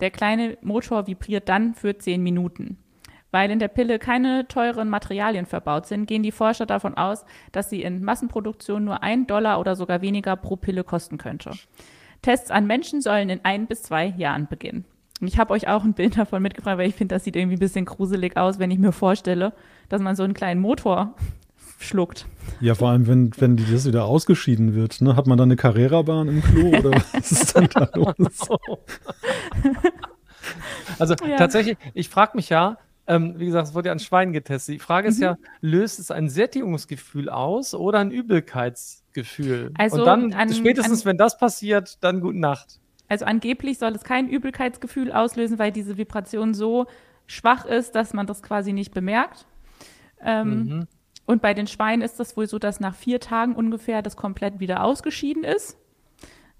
Der 0.00 0.10
kleine 0.10 0.58
Motor 0.60 1.06
vibriert 1.06 1.48
dann 1.48 1.74
für 1.74 1.96
10 1.96 2.22
Minuten. 2.22 2.78
Weil 3.30 3.50
in 3.50 3.58
der 3.58 3.68
Pille 3.68 3.98
keine 3.98 4.48
teuren 4.48 4.88
Materialien 4.88 5.46
verbaut 5.46 5.86
sind, 5.86 6.06
gehen 6.06 6.22
die 6.22 6.32
Forscher 6.32 6.66
davon 6.66 6.94
aus, 6.94 7.24
dass 7.52 7.68
sie 7.68 7.82
in 7.82 8.02
Massenproduktion 8.02 8.84
nur 8.84 9.02
ein 9.02 9.26
Dollar 9.26 9.60
oder 9.60 9.76
sogar 9.76 10.00
weniger 10.00 10.36
pro 10.36 10.56
Pille 10.56 10.82
kosten 10.82 11.18
könnte. 11.18 11.50
Tests 12.22 12.50
an 12.50 12.66
Menschen 12.66 13.00
sollen 13.00 13.28
in 13.28 13.40
ein 13.44 13.66
bis 13.66 13.82
zwei 13.82 14.06
Jahren 14.16 14.48
beginnen. 14.48 14.84
Ich 15.20 15.38
habe 15.38 15.52
euch 15.52 15.68
auch 15.68 15.84
ein 15.84 15.94
Bild 15.94 16.16
davon 16.16 16.42
mitgebracht, 16.42 16.78
weil 16.78 16.88
ich 16.88 16.94
finde, 16.94 17.14
das 17.14 17.24
sieht 17.24 17.36
irgendwie 17.36 17.56
ein 17.56 17.60
bisschen 17.60 17.84
gruselig 17.84 18.36
aus, 18.36 18.58
wenn 18.58 18.70
ich 18.70 18.78
mir 18.78 18.92
vorstelle, 18.92 19.52
dass 19.88 20.00
man 20.00 20.16
so 20.16 20.22
einen 20.22 20.34
kleinen 20.34 20.60
Motor 20.60 21.14
schluckt. 21.78 22.26
Ja, 22.60 22.74
vor 22.74 22.90
allem, 22.90 23.06
wenn, 23.06 23.32
wenn 23.38 23.56
das 23.56 23.86
wieder 23.86 24.04
ausgeschieden 24.04 24.74
wird. 24.74 25.00
Ne? 25.00 25.16
Hat 25.16 25.26
man 25.26 25.36
dann 25.36 25.48
eine 25.48 25.56
Carrera-Bahn 25.56 26.28
im 26.28 26.42
Klo 26.42 26.68
oder 26.68 26.90
was 27.12 27.32
ist 27.32 27.56
dann 27.56 27.68
da 27.68 27.90
los? 27.94 28.48
also 30.98 31.14
ja. 31.26 31.36
tatsächlich, 31.36 31.76
ich 31.94 32.08
frage 32.08 32.32
mich 32.36 32.48
ja, 32.48 32.78
ähm, 33.08 33.38
wie 33.38 33.46
gesagt, 33.46 33.68
es 33.68 33.74
wurde 33.74 33.88
ja 33.88 33.92
an 33.92 33.98
Schweinen 33.98 34.32
getestet. 34.34 34.74
Die 34.74 34.78
Frage 34.78 35.08
mhm. 35.08 35.12
ist 35.12 35.20
ja, 35.20 35.36
löst 35.60 35.98
es 35.98 36.10
ein 36.10 36.28
Sättigungsgefühl 36.28 37.30
aus 37.30 37.74
oder 37.74 37.98
ein 38.00 38.10
Übelkeitsgefühl? 38.10 39.72
Also 39.78 40.00
Und 40.00 40.04
dann, 40.04 40.32
an, 40.34 40.52
spätestens 40.52 41.00
an, 41.00 41.06
wenn 41.06 41.16
das 41.16 41.38
passiert, 41.38 42.04
dann 42.04 42.20
gute 42.20 42.38
Nacht. 42.38 42.80
Also 43.08 43.24
angeblich 43.24 43.78
soll 43.78 43.92
es 43.92 44.04
kein 44.04 44.28
Übelkeitsgefühl 44.28 45.10
auslösen, 45.10 45.58
weil 45.58 45.72
diese 45.72 45.96
Vibration 45.96 46.52
so 46.52 46.86
schwach 47.26 47.64
ist, 47.64 47.94
dass 47.94 48.12
man 48.12 48.26
das 48.26 48.42
quasi 48.42 48.74
nicht 48.74 48.92
bemerkt. 48.92 49.46
Ähm, 50.20 50.64
mhm. 50.64 50.86
Und 51.24 51.40
bei 51.40 51.54
den 51.54 51.66
Schweinen 51.66 52.02
ist 52.02 52.20
das 52.20 52.36
wohl 52.36 52.46
so, 52.46 52.58
dass 52.58 52.78
nach 52.78 52.94
vier 52.94 53.20
Tagen 53.20 53.54
ungefähr 53.54 54.02
das 54.02 54.16
komplett 54.16 54.60
wieder 54.60 54.84
ausgeschieden 54.84 55.44
ist. 55.44 55.78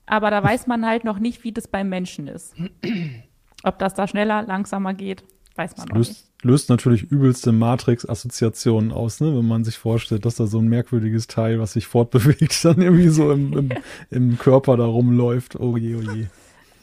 Aber 0.06 0.30
da 0.30 0.42
weiß 0.42 0.66
man 0.66 0.86
halt 0.86 1.04
noch 1.04 1.18
nicht, 1.18 1.44
wie 1.44 1.52
das 1.52 1.68
beim 1.68 1.90
Menschen 1.90 2.26
ist. 2.26 2.54
Ob 3.62 3.78
das 3.78 3.92
da 3.92 4.06
schneller, 4.06 4.42
langsamer 4.42 4.94
geht, 4.94 5.24
weiß 5.58 5.76
man 5.76 5.88
löst, 5.88 6.10
nicht 6.10 6.28
löst 6.42 6.70
natürlich 6.70 7.10
übelste 7.10 7.52
Matrix-Assoziationen 7.52 8.92
aus, 8.92 9.20
ne? 9.20 9.36
wenn 9.36 9.46
man 9.46 9.64
sich 9.64 9.76
vorstellt, 9.76 10.24
dass 10.24 10.36
da 10.36 10.46
so 10.46 10.58
ein 10.58 10.68
merkwürdiges 10.68 11.26
Teil, 11.26 11.58
was 11.58 11.72
sich 11.72 11.86
fortbewegt, 11.86 12.58
dann 12.64 12.80
irgendwie 12.80 13.08
so 13.08 13.32
im, 13.32 13.52
im, 13.56 13.68
im 14.10 14.38
Körper 14.38 14.76
da 14.76 14.84
rumläuft. 14.84 15.58
Oh 15.58 15.76
je, 15.76 15.96
oh 15.96 16.00
je. 16.00 16.26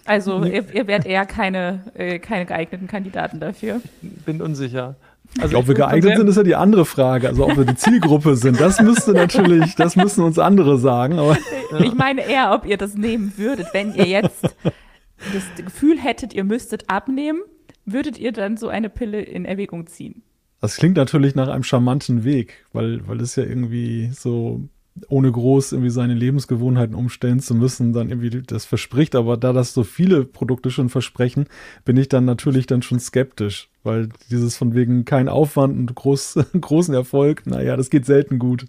Also 0.05 0.43
ihr, 0.43 0.71
ihr 0.73 0.87
werdet 0.87 1.07
eher 1.07 1.25
keine, 1.25 1.81
äh, 1.95 2.19
keine 2.19 2.45
geeigneten 2.45 2.87
Kandidaten 2.87 3.39
dafür. 3.39 3.81
Bin 4.01 4.41
unsicher. 4.41 4.95
Also 5.41 5.57
ob 5.57 5.67
wir 5.67 5.73
geeignet 5.73 6.17
sind, 6.17 6.27
ist 6.27 6.35
ja 6.35 6.43
die 6.43 6.55
andere 6.55 6.85
Frage. 6.85 7.27
Also 7.27 7.45
ob 7.45 7.57
wir 7.57 7.65
die 7.65 7.75
Zielgruppe 7.75 8.35
sind, 8.35 8.61
das 8.61 8.79
müsste 8.79 9.13
natürlich, 9.13 9.75
das 9.75 9.95
müssen 9.95 10.23
uns 10.23 10.37
andere 10.37 10.77
sagen. 10.77 11.17
Aber 11.17 11.35
ich 11.79 11.93
meine 11.95 12.21
eher, 12.21 12.53
ob 12.53 12.67
ihr 12.67 12.77
das 12.77 12.93
nehmen 12.93 13.33
würdet, 13.35 13.67
wenn 13.73 13.95
ihr 13.95 14.05
jetzt 14.05 14.43
das 14.43 15.43
Gefühl 15.57 15.99
hättet, 15.99 16.35
ihr 16.35 16.43
müsstet 16.43 16.87
abnehmen 16.87 17.41
würdet 17.85 18.17
ihr 18.17 18.31
dann 18.31 18.57
so 18.57 18.67
eine 18.67 18.89
Pille 18.89 19.21
in 19.21 19.45
Erwägung 19.45 19.87
ziehen? 19.87 20.23
Das 20.61 20.77
klingt 20.77 20.97
natürlich 20.97 21.35
nach 21.35 21.47
einem 21.47 21.63
charmanten 21.63 22.23
Weg, 22.23 22.65
weil, 22.73 23.07
weil 23.07 23.21
es 23.21 23.35
ja 23.35 23.43
irgendwie 23.43 24.09
so 24.13 24.61
ohne 25.09 25.31
groß 25.31 25.73
irgendwie 25.73 25.89
seine 25.89 26.13
Lebensgewohnheiten 26.13 26.95
umstellen 26.95 27.41
zu 27.41 27.53
müssen, 27.53 27.91
dann 27.91 28.09
irgendwie 28.09 28.41
das 28.41 28.65
verspricht. 28.65 29.15
Aber 29.15 29.35
da 29.37 29.51
das 29.51 29.73
so 29.73 29.83
viele 29.83 30.23
Produkte 30.23 30.71
schon 30.71 30.89
versprechen, 30.89 31.45
bin 31.83 31.97
ich 31.97 32.07
dann 32.07 32.25
natürlich 32.25 32.65
dann 32.65 32.81
schon 32.81 32.99
skeptisch, 32.99 33.69
weil 33.83 34.09
dieses 34.31 34.55
von 34.55 34.73
wegen 34.73 35.03
kein 35.03 35.27
Aufwand 35.27 35.77
und 35.77 35.93
groß, 35.93 36.39
großen 36.59 36.93
Erfolg, 36.93 37.45
naja, 37.45 37.75
das 37.75 37.89
geht 37.89 38.05
selten 38.05 38.39
gut. 38.39 38.65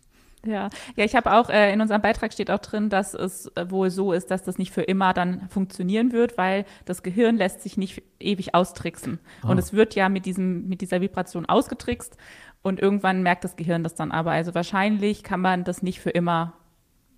Ja, 0.46 0.70
ja, 0.96 1.04
ich 1.04 1.14
habe 1.14 1.32
auch, 1.32 1.50
äh, 1.50 1.72
in 1.72 1.80
unserem 1.80 2.02
Beitrag 2.02 2.32
steht 2.32 2.50
auch 2.50 2.58
drin, 2.58 2.88
dass 2.88 3.14
es 3.14 3.50
äh, 3.56 3.70
wohl 3.70 3.90
so 3.90 4.12
ist, 4.12 4.30
dass 4.30 4.42
das 4.42 4.58
nicht 4.58 4.72
für 4.72 4.82
immer 4.82 5.12
dann 5.12 5.48
funktionieren 5.48 6.12
wird, 6.12 6.38
weil 6.38 6.64
das 6.84 7.02
Gehirn 7.02 7.36
lässt 7.36 7.62
sich 7.62 7.76
nicht 7.76 8.02
ewig 8.20 8.54
austricksen. 8.54 9.18
Ah. 9.42 9.50
Und 9.50 9.58
es 9.58 9.72
wird 9.72 9.94
ja 9.94 10.08
mit 10.08 10.26
diesem, 10.26 10.68
mit 10.68 10.80
dieser 10.80 11.00
Vibration 11.00 11.46
ausgetrickst 11.46 12.16
und 12.62 12.80
irgendwann 12.80 13.22
merkt 13.22 13.44
das 13.44 13.56
Gehirn 13.56 13.82
das 13.82 13.94
dann 13.94 14.12
aber. 14.12 14.32
Also 14.32 14.54
wahrscheinlich 14.54 15.22
kann 15.22 15.40
man 15.40 15.64
das 15.64 15.82
nicht 15.82 16.00
für 16.00 16.10
immer 16.10 16.54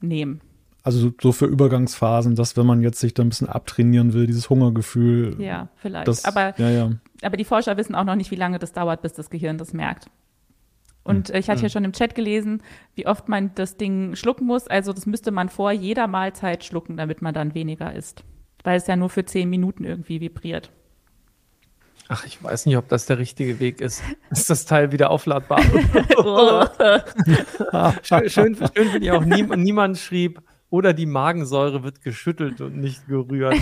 nehmen. 0.01 0.41
Also 0.83 1.13
so 1.21 1.33
für 1.33 1.47
Übergangsphasen, 1.47 2.35
dass 2.35 2.57
wenn 2.57 2.67
man 2.67 2.81
jetzt 2.83 3.01
sich 3.01 3.13
da 3.13 3.23
ein 3.23 3.29
bisschen 3.29 3.49
abtrainieren 3.49 4.13
will, 4.13 4.27
dieses 4.27 4.49
Hungergefühl. 4.49 5.37
Ja, 5.39 5.69
vielleicht. 5.77 6.09
Das, 6.09 6.25
aber, 6.25 6.59
ja, 6.59 6.71
ja. 6.71 6.91
aber 7.23 7.37
die 7.37 7.45
Forscher 7.45 7.77
wissen 7.77 7.95
auch 7.95 8.05
noch 8.05 8.15
nicht, 8.15 8.31
wie 8.31 8.37
lange 8.37 8.59
das 8.59 8.73
dauert, 8.73 9.03
bis 9.03 9.13
das 9.13 9.29
Gehirn 9.29 9.59
das 9.59 9.73
merkt. 9.73 10.09
Und 11.09 11.31
äh, 11.31 11.39
ich 11.39 11.49
hatte 11.49 11.63
ja 11.63 11.69
schon 11.69 11.85
im 11.85 11.93
Chat 11.93 12.15
gelesen, 12.15 12.63
wie 12.95 13.07
oft 13.07 13.29
man 13.29 13.53
das 13.55 13.77
Ding 13.77 14.15
schlucken 14.15 14.47
muss. 14.47 14.69
Also 14.69 14.93
das 14.93 15.07
müsste 15.07 15.31
man 15.31 15.49
vor 15.49 15.73
jeder 15.73 16.07
Mahlzeit 16.07 16.65
schlucken, 16.65 16.97
damit 16.97 17.23
man 17.23 17.35
dann 17.35 17.55
weniger 17.55 17.95
isst. 17.95 18.25
Weil 18.63 18.77
es 18.77 18.87
ja 18.87 18.97
nur 18.97 19.09
für 19.09 19.25
zehn 19.25 19.49
Minuten 19.49 19.85
irgendwie 19.85 20.21
vibriert. 20.21 20.71
Ach, 22.09 22.25
ich 22.25 22.43
weiß 22.43 22.67
nicht, 22.67 22.77
ob 22.77 22.89
das 22.89 23.07
der 23.07 23.19
richtige 23.19 23.61
Weg 23.61 23.81
ist. 23.81 24.03
Ist 24.31 24.51
das 24.51 24.65
Teil 24.65 24.93
wieder 24.93 25.11
aufladbar? 25.11 25.61
schön, 28.03 28.29
schön, 28.29 28.57
schön 28.57 28.75
finde 28.75 28.99
ich 28.99 29.11
auch, 29.11 29.25
nie, 29.25 29.43
niemand 29.43 29.99
schrieb, 29.99 30.41
oder 30.71 30.93
die 30.93 31.07
Magensäure 31.07 31.83
wird 31.83 32.03
geschüttelt 32.03 32.61
und 32.61 32.77
nicht 32.77 33.07
gerührt. 33.07 33.57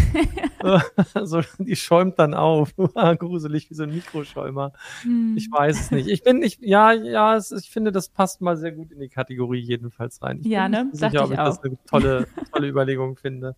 also, 1.14 1.42
die 1.58 1.76
schäumt 1.76 2.18
dann 2.18 2.34
auf. 2.34 2.74
Gruselig 3.18 3.70
wie 3.70 3.74
so 3.74 3.84
ein 3.84 3.94
Mikroschäumer. 3.94 4.72
Hm. 5.02 5.36
Ich 5.36 5.50
weiß 5.50 5.80
es 5.80 5.90
nicht. 5.92 6.08
Ich 6.08 6.22
bin, 6.22 6.42
ich, 6.42 6.58
ja, 6.60 6.92
ja, 6.92 7.36
es, 7.36 7.52
ich 7.52 7.70
finde, 7.70 7.92
das 7.92 8.08
passt 8.08 8.40
mal 8.40 8.56
sehr 8.56 8.72
gut 8.72 8.90
in 8.90 8.98
die 8.98 9.08
Kategorie 9.08 9.60
jedenfalls 9.60 10.20
rein. 10.22 10.40
Ich 10.40 10.46
ja, 10.46 10.64
bin 10.64 10.72
ne? 10.72 10.88
sicher, 10.92 11.24
ob 11.24 11.26
ich, 11.26 11.32
ich 11.32 11.36
das 11.36 11.62
eine 11.62 11.78
tolle, 11.86 12.26
tolle 12.52 12.68
Überlegung 12.68 13.16
finde. 13.16 13.54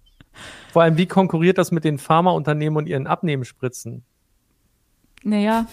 Vor 0.73 0.83
allem, 0.83 0.99
wie 0.99 1.07
konkurriert 1.07 1.57
das 1.57 1.73
mit 1.73 1.85
den 1.85 1.99
Pharmaunternehmen 1.99 2.77
und 2.77 2.87
ihren 2.87 3.07
Abnehmenspritzen? 3.07 4.05
Naja, 5.25 5.67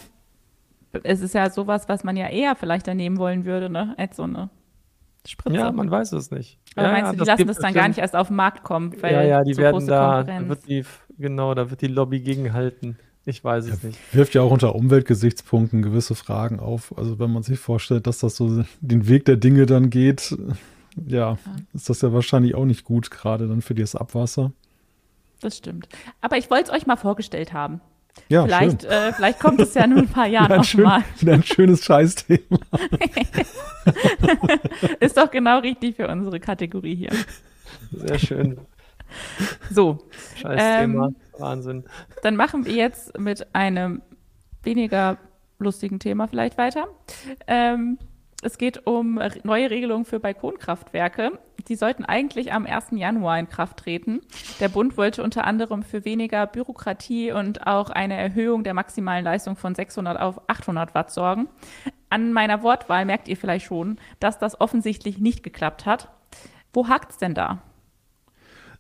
es 1.04 1.22
ist 1.22 1.36
ja 1.36 1.50
sowas, 1.50 1.90
was 1.90 2.04
man 2.04 2.16
ja 2.16 2.30
eher 2.30 2.56
vielleicht 2.56 2.88
daneben 2.88 3.18
wollen 3.18 3.46
würde, 3.46 3.70
ne, 3.70 3.96
als 3.98 4.16
so 4.16 4.24
eine 4.24 4.50
Spritze. 5.28 5.58
Ja, 5.58 5.72
man 5.72 5.90
weiß 5.90 6.12
es 6.14 6.32
nicht. 6.32 6.60
Aber 6.76 6.88
ja, 6.88 6.94
meinst 6.94 7.14
du, 7.14 7.24
die 7.24 7.30
lassen 7.30 7.48
das 7.48 7.58
dann 7.58 7.74
gar 7.74 7.88
nicht 7.88 7.98
erst 7.98 8.16
auf 8.16 8.28
den 8.28 8.36
Markt 8.36 8.64
kommen? 8.64 8.94
ja, 9.02 9.24
ja, 9.24 9.44
die 9.44 9.54
so 9.54 9.62
werden 9.62 9.88
da, 9.88 10.24
da 10.24 10.48
wird 10.48 10.68
die, 10.68 10.86
genau, 11.18 11.54
da 11.54 11.70
wird 11.70 11.82
die 11.82 11.88
Lobby 11.88 12.20
gegenhalten. 12.20 12.98
Ich 13.26 13.44
weiß 13.44 13.66
es 13.66 13.82
ja, 13.82 13.88
nicht. 13.88 14.00
Wirft 14.14 14.36
ja 14.36 14.42
auch 14.42 14.52
unter 14.52 14.76
Umweltgesichtspunkten 14.76 15.82
gewisse 15.82 16.14
Fragen 16.14 16.60
auf. 16.60 16.96
Also 16.96 17.18
wenn 17.18 17.34
man 17.34 17.42
sich 17.42 17.60
vorstellt, 17.60 18.06
dass 18.06 18.20
das 18.20 18.36
so 18.36 18.64
den 18.82 19.08
Weg 19.08 19.26
der 19.26 19.36
Dinge 19.36 19.66
dann 19.66 19.90
geht, 19.90 20.38
ja, 21.08 21.32
ja. 21.32 21.38
ist 21.74 21.90
das 21.90 22.02
ja 22.02 22.14
wahrscheinlich 22.14 22.54
auch 22.54 22.66
nicht 22.66 22.84
gut, 22.84 23.10
gerade 23.10 23.48
dann 23.48 23.64
für 23.64 23.74
das 23.74 23.96
Abwasser. 23.96 24.52
Das 25.42 25.58
stimmt. 25.58 25.90
Aber 26.22 26.38
ich 26.38 26.50
wollte 26.52 26.66
es 26.66 26.78
euch 26.78 26.86
mal 26.86 26.96
vorgestellt 26.98 27.52
haben. 27.52 27.82
Ja, 28.28 28.44
vielleicht, 28.44 28.86
äh, 28.86 29.14
vielleicht 29.14 29.40
kommt 29.40 29.60
es 29.60 29.74
ja 29.74 29.84
in 29.84 29.98
ein 29.98 30.08
paar 30.08 30.28
Jahren 30.28 30.58
nochmal. 30.58 31.04
Wieder 31.20 31.34
ein 31.34 31.44
schönes 31.44 31.86
Scheißthema. 31.86 32.60
Ist 35.00 35.18
doch 35.18 35.30
genau 35.30 35.60
richtig 35.60 35.96
für 35.96 36.08
unsere 36.08 36.40
Kategorie 36.40 36.96
hier. 36.96 37.12
Sehr 37.92 38.18
schön. 38.18 38.58
So. 39.70 40.00
Scheißthema. 40.42 41.08
Ähm, 41.08 41.16
Wahnsinn. 41.38 41.84
Dann 42.24 42.36
machen 42.36 42.66
wir 42.66 42.74
jetzt 42.74 43.18
mit 43.20 43.54
einem 43.54 44.02
weniger 44.64 45.18
lustigen 45.60 46.00
Thema 46.00 46.28
vielleicht 46.28 46.58
weiter. 46.58 46.88
Ähm, 47.48 48.00
es 48.42 48.58
geht 48.58 48.86
um 48.86 49.20
neue 49.44 49.70
Regelungen 49.70 50.06
für 50.06 50.20
Balkonkraftwerke. 50.20 51.40
Die 51.68 51.76
sollten 51.76 52.06
eigentlich 52.06 52.54
am 52.54 52.66
1. 52.66 52.88
Januar 52.92 53.40
in 53.40 53.50
Kraft 53.50 53.78
treten. 53.78 54.22
Der 54.60 54.70
Bund 54.70 54.98
wollte 54.98 55.24
unter 55.24 55.46
anderem 55.46 55.82
für 55.82 56.06
weniger 56.06 56.46
Bürokratie 56.46 57.32
und 57.32 57.66
auch 57.66 57.90
eine 57.90 58.16
Erhöhung 58.16 58.64
der 58.64 58.76
maximalen 58.76 59.26
Leistung 59.26 59.56
von 59.56 59.74
600 59.74 60.20
auf 60.20 60.48
800 60.48 60.94
Watt 60.94 61.12
sorgen. 61.12 61.48
An 62.10 62.34
meiner 62.34 62.62
Wortwahl 62.62 63.06
merkt 63.06 63.28
ihr 63.28 63.38
vielleicht 63.38 63.66
schon, 63.66 63.98
dass 64.20 64.38
das 64.38 64.62
offensichtlich 64.62 65.18
nicht 65.18 65.42
geklappt 65.42 65.86
hat. 65.86 66.10
Wo 66.72 66.88
hakt 66.88 67.12
es 67.12 67.18
denn 67.18 67.34
da? 67.34 67.62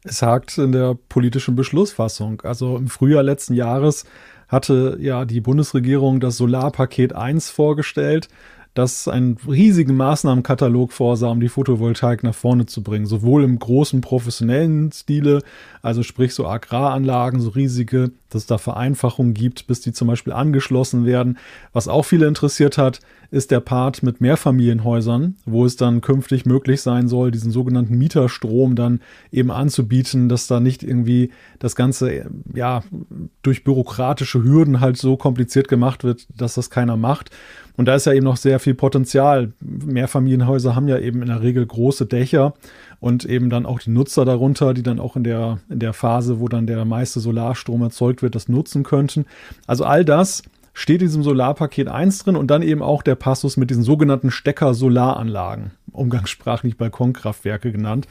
Es 0.03 0.21
hakt 0.21 0.59
in 0.59 0.71
der 0.71 0.93
politischen 0.93 1.55
Beschlussfassung. 1.55 2.41
Also 2.41 2.77
im 2.77 2.87
Frühjahr 2.87 3.23
letzten 3.23 3.55
Jahres 3.55 4.05
hatte 4.47 4.97
ja 4.99 5.25
die 5.25 5.41
Bundesregierung 5.41 6.19
das 6.19 6.37
Solarpaket 6.37 7.13
1 7.13 7.49
vorgestellt 7.49 8.27
das 8.75 9.07
einen 9.07 9.37
riesigen 9.47 9.95
Maßnahmenkatalog 9.95 10.91
vorsah, 10.91 11.29
um 11.29 11.39
die 11.39 11.47
Photovoltaik 11.47 12.23
nach 12.23 12.35
vorne 12.35 12.65
zu 12.65 12.83
bringen. 12.83 13.05
Sowohl 13.05 13.45
im 13.45 13.57
großen 13.57 14.01
professionellen 14.01 14.91
Stile, 14.91 15.41
also 15.81 16.03
sprich 16.03 16.33
so 16.35 16.45
Agraranlagen, 16.45 17.39
so 17.39 17.49
riesige, 17.49 18.11
dass 18.29 18.43
es 18.43 18.47
da 18.47 18.57
Vereinfachungen 18.57 19.33
gibt, 19.33 19.65
bis 19.67 19.79
die 19.79 19.93
zum 19.93 20.09
Beispiel 20.09 20.33
angeschlossen 20.33 21.05
werden. 21.05 21.37
Was 21.71 21.87
auch 21.87 22.03
viele 22.03 22.27
interessiert 22.27 22.77
hat, 22.77 22.99
ist 23.35 23.51
der 23.51 23.59
Part 23.59 24.01
mit 24.01 24.21
Mehrfamilienhäusern, 24.21 25.35
wo 25.45 25.65
es 25.65 25.75
dann 25.75 25.99
künftig 25.99 26.45
möglich 26.45 26.81
sein 26.81 27.09
soll, 27.09 27.31
diesen 27.31 27.51
sogenannten 27.51 27.97
Mieterstrom 27.97 28.75
dann 28.75 29.01
eben 29.29 29.51
anzubieten, 29.51 30.29
dass 30.29 30.47
da 30.47 30.61
nicht 30.61 30.83
irgendwie 30.83 31.31
das 31.59 31.75
Ganze 31.75 32.27
ja 32.53 32.81
durch 33.41 33.65
bürokratische 33.65 34.41
Hürden 34.41 34.79
halt 34.79 34.95
so 34.95 35.17
kompliziert 35.17 35.67
gemacht 35.67 36.05
wird, 36.05 36.27
dass 36.33 36.53
das 36.53 36.69
keiner 36.69 36.95
macht. 36.95 37.29
Und 37.75 37.89
da 37.89 37.95
ist 37.95 38.05
ja 38.05 38.13
eben 38.13 38.23
noch 38.23 38.37
sehr 38.37 38.59
viel 38.59 38.73
Potenzial. 38.73 39.51
Mehrfamilienhäuser 39.59 40.73
haben 40.73 40.87
ja 40.87 40.97
eben 40.97 41.21
in 41.21 41.27
der 41.27 41.41
Regel 41.41 41.65
große 41.65 42.05
Dächer 42.05 42.53
und 43.01 43.25
eben 43.25 43.49
dann 43.49 43.65
auch 43.65 43.79
die 43.79 43.89
Nutzer 43.89 44.23
darunter, 44.23 44.73
die 44.73 44.83
dann 44.83 45.01
auch 45.01 45.17
in 45.17 45.25
der, 45.25 45.59
in 45.69 45.79
der 45.79 45.91
Phase, 45.91 46.39
wo 46.39 46.47
dann 46.47 46.67
der 46.67 46.85
meiste 46.85 47.19
Solarstrom 47.19 47.81
erzeugt 47.81 48.21
wird, 48.21 48.33
das 48.33 48.47
nutzen 48.47 48.83
könnten. 48.83 49.25
Also 49.67 49.83
all 49.83 50.05
das 50.05 50.41
steht 50.75 51.01
in 51.01 51.07
diesem 51.07 51.23
Solarpaket 51.23 51.87
1 51.87 52.19
drin 52.19 52.35
und 52.35 52.47
dann 52.51 52.61
eben 52.61 52.83
auch 52.83 53.01
der 53.01 53.15
Passus 53.15 53.57
mit 53.57 53.69
diesen 53.69 53.81
sogenannten 53.81 54.29
Stecker-Solaranlagen, 54.29 55.71
umgangssprachlich 55.91 56.77
Balkonkraftwerke 56.77 57.71
genannt, 57.71 58.07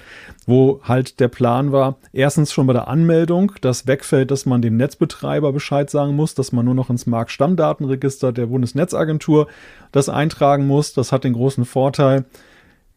wo 0.46 0.80
halt 0.82 1.20
der 1.20 1.28
Plan 1.28 1.72
war, 1.72 1.98
erstens 2.14 2.52
schon 2.52 2.66
bei 2.66 2.72
der 2.72 2.88
Anmeldung, 2.88 3.52
dass 3.60 3.86
wegfällt, 3.86 4.30
dass 4.30 4.46
man 4.46 4.62
dem 4.62 4.78
Netzbetreiber 4.78 5.52
Bescheid 5.52 5.90
sagen 5.90 6.16
muss, 6.16 6.34
dass 6.34 6.52
man 6.52 6.64
nur 6.64 6.74
noch 6.74 6.88
ins 6.88 7.06
Marktstammdatenregister 7.06 8.32
der 8.32 8.46
Bundesnetzagentur 8.46 9.46
das 9.92 10.08
eintragen 10.08 10.66
muss. 10.66 10.94
Das 10.94 11.12
hat 11.12 11.24
den 11.24 11.34
großen 11.34 11.66
Vorteil, 11.66 12.24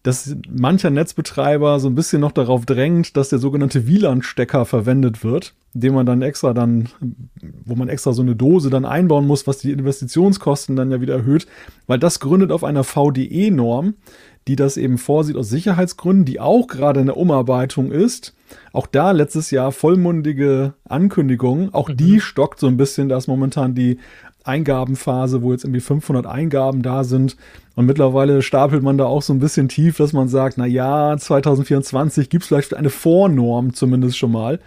dass 0.08 0.38
mancher 0.50 0.90
Netzbetreiber 0.90 1.82
so 1.82 1.90
ein 1.90 1.96
bisschen 1.96 2.22
noch 2.22 2.32
darauf 2.32 2.66
drängt, 2.66 3.18
dass 3.18 3.28
der 3.28 3.40
sogenannte 3.40 3.88
WLAN-Stecker 3.88 4.64
verwendet 4.64 5.22
wird, 5.22 5.54
den 5.74 5.94
man 5.94 6.06
dann 6.06 6.22
extra 6.22 6.54
dann, 6.54 6.88
wo 7.66 7.76
man 7.76 7.90
extra 7.90 8.14
so 8.14 8.22
eine 8.22 8.34
Dose 8.34 8.70
dann 8.70 8.86
einbauen 8.86 9.28
muss, 9.28 9.48
was 9.48 9.58
die 9.58 9.74
Investitionskosten 9.74 10.78
dann 10.78 10.92
ja 10.92 11.02
wieder 11.02 11.16
erhöht, 11.16 11.46
weil 11.88 12.00
das 12.00 12.22
gründet 12.22 12.54
auf 12.54 12.64
einer 12.64 12.86
VDE-Norm, 12.86 13.96
die 14.48 14.56
das 14.56 14.78
eben 14.78 14.98
vorsieht 14.98 15.36
aus 15.36 15.50
Sicherheitsgründen, 15.50 16.26
die 16.26 16.40
auch 16.40 16.68
gerade 16.68 17.02
in 17.02 17.08
der 17.08 17.18
Umarbeitung 17.18 17.92
ist. 17.92 18.34
Auch 18.72 18.88
da 18.88 19.12
letztes 19.12 19.52
Jahr 19.52 19.72
vollmundige 19.72 20.74
Ankündigungen. 20.88 21.74
Auch 21.74 21.90
mhm. 21.90 21.98
die 21.98 22.20
stockt 22.22 22.60
so 22.60 22.68
ein 22.68 22.78
bisschen. 22.78 23.10
Da 23.10 23.18
ist 23.18 23.28
momentan 23.28 23.76
die 23.76 24.00
Eingabenphase, 24.44 25.42
wo 25.42 25.52
jetzt 25.52 25.66
irgendwie 25.66 25.82
500 25.82 26.26
Eingaben 26.26 26.82
da 26.82 27.04
sind. 27.04 27.36
Und 27.76 27.86
mittlerweile 27.86 28.42
stapelt 28.42 28.82
man 28.82 28.98
da 28.98 29.06
auch 29.06 29.22
so 29.22 29.34
ein 29.34 29.40
bisschen 29.40 29.68
tief, 29.68 29.98
dass 29.98 30.14
man 30.14 30.30
sagt, 30.30 30.58
na 30.58 30.66
ja, 30.66 31.18
2024 31.18 32.30
gibt 32.30 32.44
es 32.44 32.48
vielleicht 32.48 32.74
eine 32.74 32.90
Vornorm 32.90 33.74
zumindest 33.74 34.18
schon 34.18 34.32
mal. 34.32 34.60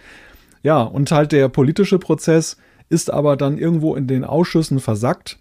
Ja, 0.62 0.82
und 0.82 1.10
halt 1.10 1.32
der 1.32 1.48
politische 1.48 1.98
Prozess 1.98 2.58
ist 2.90 3.10
aber 3.10 3.36
dann 3.36 3.56
irgendwo 3.56 3.94
in 3.94 4.06
den 4.06 4.24
Ausschüssen 4.24 4.78
versackt. 4.78 5.38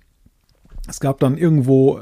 Es 0.88 1.00
gab 1.00 1.20
dann 1.20 1.38
irgendwo 1.38 2.00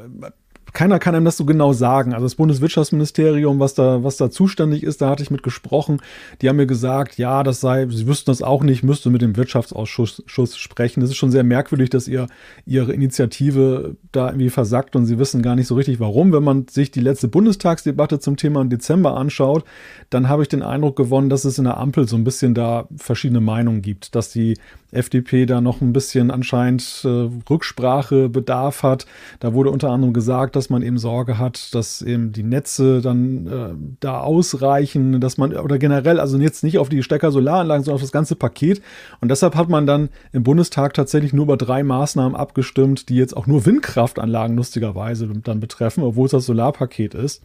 keiner 0.74 1.00
kann 1.00 1.16
einem 1.16 1.26
das 1.26 1.38
so 1.38 1.46
genau 1.46 1.74
sagen. 1.74 2.14
Also 2.14 2.26
das 2.26 2.36
Bundeswirtschaftsministerium, 2.36 3.60
was 3.60 3.74
da, 3.74 4.04
was 4.04 4.18
da 4.18 4.30
zuständig 4.30 4.84
ist, 4.84 5.02
da 5.02 5.10
hatte 5.10 5.24
ich 5.24 5.32
mit 5.32 5.44
gesprochen. 5.44 6.02
Die 6.42 6.50
haben 6.50 6.58
mir 6.58 6.68
gesagt, 6.68 7.18
ja, 7.18 7.44
das 7.44 7.62
sei, 7.62 7.88
sie 7.90 8.08
wüssten 8.08 8.32
das 8.32 8.42
auch 8.42 8.64
nicht, 8.64 8.84
müsste 8.84 9.10
mit 9.10 9.22
dem 9.22 9.38
Wirtschaftsausschuss 9.38 10.58
sprechen. 10.58 11.02
Das 11.02 11.10
ist 11.10 11.16
schon 11.16 11.32
sehr 11.32 11.44
merkwürdig, 11.44 11.90
dass 11.90 12.08
ihr 12.08 12.28
ihre 12.66 12.94
Initiative 12.94 13.96
da 14.12 14.28
irgendwie 14.28 14.50
versackt 14.50 14.96
und 14.96 15.06
sie 15.06 15.20
wissen 15.20 15.42
gar 15.42 15.56
nicht 15.56 15.68
so 15.68 15.76
richtig 15.76 16.00
warum. 16.00 16.34
Wenn 16.34 16.44
man 16.44 16.68
sich 16.68 16.92
die 16.92 17.02
letzte 17.02 17.28
Bundestagsdebatte 17.28 18.20
zum 18.20 18.38
Thema 18.38 18.62
im 18.62 18.70
Dezember 18.70 19.16
anschaut, 19.16 19.64
dann 20.10 20.30
habe 20.30 20.44
ich 20.44 20.50
den 20.50 20.64
Eindruck 20.64 20.96
gewonnen, 20.96 21.30
dass 21.30 21.46
es 21.46 21.58
in 21.58 21.66
der 21.66 21.78
Ampel 21.78 22.08
so 22.08 22.16
ein 22.16 22.24
bisschen 22.24 22.54
da 22.54 22.88
verschiedene 22.96 23.42
Meinungen 23.42 23.82
gibt, 23.82 24.16
dass 24.16 24.32
die 24.32 24.58
FDP 24.92 25.46
da 25.46 25.60
noch 25.60 25.82
ein 25.82 25.94
bisschen 25.94 26.32
anscheinend 26.32 27.02
äh, 27.04 27.30
Rücksprachebedarf 27.50 28.84
hat. 28.84 29.06
Da 29.40 29.54
wurde 29.54 29.70
unter 29.70 29.90
anderem 29.90 30.14
gesagt, 30.14 30.56
dass 30.56 30.70
man 30.70 30.82
eben 30.82 30.98
Sorge 30.98 31.38
hat, 31.38 31.74
dass 31.76 32.02
eben 32.02 32.32
die 32.32 32.44
Netze 32.44 33.02
dann 33.02 33.48
äh, 33.48 33.96
da 34.00 34.20
ausreichen, 34.22 35.20
dass 35.20 35.38
man 35.38 35.54
oder 35.54 35.78
generell 35.78 36.20
also 36.20 36.38
jetzt 36.38 36.64
nicht 36.64 36.78
auf 36.78 36.90
die 36.90 37.04
Stecker-Solaranlagen, 37.04 37.84
sondern 37.84 37.96
auf 37.96 38.02
das 38.02 38.12
ganze 38.12 38.36
Paket. 38.36 38.82
Und 39.20 39.30
deshalb 39.30 39.56
hat 39.56 39.70
man 39.70 39.86
dann 39.86 40.10
im 40.32 40.44
Bundestag 40.44 40.94
tatsächlich 40.94 41.34
nur 41.34 41.44
über 41.44 41.58
drei 41.58 41.84
Maßnahmen 41.84 42.36
abgestimmt, 42.36 43.10
die 43.10 43.16
jetzt 43.16 43.36
auch 43.36 43.48
nur 43.48 43.66
Windkraftanlagen 43.66 44.56
lustigerweise 44.56 45.28
dann 45.44 45.60
betreffen, 45.60 46.04
obwohl 46.04 46.26
es 46.26 46.32
das 46.32 46.46
Solarpaket 46.46 47.14
ist. 47.14 47.44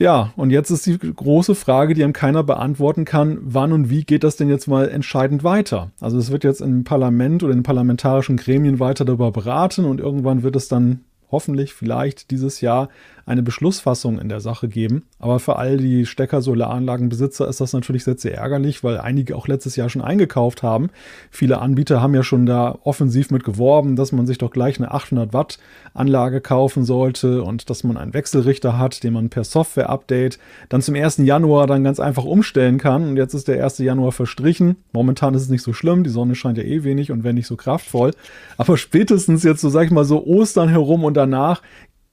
Ja, 0.00 0.32
und 0.36 0.48
jetzt 0.48 0.70
ist 0.70 0.86
die 0.86 0.98
große 0.98 1.54
Frage, 1.54 1.92
die 1.92 2.02
einem 2.02 2.14
keiner 2.14 2.42
beantworten 2.42 3.04
kann, 3.04 3.36
wann 3.42 3.70
und 3.70 3.90
wie 3.90 4.04
geht 4.04 4.24
das 4.24 4.36
denn 4.36 4.48
jetzt 4.48 4.66
mal 4.66 4.88
entscheidend 4.88 5.44
weiter? 5.44 5.90
Also 6.00 6.16
es 6.16 6.30
wird 6.32 6.42
jetzt 6.42 6.62
im 6.62 6.84
Parlament 6.84 7.42
oder 7.42 7.52
in 7.52 7.62
parlamentarischen 7.62 8.38
Gremien 8.38 8.80
weiter 8.80 9.04
darüber 9.04 9.30
beraten 9.30 9.84
und 9.84 10.00
irgendwann 10.00 10.42
wird 10.42 10.56
es 10.56 10.68
dann 10.68 11.00
hoffentlich 11.30 11.74
vielleicht 11.74 12.30
dieses 12.30 12.62
Jahr 12.62 12.88
eine 13.30 13.42
Beschlussfassung 13.42 14.18
in 14.18 14.28
der 14.28 14.40
Sache 14.40 14.68
geben. 14.68 15.04
Aber 15.20 15.38
für 15.38 15.56
all 15.56 15.76
die 15.76 16.04
Stecker-Solaranlagenbesitzer 16.04 17.48
ist 17.48 17.60
das 17.60 17.72
natürlich 17.72 18.02
sehr, 18.02 18.18
sehr 18.18 18.36
ärgerlich, 18.36 18.82
weil 18.82 18.98
einige 18.98 19.36
auch 19.36 19.46
letztes 19.46 19.76
Jahr 19.76 19.88
schon 19.88 20.02
eingekauft 20.02 20.62
haben. 20.64 20.90
Viele 21.30 21.60
Anbieter 21.60 22.02
haben 22.02 22.14
ja 22.14 22.24
schon 22.24 22.44
da 22.44 22.76
offensiv 22.82 23.30
mit 23.30 23.44
geworben, 23.44 23.94
dass 23.94 24.10
man 24.10 24.26
sich 24.26 24.38
doch 24.38 24.50
gleich 24.50 24.78
eine 24.78 24.90
800 24.90 25.32
Watt 25.32 25.58
Anlage 25.94 26.40
kaufen 26.40 26.84
sollte 26.84 27.42
und 27.42 27.70
dass 27.70 27.84
man 27.84 27.96
einen 27.96 28.14
Wechselrichter 28.14 28.78
hat, 28.78 29.04
den 29.04 29.12
man 29.12 29.30
per 29.30 29.44
Software-Update 29.44 30.38
dann 30.68 30.82
zum 30.82 30.96
1. 30.96 31.18
Januar 31.18 31.68
dann 31.68 31.84
ganz 31.84 32.00
einfach 32.00 32.24
umstellen 32.24 32.78
kann. 32.78 33.10
Und 33.10 33.16
jetzt 33.16 33.34
ist 33.34 33.46
der 33.46 33.62
1. 33.62 33.78
Januar 33.78 34.10
verstrichen. 34.10 34.76
Momentan 34.92 35.34
ist 35.34 35.42
es 35.42 35.48
nicht 35.48 35.62
so 35.62 35.72
schlimm, 35.72 36.02
die 36.02 36.10
Sonne 36.10 36.34
scheint 36.34 36.58
ja 36.58 36.64
eh 36.64 36.82
wenig 36.82 37.12
und 37.12 37.22
wenn 37.22 37.36
nicht 37.36 37.46
so 37.46 37.56
kraftvoll. 37.56 38.10
Aber 38.56 38.76
spätestens 38.76 39.44
jetzt 39.44 39.60
so, 39.60 39.68
sag 39.68 39.86
ich 39.86 39.92
mal, 39.92 40.04
so 40.04 40.24
Ostern 40.24 40.68
herum 40.68 41.04
und 41.04 41.14
danach 41.14 41.62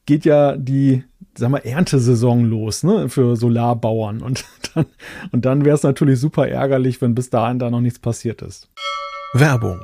geht 0.08 0.26
ja 0.26 0.58
die, 0.58 1.04
sag 1.38 1.52
mal, 1.52 1.60
Erntesaison 1.60 2.46
los, 2.46 2.82
ne, 2.82 3.10
für 3.10 3.36
Solarbauern. 3.36 4.24
Und 4.24 4.44
dann, 4.74 4.86
und 5.32 5.46
dann 5.46 5.64
wäre 5.64 5.76
es 5.76 5.84
natürlich 5.84 6.20
super 6.20 6.48
ärgerlich, 6.48 7.00
wenn 7.02 7.14
bis 7.14 7.30
dahin 7.30 7.60
da 7.60 7.70
noch 7.70 7.82
nichts 7.82 8.00
passiert 8.00 8.42
ist. 8.42 8.72
Werbung. 9.34 9.82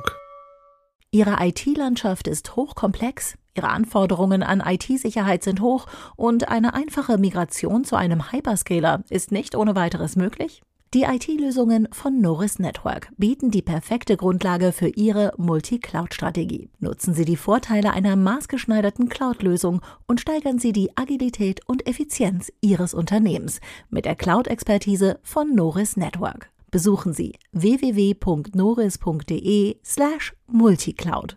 Ihre 1.12 1.36
IT-Landschaft 1.46 2.26
ist 2.26 2.56
hochkomplex, 2.56 3.36
Ihre 3.56 3.68
Anforderungen 3.68 4.42
an 4.42 4.60
IT-Sicherheit 4.66 5.44
sind 5.44 5.60
hoch 5.60 5.86
und 6.16 6.48
eine 6.48 6.74
einfache 6.74 7.18
Migration 7.18 7.84
zu 7.84 7.94
einem 7.94 8.32
Hyperscaler 8.32 9.04
ist 9.10 9.30
nicht 9.30 9.54
ohne 9.54 9.76
weiteres 9.76 10.16
möglich? 10.16 10.62
Die 10.94 11.02
IT-Lösungen 11.02 11.88
von 11.90 12.20
Norris 12.20 12.60
Network 12.60 13.10
bieten 13.16 13.50
die 13.50 13.62
perfekte 13.62 14.16
Grundlage 14.16 14.70
für 14.70 14.86
Ihre 14.86 15.32
Multi-Cloud-Strategie. 15.38 16.70
Nutzen 16.78 17.14
Sie 17.14 17.24
die 17.24 17.36
Vorteile 17.36 17.92
einer 17.92 18.14
maßgeschneiderten 18.14 19.08
Cloud-Lösung 19.08 19.80
und 20.06 20.20
steigern 20.20 20.60
Sie 20.60 20.70
die 20.70 20.96
Agilität 20.96 21.62
und 21.66 21.88
Effizienz 21.88 22.52
Ihres 22.60 22.94
Unternehmens 22.94 23.58
mit 23.90 24.04
der 24.04 24.14
Cloud-Expertise 24.14 25.18
von 25.24 25.52
Norris 25.52 25.96
Network. 25.96 26.52
Besuchen 26.70 27.12
Sie 27.12 27.34
www.noris.de 27.50 28.20
slash 29.84 30.32
multicloud. 30.46 31.36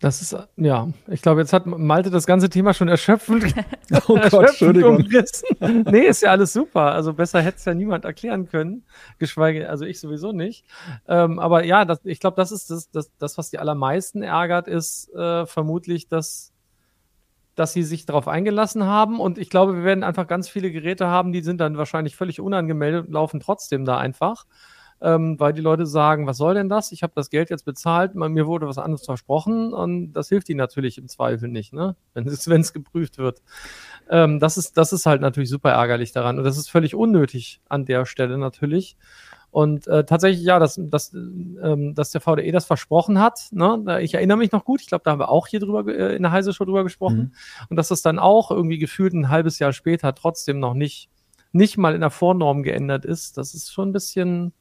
Das 0.00 0.22
ist, 0.22 0.34
ja, 0.56 0.88
ich 1.08 1.20
glaube, 1.20 1.42
jetzt 1.42 1.52
hat 1.52 1.66
Malte 1.66 2.08
das 2.08 2.26
ganze 2.26 2.48
Thema 2.48 2.72
schon 2.72 2.88
erschöpfend, 2.88 3.44
oh 4.08 4.14
Gott, 4.14 4.32
erschöpfend 4.32 4.82
umrissen. 4.82 5.48
nee, 5.90 6.06
ist 6.06 6.22
ja 6.22 6.30
alles 6.30 6.54
super. 6.54 6.92
Also 6.92 7.12
besser 7.12 7.42
hätte 7.42 7.58
es 7.58 7.66
ja 7.66 7.74
niemand 7.74 8.06
erklären 8.06 8.48
können, 8.48 8.84
geschweige, 9.18 9.68
also 9.68 9.84
ich 9.84 10.00
sowieso 10.00 10.32
nicht. 10.32 10.64
Ähm, 11.06 11.38
aber 11.38 11.64
ja, 11.64 11.84
das, 11.84 12.00
ich 12.04 12.18
glaube, 12.18 12.36
das 12.36 12.50
ist 12.50 12.70
das, 12.70 12.90
das, 12.90 13.12
das, 13.18 13.36
was 13.36 13.50
die 13.50 13.58
allermeisten 13.58 14.22
ärgert, 14.22 14.68
ist 14.68 15.12
äh, 15.12 15.44
vermutlich, 15.44 16.08
dass, 16.08 16.54
dass 17.54 17.74
sie 17.74 17.82
sich 17.82 18.06
darauf 18.06 18.26
eingelassen 18.26 18.84
haben. 18.84 19.20
Und 19.20 19.36
ich 19.36 19.50
glaube, 19.50 19.76
wir 19.76 19.84
werden 19.84 20.02
einfach 20.02 20.26
ganz 20.26 20.48
viele 20.48 20.70
Geräte 20.70 21.08
haben, 21.08 21.30
die 21.30 21.42
sind 21.42 21.60
dann 21.60 21.76
wahrscheinlich 21.76 22.16
völlig 22.16 22.40
unangemeldet 22.40 23.08
und 23.08 23.12
laufen 23.12 23.38
trotzdem 23.38 23.84
da 23.84 23.98
einfach 23.98 24.46
ähm, 25.02 25.38
weil 25.40 25.52
die 25.52 25.60
Leute 25.60 25.86
sagen, 25.86 26.26
was 26.26 26.36
soll 26.36 26.54
denn 26.54 26.68
das? 26.68 26.92
Ich 26.92 27.02
habe 27.02 27.12
das 27.14 27.30
Geld 27.30 27.50
jetzt 27.50 27.64
bezahlt, 27.64 28.14
mir 28.14 28.46
wurde 28.46 28.66
was 28.66 28.78
anderes 28.78 29.04
versprochen 29.04 29.72
und 29.72 30.12
das 30.12 30.28
hilft 30.28 30.48
ihnen 30.48 30.58
natürlich 30.58 30.98
im 30.98 31.08
Zweifel 31.08 31.48
nicht, 31.48 31.72
ne? 31.72 31.96
wenn 32.14 32.60
es 32.60 32.72
geprüft 32.72 33.18
wird. 33.18 33.42
Ähm, 34.08 34.40
das, 34.40 34.56
ist, 34.56 34.76
das 34.76 34.92
ist 34.92 35.06
halt 35.06 35.20
natürlich 35.20 35.48
super 35.48 35.70
ärgerlich 35.70 36.12
daran 36.12 36.38
und 36.38 36.44
das 36.44 36.58
ist 36.58 36.70
völlig 36.70 36.94
unnötig 36.94 37.60
an 37.68 37.84
der 37.84 38.06
Stelle 38.06 38.38
natürlich. 38.38 38.96
Und 39.50 39.88
äh, 39.88 40.04
tatsächlich, 40.04 40.44
ja, 40.44 40.60
dass, 40.60 40.80
dass, 40.80 41.12
ähm, 41.12 41.94
dass 41.94 42.10
der 42.10 42.20
VDE 42.20 42.52
das 42.52 42.66
versprochen 42.66 43.18
hat. 43.18 43.48
Ne? 43.50 43.98
Ich 44.00 44.14
erinnere 44.14 44.38
mich 44.38 44.52
noch 44.52 44.64
gut, 44.64 44.80
ich 44.80 44.86
glaube, 44.86 45.02
da 45.04 45.10
haben 45.10 45.18
wir 45.18 45.28
auch 45.28 45.48
hier 45.48 45.58
drüber 45.58 45.86
äh, 45.92 46.14
in 46.14 46.22
der 46.22 46.30
Heise 46.30 46.52
Show 46.52 46.64
drüber 46.64 46.84
gesprochen. 46.84 47.18
Mhm. 47.18 47.66
Und 47.68 47.76
dass 47.76 47.88
das 47.88 48.02
dann 48.02 48.20
auch 48.20 48.52
irgendwie 48.52 48.78
gefühlt 48.78 49.12
ein 49.12 49.28
halbes 49.28 49.58
Jahr 49.58 49.72
später 49.72 50.14
trotzdem 50.14 50.60
noch 50.60 50.74
nicht, 50.74 51.10
nicht 51.50 51.78
mal 51.78 51.96
in 51.96 52.00
der 52.00 52.10
Vornorm 52.10 52.62
geändert 52.62 53.04
ist, 53.04 53.38
das 53.38 53.54
ist 53.54 53.72
schon 53.72 53.88
ein 53.88 53.92
bisschen, 53.92 54.52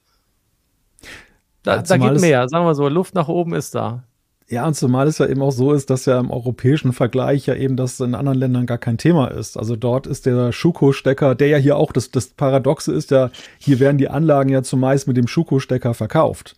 da, 1.63 1.77
ja, 1.77 1.81
da 1.81 1.97
geht 1.97 2.21
mehr, 2.21 2.47
sagen 2.49 2.65
wir 2.65 2.75
so, 2.75 2.87
Luft 2.87 3.15
nach 3.15 3.27
oben 3.27 3.53
ist 3.53 3.75
da. 3.75 4.03
Ja, 4.51 4.65
und 4.65 4.73
zumal 4.73 5.07
es 5.07 5.19
ja 5.19 5.27
eben 5.27 5.43
auch 5.43 5.51
so 5.51 5.73
ist, 5.73 5.91
dass 5.91 6.07
ja 6.07 6.19
im 6.19 6.31
europäischen 6.31 6.91
Vergleich 6.91 7.45
ja 7.45 7.53
eben 7.53 7.75
das 7.75 7.99
in 7.99 8.15
anderen 8.15 8.39
Ländern 8.39 8.65
gar 8.65 8.79
kein 8.79 8.97
Thema 8.97 9.27
ist. 9.27 9.57
Also 9.57 9.75
dort 9.75 10.07
ist 10.07 10.25
der 10.25 10.51
Schuko-Stecker, 10.51 11.35
der 11.35 11.49
ja 11.49 11.57
hier 11.57 11.77
auch, 11.77 11.91
das, 11.91 12.09
das 12.09 12.29
Paradoxe 12.29 12.91
ist 12.91 13.11
ja, 13.11 13.29
hier 13.59 13.79
werden 13.79 13.99
die 13.99 14.09
Anlagen 14.09 14.49
ja 14.49 14.63
zumeist 14.63 15.07
mit 15.07 15.17
dem 15.17 15.27
Schuko-Stecker 15.27 15.93
verkauft. 15.93 16.55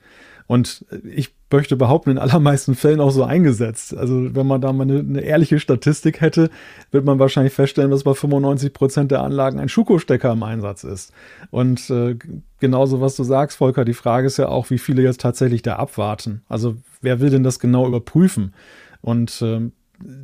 Und 0.48 0.86
ich 1.04 1.34
möchte 1.52 1.76
behaupten, 1.76 2.12
in 2.12 2.18
allermeisten 2.18 2.76
Fällen 2.76 3.00
auch 3.00 3.12
so 3.12 3.24
eingesetzt. 3.24 3.96
Also 3.96 4.36
wenn 4.36 4.48
man 4.48 4.62
da 4.62 4.74
mal 4.74 4.84
eine, 4.84 5.00
eine 5.00 5.22
ehrliche 5.22 5.60
Statistik 5.60 6.22
hätte, 6.22 6.50
wird 6.92 7.06
man 7.06 7.20
wahrscheinlich 7.20 7.54
feststellen, 7.54 7.92
dass 7.92 8.04
bei 8.04 8.14
95 8.14 8.74
Prozent 8.74 9.12
der 9.12 9.22
Anlagen 9.22 9.60
ein 9.60 9.70
Schuko-Stecker 9.70 10.32
im 10.32 10.44
Einsatz 10.44 10.84
ist. 10.84 11.14
Und 11.50 11.90
äh, 11.90 12.18
genauso, 12.60 13.02
was 13.02 13.16
du 13.16 13.24
sagst, 13.24 13.58
Volker, 13.58 13.86
die 13.86 13.94
Frage 13.94 14.28
ist 14.28 14.38
ja 14.38 14.48
auch, 14.48 14.70
wie 14.70 14.80
viele 14.80 15.02
jetzt 15.02 15.22
tatsächlich 15.22 15.62
da 15.62 15.76
abwarten. 15.76 16.42
Also 16.48 16.76
wer 17.02 17.20
will 17.20 17.30
denn 17.30 17.44
das 17.44 17.60
genau 17.60 17.88
überprüfen? 17.88 18.54
Und 19.02 19.42
äh, 19.42 19.72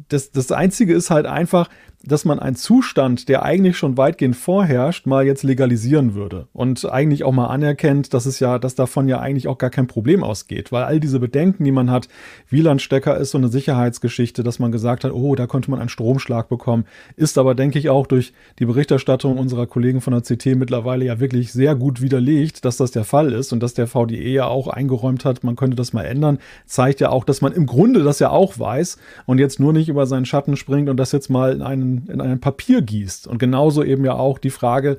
das, 0.09 0.31
das 0.31 0.51
Einzige 0.51 0.93
ist 0.93 1.09
halt 1.09 1.25
einfach, 1.25 1.69
dass 2.07 2.25
man 2.25 2.39
einen 2.39 2.55
Zustand, 2.55 3.27
der 3.27 3.43
eigentlich 3.43 3.77
schon 3.77 3.97
weitgehend 3.97 4.35
vorherrscht, 4.35 5.05
mal 5.05 5.25
jetzt 5.25 5.43
legalisieren 5.43 6.15
würde 6.15 6.47
und 6.53 6.89
eigentlich 6.89 7.23
auch 7.23 7.33
mal 7.33 7.47
anerkennt, 7.47 8.13
dass 8.13 8.25
es 8.25 8.39
ja, 8.39 8.59
dass 8.59 8.75
davon 8.75 9.07
ja 9.07 9.19
eigentlich 9.19 9.47
auch 9.47 9.57
gar 9.57 9.69
kein 9.69 9.87
Problem 9.87 10.23
ausgeht, 10.23 10.71
weil 10.71 10.83
all 10.83 10.99
diese 10.99 11.19
Bedenken, 11.19 11.63
die 11.65 11.71
man 11.71 11.91
hat, 11.91 12.07
WLAN-Stecker 12.49 13.17
ist 13.17 13.31
so 13.31 13.37
eine 13.37 13.49
Sicherheitsgeschichte, 13.49 14.43
dass 14.43 14.59
man 14.59 14.71
gesagt 14.71 15.03
hat, 15.03 15.11
oh, 15.11 15.35
da 15.35 15.47
konnte 15.47 15.69
man 15.69 15.79
einen 15.79 15.89
Stromschlag 15.89 16.47
bekommen, 16.47 16.85
ist 17.17 17.37
aber, 17.37 17.55
denke 17.55 17.77
ich, 17.77 17.89
auch 17.89 18.07
durch 18.07 18.33
die 18.59 18.65
Berichterstattung 18.65 19.37
unserer 19.37 19.67
Kollegen 19.67 19.99
von 19.99 20.13
der 20.13 20.21
CT 20.21 20.55
mittlerweile 20.55 21.05
ja 21.05 21.19
wirklich 21.19 21.51
sehr 21.51 21.75
gut 21.75 22.01
widerlegt, 22.01 22.63
dass 22.63 22.77
das 22.77 22.91
der 22.91 23.03
Fall 23.03 23.33
ist 23.33 23.51
und 23.51 23.61
dass 23.61 23.73
der 23.73 23.87
VDE 23.87 24.29
ja 24.29 24.47
auch 24.47 24.67
eingeräumt 24.67 25.25
hat, 25.25 25.43
man 25.43 25.55
könnte 25.55 25.75
das 25.75 25.91
mal 25.91 26.03
ändern, 26.03 26.39
zeigt 26.65 27.01
ja 27.01 27.09
auch, 27.09 27.25
dass 27.25 27.41
man 27.41 27.51
im 27.51 27.65
Grunde 27.65 28.03
das 28.03 28.19
ja 28.19 28.29
auch 28.29 28.57
weiß 28.57 28.97
und 29.25 29.39
jetzt 29.39 29.59
nur 29.59 29.73
nicht 29.73 29.89
über 29.89 30.05
seinen 30.05 30.25
Schatten 30.25 30.55
springt 30.55 30.89
und 30.89 30.97
das 30.97 31.11
jetzt 31.11 31.29
mal 31.29 31.51
in 31.51 31.61
einen 31.61 31.96
in, 32.07 32.21
ein 32.21 32.39
Papier 32.39 32.81
gießt. 32.81 33.27
Und 33.27 33.37
genauso 33.37 33.83
eben 33.83 34.05
ja 34.05 34.13
auch 34.13 34.39
die 34.39 34.49
Frage 34.49 34.97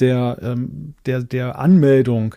der, 0.00 0.38
ähm, 0.42 0.94
der, 1.06 1.22
der 1.22 1.58
Anmeldung. 1.58 2.34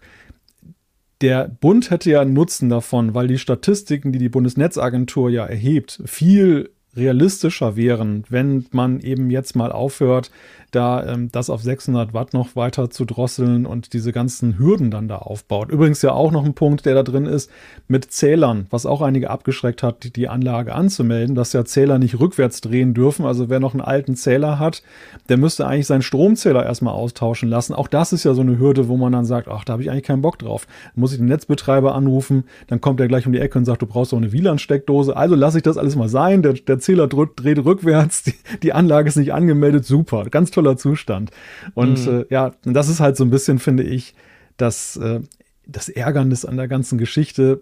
Der 1.22 1.48
Bund 1.48 1.92
hätte 1.92 2.10
ja 2.10 2.22
einen 2.22 2.34
Nutzen 2.34 2.70
davon, 2.70 3.14
weil 3.14 3.28
die 3.28 3.38
Statistiken, 3.38 4.12
die 4.12 4.20
die 4.20 4.30
Bundesnetzagentur 4.30 5.30
ja 5.30 5.46
erhebt, 5.46 6.02
viel 6.06 6.72
realistischer 6.96 7.76
wären, 7.76 8.24
wenn 8.30 8.66
man 8.72 9.00
eben 9.00 9.30
jetzt 9.30 9.56
mal 9.56 9.72
aufhört, 9.72 10.32
da 10.72 11.06
ähm, 11.06 11.30
das 11.32 11.50
auf 11.50 11.62
600 11.62 12.14
Watt 12.14 12.34
noch 12.34 12.56
weiter 12.56 12.90
zu 12.90 13.06
drosseln 13.06 13.66
und 13.66 13.94
diese 13.94 14.14
ganzen 14.14 14.58
Hürden 14.58 14.90
dann 14.90 15.08
da 15.08 15.18
aufbaut. 15.18 15.70
Übrigens 15.70 16.02
ja 16.02 16.14
auch 16.14 16.32
noch 16.32 16.46
ein 16.46 16.54
Punkt, 16.54 16.86
der 16.86 16.96
da 16.96 17.04
drin 17.04 17.26
ist, 17.26 17.52
mit 17.88 18.12
Zählern, 18.12 18.68
was 18.70 18.86
auch 18.86 19.02
einige 19.02 19.30
abgeschreckt 19.30 19.84
hat, 19.84 20.16
die, 20.16 20.32
Anlage 20.32 20.74
anzumelden, 20.74 21.36
dass 21.36 21.52
ja 21.52 21.66
Zähler 21.66 22.00
nicht 22.00 22.20
rückwärts 22.20 22.62
drehen 22.62 22.94
dürfen. 22.94 23.26
Also 23.26 23.50
wer 23.50 23.60
noch 23.60 23.74
einen 23.74 23.82
alten 23.82 24.16
Zähler 24.16 24.60
hat, 24.60 24.82
der 25.28 25.36
müsste 25.36 25.68
eigentlich 25.68 25.88
seinen 25.88 26.04
Stromzähler 26.04 26.66
erstmal 26.66 26.94
austauschen 26.94 27.50
lassen. 27.50 27.74
Auch 27.74 27.90
das 27.90 28.14
ist 28.14 28.24
ja 28.24 28.34
so 28.34 28.42
eine 28.42 28.58
Hürde, 28.58 28.88
wo 28.88 28.96
man 28.96 29.12
dann 29.12 29.26
sagt, 29.26 29.50
ach, 29.50 29.66
da 29.66 29.74
habe 29.74 29.84
ich 29.84 29.92
eigentlich 29.92 30.04
keinen 30.04 30.22
Bock 30.22 30.40
drauf. 30.40 30.68
Dann 30.94 31.02
muss 31.02 31.12
ich 31.12 31.18
den 31.18 31.28
Netzbetreiber 31.28 31.94
anrufen, 31.94 32.46
dann 32.68 32.80
kommt 32.80 33.02
er 33.02 33.10
gleich 33.10 33.26
um 33.26 33.34
die 33.34 33.40
Ecke 33.40 33.58
und 33.58 33.66
sagt, 33.66 33.82
du 33.82 33.88
brauchst 33.88 34.14
doch 34.14 34.18
eine 34.18 34.32
WLAN-Steckdose. 34.32 35.18
Also 35.18 35.36
lasse 35.36 35.58
ich 35.58 35.64
das 35.64 35.78
alles 35.78 35.98
mal 35.98 36.08
sein. 36.08 36.44
Der, 36.44 36.54
der 36.54 36.80
Zähler 36.82 37.08
dreht, 37.08 37.32
dreht 37.36 37.64
rückwärts, 37.64 38.24
die, 38.24 38.34
die 38.64 38.74
Anlage 38.74 39.10
ist 39.10 39.18
nicht 39.18 39.34
angemeldet, 39.34 39.86
super. 39.86 40.26
Ganz 40.26 40.50
toll 40.52 40.62
toller 40.62 40.78
Zustand. 40.78 41.32
Und 41.74 42.06
mhm. 42.06 42.22
äh, 42.22 42.26
ja, 42.30 42.52
das 42.64 42.90
ist 42.90 43.00
halt 43.00 43.18
so 43.18 43.24
ein 43.24 43.30
bisschen, 43.30 43.60
finde 43.60 43.84
ich, 43.84 44.16
das, 44.58 44.98
äh, 44.98 45.22
das 45.66 45.90
Ärgernis 45.90 46.46
an 46.46 46.58
der 46.58 46.68
ganzen 46.68 46.98
Geschichte. 46.98 47.62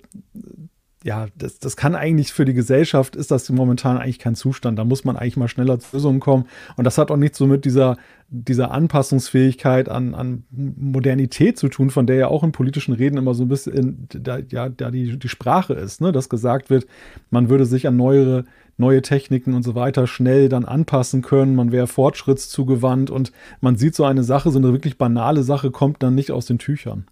Ja, 1.06 1.28
das, 1.38 1.60
das 1.60 1.78
kann 1.78 1.96
eigentlich 1.96 2.34
für 2.34 2.44
die 2.44 2.54
Gesellschaft, 2.54 3.16
ist 3.16 3.32
das 3.32 3.50
momentan 3.50 3.98
eigentlich 3.98 4.20
kein 4.20 4.36
Zustand. 4.36 4.78
Da 4.78 4.84
muss 4.84 5.06
man 5.06 5.16
eigentlich 5.16 5.38
mal 5.38 5.48
schneller 5.48 5.80
zu 5.80 5.96
Lösungen 5.96 6.20
kommen. 6.20 6.46
Und 6.76 6.84
das 6.84 6.98
hat 6.98 7.10
auch 7.10 7.16
nichts 7.16 7.38
so 7.38 7.48
mit 7.48 7.64
dieser, 7.64 7.96
dieser 8.28 8.72
Anpassungsfähigkeit 8.72 9.88
an, 9.88 10.14
an 10.14 10.44
Modernität 10.52 11.58
zu 11.58 11.70
tun, 11.70 11.90
von 11.90 12.06
der 12.06 12.18
ja 12.18 12.28
auch 12.28 12.44
in 12.44 12.52
politischen 12.52 12.94
Reden 12.94 13.18
immer 13.18 13.34
so 13.34 13.44
ein 13.44 13.48
bisschen 13.48 14.08
da, 14.10 14.40
ja, 14.40 14.68
da 14.68 14.92
die, 14.92 15.18
die 15.18 15.30
Sprache 15.30 15.74
ist, 15.74 16.02
ne? 16.02 16.12
dass 16.12 16.28
gesagt 16.28 16.70
wird, 16.70 16.86
man 17.30 17.48
würde 17.48 17.66
sich 17.66 17.88
an 17.88 17.96
neuere 17.96 18.44
neue 18.80 19.02
Techniken 19.02 19.54
und 19.54 19.64
so 19.64 19.76
weiter 19.76 20.08
schnell 20.08 20.50
dann 20.50 20.66
anpassen 20.66 21.22
können. 21.22 21.56
Man 21.56 21.72
wäre 21.72 21.88
fortschrittszugewandt 21.88 23.10
und 23.10 23.32
man 23.62 23.76
sieht 23.76 23.96
so 23.96 24.06
eine 24.06 24.24
Sache, 24.24 24.52
so 24.52 24.60
eine 24.60 24.72
wirklich 24.72 24.98
banale 24.98 25.44
Sache 25.44 25.72
kommt 25.72 26.02
dann 26.02 26.16
nicht 26.16 26.32
aus 26.32 26.46
den 26.46 26.60
Tüchern. 26.60 27.08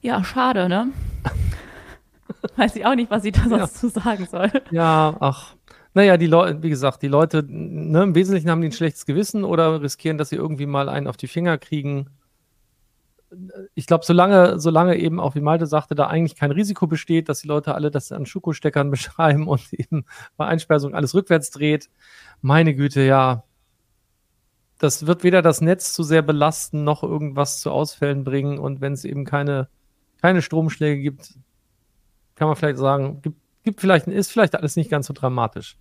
Ja, 0.00 0.22
schade, 0.22 0.68
ne? 0.68 0.88
Weiß 2.56 2.76
ich 2.76 2.86
auch 2.86 2.94
nicht, 2.94 3.10
was 3.10 3.24
ich 3.24 3.32
da 3.32 3.48
sonst 3.48 3.60
ja. 3.60 3.68
zu 3.68 3.88
sagen 3.88 4.26
soll. 4.30 4.50
Ja, 4.70 5.16
ach. 5.20 5.54
Naja, 5.94 6.18
die 6.18 6.26
Leute, 6.26 6.62
wie 6.62 6.68
gesagt, 6.68 7.02
die 7.02 7.08
Leute, 7.08 7.42
ne, 7.48 8.02
im 8.02 8.14
Wesentlichen 8.14 8.50
haben 8.50 8.60
die 8.60 8.68
ein 8.68 8.72
schlechtes 8.72 9.06
Gewissen 9.06 9.44
oder 9.44 9.80
riskieren, 9.80 10.18
dass 10.18 10.28
sie 10.28 10.36
irgendwie 10.36 10.66
mal 10.66 10.90
einen 10.90 11.06
auf 11.06 11.16
die 11.16 11.26
Finger 11.26 11.56
kriegen 11.56 12.10
ich 13.74 13.86
glaube, 13.86 14.04
solange, 14.04 14.58
solange 14.58 14.96
eben 14.96 15.20
auch, 15.20 15.34
wie 15.34 15.40
Malte 15.40 15.66
sagte, 15.66 15.94
da 15.94 16.06
eigentlich 16.06 16.36
kein 16.36 16.50
Risiko 16.50 16.86
besteht, 16.86 17.28
dass 17.28 17.40
die 17.40 17.48
Leute 17.48 17.74
alle 17.74 17.90
das 17.90 18.12
an 18.12 18.26
Schuko-Steckern 18.26 18.90
beschreiben 18.90 19.48
und 19.48 19.72
eben 19.72 20.04
bei 20.36 20.46
Einspeisung 20.46 20.94
alles 20.94 21.14
rückwärts 21.14 21.50
dreht, 21.50 21.90
meine 22.40 22.74
Güte, 22.74 23.02
ja, 23.02 23.44
das 24.78 25.06
wird 25.06 25.24
weder 25.24 25.42
das 25.42 25.60
Netz 25.60 25.94
zu 25.94 26.02
sehr 26.02 26.22
belasten, 26.22 26.84
noch 26.84 27.02
irgendwas 27.02 27.60
zu 27.60 27.70
Ausfällen 27.70 28.24
bringen. 28.24 28.58
Und 28.58 28.80
wenn 28.80 28.92
es 28.92 29.04
eben 29.04 29.24
keine, 29.24 29.68
keine 30.20 30.42
Stromschläge 30.42 31.00
gibt, 31.00 31.34
kann 32.34 32.48
man 32.48 32.56
vielleicht 32.56 32.78
sagen, 32.78 33.22
gibt, 33.22 33.40
gibt 33.62 33.80
vielleicht, 33.80 34.06
ist 34.06 34.30
vielleicht 34.30 34.54
alles 34.54 34.76
nicht 34.76 34.90
ganz 34.90 35.06
so 35.06 35.14
dramatisch 35.14 35.78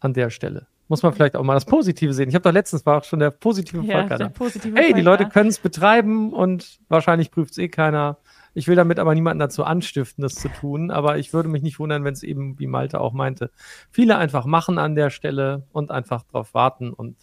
an 0.00 0.12
der 0.12 0.28
Stelle 0.30 0.66
muss 0.88 1.02
man 1.02 1.12
vielleicht 1.12 1.36
auch 1.36 1.44
mal 1.44 1.54
das 1.54 1.66
Positive 1.66 2.12
sehen. 2.12 2.28
Ich 2.28 2.34
habe 2.34 2.42
doch 2.42 2.52
letztens 2.52 2.84
war 2.86 2.98
auch 2.98 3.04
schon 3.04 3.20
der 3.20 3.30
positive 3.30 3.84
ja, 3.84 4.00
Volker 4.00 4.18
der 4.18 4.28
positive 4.30 4.76
Hey, 4.76 4.94
die 4.94 5.02
Leute 5.02 5.28
können 5.28 5.50
es 5.50 5.58
betreiben 5.58 6.32
und 6.32 6.80
wahrscheinlich 6.88 7.30
prüft 7.30 7.52
es 7.52 7.58
eh 7.58 7.68
keiner. 7.68 8.18
Ich 8.54 8.66
will 8.66 8.76
damit 8.76 8.98
aber 8.98 9.14
niemanden 9.14 9.38
dazu 9.38 9.64
anstiften, 9.64 10.22
das 10.22 10.34
zu 10.34 10.48
tun. 10.48 10.90
Aber 10.90 11.18
ich 11.18 11.32
würde 11.32 11.48
mich 11.48 11.62
nicht 11.62 11.78
wundern, 11.78 12.04
wenn 12.04 12.14
es 12.14 12.22
eben, 12.22 12.58
wie 12.58 12.66
Malte 12.66 13.00
auch 13.00 13.12
meinte, 13.12 13.50
viele 13.90 14.16
einfach 14.16 14.46
machen 14.46 14.78
an 14.78 14.94
der 14.94 15.10
Stelle 15.10 15.66
und 15.72 15.90
einfach 15.90 16.24
drauf 16.24 16.54
warten. 16.54 16.92
Und 16.92 17.16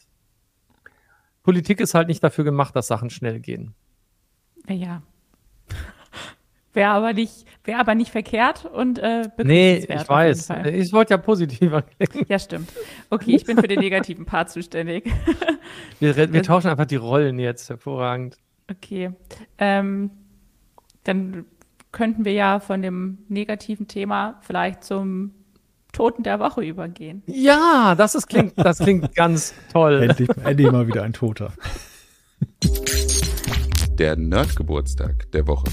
Politik 1.43 1.79
ist 1.81 1.93
halt 1.93 2.07
nicht 2.07 2.23
dafür 2.23 2.43
gemacht, 2.43 2.75
dass 2.75 2.87
Sachen 2.87 3.09
schnell 3.09 3.39
gehen. 3.39 3.73
Ja. 4.67 5.01
Wäre 6.75 6.91
aber 6.91 7.13
nicht, 7.13 7.45
wäre 7.63 7.79
aber 7.79 7.95
nicht 7.95 8.11
verkehrt 8.11 8.65
und 8.65 8.99
äh, 8.99 9.29
Nee, 9.41 9.77
ich 9.77 10.09
weiß. 10.09 10.49
Ich 10.73 10.91
wollte 10.91 11.13
ja 11.13 11.17
positiver 11.17 11.83
klingen. 11.83 12.25
Ja, 12.27 12.37
stimmt. 12.37 12.69
Okay, 13.09 13.35
ich 13.35 13.45
bin 13.45 13.57
für 13.57 13.67
den 13.67 13.79
negativen 13.79 14.25
Part 14.25 14.49
zuständig. 14.49 15.05
wir, 16.01 16.33
wir 16.33 16.43
tauschen 16.43 16.69
einfach 16.69 16.85
die 16.85 16.97
Rollen 16.97 17.39
jetzt. 17.39 17.69
Hervorragend. 17.69 18.37
Okay. 18.69 19.11
Ähm, 19.57 20.11
dann 21.05 21.45
könnten 21.93 22.25
wir 22.25 22.33
ja 22.33 22.59
von 22.59 22.81
dem 22.81 23.19
negativen 23.29 23.87
Thema 23.87 24.41
vielleicht 24.41 24.83
zum 24.83 25.31
Toten 25.93 26.23
der 26.23 26.41
Woche 26.41 26.61
übergehen. 26.61 27.23
Ja, 27.25 27.95
das 27.95 28.15
ist, 28.15 28.27
klingt, 28.27 28.53
das 28.57 28.79
klingt 28.79 29.15
ganz 29.15 29.53
toll. 29.71 30.03
Endlich, 30.03 30.29
endlich 30.43 30.69
mal 30.69 30.87
wieder 30.87 31.03
ein 31.03 31.13
Toter. 31.13 31.53
Der 33.97 34.17
Nerdgeburtstag 34.17 35.31
der 35.31 35.47
Woche. 35.47 35.71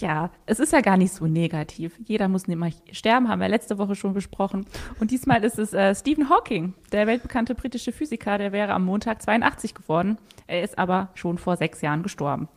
Ja, 0.00 0.30
es 0.46 0.60
ist 0.60 0.72
ja 0.72 0.80
gar 0.80 0.96
nicht 0.96 1.12
so 1.12 1.26
negativ. 1.26 1.98
Jeder 2.04 2.28
muss 2.28 2.46
nämlich 2.46 2.76
sterben, 2.92 3.28
haben 3.28 3.40
wir 3.40 3.48
letzte 3.48 3.78
Woche 3.78 3.94
schon 3.94 4.14
besprochen. 4.14 4.66
Und 5.00 5.10
diesmal 5.10 5.42
ist 5.44 5.58
es 5.58 5.72
äh, 5.72 5.94
Stephen 5.94 6.30
Hawking, 6.30 6.74
der 6.92 7.06
weltbekannte 7.06 7.54
britische 7.54 7.92
Physiker, 7.92 8.38
der 8.38 8.52
wäre 8.52 8.72
am 8.72 8.84
Montag 8.84 9.22
82 9.22 9.74
geworden. 9.74 10.18
Er 10.46 10.62
ist 10.62 10.78
aber 10.78 11.08
schon 11.14 11.38
vor 11.38 11.56
sechs 11.56 11.80
Jahren 11.80 12.02
gestorben. 12.02 12.48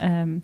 Ähm, 0.00 0.42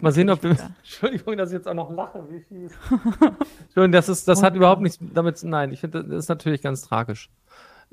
Mal 0.00 0.12
sehen, 0.12 0.30
ob 0.30 0.42
wir. 0.42 0.50
Entschuldigung, 0.78 1.36
dass 1.36 1.50
ich 1.50 1.56
jetzt 1.56 1.68
auch 1.68 1.74
noch 1.74 1.90
lache, 1.90 2.24
wie 2.30 2.40
fies. 2.40 2.72
Entschuldigung, 2.90 3.92
das, 3.92 4.08
ist, 4.08 4.26
das 4.26 4.42
hat 4.42 4.56
überhaupt 4.56 4.80
nichts 4.80 4.98
damit. 5.00 5.42
Nein, 5.44 5.72
ich 5.72 5.80
finde, 5.80 6.04
das 6.04 6.24
ist 6.24 6.28
natürlich 6.28 6.62
ganz 6.62 6.82
tragisch. 6.82 7.30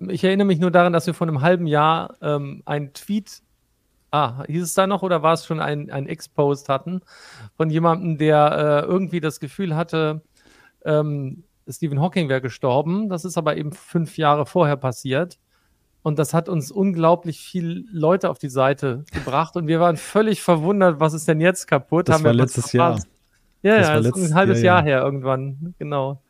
Ich 0.08 0.24
erinnere 0.24 0.48
mich 0.48 0.60
nur 0.60 0.72
daran, 0.72 0.94
dass 0.94 1.06
wir 1.06 1.14
vor 1.14 1.28
einem 1.28 1.42
halben 1.42 1.68
Jahr 1.68 2.16
ähm, 2.22 2.64
einen 2.66 2.94
Tweet 2.94 3.42
Ah, 4.12 4.44
hieß 4.46 4.64
es 4.64 4.74
da 4.74 4.88
noch 4.88 5.04
oder 5.04 5.24
war 5.24 5.34
es 5.34 5.46
schon 5.46 5.62
ein, 5.62 5.90
ein 5.90 6.06
Ex-Post 6.06 6.68
hatten 6.68 7.02
von 7.56 7.70
jemandem, 7.70 8.18
der 8.18 8.84
äh, 8.84 8.86
irgendwie 8.86 9.22
das 9.22 9.40
Gefühl 9.40 9.76
hatte, 9.76 10.22
ähm, 10.84 11.44
Stephen 11.70 12.02
Hawking 12.02 12.28
wäre 12.28 12.42
gestorben. 12.42 13.08
Das 13.10 13.24
ist 13.24 13.38
aber 13.38 13.56
eben 13.56 13.72
fünf 13.72 14.18
Jahre 14.18 14.46
vorher 14.46 14.76
passiert. 14.76 15.40
Und 16.04 16.18
das 16.18 16.34
hat 16.34 16.50
uns 16.50 16.72
unglaublich 16.72 17.40
viele 17.40 17.84
Leute 17.92 18.30
auf 18.30 18.40
die 18.40 18.50
Seite 18.50 19.06
gebracht 19.14 19.56
und 19.56 19.68
wir 19.68 19.80
waren 19.80 19.98
völlig 19.98 20.42
verwundert, 20.42 21.00
was 21.00 21.14
ist 21.14 21.28
denn 21.28 21.40
jetzt 21.40 21.68
kaputt? 21.68 22.10
Das 22.10 22.16
Haben 22.16 22.24
war 22.24 22.34
letztes 22.34 22.74
Jahr. 22.74 23.00
Ja, 23.62 23.78
das 23.78 23.88
ja, 23.88 24.02
das 24.02 24.18
ist 24.18 24.32
ein 24.32 24.36
halbes 24.36 24.62
ja, 24.62 24.66
ja. 24.66 24.74
Jahr 24.74 24.84
her 24.84 25.02
irgendwann, 25.04 25.76
genau. 25.78 26.24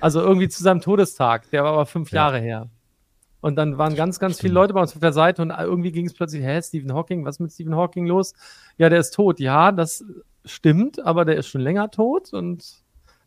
Also 0.00 0.20
irgendwie 0.22 0.48
zu 0.48 0.62
seinem 0.62 0.80
Todestag, 0.80 1.50
der 1.50 1.64
war 1.64 1.74
aber 1.74 1.84
fünf 1.86 2.10
ja. 2.12 2.16
Jahre 2.16 2.38
her. 2.38 2.70
Und 3.40 3.56
dann 3.56 3.78
waren 3.78 3.94
ganz, 3.94 4.18
ganz 4.18 4.40
viele 4.40 4.54
Leute 4.54 4.74
bei 4.74 4.80
uns 4.80 4.94
auf 4.94 5.00
der 5.00 5.12
Seite 5.12 5.42
und 5.42 5.50
irgendwie 5.50 5.92
ging 5.92 6.06
es 6.06 6.14
plötzlich, 6.14 6.42
hä, 6.42 6.60
Stephen 6.62 6.92
Hawking, 6.92 7.24
was 7.24 7.36
ist 7.36 7.40
mit 7.40 7.52
Stephen 7.52 7.74
Hawking 7.74 8.06
los? 8.06 8.34
Ja, 8.76 8.88
der 8.88 9.00
ist 9.00 9.14
tot. 9.14 9.40
Ja, 9.40 9.72
das 9.72 10.04
stimmt, 10.44 11.04
aber 11.04 11.24
der 11.24 11.36
ist 11.36 11.48
schon 11.48 11.60
länger 11.60 11.90
tot 11.90 12.32
und 12.32 12.82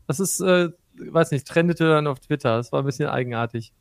das 0.08 0.20
ist, 0.20 0.40
äh, 0.42 0.70
weiß 0.98 1.32
nicht, 1.32 1.48
trendete 1.48 1.88
dann 1.88 2.08
auf 2.08 2.20
Twitter. 2.20 2.58
Das 2.58 2.72
war 2.72 2.82
ein 2.82 2.86
bisschen 2.86 3.10
eigenartig. 3.10 3.74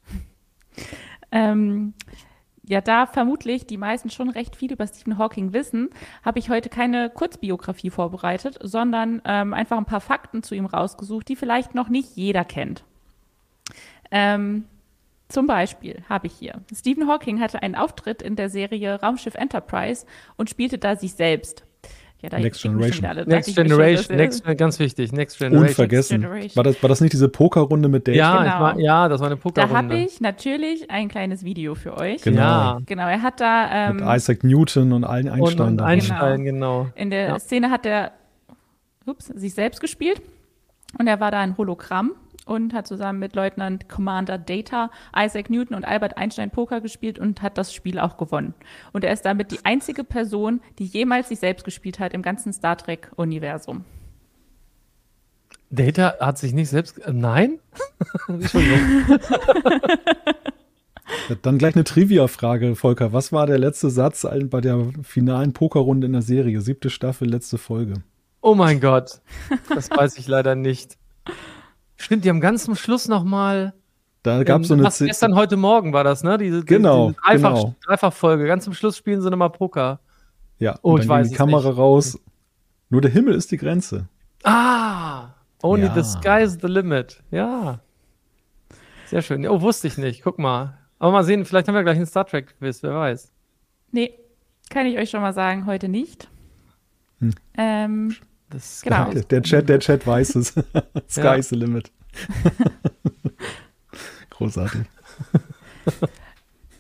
Ähm, 1.31 1.95
ja, 2.65 2.81
da 2.81 3.07
vermutlich 3.07 3.67
die 3.67 3.77
meisten 3.77 4.09
schon 4.11 4.31
recht 4.31 4.55
viel 4.55 4.73
über 4.73 4.87
Stephen 4.87 5.19
Hawking 5.19 5.53
wissen, 5.53 5.91
habe 6.25 6.39
ich 6.39 6.49
heute 6.49 6.69
keine 6.69 7.11
Kurzbiografie 7.11 7.91
vorbereitet, 7.91 8.59
sondern 8.61 9.21
ähm, 9.25 9.53
einfach 9.53 9.79
ein 9.79 9.85
paar 9.85 10.01
Fakten 10.01 10.43
zu 10.43 10.55
ihm 10.55 10.67
rausgesucht, 10.67 11.29
die 11.29 11.37
vielleicht 11.37 11.75
noch 11.75 11.89
nicht 11.89 12.17
jeder 12.17 12.45
kennt. 12.45 12.85
Ähm, 14.11 14.65
zum 15.33 15.47
Beispiel 15.47 16.03
habe 16.09 16.27
ich 16.27 16.35
hier. 16.35 16.61
Stephen 16.75 17.09
Hawking 17.09 17.41
hatte 17.41 17.63
einen 17.63 17.75
Auftritt 17.75 18.23
in 18.23 18.37
der 18.37 18.51
Serie 18.51 19.01
Raumschiff 19.01 19.35
Enterprise 19.35 20.07
und 20.37 20.51
spielte 20.51 20.79
da 20.79 20.97
sich 20.97 21.15
selbst. 21.15 21.65
Ja, 22.21 22.29
da 22.29 22.39
Next 22.39 22.63
Generation. 22.63 23.05
Alle, 23.05 23.27
Next 23.27 23.57
Generation, 23.57 24.17
Next, 24.17 24.45
ganz 24.57 24.79
wichtig, 24.79 25.11
Next 25.11 25.39
Generation. 25.39 25.69
Unvergessen. 25.69 26.21
Generation. 26.21 26.57
War, 26.57 26.63
das, 26.63 26.81
war 26.81 26.89
das 26.89 27.01
nicht 27.01 27.13
diese 27.13 27.29
Pokerrunde 27.29 27.89
mit 27.89 28.07
Dave? 28.07 28.17
Ja, 28.17 28.45
genau. 28.45 28.61
war, 28.61 28.79
ja, 28.79 29.09
das 29.09 29.21
war 29.21 29.27
eine 29.27 29.37
Pokerrunde. 29.37 29.73
Da 29.73 29.79
habe 29.79 29.97
ich 29.97 30.21
natürlich 30.21 30.89
ein 30.89 31.09
kleines 31.09 31.43
Video 31.43 31.75
für 31.75 31.97
euch. 31.97 32.23
Genau. 32.23 32.79
Genau, 32.87 33.09
er 33.09 33.23
hat 33.23 33.41
da 33.41 33.89
ähm, 33.89 33.97
mit 33.97 34.05
Isaac 34.07 34.45
Newton 34.45 34.93
und 34.93 35.03
allen 35.03 35.29
Einstein. 35.29 35.67
Und, 35.67 35.73
und 35.73 35.81
Einstein, 35.81 36.45
genau. 36.45 36.85
genau. 36.85 36.93
In 36.95 37.11
der 37.11 37.27
ja. 37.27 37.39
Szene 37.41 37.71
hat 37.71 37.87
er 37.87 38.13
ups, 39.05 39.27
sich 39.27 39.55
selbst 39.55 39.81
gespielt 39.81 40.23
und 40.99 41.09
er 41.09 41.19
war 41.19 41.33
da 41.33 41.41
ein 41.41 41.57
Hologramm 41.59 42.13
und 42.47 42.73
hat 42.75 42.87
zusammen 42.87 43.19
mit 43.19 43.35
Leutnant 43.35 43.89
Commander 43.89 44.39
Data, 44.39 44.91
Isaac 45.17 45.51
Newton 45.51 45.77
und 45.77 45.85
Albert 45.85 46.17
Einstein 46.17 46.51
Poker 46.51 46.81
gespielt 46.81 47.19
und 47.19 47.43
hat 47.43 47.59
das 47.59 47.73
Spiel 47.73 47.99
auch 47.99 48.17
gewonnen. 48.17 48.55
Und 48.93 49.05
er 49.05 49.13
ist 49.13 49.25
damit 49.25 49.53
die 49.53 49.65
einzige 49.65 50.05
Person, 50.05 50.61
die 50.79 50.85
jemals 50.85 51.29
sich 51.29 51.39
selbst 51.39 51.65
gespielt 51.65 51.99
hat 51.99 52.13
im 52.13 52.23
ganzen 52.23 52.53
Star 52.53 52.77
Trek-Universum. 52.77 53.85
Data 55.71 56.15
hat 56.21 56.39
sich 56.39 56.53
nicht 56.53 56.69
selbst. 56.69 56.99
Äh, 56.99 57.13
nein? 57.13 57.59
Dann 61.43 61.59
gleich 61.59 61.75
eine 61.75 61.85
Trivia-Frage, 61.85 62.75
Volker. 62.75 63.13
Was 63.13 63.33
war 63.33 63.47
der 63.47 63.59
letzte 63.59 63.91
Satz 63.91 64.27
bei 64.45 64.61
der 64.61 64.93
finalen 65.03 65.53
Pokerrunde 65.53 66.07
in 66.07 66.13
der 66.13 66.23
Serie? 66.23 66.61
Siebte 66.61 66.91
Staffel, 66.91 67.29
letzte 67.29 67.59
Folge. 67.59 68.03
Oh 68.41 68.55
mein 68.55 68.81
Gott. 68.81 69.21
Das 69.75 69.91
weiß 69.91 70.19
ich 70.19 70.27
leider 70.27 70.55
nicht. 70.55 70.99
Stimmt, 72.03 72.25
die 72.25 72.31
haben 72.31 72.41
ganz 72.41 72.65
zum 72.65 72.75
Schluss 72.75 73.07
nochmal. 73.07 73.75
Da 74.25 74.43
gab 74.43 74.63
es 74.63 74.69
so 74.69 74.75
eine. 74.75 74.91
Z 74.91 75.07
gestern, 75.07 75.37
heute 75.37 75.57
Morgen 75.57 75.93
war 75.93 76.03
das, 76.03 76.25
ne? 76.25 76.37
Diese, 76.37 76.65
genau. 76.65 77.11
Diese 77.11 77.21
Dreifach, 77.21 77.55
genau. 77.55 77.75
Dreifachfolge. 77.87 78.47
Ganz 78.47 78.65
zum 78.65 78.75
Schluss 78.75 78.97
spielen 78.97 79.21
sie 79.21 79.31
nochmal 79.31 79.51
Poker. 79.51 80.01
Ja, 80.59 80.81
oh, 80.83 80.99
ich 80.99 81.07
weiß. 81.07 81.29
Die 81.31 81.37
Kamera 81.37 81.69
nicht. 81.69 81.79
raus. 81.79 82.19
Nur 82.91 83.03
der 83.03 83.11
Himmel 83.13 83.35
ist 83.35 83.53
die 83.53 83.57
Grenze. 83.57 84.09
Ah! 84.43 85.29
Only 85.63 85.87
ja. 85.87 85.95
the 85.95 86.03
sky 86.03 86.43
is 86.43 86.59
the 86.61 86.67
limit. 86.67 87.23
Ja. 87.31 87.79
Sehr 89.07 89.23
schön. 89.23 89.47
Oh, 89.47 89.61
wusste 89.61 89.87
ich 89.87 89.97
nicht. 89.97 90.23
Guck 90.23 90.41
mal. 90.41 90.79
Aber 90.99 91.13
mal 91.13 91.23
sehen, 91.23 91.45
vielleicht 91.45 91.69
haben 91.69 91.77
wir 91.77 91.85
gleich 91.85 91.97
einen 91.97 92.07
Star 92.07 92.27
Trek-Quiz, 92.27 92.83
wer 92.83 92.95
weiß. 92.95 93.31
Nee, 93.93 94.13
kann 94.71 94.87
ich 94.87 94.99
euch 94.99 95.11
schon 95.11 95.21
mal 95.21 95.33
sagen, 95.33 95.67
heute 95.67 95.89
nicht. 95.89 96.29
Hm. 97.21 97.33
Ähm, 97.57 98.17
das 98.53 98.83
genau. 98.83 99.11
Der, 99.11 99.23
der, 99.23 99.43
Chat, 99.43 99.69
der 99.69 99.79
Chat 99.81 100.07
weiß 100.07 100.37
es. 100.37 100.49
Sky 101.09 101.21
ja. 101.21 101.35
is 101.35 101.49
the 101.49 101.57
limit. 101.57 101.91
Großartig. 104.31 104.83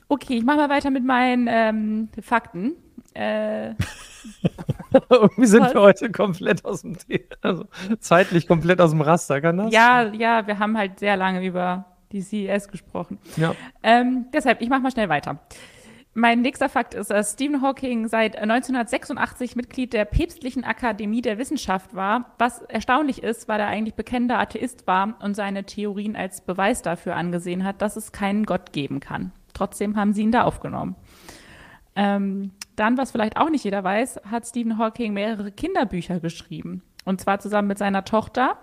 Okay, 0.08 0.36
ich 0.36 0.44
mache 0.44 0.58
mal 0.58 0.68
weiter 0.68 0.90
mit 0.90 1.04
meinen 1.04 1.48
ähm, 1.48 2.08
Fakten. 2.20 2.74
Äh, 3.14 3.70
Irgendwie 5.10 5.46
sind 5.46 5.62
was? 5.62 5.74
wir 5.74 5.80
heute 5.80 6.10
komplett 6.10 6.64
aus 6.64 6.82
dem 6.82 6.96
also 7.40 7.64
zeitlich 7.98 8.46
komplett 8.46 8.80
aus 8.80 8.90
dem 8.90 9.00
Raster, 9.00 9.40
kann 9.40 9.56
das? 9.56 9.72
Ja, 9.72 10.02
ja, 10.12 10.46
wir 10.46 10.58
haben 10.58 10.76
halt 10.76 10.98
sehr 10.98 11.16
lange 11.16 11.44
über 11.44 11.86
die 12.12 12.20
CES 12.20 12.68
gesprochen. 12.68 13.18
Ja. 13.36 13.54
Ähm, 13.82 14.26
deshalb, 14.32 14.60
ich 14.60 14.68
mache 14.68 14.80
mal 14.80 14.90
schnell 14.90 15.08
weiter. 15.08 15.40
Mein 16.14 16.42
nächster 16.42 16.68
Fakt 16.68 16.92
ist, 16.92 17.10
dass 17.10 17.32
Stephen 17.32 17.62
Hawking 17.62 18.06
seit 18.06 18.36
1986 18.36 19.56
Mitglied 19.56 19.94
der 19.94 20.04
Päpstlichen 20.04 20.62
Akademie 20.62 21.22
der 21.22 21.38
Wissenschaft 21.38 21.94
war. 21.94 22.34
Was 22.36 22.60
erstaunlich 22.62 23.22
ist, 23.22 23.48
weil 23.48 23.60
er 23.60 23.68
eigentlich 23.68 23.94
bekennender 23.94 24.38
Atheist 24.38 24.86
war 24.86 25.14
und 25.22 25.34
seine 25.34 25.64
Theorien 25.64 26.14
als 26.14 26.42
Beweis 26.42 26.82
dafür 26.82 27.16
angesehen 27.16 27.64
hat, 27.64 27.80
dass 27.80 27.96
es 27.96 28.12
keinen 28.12 28.44
Gott 28.44 28.72
geben 28.72 29.00
kann. 29.00 29.32
Trotzdem 29.54 29.96
haben 29.96 30.12
sie 30.12 30.22
ihn 30.22 30.32
da 30.32 30.42
aufgenommen. 30.42 30.96
Ähm, 31.96 32.50
dann, 32.76 32.98
was 32.98 33.10
vielleicht 33.10 33.38
auch 33.38 33.48
nicht 33.48 33.64
jeder 33.64 33.82
weiß, 33.82 34.20
hat 34.30 34.46
Stephen 34.46 34.76
Hawking 34.76 35.14
mehrere 35.14 35.50
Kinderbücher 35.50 36.20
geschrieben. 36.20 36.82
Und 37.06 37.22
zwar 37.22 37.38
zusammen 37.38 37.68
mit 37.68 37.78
seiner 37.78 38.04
Tochter. 38.04 38.58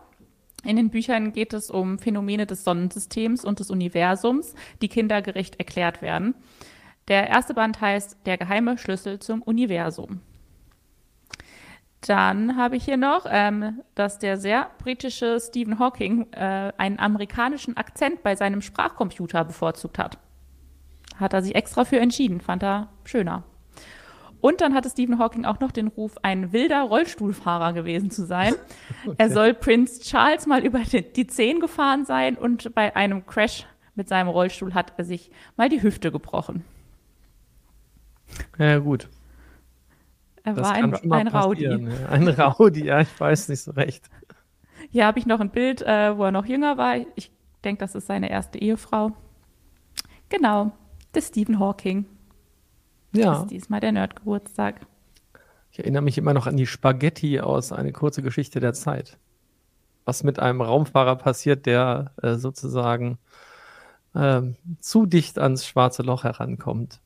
In 0.64 0.76
den 0.76 0.92
Büchern 0.92 1.34
geht 1.34 1.54
es 1.54 1.72
um 1.72 1.98
Phänomene 1.98 2.46
des 2.46 2.64
Sonnensystems 2.64 3.44
und 3.44 3.60
des 3.60 3.72
Universums, 3.72 4.54
die 4.84 4.88
kindergerecht 4.88 5.58
erklärt 5.58 6.04
werden. 6.04 6.36
Der 7.10 7.28
erste 7.28 7.54
Band 7.54 7.82
heißt 7.82 8.18
Der 8.26 8.38
geheime 8.38 8.78
Schlüssel 8.78 9.20
zum 9.20 9.42
Universum. 9.42 10.22
Dann 12.02 12.56
habe 12.56 12.78
ich 12.78 12.86
hier 12.86 12.98
noch, 12.98 13.26
ähm, 13.28 13.82
dass 13.96 14.20
der 14.20 14.38
sehr 14.38 14.70
britische 14.82 15.40
Stephen 15.42 15.80
Hawking 15.80 16.32
äh, 16.32 16.72
einen 16.78 16.98
amerikanischen 16.98 17.76
Akzent 17.76 18.24
bei 18.24 18.36
seinem 18.38 18.62
Sprachcomputer 18.62 19.44
bevorzugt 19.44 19.98
hat. 19.98 20.18
Hat 21.18 21.34
er 21.34 21.42
sich 21.42 21.56
extra 21.56 21.84
für 21.84 22.00
entschieden, 22.00 22.40
fand 22.40 22.64
er 22.64 22.88
schöner. 23.04 23.44
Und 24.40 24.62
dann 24.62 24.74
hatte 24.74 24.90
Stephen 24.90 25.20
Hawking 25.20 25.44
auch 25.44 25.60
noch 25.60 25.72
den 25.72 25.88
Ruf, 25.88 26.16
ein 26.22 26.54
wilder 26.54 26.84
Rollstuhlfahrer 26.84 27.74
gewesen 27.74 28.12
zu 28.12 28.26
sein. 28.26 28.54
Okay. 29.06 29.16
Er 29.18 29.30
soll 29.30 29.54
Prince 29.54 30.02
Charles 30.02 30.46
mal 30.46 30.66
über 30.66 30.80
die 30.80 31.26
Zehen 31.26 31.62
gefahren 31.62 32.04
sein 32.06 32.36
und 32.38 32.76
bei 32.76 32.96
einem 32.96 33.26
Crash 33.26 33.66
mit 33.96 34.10
seinem 34.10 34.28
Rollstuhl 34.28 34.74
hat 34.74 34.94
er 34.98 35.06
sich 35.06 35.32
mal 35.56 35.70
die 35.70 35.82
Hüfte 35.82 36.12
gebrochen. 36.12 36.66
Ja, 38.58 38.80
gut. 38.80 39.10
Er 40.44 40.54
das 40.54 40.68
war 40.68 40.74
ein, 40.74 41.12
ein 41.12 41.28
Rowdy. 41.28 41.64
Ja. 41.64 42.10
Ein 42.10 42.28
Rowdy, 42.28 42.86
ja, 42.86 43.02
ich 43.02 43.20
weiß 43.20 43.50
nicht 43.50 43.62
so 43.62 43.72
recht. 43.72 44.10
Hier 44.92 45.06
habe 45.06 45.20
ich 45.20 45.26
noch 45.26 45.40
ein 45.40 45.50
Bild, 45.50 45.82
äh, 45.82 46.18
wo 46.18 46.26
er 46.26 46.32
noch 46.32 46.46
jünger 46.46 46.78
war. 46.78 46.96
Ich 47.16 47.32
denke, 47.64 47.82
das 47.82 47.96
ist 47.96 48.08
seine 48.08 48.30
erste 48.30 48.60
Ehefrau. 48.60 49.12
Genau, 50.30 50.72
der 51.14 51.22
Stephen 51.22 51.60
Hawking. 51.60 52.06
Ja. 53.12 53.34
Das 53.34 53.42
ist 53.42 53.52
diesmal 53.52 53.80
der 53.80 53.92
Nerdgeburtstag. 53.92 54.82
Ich 55.72 55.80
erinnere 55.80 56.02
mich 56.02 56.18
immer 56.18 56.34
noch 56.34 56.48
an 56.48 56.58
die 56.58 56.68
Spaghetti 56.68 57.40
aus 57.40 57.72
Eine 57.72 57.92
kurze 57.92 58.22
Geschichte 58.22 58.60
der 58.60 58.74
Zeit. 58.74 59.18
Was 60.06 60.24
mit 60.24 60.40
einem 60.40 60.62
Raumfahrer 60.62 61.16
passiert, 61.18 61.66
der 61.66 62.14
äh, 62.22 62.36
sozusagen 62.36 63.20
äh, 64.14 64.42
zu 64.80 65.06
dicht 65.06 65.38
ans 65.38 65.66
schwarze 65.66 66.02
Loch 66.04 66.24
herankommt. 66.24 67.00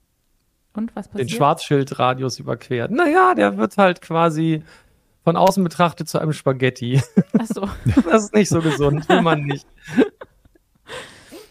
Und 0.74 0.96
was 0.96 1.08
passiert? 1.08 1.30
Den 1.30 1.36
Schwarzschildradius 1.36 2.40
überquert. 2.40 2.92
Naja, 2.92 3.36
der 3.36 3.58
wird 3.58 3.78
halt 3.78 4.02
quasi 4.02 4.64
von 5.24 5.38
außen 5.38 5.64
betrachtet 5.64 6.10
zu 6.10 6.20
einem 6.20 6.34
Spaghetti. 6.34 7.02
Ach 7.40 7.46
so. 7.46 7.70
Das 8.10 8.26
ist 8.26 8.34
nicht 8.34 8.50
so 8.50 8.62
gesund, 8.62 9.08
will 9.08 9.22
man 9.22 9.44
nicht. 9.44 9.66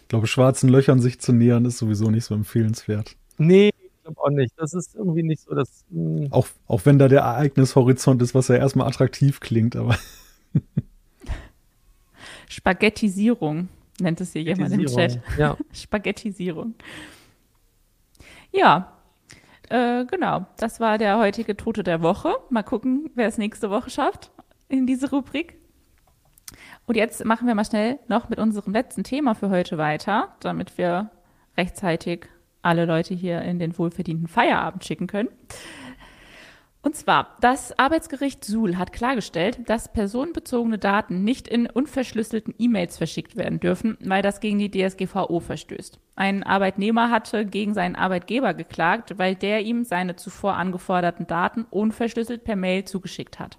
Ich 0.01 0.07
glaube, 0.09 0.27
schwarzen 0.27 0.69
Löchern 0.69 1.01
sich 1.01 1.19
zu 1.19 1.33
nähern 1.33 1.65
ist 1.65 1.79
sowieso 1.79 2.11
nicht 2.11 2.25
so 2.25 2.35
empfehlenswert. 2.35 3.15
Nee, 3.37 3.71
ich 3.83 4.03
glaube 4.03 4.21
auch 4.21 4.29
nicht. 4.29 4.53
Das 4.57 4.73
ist 4.73 4.93
irgendwie 4.93 5.23
nicht 5.23 5.41
so 5.41 5.55
das. 5.55 5.85
Hm. 5.91 6.27
Auch, 6.29 6.47
auch 6.67 6.85
wenn 6.85 6.99
da 6.99 7.07
der 7.07 7.21
Ereignishorizont 7.21 8.21
ist, 8.21 8.35
was 8.35 8.49
ja 8.49 8.55
erstmal 8.55 8.87
attraktiv 8.87 9.39
klingt, 9.39 9.75
aber. 9.75 9.97
Spaghettisierung 12.47 13.69
nennt 13.99 14.21
es 14.21 14.33
hier 14.33 14.43
jemand 14.43 14.73
im 14.73 14.85
Chat. 14.85 15.19
Ja. 15.37 15.57
Spaghettisierung. 15.71 16.75
Ja, 18.51 18.93
äh, 19.73 20.05
genau. 20.05 20.45
Das 20.57 20.79
war 20.79 20.99
der 20.99 21.17
heutige 21.17 21.57
Tote 21.57 21.83
der 21.83 22.03
Woche. 22.03 22.35
Mal 22.51 22.61
gucken, 22.61 23.09
wer 23.15 23.27
es 23.27 23.39
nächste 23.39 23.71
Woche 23.71 23.89
schafft 23.89 24.31
in 24.69 24.85
diese 24.85 25.09
Rubrik. 25.09 25.57
Und 26.85 26.95
jetzt 26.95 27.25
machen 27.25 27.47
wir 27.47 27.55
mal 27.55 27.65
schnell 27.65 27.97
noch 28.07 28.29
mit 28.29 28.37
unserem 28.37 28.73
letzten 28.73 29.03
Thema 29.03 29.33
für 29.33 29.49
heute 29.49 29.79
weiter, 29.79 30.35
damit 30.41 30.77
wir 30.77 31.09
rechtzeitig 31.57 32.27
alle 32.61 32.85
Leute 32.85 33.15
hier 33.15 33.41
in 33.41 33.57
den 33.57 33.75
wohlverdienten 33.75 34.27
Feierabend 34.27 34.85
schicken 34.85 35.07
können. 35.07 35.29
Und 36.83 36.97
zwar, 36.97 37.37
das 37.39 37.79
Arbeitsgericht 37.79 38.43
Suhl 38.43 38.77
hat 38.77 38.91
klargestellt, 38.91 39.57
dass 39.69 39.93
personenbezogene 39.93 40.77
Daten 40.77 41.23
nicht 41.23 41.47
in 41.47 41.65
unverschlüsselten 41.69 42.53
E-Mails 42.59 42.97
verschickt 42.97 43.37
werden 43.37 43.61
dürfen, 43.61 43.97
weil 44.01 44.21
das 44.21 44.41
gegen 44.41 44.59
die 44.59 44.69
DSGVO 44.69 45.39
verstößt. 45.39 45.97
Ein 46.17 46.43
Arbeitnehmer 46.43 47.09
hatte 47.09 47.45
gegen 47.45 47.73
seinen 47.73 47.95
Arbeitgeber 47.95 48.53
geklagt, 48.53 49.17
weil 49.17 49.33
der 49.33 49.61
ihm 49.61 49.85
seine 49.85 50.17
zuvor 50.17 50.55
angeforderten 50.55 51.25
Daten 51.25 51.65
unverschlüsselt 51.69 52.43
per 52.43 52.57
Mail 52.57 52.83
zugeschickt 52.83 53.39
hat. 53.39 53.57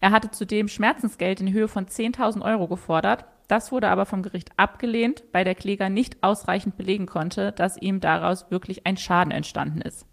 Er 0.00 0.10
hatte 0.10 0.30
zudem 0.30 0.68
Schmerzensgeld 0.68 1.40
in 1.40 1.50
Höhe 1.50 1.68
von 1.68 1.86
10.000 1.86 2.42
Euro 2.42 2.68
gefordert. 2.68 3.24
Das 3.48 3.72
wurde 3.72 3.88
aber 3.88 4.04
vom 4.04 4.22
Gericht 4.22 4.50
abgelehnt, 4.58 5.24
weil 5.32 5.44
der 5.44 5.54
Kläger 5.54 5.88
nicht 5.88 6.22
ausreichend 6.22 6.76
belegen 6.76 7.06
konnte, 7.06 7.52
dass 7.52 7.80
ihm 7.80 8.00
daraus 8.00 8.50
wirklich 8.50 8.86
ein 8.86 8.98
Schaden 8.98 9.32
entstanden 9.32 9.80
ist. 9.80 10.06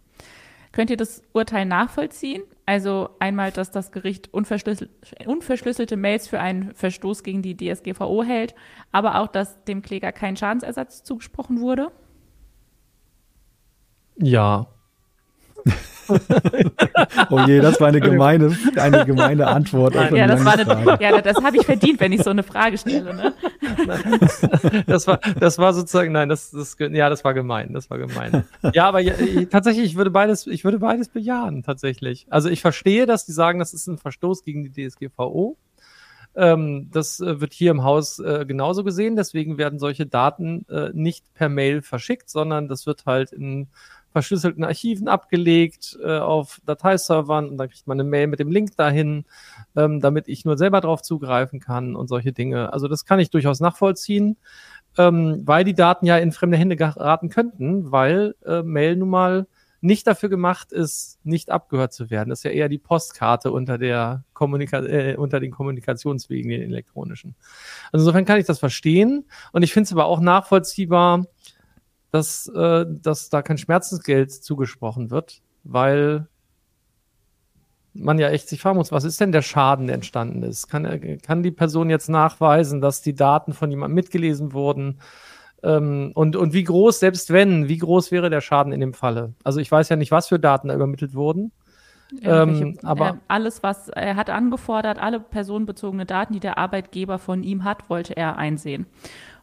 Könnt 0.75 0.89
ihr 0.89 0.97
das 0.97 1.23
Urteil 1.31 1.65
nachvollziehen? 1.65 2.43
Also 2.65 3.09
einmal, 3.19 3.49
dass 3.53 3.71
das 3.71 3.93
Gericht 3.93 4.33
unverschlüssel 4.33 4.89
unverschlüsselte 5.25 5.95
Mails 5.95 6.27
für 6.27 6.41
einen 6.41 6.75
Verstoß 6.75 7.23
gegen 7.23 7.41
die 7.41 7.55
DSGVO 7.55 8.23
hält, 8.23 8.55
aber 8.91 9.21
auch, 9.21 9.27
dass 9.27 9.63
dem 9.63 9.81
Kläger 9.81 10.11
kein 10.11 10.35
Schadensersatz 10.35 11.03
zugesprochen 11.03 11.61
wurde? 11.61 11.93
Ja, 14.17 14.67
oh 17.29 17.39
je, 17.47 17.59
das 17.59 17.79
war 17.79 17.87
eine 17.87 17.99
gemeine, 17.99 18.55
eine 18.75 19.05
gemeine 19.05 19.47
Antwort. 19.47 19.97
Auf 19.97 20.11
ja, 20.11 20.27
das 20.27 20.45
war 20.45 20.53
eine, 20.53 21.01
ja, 21.01 21.21
das 21.21 21.43
habe 21.43 21.57
ich 21.57 21.65
verdient, 21.65 21.99
wenn 21.99 22.11
ich 22.11 22.21
so 22.21 22.29
eine 22.29 22.43
Frage 22.43 22.77
stelle. 22.77 23.13
Ne? 23.13 23.33
Das, 24.87 25.07
war, 25.07 25.19
das 25.39 25.57
war 25.57 25.73
sozusagen, 25.73 26.11
nein, 26.11 26.29
das, 26.29 26.51
das, 26.51 26.77
ja, 26.79 27.09
das 27.09 27.23
war 27.23 27.33
gemein, 27.33 27.73
das 27.73 27.89
war 27.89 27.97
gemein. 27.97 28.45
Ja, 28.73 28.87
aber 28.87 28.99
ja, 28.99 29.13
tatsächlich, 29.49 29.85
ich 29.85 29.95
würde 29.95 30.11
beides, 30.11 30.47
ich 30.47 30.63
würde 30.63 30.79
beides 30.79 31.09
bejahen, 31.09 31.63
tatsächlich. 31.63 32.25
Also 32.29 32.49
ich 32.49 32.61
verstehe, 32.61 33.05
dass 33.05 33.25
die 33.25 33.31
sagen, 33.31 33.59
das 33.59 33.73
ist 33.73 33.87
ein 33.87 33.97
Verstoß 33.97 34.43
gegen 34.43 34.63
die 34.63 34.87
DSGVO. 34.87 35.57
Ähm, 36.35 36.89
das 36.91 37.19
äh, 37.19 37.39
wird 37.39 37.53
hier 37.53 37.71
im 37.71 37.83
Haus 37.83 38.19
äh, 38.19 38.45
genauso 38.45 38.83
gesehen. 38.83 39.15
Deswegen 39.15 39.57
werden 39.57 39.79
solche 39.79 40.05
Daten 40.05 40.65
äh, 40.69 40.89
nicht 40.93 41.33
per 41.33 41.49
Mail 41.49 41.81
verschickt, 41.81 42.29
sondern 42.29 42.67
das 42.67 42.85
wird 42.85 43.05
halt 43.05 43.31
in 43.31 43.67
verschlüsselten 44.15 44.63
Archiven 44.63 45.09
abgelegt 45.09 45.97
äh, 46.01 46.19
auf 46.19 46.61
Dateiservern 46.65 47.49
und 47.49 47.57
dann 47.57 47.67
kriegt 47.67 47.85
man 47.85 47.99
eine 47.99 48.09
Mail 48.09 48.27
mit 48.27 48.39
dem 48.39 48.49
Link 48.49 48.77
dahin, 48.77 49.25
ähm, 49.75 49.99
damit 49.99 50.29
ich 50.29 50.45
nur 50.45 50.57
selber 50.57 50.79
drauf 50.79 51.01
zugreifen 51.01 51.59
kann 51.59 51.97
und 51.97 52.07
solche 52.07 52.31
Dinge. 52.31 52.71
Also 52.71 52.87
das 52.87 53.03
kann 53.03 53.19
ich 53.19 53.29
durchaus 53.29 53.59
nachvollziehen, 53.59 54.37
ähm, 54.97 55.41
weil 55.43 55.65
die 55.65 55.73
Daten 55.73 56.05
ja 56.05 56.17
in 56.17 56.31
fremde 56.31 56.55
Hände 56.55 56.77
geraten 56.77 57.27
könnten, 57.27 57.91
weil 57.91 58.35
äh, 58.45 58.63
Mail 58.63 58.95
nun 58.95 59.09
mal 59.09 59.47
nicht 59.81 60.07
dafür 60.07 60.29
gemacht 60.29 60.71
ist, 60.71 61.19
nicht 61.25 61.51
abgehört 61.51 61.91
zu 61.91 62.09
werden. 62.09 62.29
Das 62.29 62.39
ist 62.39 62.43
ja 62.45 62.51
eher 62.51 62.69
die 62.69 62.77
Postkarte 62.77 63.51
unter 63.51 63.77
der 63.77 64.23
Kommunika 64.31 64.79
äh, 64.79 65.17
unter 65.17 65.41
den 65.41 65.51
Kommunikationswegen, 65.51 66.49
den 66.49 66.61
elektronischen. 66.61 67.35
Also 67.91 68.03
insofern 68.05 68.23
kann 68.23 68.39
ich 68.39 68.45
das 68.45 68.59
verstehen 68.59 69.25
und 69.51 69.63
ich 69.63 69.73
finde 69.73 69.87
es 69.87 69.91
aber 69.91 70.05
auch 70.05 70.21
nachvollziehbar, 70.21 71.25
dass, 72.15 72.47
äh, 72.47 72.85
dass 72.87 73.29
da 73.29 73.41
kein 73.41 73.57
Schmerzensgeld 73.57 74.31
zugesprochen 74.31 75.11
wird, 75.11 75.41
weil 75.65 76.27
man 77.93 78.19
ja 78.19 78.29
echt 78.29 78.47
sich 78.47 78.61
fragen 78.61 78.77
muss, 78.77 78.91
was 78.91 79.03
ist 79.03 79.19
denn 79.19 79.33
der 79.33 79.41
Schaden, 79.41 79.87
der 79.87 79.95
entstanden 79.95 80.41
ist? 80.43 80.67
Kann, 80.67 81.19
kann 81.21 81.43
die 81.43 81.51
Person 81.51 81.89
jetzt 81.89 82.09
nachweisen, 82.09 82.79
dass 82.79 83.01
die 83.01 83.15
Daten 83.15 83.53
von 83.53 83.69
jemandem 83.69 83.95
mitgelesen 83.95 84.53
wurden? 84.53 84.99
Ähm, 85.61 86.11
und, 86.13 86.37
und 86.37 86.53
wie 86.53 86.63
groß, 86.63 86.99
selbst 86.99 87.31
wenn, 87.31 87.67
wie 87.67 87.77
groß 87.77 88.11
wäre 88.11 88.29
der 88.29 88.41
Schaden 88.41 88.71
in 88.71 88.79
dem 88.79 88.93
Falle? 88.93 89.33
Also 89.43 89.59
ich 89.59 89.71
weiß 89.71 89.89
ja 89.89 89.97
nicht, 89.97 90.11
was 90.11 90.29
für 90.29 90.39
Daten 90.39 90.69
da 90.69 90.75
übermittelt 90.75 91.15
wurden. 91.15 91.51
Ähm, 92.21 92.77
aber 92.83 93.09
äh, 93.09 93.13
alles, 93.27 93.61
was 93.63 93.89
er 93.89 94.15
hat 94.15 94.29
angefordert, 94.29 94.99
alle 94.99 95.19
personenbezogene 95.19 96.05
Daten, 96.05 96.33
die 96.33 96.39
der 96.39 96.57
Arbeitgeber 96.57 97.17
von 97.19 97.43
ihm 97.43 97.63
hat, 97.63 97.89
wollte 97.89 98.15
er 98.15 98.37
einsehen 98.37 98.85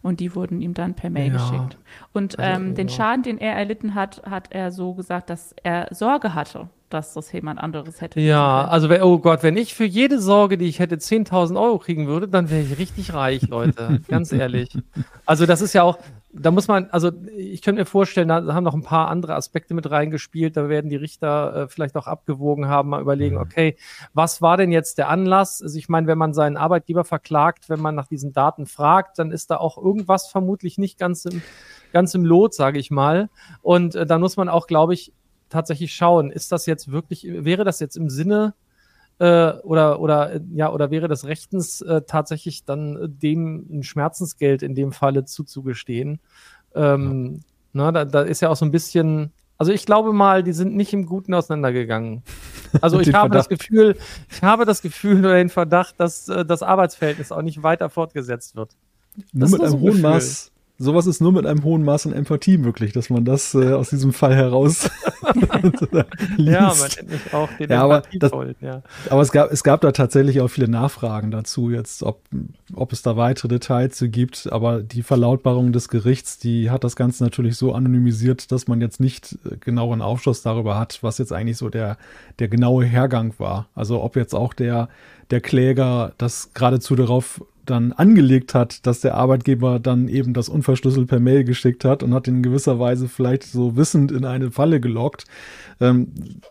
und 0.03 0.21
die 0.21 0.35
wurden 0.35 0.61
ihm 0.61 0.75
dann 0.75 0.95
per 0.95 1.11
Mail 1.11 1.33
ja. 1.33 1.39
geschickt. 1.39 1.79
Und 2.13 2.39
also, 2.39 2.63
ähm, 2.63 2.75
den 2.75 2.89
Schade, 2.89 3.23
den 3.23 3.39
er 3.39 3.55
erlitten 3.55 3.95
hat, 3.95 4.23
hat 4.29 4.53
er 4.53 4.73
so 4.73 4.95
gesagt, 4.95 5.31
dass 5.31 5.55
er 5.63 5.89
Sorge 5.91 6.35
hatte, 6.35 6.69
dass 6.93 7.15
das 7.15 7.33
jemand 7.33 7.59
anderes 7.59 8.01
hätte. 8.01 8.21
Ja, 8.21 8.67
also 8.67 8.89
oh 9.03 9.19
Gott, 9.19 9.43
wenn 9.43 9.57
ich 9.57 9.75
für 9.75 9.85
jede 9.85 10.21
Sorge, 10.21 10.59
die 10.59 10.67
ich 10.67 10.79
hätte, 10.79 10.97
10.000 10.97 11.61
Euro 11.61 11.79
kriegen 11.79 12.07
würde, 12.07 12.29
dann 12.29 12.51
wäre 12.51 12.63
ich 12.63 12.79
richtig 12.79 13.15
reich, 13.15 13.49
Leute. 13.49 14.01
Ganz 14.09 14.33
ehrlich. 14.33 14.71
Also 15.27 15.47
das 15.47 15.61
ist 15.61 15.73
ja 15.73 15.83
auch, 15.83 15.99
da 16.33 16.51
muss 16.51 16.67
man, 16.69 16.89
also 16.91 17.11
ich 17.37 17.63
könnte 17.63 17.83
mir 17.83 17.87
vorstellen, 17.87 18.29
da 18.29 18.55
haben 18.55 18.65
noch 18.65 18.75
ein 18.75 18.83
paar 18.83 19.09
andere 19.09 19.35
Aspekte 19.35 19.75
mit 19.75 19.91
reingespielt. 19.91 20.57
Da 20.57 20.69
werden 20.69 20.89
die 20.89 20.97
Richter 20.97 21.55
äh, 21.55 21.69
vielleicht 21.69 21.97
auch 21.97 22.07
abgewogen 22.07 22.69
haben, 22.69 22.91
mal 22.91 23.01
überlegen, 23.01 23.37
mhm. 23.37 23.43
okay, 23.43 23.77
was 24.15 24.41
war 24.41 24.57
denn 24.57 24.73
jetzt 24.73 24.99
der 24.99 25.09
Anlass? 25.09 25.63
Also 25.63 25.79
ich 25.79 25.89
meine, 25.89 26.07
wenn 26.07 26.19
man 26.19 26.33
seinen 26.33 26.57
Arbeitgeber 26.57 27.05
verklagt, 27.05 27.69
wenn 27.69 27.81
man 27.81 27.95
nach 27.95 28.07
diesen 28.07 28.33
Daten 28.33 28.67
fragt, 28.67 29.19
dann 29.19 29.31
ist 29.31 29.51
da 29.51 29.59
auch 29.59 29.77
irgendwas 29.77 30.29
vermutlich 30.29 30.79
nicht 30.79 30.99
ganz 30.99 31.25
im, 31.25 31.43
ganz 31.93 32.15
im 32.15 32.25
Lot, 32.25 32.55
sage 32.55 32.79
ich 32.79 32.91
mal. 32.91 33.29
Und 33.61 33.95
äh, 33.95 34.07
dann 34.07 34.21
muss 34.21 34.37
man 34.37 34.49
auch, 34.49 34.67
glaube 34.67 34.95
ich, 34.95 35.13
tatsächlich 35.53 35.95
schauen, 35.95 36.31
ist 36.31 36.51
das 36.51 36.67
jetzt 36.67 36.91
wirklich, 36.91 37.27
wäre 37.27 37.65
das 37.65 37.79
jetzt 37.81 37.97
im 37.97 38.09
Sinne 38.09 38.55
äh, 39.19 39.53
oder, 39.63 40.01
oder, 40.01 40.41
ja, 40.53 40.73
oder 40.73 40.91
wäre 40.91 41.09
das 41.09 41.27
rechtens 41.27 41.81
äh, 41.83 42.03
tatsächlich 42.03 42.65
dann 42.65 43.17
dem 43.21 43.67
ein 43.71 43.83
Schmerzensgeld 43.83 44.63
in 44.63 44.75
dem 44.75 44.93
Falle 44.93 45.25
zuzugestehen? 45.25 46.21
Ähm, 46.75 47.35
ja. 47.35 47.41
na, 47.73 47.93
da, 47.93 48.05
da 48.05 48.23
ist 48.23 48.41
ja 48.41 48.49
auch 48.49 48.57
so 48.57 48.65
ein 48.65 48.71
bisschen, 48.71 49.31
also 49.59 49.73
ich 49.73 49.85
glaube 49.85 50.13
mal, 50.13 50.43
die 50.43 50.53
sind 50.53 50.75
nicht 50.75 50.93
im 50.93 51.07
Guten 51.07 51.35
auseinandergegangen. 51.35 52.23
Also 52.81 52.99
ich 53.01 53.09
habe 53.09 53.29
Verdacht. 53.29 53.39
das 53.39 53.49
Gefühl, 53.49 53.97
ich 54.31 54.43
habe 54.43 54.65
das 54.65 54.81
Gefühl 54.81 55.19
oder 55.21 55.35
den 55.35 55.51
Verdacht, 55.51 55.97
dass 55.99 56.29
äh, 56.29 56.45
das 56.45 56.63
Arbeitsverhältnis 56.63 57.31
auch 57.31 57.43
nicht 57.43 57.63
weiter 57.63 57.91
fortgesetzt 57.91 58.57
wird. 58.57 58.71
Nur 59.33 59.51
mit 59.51 59.61
einem 59.61 59.81
hohen 59.81 60.01
Maß 60.01 60.52
sowas 60.83 61.07
ist 61.07 61.21
nur 61.21 61.33
mit 61.33 61.47
einem 61.47 61.65
hohen 61.65 61.85
Maß 61.85 62.07
an 62.07 62.13
Empathie 62.13 62.59
möglich, 62.59 62.93
dass 62.93 63.11
man 63.11 63.25
das 63.25 63.55
äh, 63.55 63.73
aus 63.73 63.91
diesem 63.91 64.13
Fall 64.13 64.35
heraus 64.35 64.91
Ja, 66.37 66.75
man 66.75 67.09
nennt 67.09 67.35
auch 67.35 67.49
den 67.59 67.71
ja, 67.71 67.83
aber, 67.83 68.03
das, 68.15 68.33
ja. 68.61 68.83
aber 69.09 69.23
es 69.23 69.33
gab, 69.33 69.53
es 69.53 69.63
gab 69.63 69.81
da 69.81 69.93
tatsächlich 69.93 70.41
auch 70.41 70.49
viele 70.49 70.69
Nachfragen 70.69 71.31
dazu 71.31 71.71
jetzt, 71.71 72.03
ob, 72.03 72.23
ob 72.75 72.93
es 72.93 73.03
da 73.03 73.17
weitere 73.17 73.49
Details 73.49 73.97
zu 73.97 74.09
gibt, 74.09 74.53
aber 74.53 74.83
die 74.83 75.03
Verlautbarung 75.03 75.73
des 75.73 75.89
Gerichts, 75.89 76.39
die 76.39 76.71
hat 76.71 76.85
das 76.85 76.97
Ganze 76.97 77.23
natürlich 77.23 77.57
so 77.57 77.73
anonymisiert, 77.73 78.51
dass 78.51 78.67
man 78.67 78.81
jetzt 78.81 79.01
nicht 79.01 79.39
äh, 79.45 79.57
genauen 79.57 80.03
Aufschluss 80.03 80.43
darüber 80.43 80.79
hat, 80.79 80.99
was 81.03 81.19
jetzt 81.19 81.33
eigentlich 81.33 81.57
so 81.57 81.69
der, 81.69 81.97
der 82.39 82.49
genaue 82.49 82.85
Hergang 82.85 83.35
war. 83.39 83.69
Also 83.75 84.03
ob 84.03 84.17
jetzt 84.17 84.35
auch 84.35 84.55
der, 84.55 84.89
der 85.33 85.41
Kläger 85.41 86.13
das 86.19 86.51
geradezu 86.55 86.95
darauf 86.95 87.45
dann 87.65 87.93
angelegt 87.93 88.55
hat, 88.55 88.87
dass 88.87 89.01
der 89.01 89.15
Arbeitgeber 89.15 89.79
dann 89.79 90.09
eben 90.09 90.35
das 90.35 90.49
unverschlüsselt 90.49 91.09
per 91.09 91.21
Mail 91.21 91.45
geschickt 91.45 91.85
hat 91.85 92.03
und 92.03 92.13
hat 92.13 92.27
ihn 92.27 92.37
in 92.37 92.43
gewisser 92.43 92.79
Weise 92.79 93.09
vielleicht 93.09 93.45
so 93.45 93.77
wissend 93.77 94.11
in 94.11 94.25
eine 94.25 94.51
Falle 94.51 94.81
gelockt. 94.81 95.25
Ähm, 95.81 96.09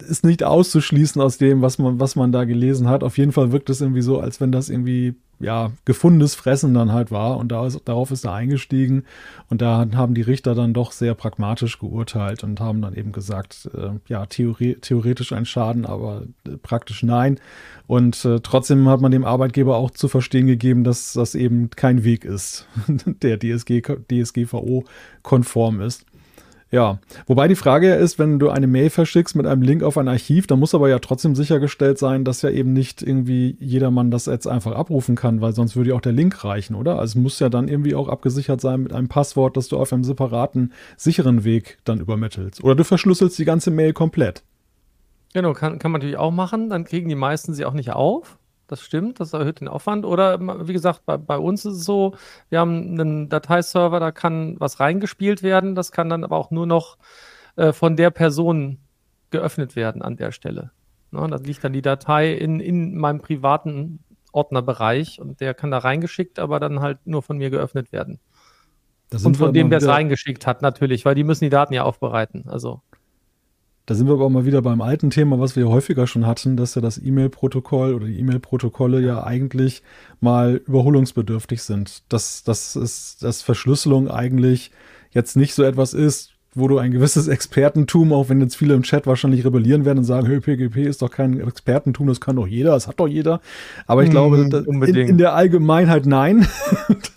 ist 0.07 0.23
nicht 0.23 0.43
auszuschließen 0.43 1.21
aus 1.21 1.37
dem, 1.37 1.61
was 1.61 1.77
man, 1.79 1.99
was 1.99 2.15
man 2.15 2.31
da 2.31 2.45
gelesen 2.45 2.87
hat. 2.87 3.03
Auf 3.03 3.17
jeden 3.17 3.33
Fall 3.33 3.51
wirkt 3.51 3.69
es 3.69 3.81
irgendwie 3.81 4.01
so, 4.01 4.19
als 4.19 4.39
wenn 4.39 4.51
das 4.51 4.69
irgendwie 4.69 5.15
ja, 5.41 5.71
gefundenes 5.85 6.35
Fressen 6.35 6.73
dann 6.73 6.91
halt 6.91 7.11
war. 7.11 7.37
Und 7.37 7.51
da 7.51 7.65
ist, 7.65 7.81
darauf 7.85 8.11
ist 8.11 8.25
er 8.25 8.33
eingestiegen. 8.33 9.03
Und 9.49 9.61
da 9.61 9.87
haben 9.93 10.13
die 10.13 10.21
Richter 10.21 10.55
dann 10.55 10.73
doch 10.73 10.91
sehr 10.91 11.13
pragmatisch 11.15 11.79
geurteilt 11.79 12.43
und 12.43 12.59
haben 12.59 12.81
dann 12.81 12.95
eben 12.95 13.11
gesagt, 13.11 13.69
äh, 13.73 13.91
ja, 14.07 14.25
theori 14.25 14.77
theoretisch 14.81 15.33
ein 15.33 15.45
Schaden, 15.45 15.85
aber 15.85 16.23
äh, 16.47 16.57
praktisch 16.57 17.03
nein. 17.03 17.39
Und 17.87 18.23
äh, 18.25 18.39
trotzdem 18.41 18.87
hat 18.87 19.01
man 19.01 19.11
dem 19.11 19.25
Arbeitgeber 19.25 19.75
auch 19.75 19.91
zu 19.91 20.07
verstehen 20.07 20.47
gegeben, 20.47 20.83
dass 20.83 21.13
das 21.13 21.35
eben 21.35 21.69
kein 21.71 22.03
Weg 22.03 22.25
ist, 22.25 22.67
der 23.05 23.37
DSG, 23.37 23.81
DSGVO 23.81 24.85
konform 25.23 25.81
ist. 25.81 26.05
Ja, 26.71 26.99
wobei 27.27 27.49
die 27.49 27.57
Frage 27.57 27.89
ja 27.89 27.95
ist, 27.95 28.17
wenn 28.17 28.39
du 28.39 28.49
eine 28.49 28.65
Mail 28.65 28.89
verschickst 28.89 29.35
mit 29.35 29.45
einem 29.45 29.61
Link 29.61 29.83
auf 29.83 29.97
ein 29.97 30.07
Archiv, 30.07 30.47
dann 30.47 30.59
muss 30.59 30.73
aber 30.73 30.87
ja 30.87 30.99
trotzdem 30.99 31.35
sichergestellt 31.35 31.97
sein, 31.97 32.23
dass 32.23 32.43
ja 32.43 32.49
eben 32.49 32.71
nicht 32.71 33.01
irgendwie 33.01 33.57
jedermann 33.59 34.09
das 34.09 34.25
jetzt 34.25 34.47
einfach 34.47 34.71
abrufen 34.71 35.17
kann, 35.17 35.41
weil 35.41 35.51
sonst 35.51 35.75
würde 35.75 35.89
ja 35.89 35.97
auch 35.97 36.01
der 36.01 36.13
Link 36.13 36.45
reichen, 36.45 36.75
oder? 36.75 36.97
Also 36.97 37.11
es 37.11 37.21
muss 37.21 37.39
ja 37.39 37.49
dann 37.49 37.67
irgendwie 37.67 37.93
auch 37.93 38.07
abgesichert 38.07 38.61
sein 38.61 38.83
mit 38.83 38.93
einem 38.93 39.09
Passwort, 39.09 39.57
das 39.57 39.67
du 39.67 39.77
auf 39.77 39.91
einem 39.91 40.05
separaten, 40.05 40.71
sicheren 40.95 41.43
Weg 41.43 41.77
dann 41.83 41.99
übermittelst. 41.99 42.63
Oder 42.63 42.75
du 42.75 42.85
verschlüsselst 42.85 43.37
die 43.37 43.45
ganze 43.45 43.69
Mail 43.69 43.91
komplett. 43.91 44.41
Genau, 45.33 45.51
kann, 45.53 45.77
kann 45.77 45.91
man 45.91 45.99
natürlich 45.99 46.17
auch 46.17 46.31
machen, 46.31 46.69
dann 46.69 46.85
kriegen 46.85 47.09
die 47.09 47.15
meisten 47.15 47.53
sie 47.53 47.65
auch 47.65 47.73
nicht 47.73 47.91
auf 47.91 48.37
das 48.71 48.81
stimmt, 48.81 49.19
das 49.19 49.33
erhöht 49.33 49.59
den 49.59 49.67
Aufwand. 49.67 50.05
Oder 50.05 50.39
wie 50.67 50.73
gesagt, 50.73 51.01
bei, 51.05 51.17
bei, 51.17 51.37
uns 51.37 51.65
ist 51.65 51.75
es 51.75 51.83
so, 51.83 52.15
wir 52.49 52.59
haben 52.59 52.99
einen 52.99 53.29
Dateiserver, 53.29 53.99
da 53.99 54.11
kann 54.11 54.55
was 54.59 54.79
reingespielt 54.79 55.43
werden, 55.43 55.75
das 55.75 55.91
kann 55.91 56.09
dann 56.09 56.23
aber 56.23 56.37
auch 56.37 56.51
nur 56.51 56.65
noch 56.65 56.97
äh, 57.57 57.73
von 57.73 57.95
der 57.95 58.09
Person 58.09 58.79
geöffnet 59.29 59.75
werden 59.75 60.01
an 60.01 60.15
der 60.15 60.31
Stelle. 60.31 60.71
Ne, 61.11 61.27
da 61.29 61.35
liegt 61.35 61.63
dann 61.63 61.73
die 61.73 61.81
Datei 61.81 62.33
in, 62.33 62.59
in 62.59 62.97
meinem 62.97 63.19
privaten 63.19 63.99
Ordnerbereich 64.31 65.19
und 65.19 65.41
der 65.41 65.53
kann 65.53 65.71
da 65.71 65.79
reingeschickt, 65.79 66.39
aber 66.39 66.59
dann 66.59 66.79
halt 66.79 66.99
nur 67.05 67.21
von 67.21 67.37
mir 67.37 67.49
geöffnet 67.49 67.91
werden. 67.91 68.19
und 69.11 69.35
von 69.35 69.53
dem, 69.53 69.69
der 69.69 69.79
es 69.79 69.87
reingeschickt 69.87 70.47
hat, 70.47 70.61
natürlich, 70.61 71.03
weil 71.03 71.15
die 71.15 71.25
müssen 71.25 71.43
die 71.43 71.49
Daten 71.49 71.73
ja 71.73 71.83
aufbereiten. 71.83 72.45
Also 72.47 72.81
da 73.85 73.95
sind 73.95 74.07
wir 74.07 74.13
aber 74.13 74.25
auch 74.25 74.29
mal 74.29 74.45
wieder 74.45 74.61
beim 74.61 74.81
alten 74.81 75.09
Thema, 75.09 75.39
was 75.39 75.55
wir 75.55 75.67
häufiger 75.67 76.07
schon 76.07 76.27
hatten, 76.27 76.55
dass 76.55 76.75
ja 76.75 76.81
das 76.81 76.97
E-Mail-Protokoll 76.97 77.93
oder 77.93 78.05
die 78.05 78.19
E-Mail-Protokolle 78.19 79.01
ja 79.01 79.23
eigentlich 79.23 79.81
mal 80.19 80.61
überholungsbedürftig 80.67 81.63
sind. 81.63 82.03
Dass, 82.09 82.43
dass, 82.43 82.75
ist, 82.75 83.23
dass 83.23 83.41
Verschlüsselung 83.41 84.09
eigentlich 84.09 84.71
jetzt 85.11 85.35
nicht 85.35 85.53
so 85.53 85.63
etwas 85.63 85.93
ist, 85.93 86.30
wo 86.53 86.67
du 86.67 86.77
ein 86.79 86.91
gewisses 86.91 87.29
Expertentum, 87.29 88.11
auch 88.11 88.27
wenn 88.27 88.41
jetzt 88.41 88.57
viele 88.57 88.73
im 88.73 88.83
Chat 88.83 89.07
wahrscheinlich 89.07 89.45
rebellieren 89.45 89.85
werden 89.85 89.99
und 89.99 90.03
sagen, 90.03 90.27
hey, 90.27 90.41
PGP 90.41 90.85
ist 90.85 91.01
doch 91.01 91.09
kein 91.09 91.39
Expertentum, 91.39 92.07
das 92.07 92.19
kann 92.19 92.35
doch 92.35 92.47
jeder, 92.47 92.71
das 92.71 92.89
hat 92.89 92.99
doch 92.99 93.07
jeder. 93.07 93.39
Aber 93.87 94.03
ich 94.03 94.09
mm, 94.09 94.11
glaube, 94.11 94.65
in, 94.67 94.95
in, 94.95 95.17
der 95.17 95.33
Allgemeinheit 95.33 96.05
nein. 96.05 96.45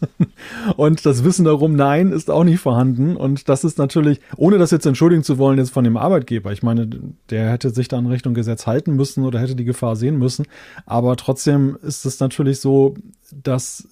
und 0.76 1.04
das 1.04 1.24
Wissen 1.24 1.44
darum, 1.44 1.74
nein, 1.74 2.12
ist 2.12 2.30
auch 2.30 2.44
nicht 2.44 2.60
vorhanden. 2.60 3.16
Und 3.16 3.48
das 3.48 3.64
ist 3.64 3.76
natürlich, 3.76 4.20
ohne 4.36 4.58
das 4.58 4.70
jetzt 4.70 4.86
entschuldigen 4.86 5.24
zu 5.24 5.36
wollen, 5.36 5.58
jetzt 5.58 5.72
von 5.72 5.82
dem 5.82 5.96
Arbeitgeber. 5.96 6.52
Ich 6.52 6.62
meine, 6.62 6.88
der 7.30 7.50
hätte 7.50 7.70
sich 7.70 7.88
da 7.88 7.98
in 7.98 8.06
Richtung 8.06 8.34
Gesetz 8.34 8.68
halten 8.68 8.94
müssen 8.94 9.24
oder 9.24 9.40
hätte 9.40 9.56
die 9.56 9.64
Gefahr 9.64 9.96
sehen 9.96 10.16
müssen. 10.16 10.46
Aber 10.86 11.16
trotzdem 11.16 11.76
ist 11.82 12.06
es 12.06 12.20
natürlich 12.20 12.60
so, 12.60 12.94
dass 13.32 13.88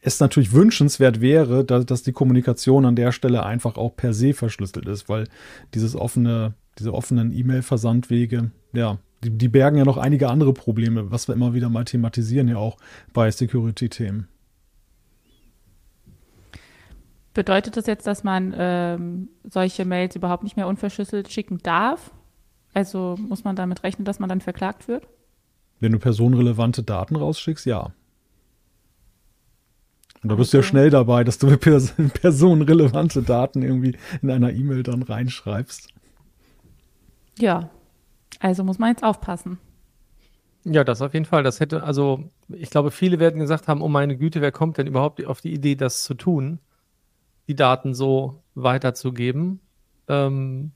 es 0.00 0.20
natürlich 0.20 0.52
wünschenswert 0.52 1.20
wäre, 1.20 1.64
dass, 1.64 1.86
dass 1.86 2.02
die 2.02 2.12
Kommunikation 2.12 2.84
an 2.84 2.96
der 2.96 3.12
Stelle 3.12 3.44
einfach 3.44 3.76
auch 3.76 3.96
per 3.96 4.12
se 4.12 4.32
verschlüsselt 4.32 4.86
ist, 4.86 5.08
weil 5.08 5.28
dieses 5.74 5.96
offene, 5.96 6.54
diese 6.78 6.94
offenen 6.94 7.32
E-Mail-Versandwege, 7.32 8.50
ja, 8.72 8.98
die, 9.24 9.30
die 9.30 9.48
bergen 9.48 9.76
ja 9.76 9.84
noch 9.84 9.96
einige 9.96 10.28
andere 10.28 10.52
Probleme, 10.52 11.10
was 11.10 11.26
wir 11.26 11.34
immer 11.34 11.54
wieder 11.54 11.68
mal 11.68 11.84
thematisieren, 11.84 12.48
ja 12.48 12.56
auch 12.56 12.76
bei 13.12 13.30
Security-Themen. 13.30 14.28
Bedeutet 17.34 17.76
das 17.76 17.86
jetzt, 17.86 18.06
dass 18.06 18.24
man 18.24 18.54
ähm, 18.56 19.28
solche 19.44 19.84
Mails 19.84 20.16
überhaupt 20.16 20.42
nicht 20.42 20.56
mehr 20.56 20.66
unverschlüsselt 20.66 21.30
schicken 21.30 21.58
darf? 21.58 22.12
Also 22.74 23.16
muss 23.18 23.44
man 23.44 23.56
damit 23.56 23.82
rechnen, 23.82 24.04
dass 24.04 24.18
man 24.18 24.28
dann 24.28 24.40
verklagt 24.40 24.88
wird? 24.88 25.06
Wenn 25.80 25.92
du 25.92 25.98
personenrelevante 25.98 26.82
Daten 26.82 27.16
rausschickst, 27.16 27.66
ja. 27.66 27.92
Und 30.22 30.30
da 30.30 30.34
bist 30.34 30.52
du 30.52 30.58
ja 30.58 30.62
schnell 30.62 30.90
dabei, 30.90 31.24
dass 31.24 31.38
du 31.38 31.56
pers 31.56 31.94
personenrelevante 32.20 33.22
Daten 33.22 33.62
irgendwie 33.62 33.96
in 34.22 34.30
einer 34.30 34.52
E-Mail 34.52 34.82
dann 34.82 35.02
reinschreibst. 35.02 35.88
Ja, 37.38 37.70
also 38.40 38.64
muss 38.64 38.78
man 38.78 38.90
jetzt 38.90 39.04
aufpassen. 39.04 39.58
Ja, 40.64 40.84
das 40.84 41.02
auf 41.02 41.14
jeden 41.14 41.24
Fall. 41.24 41.42
Das 41.42 41.60
hätte, 41.60 41.82
also, 41.82 42.24
ich 42.48 42.70
glaube, 42.70 42.90
viele 42.90 43.18
werden 43.20 43.40
gesagt 43.40 43.68
haben, 43.68 43.80
oh 43.80 43.88
meine 43.88 44.16
Güte, 44.16 44.40
wer 44.40 44.52
kommt 44.52 44.76
denn 44.76 44.86
überhaupt 44.86 45.24
auf 45.24 45.40
die 45.40 45.52
Idee, 45.52 45.76
das 45.76 46.02
zu 46.02 46.14
tun, 46.14 46.58
die 47.46 47.54
Daten 47.54 47.94
so 47.94 48.42
weiterzugeben? 48.54 49.60
Ähm, 50.08 50.72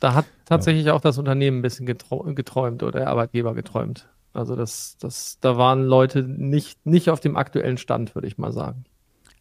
da 0.00 0.14
hat 0.14 0.26
tatsächlich 0.44 0.86
ja. 0.86 0.94
auch 0.94 1.00
das 1.00 1.18
Unternehmen 1.18 1.58
ein 1.58 1.62
bisschen 1.62 1.86
geträumt 1.86 2.82
oder 2.82 3.00
der 3.00 3.08
Arbeitgeber 3.08 3.54
geträumt. 3.54 4.08
Also 4.38 4.54
das, 4.54 4.96
das, 4.98 5.38
da 5.40 5.56
waren 5.56 5.84
Leute 5.84 6.22
nicht, 6.22 6.86
nicht 6.86 7.10
auf 7.10 7.20
dem 7.20 7.36
aktuellen 7.36 7.76
Stand, 7.76 8.14
würde 8.14 8.28
ich 8.28 8.38
mal 8.38 8.52
sagen. 8.52 8.84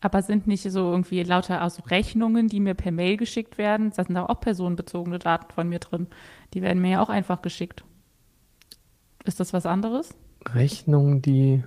Aber 0.02 0.22
sind 0.22 0.48
nicht 0.48 0.64
so 0.64 0.92
irgendwie 0.92 1.24
lauter 1.24 1.64
aus 1.64 1.90
Rechnungen, 1.90 2.48
die 2.48 2.60
mir 2.60 2.74
per 2.74 2.92
Mail 2.92 3.18
geschickt 3.18 3.58
werden? 3.58 3.92
Da 3.96 4.04
sind 4.04 4.16
da 4.16 4.26
auch 4.26 4.40
personenbezogene 4.40 5.20
Daten 5.20 5.52
von 5.52 5.70
mir 5.70 5.80
drin. 5.80 6.08
Die 6.54 6.62
werden 6.62 6.82
mir 6.82 6.92
ja 6.92 7.02
auch 7.02 7.10
einfach 7.10 7.42
geschickt. 7.42 7.84
Ist 9.24 9.40
das 9.40 9.54
was 9.54 9.66
anderes? 9.66 10.16
Rechnungen, 10.46 11.22
die. 11.22 11.64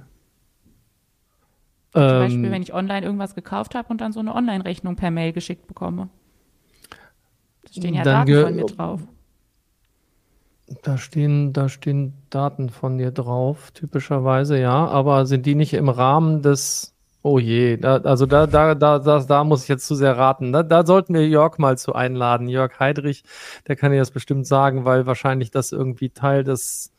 Zum 1.92 2.02
ähm, 2.02 2.18
Beispiel, 2.20 2.50
wenn 2.50 2.62
ich 2.62 2.72
online 2.72 3.04
irgendwas 3.04 3.34
gekauft 3.34 3.74
habe 3.74 3.88
und 3.88 4.00
dann 4.00 4.12
so 4.12 4.20
eine 4.20 4.34
Online-Rechnung 4.34 4.94
per 4.96 5.10
Mail 5.10 5.32
geschickt 5.32 5.66
bekomme. 5.66 6.08
Da 7.62 7.72
stehen 7.72 7.94
ja 7.94 8.04
Daten 8.04 8.42
von 8.42 8.54
mir 8.54 8.66
drauf. 8.66 9.00
Da 10.82 10.96
stehen, 10.96 11.52
da 11.52 11.68
stehen 11.68 12.14
Daten 12.30 12.70
von 12.70 12.96
dir 12.96 13.10
drauf, 13.10 13.70
typischerweise, 13.72 14.58
ja. 14.58 14.86
Aber 14.86 15.26
sind 15.26 15.44
die 15.44 15.54
nicht 15.54 15.74
im 15.74 15.90
Rahmen 15.90 16.40
des, 16.40 16.94
oh 17.22 17.38
je, 17.38 17.76
da, 17.76 17.96
also 17.98 18.24
da, 18.24 18.46
da, 18.46 18.74
da, 18.74 18.98
da, 18.98 19.18
da 19.20 19.44
muss 19.44 19.64
ich 19.64 19.68
jetzt 19.68 19.86
zu 19.86 19.94
sehr 19.94 20.16
raten. 20.16 20.52
Da, 20.52 20.62
da 20.62 20.86
sollten 20.86 21.12
wir 21.12 21.28
Jörg 21.28 21.58
mal 21.58 21.76
zu 21.76 21.94
einladen. 21.94 22.48
Jörg 22.48 22.78
Heidrich, 22.80 23.24
der 23.68 23.76
kann 23.76 23.92
dir 23.92 23.98
das 23.98 24.10
bestimmt 24.10 24.46
sagen, 24.46 24.86
weil 24.86 25.04
wahrscheinlich 25.04 25.50
das 25.50 25.72
irgendwie 25.72 26.10
Teil 26.10 26.44
des, 26.44 26.92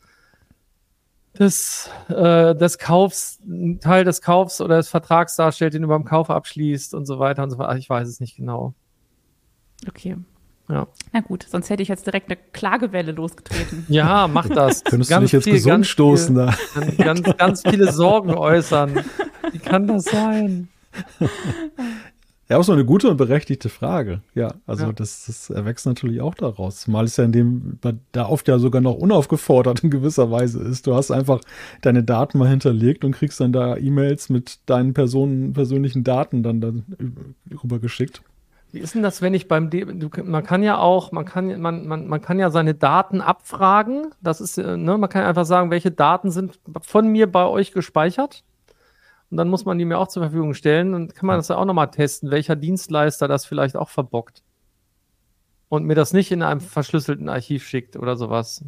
des, 1.36 1.90
äh, 2.08 2.54
des 2.54 2.78
Kaufs, 2.78 3.40
Teil 3.80 4.04
des 4.04 4.22
Kaufs 4.22 4.60
oder 4.60 4.76
des 4.76 4.90
Vertrags 4.90 5.34
darstellt, 5.34 5.74
den 5.74 5.82
du 5.82 5.88
beim 5.88 6.04
Kauf 6.04 6.30
abschließt 6.30 6.94
und 6.94 7.04
so 7.06 7.18
weiter 7.18 7.42
und 7.42 7.50
so 7.50 7.58
weiter. 7.58 7.76
Ich 7.78 7.90
weiß 7.90 8.06
es 8.08 8.20
nicht 8.20 8.36
genau. 8.36 8.74
Okay. 9.88 10.16
Ja. 10.72 10.88
Na 11.12 11.20
gut, 11.20 11.46
sonst 11.48 11.68
hätte 11.68 11.82
ich 11.82 11.88
jetzt 11.88 12.06
direkt 12.06 12.30
eine 12.30 12.38
Klagewelle 12.52 13.12
losgetreten. 13.12 13.84
Ja, 13.92 14.26
mach 14.26 14.48
das. 14.54 14.82
Könntest 14.84 15.10
ganz 15.10 15.20
du 15.20 15.24
dich 15.26 15.32
jetzt 15.32 15.44
viel, 15.44 15.52
gesund 15.54 15.86
stoßen 15.86 16.34
da? 16.34 16.54
Ganz, 16.96 17.22
ganz 17.36 17.62
viele 17.62 17.92
Sorgen 17.92 18.32
äußern. 18.32 19.04
Wie 19.50 19.58
kann 19.58 19.86
das 19.86 20.04
sein? 20.04 20.68
Ja, 22.48 22.58
auch 22.58 22.64
so 22.64 22.72
eine 22.72 22.84
gute 22.84 23.08
und 23.08 23.16
berechtigte 23.16 23.70
Frage. 23.70 24.20
Ja, 24.34 24.52
also 24.66 24.84
ja. 24.86 24.92
Das, 24.92 25.24
das 25.24 25.48
erwächst 25.48 25.86
natürlich 25.86 26.20
auch 26.20 26.34
daraus. 26.34 26.86
Mal 26.86 27.06
ist 27.06 27.16
ja 27.16 27.24
in 27.24 27.32
dem, 27.32 27.78
da 28.12 28.26
oft 28.26 28.46
ja 28.46 28.58
sogar 28.58 28.82
noch 28.82 28.96
unaufgefordert 28.96 29.82
in 29.82 29.88
gewisser 29.88 30.30
Weise 30.30 30.60
ist. 30.60 30.86
Du 30.86 30.94
hast 30.94 31.10
einfach 31.10 31.40
deine 31.80 32.02
Daten 32.02 32.36
mal 32.36 32.50
hinterlegt 32.50 33.06
und 33.06 33.12
kriegst 33.12 33.40
dann 33.40 33.54
da 33.54 33.78
E-Mails 33.78 34.28
mit 34.28 34.58
deinen 34.66 34.92
Personen, 34.92 35.54
persönlichen 35.54 36.04
Daten 36.04 36.42
dann, 36.42 36.60
dann 36.60 36.84
rübergeschickt. 37.62 38.20
Wie 38.72 38.78
ist 38.78 38.94
denn 38.94 39.02
das, 39.02 39.20
wenn 39.20 39.34
ich 39.34 39.48
beim 39.48 39.68
D 39.68 39.84
du, 39.84 40.08
man 40.24 40.42
kann 40.44 40.62
ja 40.62 40.78
auch, 40.78 41.12
man 41.12 41.26
kann, 41.26 41.60
man, 41.60 41.86
man, 41.86 42.08
man 42.08 42.22
kann 42.22 42.38
ja 42.38 42.50
seine 42.50 42.74
Daten 42.74 43.20
abfragen. 43.20 44.14
Das 44.22 44.40
ist, 44.40 44.56
äh, 44.56 44.78
ne, 44.78 44.96
man 44.96 45.10
kann 45.10 45.24
einfach 45.24 45.44
sagen, 45.44 45.70
welche 45.70 45.90
Daten 45.90 46.30
sind 46.30 46.58
von 46.80 47.06
mir 47.08 47.30
bei 47.30 47.44
euch 47.44 47.72
gespeichert. 47.72 48.44
Und 49.30 49.36
dann 49.36 49.48
muss 49.48 49.66
man 49.66 49.78
die 49.78 49.84
mir 49.84 49.98
auch 49.98 50.08
zur 50.08 50.22
Verfügung 50.22 50.54
stellen 50.54 50.94
und 50.94 51.14
kann 51.14 51.26
man 51.26 51.36
das 51.36 51.48
ja 51.48 51.56
auch 51.56 51.66
nochmal 51.66 51.90
testen, 51.90 52.30
welcher 52.30 52.56
Dienstleister 52.56 53.28
das 53.28 53.44
vielleicht 53.44 53.76
auch 53.76 53.90
verbockt. 53.90 54.42
Und 55.68 55.84
mir 55.84 55.94
das 55.94 56.14
nicht 56.14 56.32
in 56.32 56.42
einem 56.42 56.60
verschlüsselten 56.60 57.28
Archiv 57.28 57.66
schickt 57.66 57.96
oder 57.96 58.16
sowas. 58.16 58.64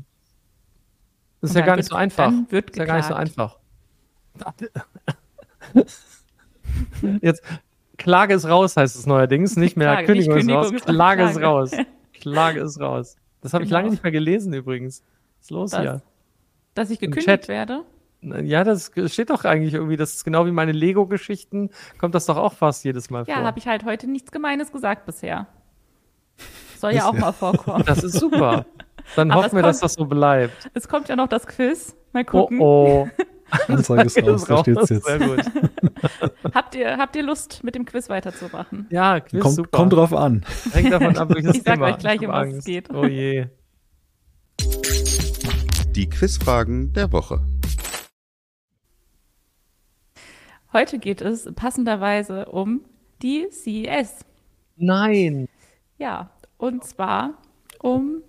Das 1.41 1.51
ist 1.51 1.57
ja 1.57 1.65
gar 1.65 1.77
nicht 1.77 1.89
so 1.89 1.97
einfach. 1.97 2.31
Wird 2.51 2.71
ist 2.71 2.77
ja 2.77 2.85
gar 2.85 2.97
nicht 2.97 3.09
so 3.09 3.15
einfach. 3.15 3.59
Jetzt, 7.23 7.43
Klage 7.97 8.35
ist 8.35 8.49
raus, 8.49 8.77
heißt 8.77 8.97
es 8.97 9.07
neuerdings. 9.07 9.57
Nicht 9.57 9.77
mehr 9.77 9.93
Klage, 9.93 10.07
Kündigung, 10.07 10.35
nicht 10.35 10.47
Kündigung 10.47 10.75
ist 10.75 10.89
raus. 10.89 10.95
Klage, 10.95 11.23
Klage 11.23 11.31
ist 11.31 11.43
raus. 11.43 11.71
Klage 12.13 12.61
ist 12.61 12.81
raus. 12.81 13.17
Das 13.41 13.53
habe 13.53 13.65
genau. 13.65 13.69
ich 13.69 13.73
lange 13.73 13.91
nicht 13.91 14.03
mehr 14.03 14.13
gelesen 14.13 14.55
übrigens. 14.55 15.03
Was 15.39 15.47
ist 15.47 15.51
los 15.51 15.71
das, 15.73 15.81
hier? 15.81 16.03
Dass 16.75 16.91
ich 16.91 16.99
gekündigt 16.99 17.49
werde? 17.49 17.85
Ja, 18.23 18.65
das 18.65 18.91
steht 19.09 19.29
doch 19.29 19.45
eigentlich 19.45 19.75
irgendwie, 19.75 19.99
das 19.99 20.15
ist 20.15 20.25
genau 20.25 20.47
wie 20.47 20.51
meine 20.51 20.73
Lego-Geschichten, 20.73 21.69
kommt 21.99 22.15
das 22.15 22.25
doch 22.25 22.39
auch 22.39 22.55
fast 22.55 22.83
jedes 22.85 23.11
Mal 23.11 23.21
ja, 23.21 23.25
vor. 23.25 23.35
Ja, 23.35 23.43
habe 23.43 23.59
ich 23.59 23.69
halt 23.69 23.85
heute 23.85 24.07
nichts 24.07 24.33
Gemeines 24.33 24.73
gesagt 24.73 25.05
bisher. 25.05 25.47
Soll 26.79 26.95
ja 26.95 27.07
auch 27.07 27.13
mal 27.13 27.33
vorkommen. 27.33 27.85
Das 27.87 28.03
ist 28.03 28.19
super. 28.19 28.65
Dann 29.17 29.35
hoffen 29.35 29.53
wir, 29.53 29.61
kommt, 29.61 29.67
dass 29.67 29.81
das 29.81 29.95
so 29.95 30.07
bleibt. 30.07 30.71
Es 30.73 30.89
kommt 30.89 31.11
ja 31.11 31.17
noch 31.17 31.29
das 31.29 31.47
Quiz. 31.47 31.95
Mal 32.15 32.25
gucken. 32.25 32.61
Oh, 32.61 33.09
oh. 33.09 33.25
Anzeige 33.69 34.05
ist 34.05 34.23
raus, 34.23 34.45
da 34.47 34.59
steht's 34.59 34.89
jetzt. 34.89 35.05
Sehr 35.05 35.19
gut. 35.19 35.41
habt, 36.55 36.75
ihr, 36.77 36.97
habt 36.97 37.17
ihr 37.17 37.25
Lust, 37.25 37.63
mit 37.65 37.75
dem 37.75 37.85
Quiz 37.85 38.09
weiterzumachen? 38.09 38.87
Ja, 38.91 39.19
Quiz 39.21 39.43
kommt, 39.43 39.55
super. 39.57 39.77
kommt 39.77 39.93
drauf 39.93 40.13
an. 40.15 40.45
Hängt 40.73 40.93
davon 40.93 41.17
ab, 41.19 41.29
welches 41.35 41.57
Ich 41.57 41.63
sag 41.65 41.75
Thema. 41.75 41.87
euch 41.87 41.99
gleich, 41.99 42.23
Ich 42.23 42.29
um 42.29 42.33
was 42.33 42.47
es 42.49 42.55
Angst. 42.55 42.67
geht. 42.67 42.95
Oh 42.95 43.05
je. 43.05 43.47
Die 45.91 46.09
Quizfragen 46.09 46.93
der 46.93 47.11
Woche. 47.13 47.41
Heute 50.73 50.99
geht 51.01 51.21
es 51.21 51.53
passenderweise 51.55 52.47
um 52.47 52.83
die 53.23 53.49
CES. 53.51 54.25
Nein. 54.77 55.49
Ja, 55.99 56.31
und 56.59 56.85
zwar 56.85 57.35
um, 57.81 58.23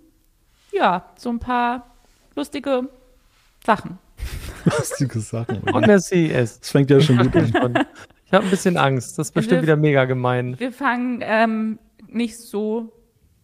ja, 0.72 1.08
so 1.16 1.30
ein 1.30 1.38
paar 1.38 1.94
lustige 2.34 2.88
Sachen. 3.66 3.98
Lustige 4.64 5.20
Sachen. 5.20 5.62
Von 5.62 5.82
der 5.82 6.00
CES. 6.00 6.60
Das 6.60 6.70
fängt 6.70 6.88
ja 6.90 7.00
schon 7.00 7.18
gut 7.30 7.54
an. 7.56 7.84
Ich 8.24 8.32
habe 8.32 8.44
ein 8.44 8.50
bisschen 8.50 8.76
Angst. 8.76 9.18
Das 9.18 9.28
ist 9.28 9.32
bestimmt 9.34 9.58
Wir- 9.58 9.62
wieder 9.62 9.76
mega 9.76 10.04
gemein. 10.06 10.58
Wir 10.58 10.72
fangen 10.72 11.20
ähm, 11.22 11.78
nicht 12.08 12.38
so 12.38 12.92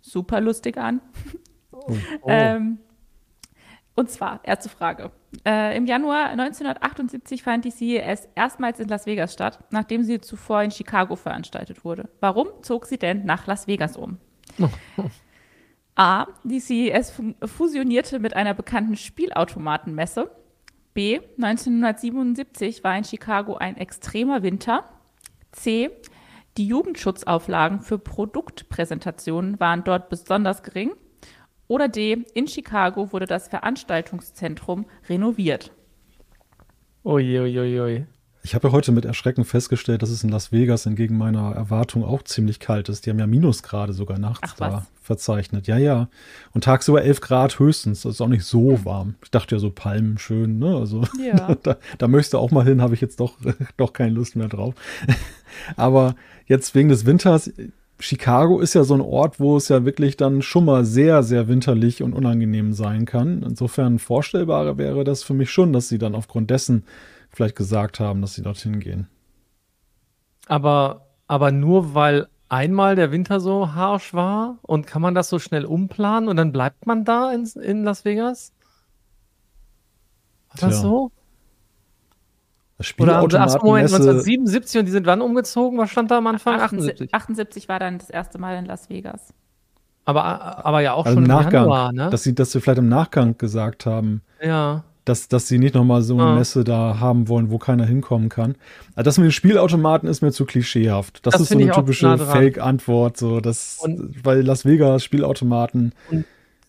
super 0.00 0.40
lustig 0.40 0.76
an. 0.78 1.00
Oh. 1.72 1.94
Ähm, 2.28 2.78
und 3.96 4.08
zwar, 4.08 4.40
erste 4.44 4.68
Frage. 4.68 5.10
Äh, 5.44 5.76
Im 5.76 5.86
Januar 5.86 6.26
1978 6.30 7.42
fand 7.42 7.64
die 7.64 7.70
CES 7.70 8.28
erstmals 8.34 8.78
in 8.80 8.88
Las 8.88 9.04
Vegas 9.06 9.32
statt, 9.32 9.58
nachdem 9.70 10.02
sie 10.04 10.20
zuvor 10.20 10.62
in 10.62 10.70
Chicago 10.70 11.16
veranstaltet 11.16 11.84
wurde. 11.84 12.08
Warum 12.20 12.48
zog 12.62 12.86
sie 12.86 12.98
denn 12.98 13.24
nach 13.24 13.46
Las 13.48 13.66
Vegas 13.66 13.96
um? 13.96 14.18
A. 15.94 16.26
Die 16.44 16.60
CES 16.60 17.10
fu- 17.10 17.34
fusionierte 17.44 18.18
mit 18.18 18.34
einer 18.34 18.54
bekannten 18.54 18.96
Spielautomatenmesse. 18.96 20.30
B. 20.94 21.20
1977 21.36 22.84
war 22.84 22.96
in 22.96 23.04
Chicago 23.04 23.56
ein 23.56 23.76
extremer 23.76 24.42
Winter. 24.42 24.84
C. 25.52 25.90
Die 26.58 26.66
Jugendschutzauflagen 26.66 27.80
für 27.80 27.98
Produktpräsentationen 27.98 29.58
waren 29.60 29.84
dort 29.84 30.08
besonders 30.10 30.62
gering. 30.62 30.92
Oder 31.68 31.88
D. 31.88 32.24
In 32.34 32.46
Chicago 32.46 33.12
wurde 33.12 33.26
das 33.26 33.48
Veranstaltungszentrum 33.48 34.86
renoviert. 35.08 35.72
Oje, 37.04 37.42
oje, 37.42 37.82
oje. 37.82 38.06
Ich 38.44 38.56
habe 38.56 38.68
ja 38.68 38.72
heute 38.72 38.90
mit 38.90 39.04
Erschrecken 39.04 39.44
festgestellt, 39.44 40.02
dass 40.02 40.10
es 40.10 40.24
in 40.24 40.30
Las 40.30 40.50
Vegas 40.50 40.86
entgegen 40.86 41.16
meiner 41.16 41.52
Erwartung 41.52 42.04
auch 42.04 42.22
ziemlich 42.22 42.58
kalt 42.58 42.88
ist. 42.88 43.06
Die 43.06 43.10
haben 43.10 43.20
ja 43.20 43.28
Minusgrade 43.28 43.92
sogar 43.92 44.18
nachts 44.18 44.50
Ach, 44.52 44.56
da 44.56 44.86
verzeichnet. 45.00 45.68
Ja, 45.68 45.78
ja. 45.78 46.08
Und 46.52 46.64
tagsüber 46.64 47.02
11 47.02 47.20
Grad 47.20 47.58
höchstens. 47.60 48.02
Das 48.02 48.14
ist 48.14 48.20
auch 48.20 48.28
nicht 48.28 48.44
so 48.44 48.84
warm. 48.84 49.14
Ich 49.22 49.30
dachte 49.30 49.54
ja 49.54 49.58
so 49.60 49.70
Palmen 49.70 50.18
schön, 50.18 50.58
ne? 50.58 50.76
Also 50.76 51.04
Ja. 51.24 51.54
da, 51.62 51.76
da 51.98 52.08
möchtest 52.08 52.34
du 52.34 52.38
auch 52.38 52.50
mal 52.50 52.64
hin, 52.64 52.82
habe 52.82 52.94
ich 52.94 53.00
jetzt 53.00 53.20
doch, 53.20 53.34
doch 53.76 53.92
keine 53.92 54.10
Lust 54.10 54.34
mehr 54.34 54.48
drauf. 54.48 54.74
Aber 55.76 56.16
jetzt 56.46 56.74
wegen 56.74 56.88
des 56.88 57.06
Winters, 57.06 57.52
Chicago 58.00 58.58
ist 58.58 58.74
ja 58.74 58.82
so 58.82 58.94
ein 58.94 59.00
Ort, 59.00 59.38
wo 59.38 59.56
es 59.56 59.68
ja 59.68 59.84
wirklich 59.84 60.16
dann 60.16 60.42
schon 60.42 60.64
mal 60.64 60.84
sehr, 60.84 61.22
sehr 61.22 61.46
winterlich 61.46 62.02
und 62.02 62.12
unangenehm 62.12 62.72
sein 62.72 63.04
kann. 63.04 63.44
Insofern 63.44 64.00
vorstellbarer 64.00 64.78
wäre 64.78 65.04
das 65.04 65.22
für 65.22 65.34
mich 65.34 65.52
schon, 65.52 65.72
dass 65.72 65.88
sie 65.88 65.98
dann 65.98 66.16
aufgrund 66.16 66.50
dessen 66.50 66.82
vielleicht 67.32 67.56
gesagt 67.56 68.00
haben, 68.00 68.20
dass 68.20 68.34
sie 68.34 68.42
dorthin 68.42 68.80
gehen. 68.80 69.08
Aber, 70.46 71.06
aber 71.26 71.52
nur 71.52 71.94
weil 71.94 72.28
einmal 72.48 72.96
der 72.96 73.10
Winter 73.10 73.40
so 73.40 73.72
harsch 73.74 74.12
war 74.12 74.58
und 74.62 74.86
kann 74.86 75.00
man 75.00 75.14
das 75.14 75.28
so 75.28 75.38
schnell 75.38 75.64
umplanen 75.64 76.28
und 76.28 76.36
dann 76.36 76.52
bleibt 76.52 76.86
man 76.86 77.04
da 77.04 77.32
in, 77.32 77.46
in 77.62 77.84
Las 77.84 78.04
Vegas? 78.04 78.52
War 80.50 80.68
das 80.68 80.80
Tja. 80.80 80.82
so? 80.82 81.12
Das 82.76 82.92
Oder 82.98 83.18
ach, 83.18 83.22
Moment, 83.22 83.32
Spielautomatenmesse, 83.32 83.96
1977 83.96 84.80
und 84.80 84.86
die 84.86 84.92
sind 84.92 85.06
wann 85.06 85.22
umgezogen? 85.22 85.78
Was 85.78 85.90
stand 85.90 86.10
da 86.10 86.18
am 86.18 86.26
Anfang? 86.26 86.60
78, 86.60 87.14
78. 87.14 87.14
78 87.14 87.68
war 87.68 87.78
dann 87.78 87.98
das 87.98 88.10
erste 88.10 88.38
Mal 88.38 88.58
in 88.58 88.66
Las 88.66 88.90
Vegas. 88.90 89.32
Aber, 90.04 90.66
aber 90.66 90.80
ja 90.80 90.94
auch 90.94 91.06
also 91.06 91.14
schon 91.14 91.24
im 91.24 91.30
im 91.30 91.36
Nachgang, 91.36 91.62
Januar, 91.62 91.92
ne? 91.92 92.10
dass 92.10 92.24
sie, 92.24 92.34
dass 92.34 92.50
sie 92.50 92.60
vielleicht 92.60 92.78
im 92.78 92.88
Nachgang 92.88 93.38
gesagt 93.38 93.86
haben, 93.86 94.22
ja. 94.42 94.82
Dass, 95.04 95.28
dass 95.28 95.48
sie 95.48 95.58
nicht 95.58 95.74
nochmal 95.74 96.02
so 96.02 96.14
eine 96.14 96.22
Ah. 96.22 96.34
Messe 96.36 96.64
da 96.64 96.98
haben 97.00 97.28
wollen, 97.28 97.50
wo 97.50 97.58
keiner 97.58 97.84
hinkommen 97.86 98.28
kann. 98.28 98.54
Also 98.94 99.04
das 99.08 99.18
mit 99.18 99.26
den 99.26 99.32
Spielautomaten 99.32 100.08
ist 100.08 100.22
mir 100.22 100.32
zu 100.32 100.44
klischeehaft. 100.44 101.24
Das, 101.26 101.32
Das 101.32 101.42
ist 101.42 101.48
so 101.50 101.58
eine 101.58 101.70
typische 101.70 102.06
nah. 102.06 102.18
Fake-Antwort, 102.18 103.16
so 103.16 103.40
das, 103.40 103.78
Und- 103.82 104.24
weil 104.24 104.42
Las 104.42 104.64
Vegas 104.64 105.02
Spielautomaten, 105.04 105.92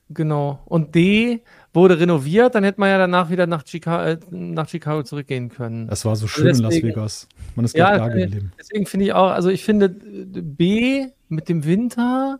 Genau. 0.10 0.60
Und 0.66 0.94
D 0.94 1.42
wurde 1.74 2.00
renoviert, 2.00 2.54
dann 2.54 2.64
hätte 2.64 2.80
man 2.80 2.90
ja 2.90 2.98
danach 3.00 3.30
wieder 3.32 3.48
nach, 3.48 3.64
Chica 3.64 4.06
äh, 4.10 4.18
nach 4.30 4.68
Chicago 4.70 5.02
zurückgehen 5.04 5.50
können. 5.50 5.88
das 5.88 6.06
war 6.06 6.16
so 6.16 6.28
schön 6.28 6.48
in 6.48 6.60
Las 6.60 6.70
deswegen- 6.74 6.90
Vegas. 6.90 7.28
Man 7.56 7.66
ist 7.66 7.76
Ja, 7.76 7.98
da 7.98 8.10
geblieben. 8.10 8.52
Deswegen 8.60 8.86
finde 8.86 9.06
ich 9.08 9.14
auch, 9.14 9.32
also 9.32 9.50
ich 9.50 9.64
finde 9.64 9.86
äh, 9.86 10.42
B 10.42 11.06
mit 11.30 11.50
dem 11.50 11.66
Winter 11.66 12.40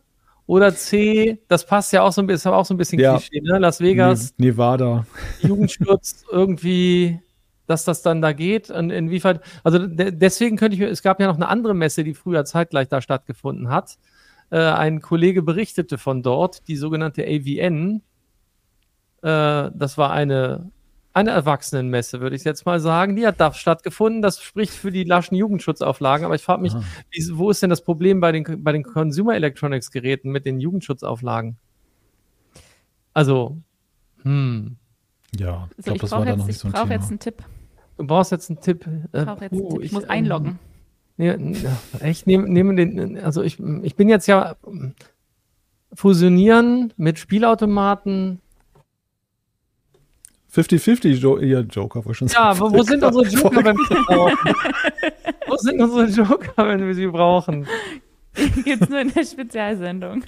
oder 0.54 0.76
C, 0.76 1.40
das 1.48 1.66
passt 1.66 1.92
ja 1.94 2.04
auch 2.04 2.12
so 2.14 2.22
ein 2.22 2.28
bisschen, 2.28 2.52
auch 2.52 2.66
so 2.66 2.74
ein 2.74 2.78
bisschen 2.78 3.00
Ja. 3.00 3.18
Klischee, 3.18 3.42
ne? 3.42 3.58
Las 3.60 3.80
Vegas, 3.80 4.34
Ne- 4.38 4.48
Nevada. 4.48 5.06
Jugendschutz 5.42 6.24
irgendwie, 6.32 7.20
dass 7.66 7.86
das 7.86 8.02
dann 8.04 8.22
da 8.22 8.34
geht 8.34 8.70
und 8.70 8.90
inwiefern, 8.92 9.40
also 9.64 9.80
de 9.80 10.12
deswegen 10.12 10.58
könnte 10.58 10.76
ich 10.76 10.80
mir, 10.82 10.90
es 10.90 11.02
gab 11.02 11.20
ja 11.20 11.28
noch 11.28 11.36
eine 11.36 11.48
andere 11.48 11.74
Messe, 11.74 12.04
die 12.04 12.14
früher 12.14 12.46
zeitgleich 12.46 12.88
da 12.88 13.02
stattgefunden 13.02 13.70
hat. 13.70 13.98
Äh, 14.52 14.60
ein 14.60 15.02
Kollege 15.02 15.42
berichtete 15.42 15.98
von 15.98 16.22
dort, 16.22 16.68
die 16.68 16.76
sogenannte 16.76 17.24
AVN. 17.26 18.02
Äh, 19.24 19.72
das 19.74 19.98
war 19.98 20.12
eine, 20.12 20.70
eine 21.14 21.30
Erwachsenenmesse, 21.32 22.22
würde 22.22 22.36
ich 22.36 22.44
jetzt 22.44 22.66
mal 22.66 22.80
sagen. 22.80 23.16
Die 23.16 23.28
hat 23.28 23.40
da 23.40 23.54
stattgefunden. 23.54 24.22
Das 24.22 24.42
spricht 24.42 24.74
für 24.74 24.92
die 24.92 25.04
laschen 25.04 25.36
Jugendschutzauflagen. 25.38 26.26
Aber 26.26 26.36
ich 26.36 26.42
frage 26.44 26.62
mich, 26.62 26.74
Ah. 26.74 26.84
wie, 27.12 27.38
wo 27.38 27.50
ist 27.52 27.62
denn 27.62 27.70
das 27.70 27.84
Problem 27.84 28.20
bei 28.20 28.32
den, 28.32 28.64
bei 28.64 28.72
den 28.72 28.84
Consumer 28.84 29.36
Electronics 29.36 29.92
Geräten 29.92 30.32
mit 30.32 30.46
den 30.46 30.60
Jugendschutzauflagen? 30.60 31.58
Also, 33.14 33.58
hm, 34.24 34.78
Ja, 35.38 35.70
ich 35.78 35.84
glaube, 35.86 35.96
ich 35.98 36.02
das 36.02 36.12
war 36.12 36.20
brauche 36.20 36.30
da 36.30 36.32
noch 36.36 36.38
jetzt, 36.40 36.48
nicht 36.48 36.56
ich 36.56 36.62
so 36.62 36.68
ein 36.68 36.72
brauch 36.72 36.82
Thema. 36.84 36.94
jetzt 36.94 37.10
einen 37.10 37.20
Tipp. 37.20 37.44
du 37.98 38.08
brauchst 38.08 38.32
jetzt 38.32 38.50
einen 38.50 38.60
Tipp. 38.62 38.88
Ich, 38.88 39.20
Äh, 39.20 39.26
brauch 39.26 39.42
jetzt 39.42 39.54
einen 39.54 39.70
Tipp. 39.70 39.82
ich 39.84 39.92
muss 39.92 40.04
ähm, 40.04 40.10
einloggen. 40.10 40.60
Nee, 41.18 41.30
n- 41.30 41.54
ja, 41.54 41.78
echt, 42.00 42.26
nehme 42.26 42.48
nehm 42.50 42.76
den, 42.76 43.20
also 43.20 43.44
ich, 43.44 43.60
ich 43.60 43.96
bin 43.96 44.10
jetzt 44.10 44.26
ja 44.26 44.56
ähm, 44.66 44.96
fusionieren 45.94 46.92
mit 46.98 47.20
Spielautomaten. 47.20 48.40
50-50 50.54 51.08
jo 51.16 51.40
ja, 51.40 51.62
Joker, 51.62 52.04
ich 52.10 52.18
schon 52.18 52.28
Ja, 52.28 52.58
wo, 52.60 52.72
wo 52.72 52.84
sind 52.84 53.04
unsere 53.04 53.26
Joker, 53.28 53.64
wenn 53.64 53.76
wir 53.76 53.86
sie 53.88 54.04
brauchen? 54.06 54.38
wo 55.48 55.56
sind 55.58 55.82
unsere 55.82 56.06
Joker, 56.06 56.68
wenn 56.68 56.86
wir 56.86 56.94
sie 56.94 57.08
brauchen? 57.08 57.68
Gibt's 58.64 58.90
nur 58.90 59.00
in 59.02 59.12
der 59.14 59.24
Spezialsendung. 59.26 60.24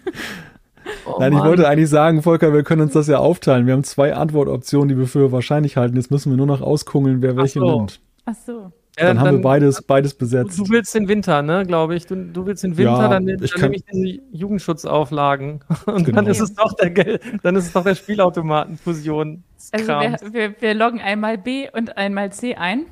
Oh, 1.06 1.16
Nein, 1.20 1.34
ich 1.34 1.40
Mann. 1.40 1.48
wollte 1.48 1.68
eigentlich 1.68 1.90
sagen, 1.90 2.22
Volker, 2.22 2.54
wir 2.54 2.64
können 2.64 2.82
uns 2.84 2.94
das 2.94 3.08
ja 3.08 3.18
aufteilen. 3.18 3.66
Wir 3.66 3.74
haben 3.74 3.84
zwei 3.84 4.14
Antwortoptionen, 4.16 4.90
die 4.90 4.98
wir 4.98 5.08
für 5.08 5.32
wahrscheinlich 5.32 5.78
halten. 5.78 5.96
Jetzt 5.96 6.12
müssen 6.12 6.32
wir 6.32 6.38
nur 6.38 6.46
noch 6.46 6.62
auskungeln, 6.62 7.22
wer 7.24 7.36
welche 7.36 7.60
so. 7.60 7.78
nimmt. 7.78 8.00
Ach 8.26 8.36
so. 8.46 8.72
Ja, 8.98 9.08
Dann, 9.08 9.20
haben 9.20 9.38
wir 9.38 9.42
beides, 9.42 9.82
beides 9.82 10.14
besetzt. 10.14 10.58
Du 10.58 10.70
willst 10.70 10.96
den 10.96 11.08
Winter, 11.10 11.42
ne, 11.42 11.66
glaube 11.66 11.96
ich. 11.96 12.06
Du, 12.06 12.16
du 12.16 12.46
willst 12.46 12.64
den 12.64 12.78
Winter, 12.78 12.94
Ja, 12.94 13.08
dann, 13.10 13.26
dann 13.28 13.44
ich 13.44 13.52
kann- 13.52 13.62
nehme 13.72 13.76
ich 13.76 13.84
diese 13.92 14.20
Jugendschutzauflagen. 14.32 15.62
Und 15.88 16.06
Genau. 16.06 16.16
dann 16.18 16.28
ist 16.28 16.40
es 16.40 16.54
doch 16.54 16.74
der 16.74 16.92
Gel 16.92 17.20
dann 17.44 17.56
ist 17.56 17.66
es 17.66 17.74
doch 17.74 17.84
der 17.84 17.96
Spielautomatenfusion. 17.96 19.44
Also 19.74 19.88
wir, 19.88 20.34
wir, 20.34 20.62
wir 20.62 20.74
loggen 20.74 21.02
einmal 21.02 21.38
B 21.38 21.70
und 21.72 21.98
einmal 21.98 22.32
C 22.32 22.56
ein. 22.56 22.86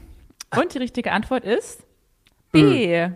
Und 0.56 0.74
die 0.74 0.78
richtige 0.80 1.12
Antwort 1.12 1.44
ist 1.46 1.84
B. 2.52 3.08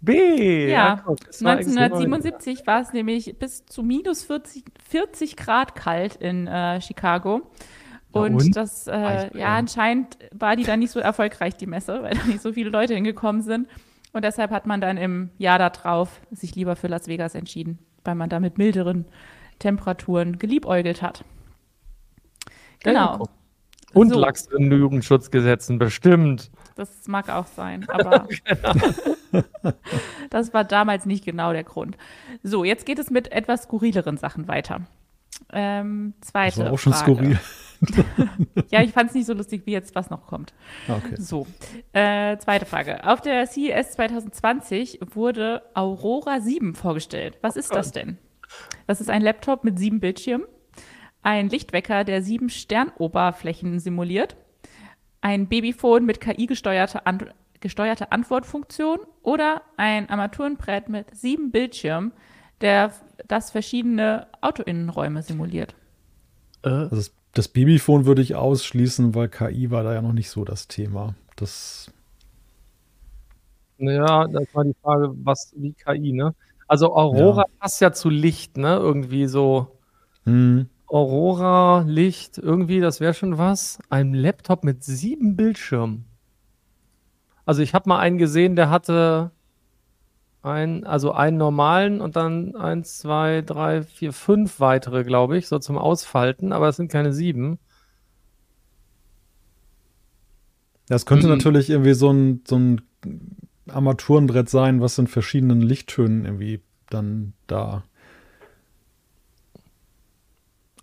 B. 0.00 0.70
Ja, 0.70 1.02
extra- 1.08 1.50
1977 1.52 2.66
war 2.66 2.82
es 2.82 2.92
nämlich 2.92 3.38
bis 3.38 3.64
zu 3.64 3.82
minus 3.82 4.22
40, 4.24 4.64
40 4.86 5.36
Grad 5.36 5.74
kalt 5.74 6.16
in 6.16 6.46
äh, 6.46 6.80
Chicago. 6.82 7.40
Ja, 8.14 8.20
Und, 8.20 8.34
und? 8.34 8.56
das, 8.56 8.86
äh, 8.86 8.90
Eisbären. 8.92 9.38
ja, 9.40 9.56
anscheinend 9.56 10.18
war 10.32 10.56
die 10.56 10.64
dann 10.64 10.80
nicht 10.80 10.90
so 10.90 11.00
erfolgreich, 11.00 11.56
die 11.56 11.66
Messe, 11.66 12.02
weil 12.02 12.12
da 12.14 12.24
nicht 12.26 12.42
so 12.42 12.52
viele 12.52 12.68
Leute 12.68 12.94
hingekommen 12.94 13.40
sind. 13.40 13.66
Und 14.12 14.24
deshalb 14.24 14.50
hat 14.50 14.66
man 14.66 14.80
dann 14.82 14.98
im 14.98 15.30
Jahr 15.38 15.58
darauf 15.58 16.20
sich 16.30 16.54
lieber 16.54 16.76
für 16.76 16.86
Las 16.88 17.08
Vegas 17.08 17.34
entschieden, 17.34 17.78
weil 18.04 18.14
man 18.14 18.28
da 18.28 18.38
mit 18.40 18.58
milderen 18.58 19.06
Temperaturen 19.58 20.38
geliebäugelt 20.38 21.00
hat. 21.00 21.24
Genau. 22.84 23.28
Und 23.92 24.10
So. 24.10 24.18
Lachs 24.18 24.46
in 24.46 24.70
Jugendschutzgesetzen, 24.72 25.78
bestimmt. 25.78 26.50
Das 26.76 26.90
mag 27.06 27.28
auch 27.28 27.46
sein, 27.46 27.88
aber 27.88 28.26
das 30.30 30.52
war 30.52 30.64
damals 30.64 31.06
nicht 31.06 31.24
genau 31.24 31.52
der 31.52 31.64
Grund. 31.64 31.96
So, 32.42 32.64
jetzt 32.64 32.86
geht 32.86 32.98
es 32.98 33.10
mit 33.10 33.30
etwas 33.32 33.62
skurrileren 33.64 34.16
Sachen 34.16 34.48
weiter. 34.48 34.80
Ähm, 35.52 36.14
zweite 36.20 36.56
Das 36.58 36.66
war 36.66 36.72
auch 36.72 36.78
schon 36.78 36.92
Frage. 36.92 37.12
skurril. 37.14 37.38
Ja, 38.70 38.82
ich 38.82 38.92
fand 38.92 39.10
es 39.10 39.14
nicht 39.14 39.26
so 39.26 39.34
lustig, 39.34 39.62
wie 39.66 39.72
jetzt 39.72 39.94
was 39.94 40.08
noch 40.08 40.26
kommt. 40.26 40.54
Okay. 40.88 41.16
So, 41.18 41.46
äh, 41.92 42.38
zweite 42.38 42.64
Frage. 42.64 43.06
Auf 43.06 43.20
der 43.20 43.46
CES 43.46 43.90
2020 43.92 45.00
wurde 45.12 45.60
Aurora 45.74 46.40
7 46.40 46.74
vorgestellt. 46.74 47.36
Was 47.42 47.56
ist 47.56 47.74
das 47.74 47.92
denn? 47.92 48.16
Das 48.86 49.02
ist 49.02 49.10
ein 49.10 49.20
Laptop 49.20 49.64
mit 49.64 49.78
sieben 49.78 50.00
Bildschirmen, 50.00 50.46
ein 51.24 51.48
Lichtwecker, 51.48 52.04
der 52.04 52.22
sieben 52.22 52.50
Sternoberflächen 52.50 53.80
simuliert, 53.80 54.36
ein 55.20 55.48
Babyphone 55.48 56.04
mit 56.04 56.20
KI-gesteuerter 56.20 57.06
An 57.06 57.30
gesteuerte 57.60 58.12
Antwortfunktion 58.12 58.98
oder 59.22 59.62
ein 59.78 60.10
Armaturenbrett 60.10 60.90
mit 60.90 61.16
sieben 61.16 61.50
Bildschirmen, 61.50 62.12
der 62.60 62.92
das 63.26 63.50
verschiedene 63.50 64.26
Autoinnenräume 64.42 65.22
simuliert. 65.22 65.74
Äh. 66.62 66.68
Also 66.68 66.96
das, 66.96 67.12
das 67.32 67.48
Babyphone 67.48 68.04
würde 68.04 68.20
ich 68.20 68.34
ausschließen, 68.34 69.14
weil 69.14 69.30
KI 69.30 69.70
war 69.70 69.82
da 69.82 69.94
ja 69.94 70.02
noch 70.02 70.12
nicht 70.12 70.28
so 70.28 70.44
das 70.44 70.68
Thema. 70.68 71.14
Das 71.36 71.90
ja, 73.78 74.26
das 74.28 74.44
war 74.52 74.64
die 74.64 74.76
Frage, 74.82 75.14
was 75.24 75.54
wie 75.56 75.72
KI, 75.72 76.12
ne? 76.12 76.34
Also 76.68 76.94
Aurora 76.94 77.44
ja. 77.48 77.58
passt 77.58 77.80
ja 77.80 77.92
zu 77.92 78.10
Licht, 78.10 78.58
ne? 78.58 78.76
Irgendwie 78.76 79.26
so. 79.26 79.78
Hm. 80.24 80.68
Aurora, 80.94 81.84
Licht, 81.88 82.38
irgendwie, 82.38 82.78
das 82.78 83.00
wäre 83.00 83.14
schon 83.14 83.36
was. 83.36 83.80
Ein 83.90 84.14
Laptop 84.14 84.62
mit 84.62 84.84
sieben 84.84 85.34
Bildschirmen. 85.34 86.04
Also 87.44 87.62
ich 87.62 87.74
habe 87.74 87.88
mal 87.88 87.98
einen 87.98 88.16
gesehen, 88.16 88.54
der 88.54 88.70
hatte 88.70 89.32
ein, 90.42 90.84
also 90.84 91.10
einen 91.10 91.36
normalen 91.36 92.00
und 92.00 92.14
dann 92.14 92.54
eins, 92.54 92.98
zwei, 92.98 93.42
drei, 93.42 93.82
vier, 93.82 94.12
fünf 94.12 94.60
weitere, 94.60 95.02
glaube 95.02 95.36
ich, 95.36 95.48
so 95.48 95.58
zum 95.58 95.78
Ausfalten, 95.78 96.52
aber 96.52 96.68
es 96.68 96.76
sind 96.76 96.92
keine 96.92 97.12
sieben. 97.12 97.58
Das 100.86 101.06
könnte 101.06 101.26
mhm. 101.26 101.32
natürlich 101.32 101.70
irgendwie 101.70 101.94
so 101.94 102.12
ein, 102.12 102.44
so 102.46 102.56
ein 102.56 102.82
Armaturenbrett 103.68 104.48
sein, 104.48 104.80
was 104.80 104.96
in 104.98 105.08
verschiedenen 105.08 105.60
Lichttönen 105.60 106.24
irgendwie 106.24 106.62
dann 106.88 107.32
da. 107.48 107.82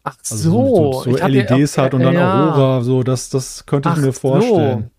Ach 0.03 0.18
also 0.30 0.36
so, 0.36 0.94
so, 1.03 1.11
so 1.11 1.28
LEDs 1.28 1.78
hat 1.78 1.94
und 1.94 2.02
dann 2.02 2.14
ja. 2.14 2.49
Aurora, 2.49 2.82
so 2.82 3.03
das, 3.03 3.30
das 3.30 3.65
könnte 3.65 3.90
ich 3.90 3.95
Ach 3.95 4.02
mir 4.02 4.14
vorstellen. 4.14 4.82
So. 4.82 4.90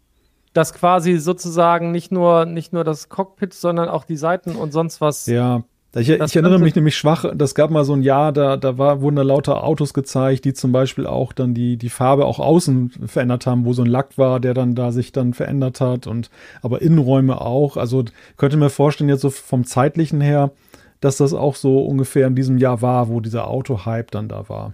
Dass 0.52 0.74
quasi 0.74 1.16
sozusagen 1.16 1.90
nicht 1.90 2.12
nur, 2.12 2.44
nicht 2.44 2.72
nur 2.72 2.84
das 2.84 3.08
Cockpit, 3.08 3.54
sondern 3.54 3.88
auch 3.88 4.04
die 4.04 4.16
Seiten 4.16 4.54
und 4.54 4.72
sonst 4.72 5.00
was 5.00 5.26
ja. 5.26 5.64
Ich, 5.94 6.08
ich 6.08 6.36
erinnere 6.36 6.58
mich 6.58 6.74
nämlich 6.74 6.96
schwach, 6.96 7.26
das 7.34 7.54
gab 7.54 7.70
mal 7.70 7.84
so 7.84 7.92
ein 7.92 8.02
Jahr, 8.02 8.32
da, 8.32 8.56
da 8.56 8.78
war, 8.78 9.02
wurden 9.02 9.16
da 9.16 9.22
lauter 9.22 9.62
Autos 9.62 9.92
gezeigt, 9.92 10.46
die 10.46 10.54
zum 10.54 10.72
Beispiel 10.72 11.06
auch 11.06 11.34
dann 11.34 11.52
die, 11.52 11.76
die 11.76 11.90
Farbe 11.90 12.24
auch 12.24 12.38
außen 12.38 12.92
verändert 13.06 13.46
haben, 13.46 13.66
wo 13.66 13.74
so 13.74 13.82
ein 13.82 13.90
Lack 13.90 14.16
war, 14.16 14.40
der 14.40 14.54
dann 14.54 14.74
da 14.74 14.90
sich 14.90 15.12
dann 15.12 15.34
verändert 15.34 15.82
hat 15.82 16.06
und 16.06 16.30
aber 16.62 16.80
Innenräume 16.80 17.42
auch. 17.42 17.76
Also 17.76 18.04
könnte 18.38 18.56
mir 18.56 18.70
vorstellen, 18.70 19.10
jetzt 19.10 19.20
so 19.20 19.28
vom 19.28 19.66
zeitlichen 19.66 20.22
her, 20.22 20.52
dass 21.00 21.18
das 21.18 21.34
auch 21.34 21.56
so 21.56 21.84
ungefähr 21.84 22.26
in 22.26 22.36
diesem 22.36 22.56
Jahr 22.56 22.80
war, 22.80 23.08
wo 23.08 23.20
dieser 23.20 23.48
Auto-Hype 23.48 24.10
dann 24.12 24.28
da 24.28 24.48
war. 24.48 24.72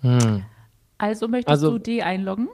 Hm. 0.00 0.44
Also 0.98 1.28
möchtest 1.28 1.50
also, 1.50 1.70
du 1.72 1.78
D 1.78 2.02
einloggen? 2.02 2.48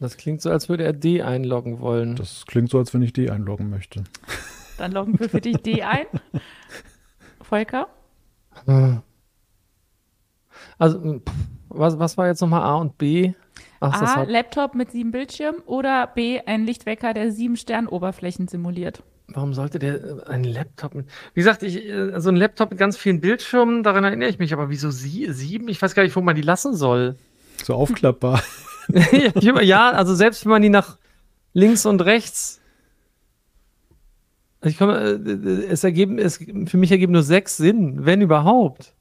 Das 0.00 0.16
klingt 0.16 0.40
so, 0.40 0.50
als 0.50 0.68
würde 0.68 0.84
er 0.84 0.92
D 0.92 1.22
einloggen 1.22 1.80
wollen. 1.80 2.16
Das 2.16 2.46
klingt 2.46 2.70
so, 2.70 2.78
als 2.78 2.94
wenn 2.94 3.02
ich 3.02 3.12
D 3.12 3.30
einloggen 3.30 3.70
möchte. 3.70 4.04
Dann 4.78 4.92
loggen 4.92 5.18
wir 5.20 5.28
für 5.28 5.40
dich 5.40 5.58
D 5.58 5.82
ein. 5.82 6.06
Volker? 7.42 7.88
Also, 10.78 11.20
was, 11.68 11.98
was 11.98 12.16
war 12.16 12.28
jetzt 12.28 12.40
nochmal 12.40 12.62
A 12.62 12.76
und 12.76 12.96
B? 12.96 13.34
Ach, 13.80 14.16
A, 14.16 14.22
Laptop 14.22 14.74
mit 14.74 14.90
sieben 14.90 15.10
Bildschirmen 15.10 15.60
oder 15.60 16.06
B, 16.06 16.40
ein 16.44 16.64
Lichtwecker, 16.64 17.14
der 17.14 17.32
sieben 17.32 17.56
Sternoberflächen 17.56 18.48
simuliert. 18.48 19.02
Warum 19.32 19.54
sollte 19.54 19.78
der 19.78 19.94
äh, 19.94 20.26
ein 20.26 20.44
Laptop 20.44 20.94
mit. 20.94 21.06
Wie 21.34 21.40
gesagt, 21.40 21.62
ich, 21.62 21.84
äh, 21.84 22.20
so 22.20 22.30
ein 22.30 22.36
Laptop 22.36 22.70
mit 22.70 22.78
ganz 22.78 22.96
vielen 22.96 23.20
Bildschirmen, 23.20 23.82
daran 23.82 24.04
erinnere 24.04 24.28
ich 24.28 24.38
mich, 24.38 24.52
aber 24.52 24.70
wieso 24.70 24.90
sie, 24.90 25.32
sieben? 25.32 25.68
Ich 25.68 25.80
weiß 25.80 25.94
gar 25.94 26.02
nicht, 26.02 26.16
wo 26.16 26.20
man 26.20 26.36
die 26.36 26.42
lassen 26.42 26.74
soll. 26.74 27.16
So 27.62 27.74
aufklappbar. 27.74 28.42
ja, 29.62 29.90
also 29.90 30.14
selbst 30.14 30.44
wenn 30.44 30.50
man 30.50 30.62
die 30.62 30.68
nach 30.68 30.98
links 31.52 31.86
und 31.86 32.00
rechts 32.02 32.60
ich 34.64 34.76
komme, 34.76 34.98
äh, 34.98 35.66
es 35.70 35.84
ergeben, 35.84 36.18
es, 36.18 36.36
für 36.36 36.76
mich 36.76 36.90
ergeben 36.90 37.12
nur 37.12 37.22
sechs 37.22 37.56
Sinn, 37.56 38.04
wenn 38.04 38.20
überhaupt. 38.20 38.94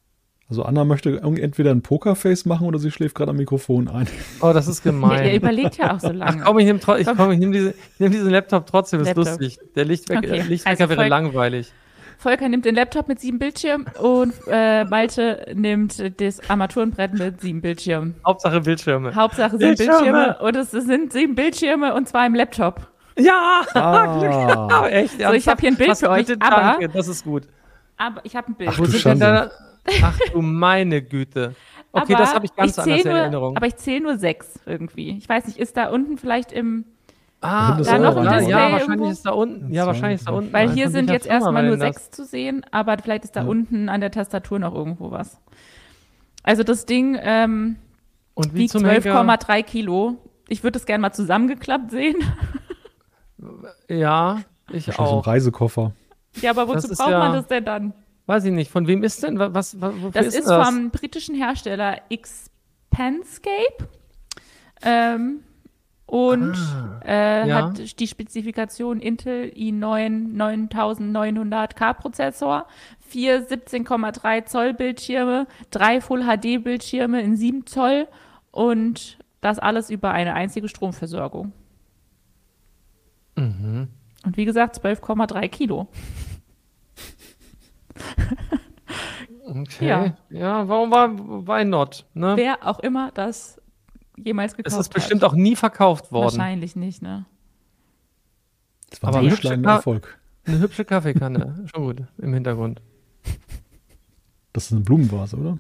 Also 0.49 0.63
Anna 0.63 0.84
möchte 0.84 1.21
entweder 1.21 1.69
ein 1.69 1.84
Pokerface 1.84 2.45
machen 2.45 2.65
oder 2.65 2.80
sie 2.80 2.89
schläft 2.89 3.13
gerade 3.13 3.30
am 3.30 3.38
Mikrofon 3.38 3.88
ein. 3.88 4.07
Oh, 4.41 4.51
das 4.51 4.67
ist 4.67 4.81
gemein. 4.81 5.23
Er 5.23 5.35
überlegt 5.35 5.77
ja 5.77 5.95
auch 5.95 5.99
so 5.99 6.11
lange. 6.11 6.41
Ach, 6.41 6.45
komm, 6.47 6.57
ich 6.57 6.65
nehme 6.65 6.80
ich 6.80 7.05
komm, 7.05 7.31
ich 7.31 7.39
nehm 7.39 7.51
diese, 7.51 7.76
nehm 7.99 8.11
diesen 8.11 8.31
Laptop 8.31 8.65
trotzdem, 8.65 8.99
das 8.99 9.09
ist 9.09 9.15
lustig. 9.15 9.59
Der 9.76 9.85
Lichtwecker, 9.85 10.27
okay. 10.27 10.41
Lichtwecker 10.41 10.81
also 10.85 10.97
wäre 10.97 11.07
langweilig. 11.07 11.71
Volker 12.17 12.49
nimmt 12.49 12.65
den 12.65 12.76
Laptop 12.76 13.07
mit 13.07 13.19
sieben 13.19 13.38
Bildschirmen 13.38 13.85
und 14.01 14.34
äh, 14.47 14.85
Malte 14.85 15.45
nimmt 15.53 16.19
das 16.19 16.49
Armaturenbrett 16.49 17.13
mit 17.13 17.39
sieben 17.39 17.61
Bildschirmen. 17.61 18.15
Hauptsache 18.26 18.59
Bildschirme. 18.59 19.13
Hauptsache 19.13 19.51
sind 19.51 19.77
Bildschirme, 19.77 20.01
Bildschirme 20.01 20.38
und 20.39 20.55
es 20.55 20.71
sind 20.71 21.13
sieben 21.13 21.35
Bildschirme 21.35 21.93
und 21.93 22.09
zwar 22.09 22.26
im 22.26 22.34
Laptop. 22.34 22.88
Ja, 23.17 23.61
ah. 23.73 24.88
echt. 24.89 25.21
So, 25.21 25.31
ich 25.31 25.47
habe 25.47 25.61
hier 25.61 25.69
ein 25.71 25.77
Bild 25.77 25.97
für 25.97 26.09
euch, 26.09 26.30
aber 26.39 26.55
danke, 26.55 26.89
das 26.89 27.07
ist 27.07 27.23
gut. 27.23 27.43
Aber 27.97 28.21
ich 28.23 28.35
habe 28.35 28.51
ein 28.51 28.55
Bild. 28.55 28.71
Ach, 28.73 28.80
Wo 28.80 28.85
sind 28.85 29.05
denn 29.05 29.19
da? 29.19 29.51
Ach 30.03 30.18
du 30.34 30.41
meine 30.41 31.02
Güte. 31.02 31.56
Okay, 31.91 32.14
aber 32.14 32.24
das 32.24 32.34
habe 32.34 32.45
ich 32.45 32.56
ganz 32.56 32.72
ich 32.74 32.84
anders 32.84 33.02
in 33.02 33.11
Erinnerung. 33.11 33.57
Aber 33.57 33.66
ich 33.66 33.76
zähle 33.78 34.02
nur 34.02 34.18
sechs 34.18 34.60
irgendwie. 34.66 35.18
Ich 35.18 35.28
weiß 35.28 35.48
nicht, 35.48 35.57
ist 35.57 35.76
da 35.76 35.90
unten 35.90 36.18
vielleicht 36.18 36.52
im 36.52 36.86
Ah, 37.41 37.80
da 37.82 37.98
noch 37.98 38.18
ein 38.18 38.24
Display 38.24 38.49
ja, 38.49 38.57
wahrscheinlich 38.57 38.90
irgendwo? 38.90 39.10
ist 39.11 39.26
da 39.26 39.32
unten. 39.32 39.74
Ja, 39.74 39.88
wahrscheinlich 39.88 40.20
ist 40.20 40.28
da 40.28 40.34
unten. 40.34 40.52
Weil 40.52 40.72
hier 40.72 40.90
sind 40.90 41.10
jetzt 41.10 41.26
erstmal 41.26 41.66
nur 41.66 41.78
sechs 41.78 42.11
zu 42.11 42.26
sehen, 42.26 42.66
aber 42.72 42.98
vielleicht 43.02 43.24
ist 43.24 43.36
da 43.38 43.44
ja. 43.44 43.48
unten 43.48 43.88
an 43.88 44.02
der 44.02 44.11
Tastatur 44.11 44.60
noch 44.60 44.76
irgendwo 44.76 45.11
was. 45.11 45.40
Also 46.44 46.64
das 46.64 46.86
Ding 46.86 47.18
ähm, 47.22 47.78
wiegt 48.36 48.76
12,3 48.76 49.64
Kilo. 49.64 50.18
Ich 50.49 50.64
würde 50.64 50.80
es 50.80 50.86
gerne 50.86 51.02
mal 51.02 51.14
zusammengeklappt 51.14 51.91
sehen. 51.91 52.18
Ja, 53.88 54.41
ich 54.70 54.99
auch. 54.99 55.26
Ein 55.26 55.32
Reisekoffer. 55.32 55.94
Ja, 56.41 56.52
aber 56.52 56.68
wozu 56.68 56.90
braucht 56.90 57.10
ja, 57.10 57.20
man 57.20 57.34
das 57.34 57.48
denn 57.48 57.64
dann? 57.64 57.94
Weiß 58.30 58.45
ich 58.45 58.51
nicht. 58.51 58.69
Von 58.69 58.85
wem 58.85 59.01
ist 59.01 59.23
denn? 59.23 59.39
Was, 59.39 59.81
was, 59.81 59.95
das 60.14 60.27
ist, 60.27 60.35
ist 60.35 60.47
das? 60.47 60.68
vom 60.68 60.91
britischen 60.91 61.34
Hersteller 61.34 61.99
Xpanscape. 62.15 63.89
Ähm, 64.84 65.39
und 66.06 66.53
ah, 66.53 66.99
äh, 67.03 67.49
ja. 67.49 67.56
hat 67.56 67.99
die 67.99 68.07
Spezifikation 68.07 68.99
Intel 68.99 69.45
i9 69.45 70.35
9900K 70.35 71.93
Prozessor, 71.95 72.68
vier 72.99 73.47
17,3 73.47 74.45
Zoll 74.45 74.76
Bildschirme, 74.76 75.47
drei 75.72 75.99
Full 75.99 76.22
HD 76.22 76.64
Bildschirme 76.64 77.23
in 77.23 77.35
7 77.35 77.65
Zoll 77.65 78.07
und 78.51 79.18
das 79.41 79.57
alles 79.57 79.89
über 79.89 80.11
eine 80.11 80.35
einzige 80.35 80.68
Stromversorgung. 80.68 81.51
Mhm. 83.35 83.88
Und 84.23 84.38
wie 84.38 84.45
gesagt, 84.45 84.77
12,3 84.77 85.47
Kilo. 85.47 85.88
Okay. 89.45 89.88
Ja. 89.88 90.17
ja, 90.30 90.67
warum 90.67 90.91
war 90.91 91.17
why 91.17 91.65
not? 91.65 92.05
Ne? 92.13 92.34
Wer 92.38 92.65
auch 92.67 92.80
immer 92.80 93.11
das 93.11 93.61
jemals 94.17 94.55
gekauft 94.55 94.73
hat. 94.73 94.80
Es 94.80 94.88
ist 94.88 94.93
bestimmt 94.93 95.23
auch 95.23 95.34
nie 95.34 95.55
verkauft 95.55 96.11
worden. 96.11 96.38
Wahrscheinlich 96.38 96.76
nicht, 96.76 97.01
ne? 97.01 97.26
Das 98.89 99.01
war 99.03 99.09
Aber 99.09 99.19
ein 99.19 99.30
hübsche 99.30 99.53
Erfolg. 99.53 100.19
Eine 100.45 100.59
hübsche 100.59 100.85
Kaffeekanne. 100.85 101.67
Schon 101.73 101.84
gut, 101.84 102.03
im 102.17 102.34
Hintergrund. 102.34 102.81
Das 104.53 104.65
ist 104.65 104.71
eine 104.71 104.81
Blumenvase, 104.81 105.38
oder? 105.38 105.59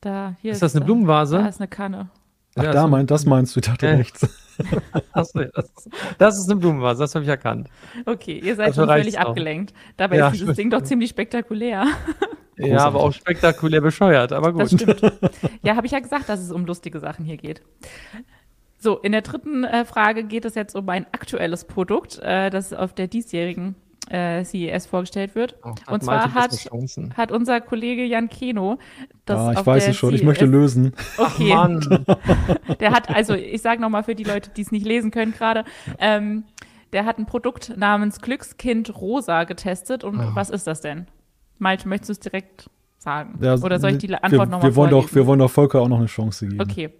Da, 0.00 0.36
hier 0.40 0.52
ist, 0.52 0.56
ist 0.56 0.62
das 0.62 0.76
eine 0.76 0.84
Blumenvase? 0.84 1.38
Da 1.38 1.46
ist 1.48 1.60
eine 1.60 1.68
Kanne. 1.68 2.10
Ach, 2.56 2.62
ja, 2.62 2.72
da 2.72 2.86
meint, 2.86 3.10
das 3.10 3.26
meinst 3.26 3.54
du, 3.54 3.60
ich 3.60 3.66
dachte 3.66 3.86
ja. 3.86 3.94
rechts. 3.94 4.28
Achso, 5.12 5.44
das, 5.52 5.88
das 6.18 6.38
ist 6.38 6.50
eine 6.50 6.60
Blumenvase, 6.60 7.02
das 7.02 7.14
habe 7.14 7.24
ich 7.24 7.28
erkannt. 7.28 7.68
Okay, 8.06 8.38
ihr 8.38 8.54
seid 8.54 8.74
schon 8.74 8.88
völlig 8.88 9.18
auch. 9.18 9.30
abgelenkt. 9.30 9.74
Dabei 9.96 10.18
ja, 10.18 10.28
ist 10.28 10.40
dieses 10.40 10.56
Ding 10.56 10.70
doch 10.70 10.82
ziemlich 10.82 11.10
spektakulär. 11.10 11.86
Ja, 12.56 12.84
aber 12.84 13.00
auch 13.00 13.12
spektakulär 13.12 13.80
bescheuert, 13.80 14.32
aber 14.32 14.52
gut. 14.52 14.62
Das 14.62 14.72
stimmt. 14.72 15.02
Ja, 15.64 15.74
habe 15.74 15.86
ich 15.88 15.92
ja 15.92 15.98
gesagt, 15.98 16.28
dass 16.28 16.38
es 16.38 16.52
um 16.52 16.66
lustige 16.66 17.00
Sachen 17.00 17.24
hier 17.24 17.36
geht. 17.36 17.62
So, 18.78 18.98
in 18.98 19.10
der 19.10 19.22
dritten 19.22 19.64
äh, 19.64 19.84
Frage 19.84 20.22
geht 20.22 20.44
es 20.44 20.54
jetzt 20.54 20.76
um 20.76 20.88
ein 20.88 21.04
aktuelles 21.10 21.64
Produkt, 21.64 22.20
äh, 22.20 22.50
das 22.50 22.72
auf 22.72 22.92
der 22.92 23.08
diesjährigen 23.08 23.74
äh, 24.10 24.44
CES 24.44 24.86
vorgestellt 24.86 25.34
wird. 25.34 25.56
Oh, 25.62 25.74
und 25.90 26.02
zwar 26.02 26.34
hat, 26.34 26.52
hat 27.16 27.32
unser 27.32 27.60
Kollege 27.60 28.04
Jan 28.04 28.28
Keno 28.28 28.78
das 29.24 29.38
ah, 29.38 29.52
ich 29.52 29.66
weiß 29.66 29.88
es 29.88 29.96
schon, 29.96 30.10
CES 30.10 30.20
ich 30.20 30.26
möchte 30.26 30.44
lösen. 30.44 30.92
Okay. 31.16 31.52
Ach, 31.54 31.68
Mann. 31.68 32.06
der 32.80 32.90
hat, 32.90 33.08
also 33.08 33.34
ich 33.34 33.62
sage 33.62 33.80
nochmal 33.80 34.02
für 34.02 34.14
die 34.14 34.24
Leute, 34.24 34.50
die 34.50 34.62
es 34.62 34.72
nicht 34.72 34.84
lesen 34.84 35.10
können 35.10 35.32
gerade, 35.32 35.64
ähm, 35.98 36.44
der 36.92 37.04
hat 37.04 37.18
ein 37.18 37.26
Produkt 37.26 37.76
namens 37.76 38.20
Glückskind 38.20 38.94
Rosa 39.00 39.44
getestet. 39.44 40.04
Und 40.04 40.20
oh. 40.20 40.30
was 40.34 40.50
ist 40.50 40.66
das 40.66 40.80
denn? 40.80 41.06
Malte, 41.58 41.88
möchtest 41.88 42.08
du 42.08 42.12
es 42.12 42.20
direkt 42.20 42.70
sagen? 43.04 43.38
Ja, 43.40 43.54
Oder 43.54 43.78
soll 43.78 43.92
ich 43.92 43.98
die 43.98 44.12
Antwort 44.12 44.50
nochmal 44.50 44.70
wir 44.70 44.76
wollen 44.76 44.90
doch, 44.90 45.14
Wir 45.14 45.26
wollen 45.26 45.38
doch 45.38 45.50
Volker 45.50 45.80
auch 45.80 45.88
noch 45.88 45.98
eine 45.98 46.06
Chance 46.06 46.48
geben. 46.48 46.60
Okay. 46.60 46.90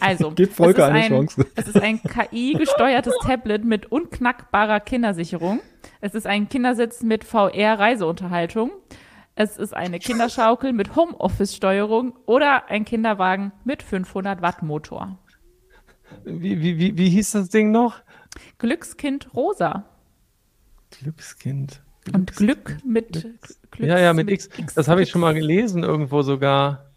Also, 0.00 0.30
Gib 0.34 0.52
Volker 0.52 0.86
eine 0.86 1.00
ein, 1.00 1.08
Chance. 1.08 1.46
Es 1.54 1.68
ist 1.68 1.80
ein 1.80 2.00
KI-gesteuertes 2.02 3.14
Tablet 3.22 3.64
mit 3.64 3.92
unknackbarer 3.92 4.80
Kindersicherung. 4.80 5.60
Es 6.00 6.14
ist 6.14 6.26
ein 6.26 6.48
Kindersitz 6.48 7.02
mit 7.02 7.24
VR-Reiseunterhaltung. 7.24 8.70
Es 9.34 9.58
ist 9.58 9.74
eine 9.74 9.98
Kinderschaukel 9.98 10.72
mit 10.72 10.96
Homeoffice-Steuerung 10.96 12.14
oder 12.26 12.68
ein 12.68 12.84
Kinderwagen 12.84 13.52
mit 13.64 13.82
500 13.82 14.42
Watt 14.42 14.62
Motor. 14.62 15.18
Wie, 16.24 16.60
wie, 16.60 16.78
wie, 16.78 16.96
wie 16.96 17.10
hieß 17.10 17.32
das 17.32 17.48
Ding 17.48 17.70
noch? 17.70 18.00
Glückskind 18.58 19.34
Rosa. 19.34 19.84
Glückskind. 20.90 21.82
Und 22.12 22.34
Glück 22.34 22.78
mit 22.84 23.12
Glücks, 23.12 23.60
Ja, 23.78 23.98
ja, 23.98 24.12
mit, 24.12 24.26
mit 24.26 24.34
X. 24.34 24.48
X. 24.56 24.74
Das 24.74 24.88
habe 24.88 25.02
ich 25.02 25.10
schon 25.10 25.20
mal 25.20 25.34
gelesen 25.34 25.82
irgendwo 25.82 26.22
sogar. 26.22 26.90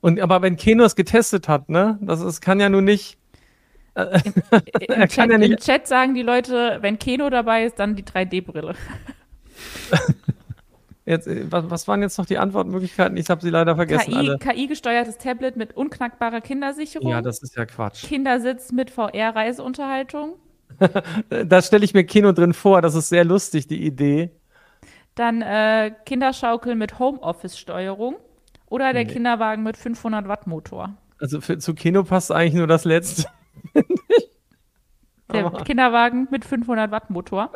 Und 0.00 0.20
aber 0.20 0.42
wenn 0.42 0.56
Keno 0.56 0.84
es 0.84 0.94
getestet 0.94 1.48
hat, 1.48 1.68
ne? 1.68 1.98
Das 2.00 2.20
ist, 2.20 2.40
kann 2.40 2.60
ja 2.60 2.68
nun 2.68 2.84
nicht. 2.84 3.18
Äh, 3.94 4.20
Im, 4.24 4.34
im, 5.02 5.08
Chat, 5.08 5.30
ja 5.30 5.38
nicht. 5.38 5.50
Im 5.50 5.56
Chat 5.58 5.88
sagen 5.88 6.14
die 6.14 6.22
Leute, 6.22 6.78
wenn 6.80 6.98
Keno 6.98 7.30
dabei 7.30 7.64
ist, 7.64 7.78
dann 7.78 7.96
die 7.96 8.04
3D-Brille. 8.04 8.74
Jetzt, 11.04 11.26
äh, 11.26 11.50
was, 11.50 11.70
was, 11.70 11.88
waren 11.88 12.02
jetzt 12.02 12.18
noch 12.18 12.26
die 12.26 12.36
Antwortmöglichkeiten? 12.36 13.16
Ich 13.16 13.30
habe 13.30 13.40
sie 13.40 13.48
leider 13.48 13.76
vergessen. 13.76 14.12
KI, 14.12 14.36
KI-gesteuertes 14.38 15.16
Tablet 15.16 15.56
mit 15.56 15.74
unknackbarer 15.74 16.42
Kindersicherung. 16.42 17.10
Ja, 17.10 17.22
das 17.22 17.42
ist 17.42 17.56
ja 17.56 17.64
Quatsch. 17.64 18.04
Kindersitz 18.04 18.72
mit 18.72 18.90
VR-Reiseunterhaltung. 18.90 20.34
da 21.46 21.62
stelle 21.62 21.84
ich 21.84 21.94
mir 21.94 22.04
Kino 22.04 22.32
drin 22.32 22.52
vor. 22.52 22.82
Das 22.82 22.94
ist 22.94 23.08
sehr 23.08 23.24
lustig, 23.24 23.66
die 23.66 23.84
Idee. 23.84 24.30
Dann 25.14 25.42
äh, 25.42 25.92
Kinderschaukel 26.06 26.74
mit 26.74 26.98
Homeoffice-Steuerung. 26.98 28.16
Oder 28.66 28.92
der 28.92 29.04
nee. 29.04 29.12
Kinderwagen 29.12 29.62
mit 29.62 29.76
500 29.76 30.28
Watt 30.28 30.46
Motor. 30.46 30.96
Also 31.20 31.40
für, 31.40 31.58
zu 31.58 31.74
Kino 31.74 32.04
passt 32.04 32.30
eigentlich 32.30 32.54
nur 32.54 32.66
das 32.66 32.84
letzte. 32.84 33.24
der 35.32 35.50
Kinderwagen 35.64 36.28
mit 36.30 36.44
500 36.44 36.90
Watt 36.90 37.10
Motor. 37.10 37.52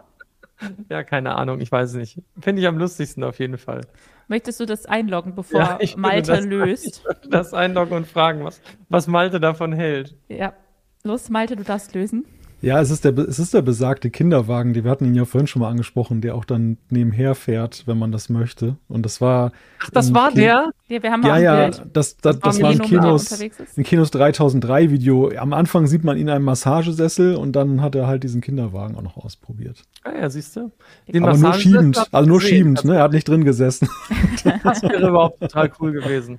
Ja, 0.88 1.02
keine 1.02 1.34
Ahnung, 1.34 1.60
ich 1.60 1.70
weiß 1.70 1.94
nicht. 1.94 2.20
Finde 2.40 2.62
ich 2.62 2.68
am 2.68 2.78
lustigsten 2.78 3.24
auf 3.24 3.38
jeden 3.38 3.58
Fall. 3.58 3.82
Möchtest 4.28 4.60
du 4.60 4.66
das 4.66 4.86
einloggen, 4.86 5.34
bevor 5.34 5.60
ja, 5.60 5.78
Malte 5.96 6.32
das, 6.32 6.44
löst? 6.44 7.04
Das 7.28 7.52
einloggen 7.52 7.96
und 7.96 8.06
fragen, 8.06 8.44
was, 8.44 8.60
was 8.88 9.06
Malte 9.06 9.40
davon 9.40 9.72
hält. 9.72 10.16
Ja. 10.28 10.54
Los, 11.02 11.30
Malte, 11.30 11.56
du 11.56 11.64
darfst 11.64 11.94
lösen. 11.94 12.24
Ja, 12.62 12.80
es 12.80 12.92
ist, 12.92 13.04
der, 13.04 13.18
es 13.18 13.40
ist 13.40 13.54
der 13.54 13.62
besagte 13.62 14.08
Kinderwagen, 14.08 14.76
wir 14.76 14.88
hatten 14.88 15.04
ihn 15.04 15.16
ja 15.16 15.24
vorhin 15.24 15.48
schon 15.48 15.60
mal 15.62 15.68
angesprochen, 15.68 16.20
der 16.20 16.36
auch 16.36 16.44
dann 16.44 16.78
nebenher 16.90 17.34
fährt, 17.34 17.82
wenn 17.86 17.98
man 17.98 18.12
das 18.12 18.28
möchte. 18.28 18.76
Und 18.88 19.04
das 19.04 19.20
war. 19.20 19.50
Ach, 19.82 19.90
das 19.90 20.14
war 20.14 20.28
kind 20.28 20.38
der? 20.38 20.70
Ja, 20.86 21.02
wir 21.02 21.10
haben 21.10 21.26
ja, 21.26 21.38
ja, 21.38 21.66
das, 21.66 21.82
das, 21.92 22.16
das, 22.18 22.38
das 22.38 22.62
war 22.62 22.70
ein 22.70 22.78
Kinos, 22.78 23.42
ein 23.76 23.82
Kinos 23.82 24.12
3003 24.12 24.92
Video. 24.92 25.32
Am 25.36 25.52
Anfang 25.52 25.88
sieht 25.88 26.04
man 26.04 26.16
ihn 26.16 26.28
in 26.28 26.30
einem 26.30 26.44
Massagesessel 26.44 27.34
und 27.34 27.56
dann 27.56 27.82
hat 27.82 27.96
er 27.96 28.06
halt 28.06 28.22
diesen 28.22 28.40
Kinderwagen 28.40 28.94
auch 28.94 29.02
noch 29.02 29.16
ausprobiert. 29.16 29.82
Ah 30.04 30.12
ja, 30.20 30.30
siehst 30.30 30.54
du. 30.54 30.70
Den 31.08 31.24
Aber 31.24 31.36
nur 31.36 31.54
schiebend, 31.54 32.06
also 32.12 32.28
nur 32.28 32.40
schiebend, 32.40 32.84
ne? 32.84 32.94
Er 32.94 33.02
hat 33.02 33.12
nicht 33.12 33.26
drin 33.26 33.44
gesessen. 33.44 33.88
das 34.62 34.84
wäre 34.84 35.08
überhaupt 35.08 35.40
total 35.40 35.72
cool 35.80 35.90
gewesen. 35.90 36.38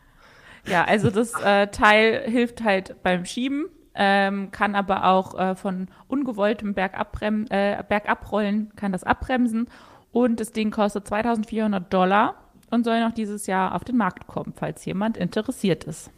Ja, 0.68 0.86
also 0.86 1.10
das 1.10 1.34
äh, 1.44 1.68
Teil 1.68 2.22
hilft 2.26 2.64
halt 2.64 2.96
beim 3.04 3.26
Schieben 3.26 3.66
ähm, 3.96 4.52
kann 4.52 4.76
aber 4.76 5.06
auch 5.06 5.38
äh, 5.38 5.56
von 5.56 5.88
ungewolltem 6.08 6.74
Bergabrem 6.74 7.46
äh, 7.50 7.84
Bergabrollen, 7.88 8.74
kann 8.76 8.92
das 8.92 9.04
abbremsen. 9.04 9.68
Und 10.12 10.40
das 10.40 10.52
Ding 10.52 10.72
kostet 10.72 11.08
2400 11.08 11.92
Dollar 11.92 12.36
und 12.70 12.84
soll 12.84 13.02
noch 13.02 13.14
dieses 13.14 13.48
Jahr 13.48 13.76
auf 13.76 13.84
den 13.84 13.98
Markt 13.98 14.28
kommen, 14.28 14.54
falls 14.56 14.86
jemand 14.86 15.18
interessiert 15.18 15.84
ist. 15.84 16.12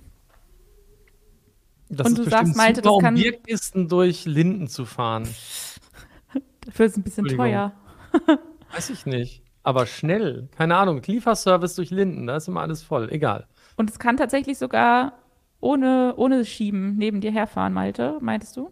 Das 1.89 2.07
und 2.07 2.17
du 2.17 2.23
sagst, 2.23 2.55
Malte, 2.55 2.81
das 2.81 2.97
kann. 2.99 3.15
Um 3.15 3.21
Bierkisten 3.21 3.87
durch 3.87 4.25
Linden 4.25 4.67
zu 4.67 4.85
fahren. 4.85 5.27
Dafür 6.61 6.85
ist 6.87 6.93
es 6.93 6.97
ein 6.97 7.03
bisschen 7.03 7.27
teuer. 7.27 7.73
Weiß 8.73 8.89
ich 8.89 9.05
nicht. 9.05 9.43
Aber 9.63 9.85
schnell. 9.85 10.49
Keine 10.57 10.77
Ahnung. 10.77 11.01
Lieferservice 11.05 11.75
durch 11.75 11.91
Linden, 11.91 12.27
da 12.27 12.37
ist 12.37 12.47
immer 12.47 12.61
alles 12.61 12.83
voll. 12.83 13.09
Egal. 13.11 13.47
Und 13.77 13.89
es 13.89 13.99
kann 13.99 14.17
tatsächlich 14.17 14.57
sogar 14.57 15.13
ohne, 15.65 16.13
ohne 16.15 16.45
Schieben 16.45 16.95
neben 16.95 17.21
dir 17.21 17.31
herfahren, 17.31 17.73
Malte, 17.73 18.19
meintest 18.21 18.55
du? 18.55 18.71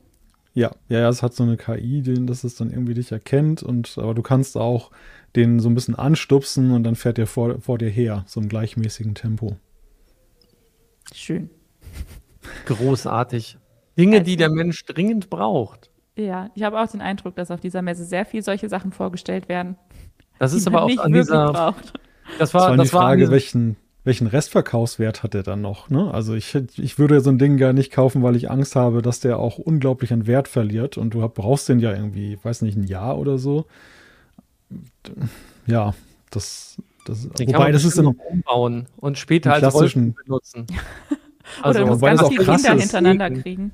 Ja, 0.53 0.71
ja, 0.87 0.99
ja, 0.99 1.09
es 1.09 1.23
hat 1.23 1.33
so 1.33 1.41
eine 1.41 1.57
KI, 1.57 2.03
den, 2.03 2.27
dass 2.27 2.43
es 2.43 2.55
dann 2.55 2.69
irgendwie 2.69 2.93
dich 2.93 3.11
erkennt 3.11 3.63
und 3.63 3.97
aber 3.97 4.13
du 4.13 4.21
kannst 4.21 4.55
auch 4.55 4.91
den 5.35 5.59
so 5.59 5.67
ein 5.67 5.73
bisschen 5.73 5.95
anstupsen 5.95 6.69
und 6.69 6.83
dann 6.83 6.95
fährt 6.95 7.17
der 7.17 7.25
vor, 7.25 7.59
vor 7.59 7.79
dir 7.79 7.89
her, 7.89 8.23
so 8.27 8.39
im 8.39 8.47
gleichmäßigen 8.47 9.15
Tempo. 9.15 9.57
Schön. 11.11 11.49
Großartig. 12.67 13.57
Dinge, 13.97 14.17
also, 14.17 14.25
die 14.25 14.37
der 14.37 14.51
Mensch 14.51 14.85
dringend 14.85 15.31
braucht. 15.31 15.89
Ja, 16.15 16.51
ich 16.53 16.61
habe 16.61 16.79
auch 16.79 16.87
den 16.87 17.01
Eindruck, 17.01 17.35
dass 17.35 17.49
auf 17.49 17.59
dieser 17.59 17.81
Messe 17.81 18.05
sehr 18.05 18.25
viel 18.25 18.43
solche 18.43 18.69
Sachen 18.69 18.91
vorgestellt 18.91 19.49
werden. 19.49 19.77
Das 20.37 20.53
ist 20.53 20.67
aber 20.67 20.83
auch 20.83 20.97
an 20.99 21.11
dieser. 21.11 21.51
Braucht. 21.51 21.93
Das 22.37 22.53
war, 22.53 22.69
das 22.69 22.77
war 22.77 22.83
die 22.83 22.89
Frage, 22.89 23.31
welchen, 23.31 23.77
welchen 24.03 24.27
Restverkaufswert 24.27 25.23
hat 25.23 25.33
der 25.33 25.43
dann 25.43 25.61
noch? 25.61 25.89
Ne? 25.89 26.13
Also 26.13 26.33
ich, 26.33 26.55
ich 26.77 26.99
würde 26.99 27.21
so 27.21 27.29
ein 27.29 27.37
Ding 27.37 27.57
gar 27.57 27.73
nicht 27.73 27.91
kaufen, 27.91 28.21
weil 28.21 28.35
ich 28.35 28.51
Angst 28.51 28.75
habe, 28.75 29.01
dass 29.01 29.21
der 29.21 29.39
auch 29.39 29.57
unglaublich 29.57 30.11
an 30.11 30.27
Wert 30.27 30.47
verliert 30.47 30.97
und 30.97 31.13
du 31.13 31.27
brauchst 31.29 31.69
den 31.69 31.79
ja 31.79 31.93
irgendwie, 31.93 32.37
weiß 32.41 32.63
nicht, 32.63 32.77
ein 32.77 32.83
Jahr 32.83 33.17
oder 33.17 33.37
so. 33.37 33.65
Ja, 35.65 35.93
das, 36.31 36.77
das 37.05 37.29
den 37.29 37.49
wobei 37.49 37.71
das 37.71 37.85
ist 37.85 37.97
noch 37.97 38.15
umbauen 38.29 38.87
und 38.97 39.17
später 39.17 39.53
als 39.53 39.73
Rollstuhl 39.73 40.13
benutzen. 40.25 40.67
also, 41.61 41.79
oder 41.79 41.79
du 41.79 41.91
musst 41.91 42.01
ganz 42.01 42.27
viele 42.27 42.45
Kinder 42.45 42.75
hintereinander 42.75 43.31
kriegen. 43.31 43.71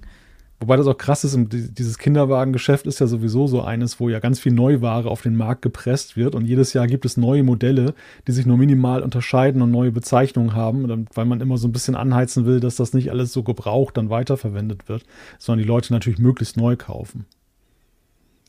Wobei 0.60 0.76
das 0.76 0.88
auch 0.88 0.98
krass 0.98 1.24
ist, 1.24 1.38
dieses 1.52 1.98
Kinderwagengeschäft 1.98 2.86
ist 2.86 3.00
ja 3.00 3.08
sowieso 3.08 3.48
so 3.48 3.62
eines, 3.62 4.02
wo 4.02 4.10
ja 4.10 4.20
ganz 4.20 4.42
viel 4.42 4.52
Neuware 4.52 5.10
auf 5.10 5.22
den 5.22 5.38
Markt 5.38 5.62
gepresst 5.62 6.18
wird 6.18 6.36
und 6.36 6.46
jedes 6.46 6.74
Jahr 6.74 6.86
gibt 6.86 7.06
es 7.06 7.16
neue 7.16 7.44
Modelle, 7.44 7.94
die 8.28 8.34
sich 8.34 8.46
nur 8.46 8.58
minimal 8.58 9.02
unterscheiden 9.02 9.62
und 9.62 9.72
neue 9.72 9.94
Bezeichnungen 9.94 10.54
haben, 10.54 11.08
weil 11.14 11.26
man 11.26 11.40
immer 11.40 11.58
so 11.58 11.70
ein 11.70 11.72
bisschen 11.72 11.96
anheizen 11.96 12.46
will, 12.46 12.60
dass 12.60 12.76
das 12.76 12.94
nicht 12.94 13.10
alles 13.10 13.32
so 13.32 13.44
gebraucht 13.44 13.96
dann 13.96 14.10
weiterverwendet 14.10 14.90
wird, 14.90 15.06
sondern 15.38 15.64
die 15.64 15.68
Leute 15.68 15.94
natürlich 15.94 16.20
möglichst 16.20 16.58
neu 16.58 16.76
kaufen. 16.76 17.26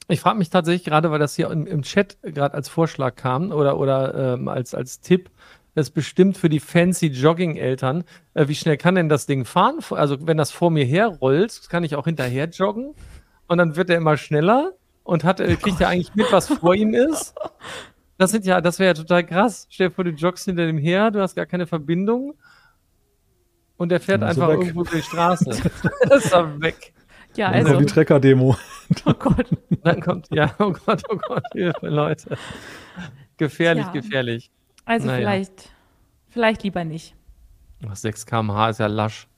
Ich 0.08 0.20
frage 0.20 0.38
mich 0.38 0.50
tatsächlich 0.50 0.84
gerade, 0.84 1.12
weil 1.12 1.20
das 1.20 1.36
hier 1.36 1.48
im, 1.50 1.68
im 1.68 1.82
Chat 1.82 2.18
gerade 2.22 2.54
als 2.54 2.68
Vorschlag 2.68 3.14
kam 3.14 3.52
oder, 3.52 3.78
oder 3.78 4.34
ähm, 4.34 4.48
als, 4.48 4.74
als 4.74 5.00
Tipp, 5.00 5.30
das 5.74 5.88
ist 5.88 5.94
bestimmt 5.94 6.36
für 6.36 6.48
die 6.48 6.60
fancy 6.60 7.06
Jogging-Eltern. 7.06 8.04
Äh, 8.34 8.48
wie 8.48 8.54
schnell 8.54 8.76
kann 8.76 8.96
denn 8.96 9.08
das 9.08 9.26
Ding 9.26 9.44
fahren? 9.44 9.78
Also, 9.90 10.26
wenn 10.26 10.36
das 10.36 10.50
vor 10.50 10.70
mir 10.70 10.84
herrollt, 10.84 11.68
kann 11.68 11.84
ich 11.84 11.94
auch 11.96 12.04
hinterher 12.04 12.48
joggen. 12.48 12.94
Und 13.46 13.58
dann 13.58 13.76
wird 13.76 13.90
er 13.90 13.96
immer 13.96 14.16
schneller 14.16 14.72
und 15.04 15.24
hat, 15.24 15.40
äh, 15.40 15.56
kriegt 15.56 15.80
er 15.80 15.88
eigentlich 15.88 16.14
mit, 16.14 16.30
was 16.32 16.48
vor 16.48 16.74
ihm 16.74 16.94
ist. 16.94 17.34
Das 18.18 18.30
sind 18.30 18.44
ja, 18.44 18.60
das 18.60 18.78
wäre 18.78 18.88
ja 18.88 18.94
total 18.94 19.24
krass. 19.24 19.66
Stell 19.70 19.88
dir 19.88 19.94
vor, 19.94 20.04
du 20.04 20.10
joggst 20.10 20.44
hinter 20.44 20.66
dem 20.66 20.78
her, 20.78 21.10
du 21.10 21.20
hast 21.20 21.34
gar 21.34 21.46
keine 21.46 21.66
Verbindung. 21.66 22.34
Und 23.76 23.92
er 23.92 24.00
fährt 24.00 24.22
einfach 24.22 24.48
weg. 24.48 24.58
irgendwo 24.58 24.82
durch 24.82 24.96
die 24.96 25.02
Straße. 25.02 25.44
das 26.08 26.26
ist 26.26 26.32
er 26.32 26.60
weg. 26.60 26.92
Ja, 27.36 27.48
also. 27.48 27.78
die 27.78 27.86
Trecker-Demo. 27.86 28.56
Oh 29.04 29.14
Gott. 29.14 29.46
Dann 29.84 30.00
kommt, 30.00 30.26
ja, 30.32 30.52
oh 30.58 30.72
Gott, 30.72 31.04
oh 31.08 31.16
Gott, 31.16 31.44
Hilfe, 31.52 31.88
Leute. 31.88 32.36
Gefährlich, 33.36 33.86
ja. 33.86 33.92
gefährlich. 33.92 34.50
Also 34.90 35.06
naja. 35.06 35.18
vielleicht, 35.18 35.70
vielleicht 36.30 36.64
lieber 36.64 36.82
nicht. 36.82 37.14
6 37.92 38.26
km/h 38.26 38.70
ist 38.70 38.80
ja 38.80 38.88
lasch. 38.88 39.28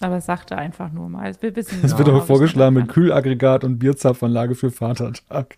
Aber 0.00 0.16
es 0.16 0.26
sagte 0.26 0.58
einfach 0.58 0.90
nur 0.90 1.08
mal. 1.08 1.32
Wir 1.40 1.54
wissen 1.54 1.78
es 1.84 1.96
wird 1.96 2.08
auch 2.08 2.26
vorgeschlagen 2.26 2.74
mit 2.74 2.88
Kühlaggregat 2.88 3.62
und 3.62 3.78
Bierzapfanlage 3.78 4.56
für 4.56 4.72
Vatertag. 4.72 5.56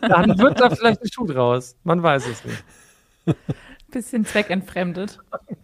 Dann 0.00 0.36
wird 0.40 0.60
da 0.60 0.70
vielleicht 0.70 1.00
ein 1.00 1.12
Schuh 1.12 1.28
draus. 1.28 1.76
Man 1.84 2.02
weiß 2.02 2.26
es 2.26 2.44
nicht. 2.44 2.64
Bisschen 3.90 4.24
zweckentfremdet. 4.24 5.18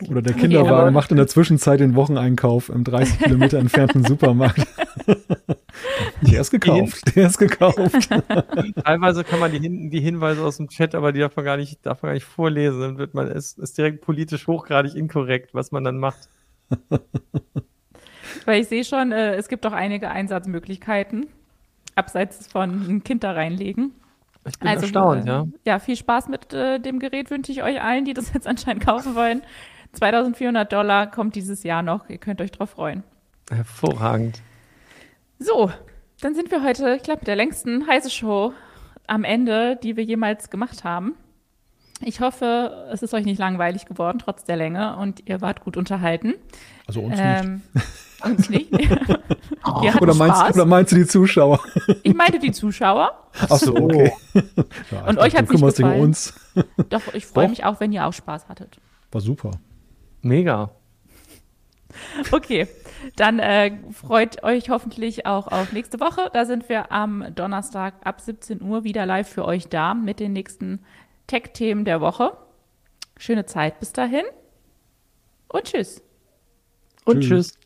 Oder 0.09 0.21
der 0.21 0.35
Kinderwagen 0.35 0.87
okay, 0.87 0.91
macht 0.91 1.11
in 1.11 1.17
der 1.17 1.29
Zwischenzeit 1.29 1.79
den 1.81 1.95
Wocheneinkauf 1.95 2.69
im 2.69 2.83
30 2.83 3.21
Kilometer 3.21 3.59
entfernten 3.59 4.05
Supermarkt. 4.07 4.67
der 6.23 6.41
ist 6.41 6.51
gekauft, 6.51 7.15
der 7.15 7.29
ist 7.29 7.39
gekauft. 7.39 8.09
Teilweise 8.85 9.23
kann 9.23 9.39
man 9.39 9.53
die, 9.53 9.91
die, 9.91 10.01
Hinweise 10.01 10.43
aus 10.43 10.57
dem 10.57 10.69
Chat, 10.69 10.95
aber 10.95 11.13
die 11.13 11.21
darf 11.21 11.37
man 11.37 11.45
gar 11.45 11.57
nicht, 11.57 11.85
darf 11.87 12.03
man 12.03 12.11
gar 12.11 12.15
nicht 12.15 12.25
vorlesen. 12.25 12.81
Dann 12.81 12.99
wird 12.99 13.15
man, 13.15 13.29
ist, 13.29 13.59
ist 13.59 13.79
direkt 13.79 14.01
politisch 14.01 14.47
hochgradig 14.47 14.97
inkorrekt, 14.97 15.55
was 15.55 15.71
man 15.71 15.85
dann 15.85 15.99
macht. 15.99 16.29
Weil 18.45 18.61
ich 18.61 18.69
sehe 18.69 18.85
schon, 18.85 19.13
äh, 19.13 19.35
es 19.35 19.49
gibt 19.49 19.65
auch 19.67 19.73
einige 19.73 20.11
Einsatzmöglichkeiten, 20.11 21.27
abseits 21.95 22.47
von 22.49 22.87
ein 22.89 23.05
Kind 23.05 23.23
da 23.23 23.33
reinlegen. 23.33 23.93
Ich 24.49 24.59
bin 24.59 24.69
also, 24.69 24.83
erstaunt, 24.83 25.27
ja. 25.27 25.47
Ja, 25.65 25.79
viel 25.79 25.97
Spaß 25.97 26.29
mit 26.29 26.53
äh, 26.53 26.79
dem 26.79 26.99
Gerät 26.99 27.31
wünsche 27.31 27.53
ich 27.53 27.63
euch 27.63 27.83
allen, 27.83 28.05
die 28.05 28.15
das 28.15 28.33
jetzt 28.33 28.47
anscheinend 28.47 28.85
kaufen 28.85 29.15
wollen. 29.15 29.43
2400 29.93 30.73
Dollar 30.73 31.11
kommt 31.11 31.35
dieses 31.35 31.63
Jahr 31.63 31.83
noch. 31.83 32.09
Ihr 32.09 32.19
könnt 32.19 32.41
euch 32.41 32.53
drauf 32.53 32.71
freuen. 32.71 33.03
Hervorragend. 33.51 34.43
So, 35.39 35.71
dann 36.21 36.35
sind 36.35 36.51
wir 36.51 36.63
heute, 36.63 36.95
ich 36.97 37.03
glaube, 37.03 37.21
mit 37.21 37.29
der 37.29 37.37
längsten 37.37 37.87
heiße 37.87 38.11
Show 38.11 38.53
am 39.07 39.25
Ende, 39.25 39.77
die 39.83 39.97
wir 39.97 40.05
jemals 40.05 40.51
gemacht 40.51 40.85
haben. 40.85 41.15
Ich 42.01 42.21
hoffe, 42.21 42.89
es 42.93 43.03
ist 43.03 43.15
euch 43.15 43.25
nicht 43.25 43.39
langweilig 43.39 43.87
geworden, 43.87 44.19
trotz 44.19 44.45
der 44.45 44.57
Länge, 44.57 44.97
und 44.97 45.27
ihr 45.27 45.41
wart 45.41 45.65
gut 45.65 45.77
unterhalten. 45.77 46.35
Also 46.87 47.01
uns 47.01 47.17
ähm, 47.19 47.63
nicht. 47.73 47.87
Uns 48.25 48.49
nicht. 48.49 48.73
oder, 50.01 50.15
meinst, 50.15 50.55
oder, 50.55 50.65
meinst, 50.65 50.93
du 50.93 50.97
die 50.97 51.07
Zuschauer? 51.07 51.61
Ich 52.03 52.15
meinte 52.15 52.39
die 52.39 52.53
Zuschauer. 52.53 53.13
Ach 53.39 53.59
so, 53.59 53.75
okay. 53.77 54.13
Ja, 54.91 55.07
und 55.07 55.19
euch 55.19 55.37
hat 55.37 55.45
es 55.45 55.51
nicht 55.51 55.77
gefallen. 55.77 56.01
uns. 56.01 56.35
Doch, 56.89 57.15
ich 57.15 57.27
freue 57.27 57.49
mich 57.49 57.65
auch, 57.65 57.81
wenn 57.81 57.93
ihr 57.93 58.07
auch 58.07 58.13
Spaß 58.13 58.49
hattet. 58.49 58.79
War 59.13 59.21
super. 59.21 59.51
Mega. 60.23 60.71
Okay. 62.31 62.69
Dann 63.17 63.39
äh, 63.39 63.73
freut 63.93 64.43
euch 64.43 64.71
hoffentlich 64.71 65.27
auch 65.27 65.49
auf 65.49 65.73
nächste 65.73 66.01
Woche. 66.01 66.31
Da 66.33 66.45
sind 66.45 66.69
wir 66.69 66.93
am 66.93 67.25
Donnerstag 67.35 67.95
ab 68.05 68.21
17 68.21 68.63
Uhr 68.63 68.85
wieder 68.85 69.07
live 69.07 69.29
für 69.29 69.45
euch 69.45 69.69
da 69.69 69.95
mit 69.95 70.21
den 70.21 70.33
nächsten 70.33 70.81
Tech-Themen 71.27 71.85
der 71.85 72.01
Woche. 72.01 72.37
Schöne 73.17 73.47
Zeit 73.47 73.81
bis 73.81 73.93
dahin 73.93 74.25
und 75.49 75.65
tschüss. 75.65 76.03
Und 77.05 77.21
tschüss. 77.21 77.53
tschüss. 77.53 77.66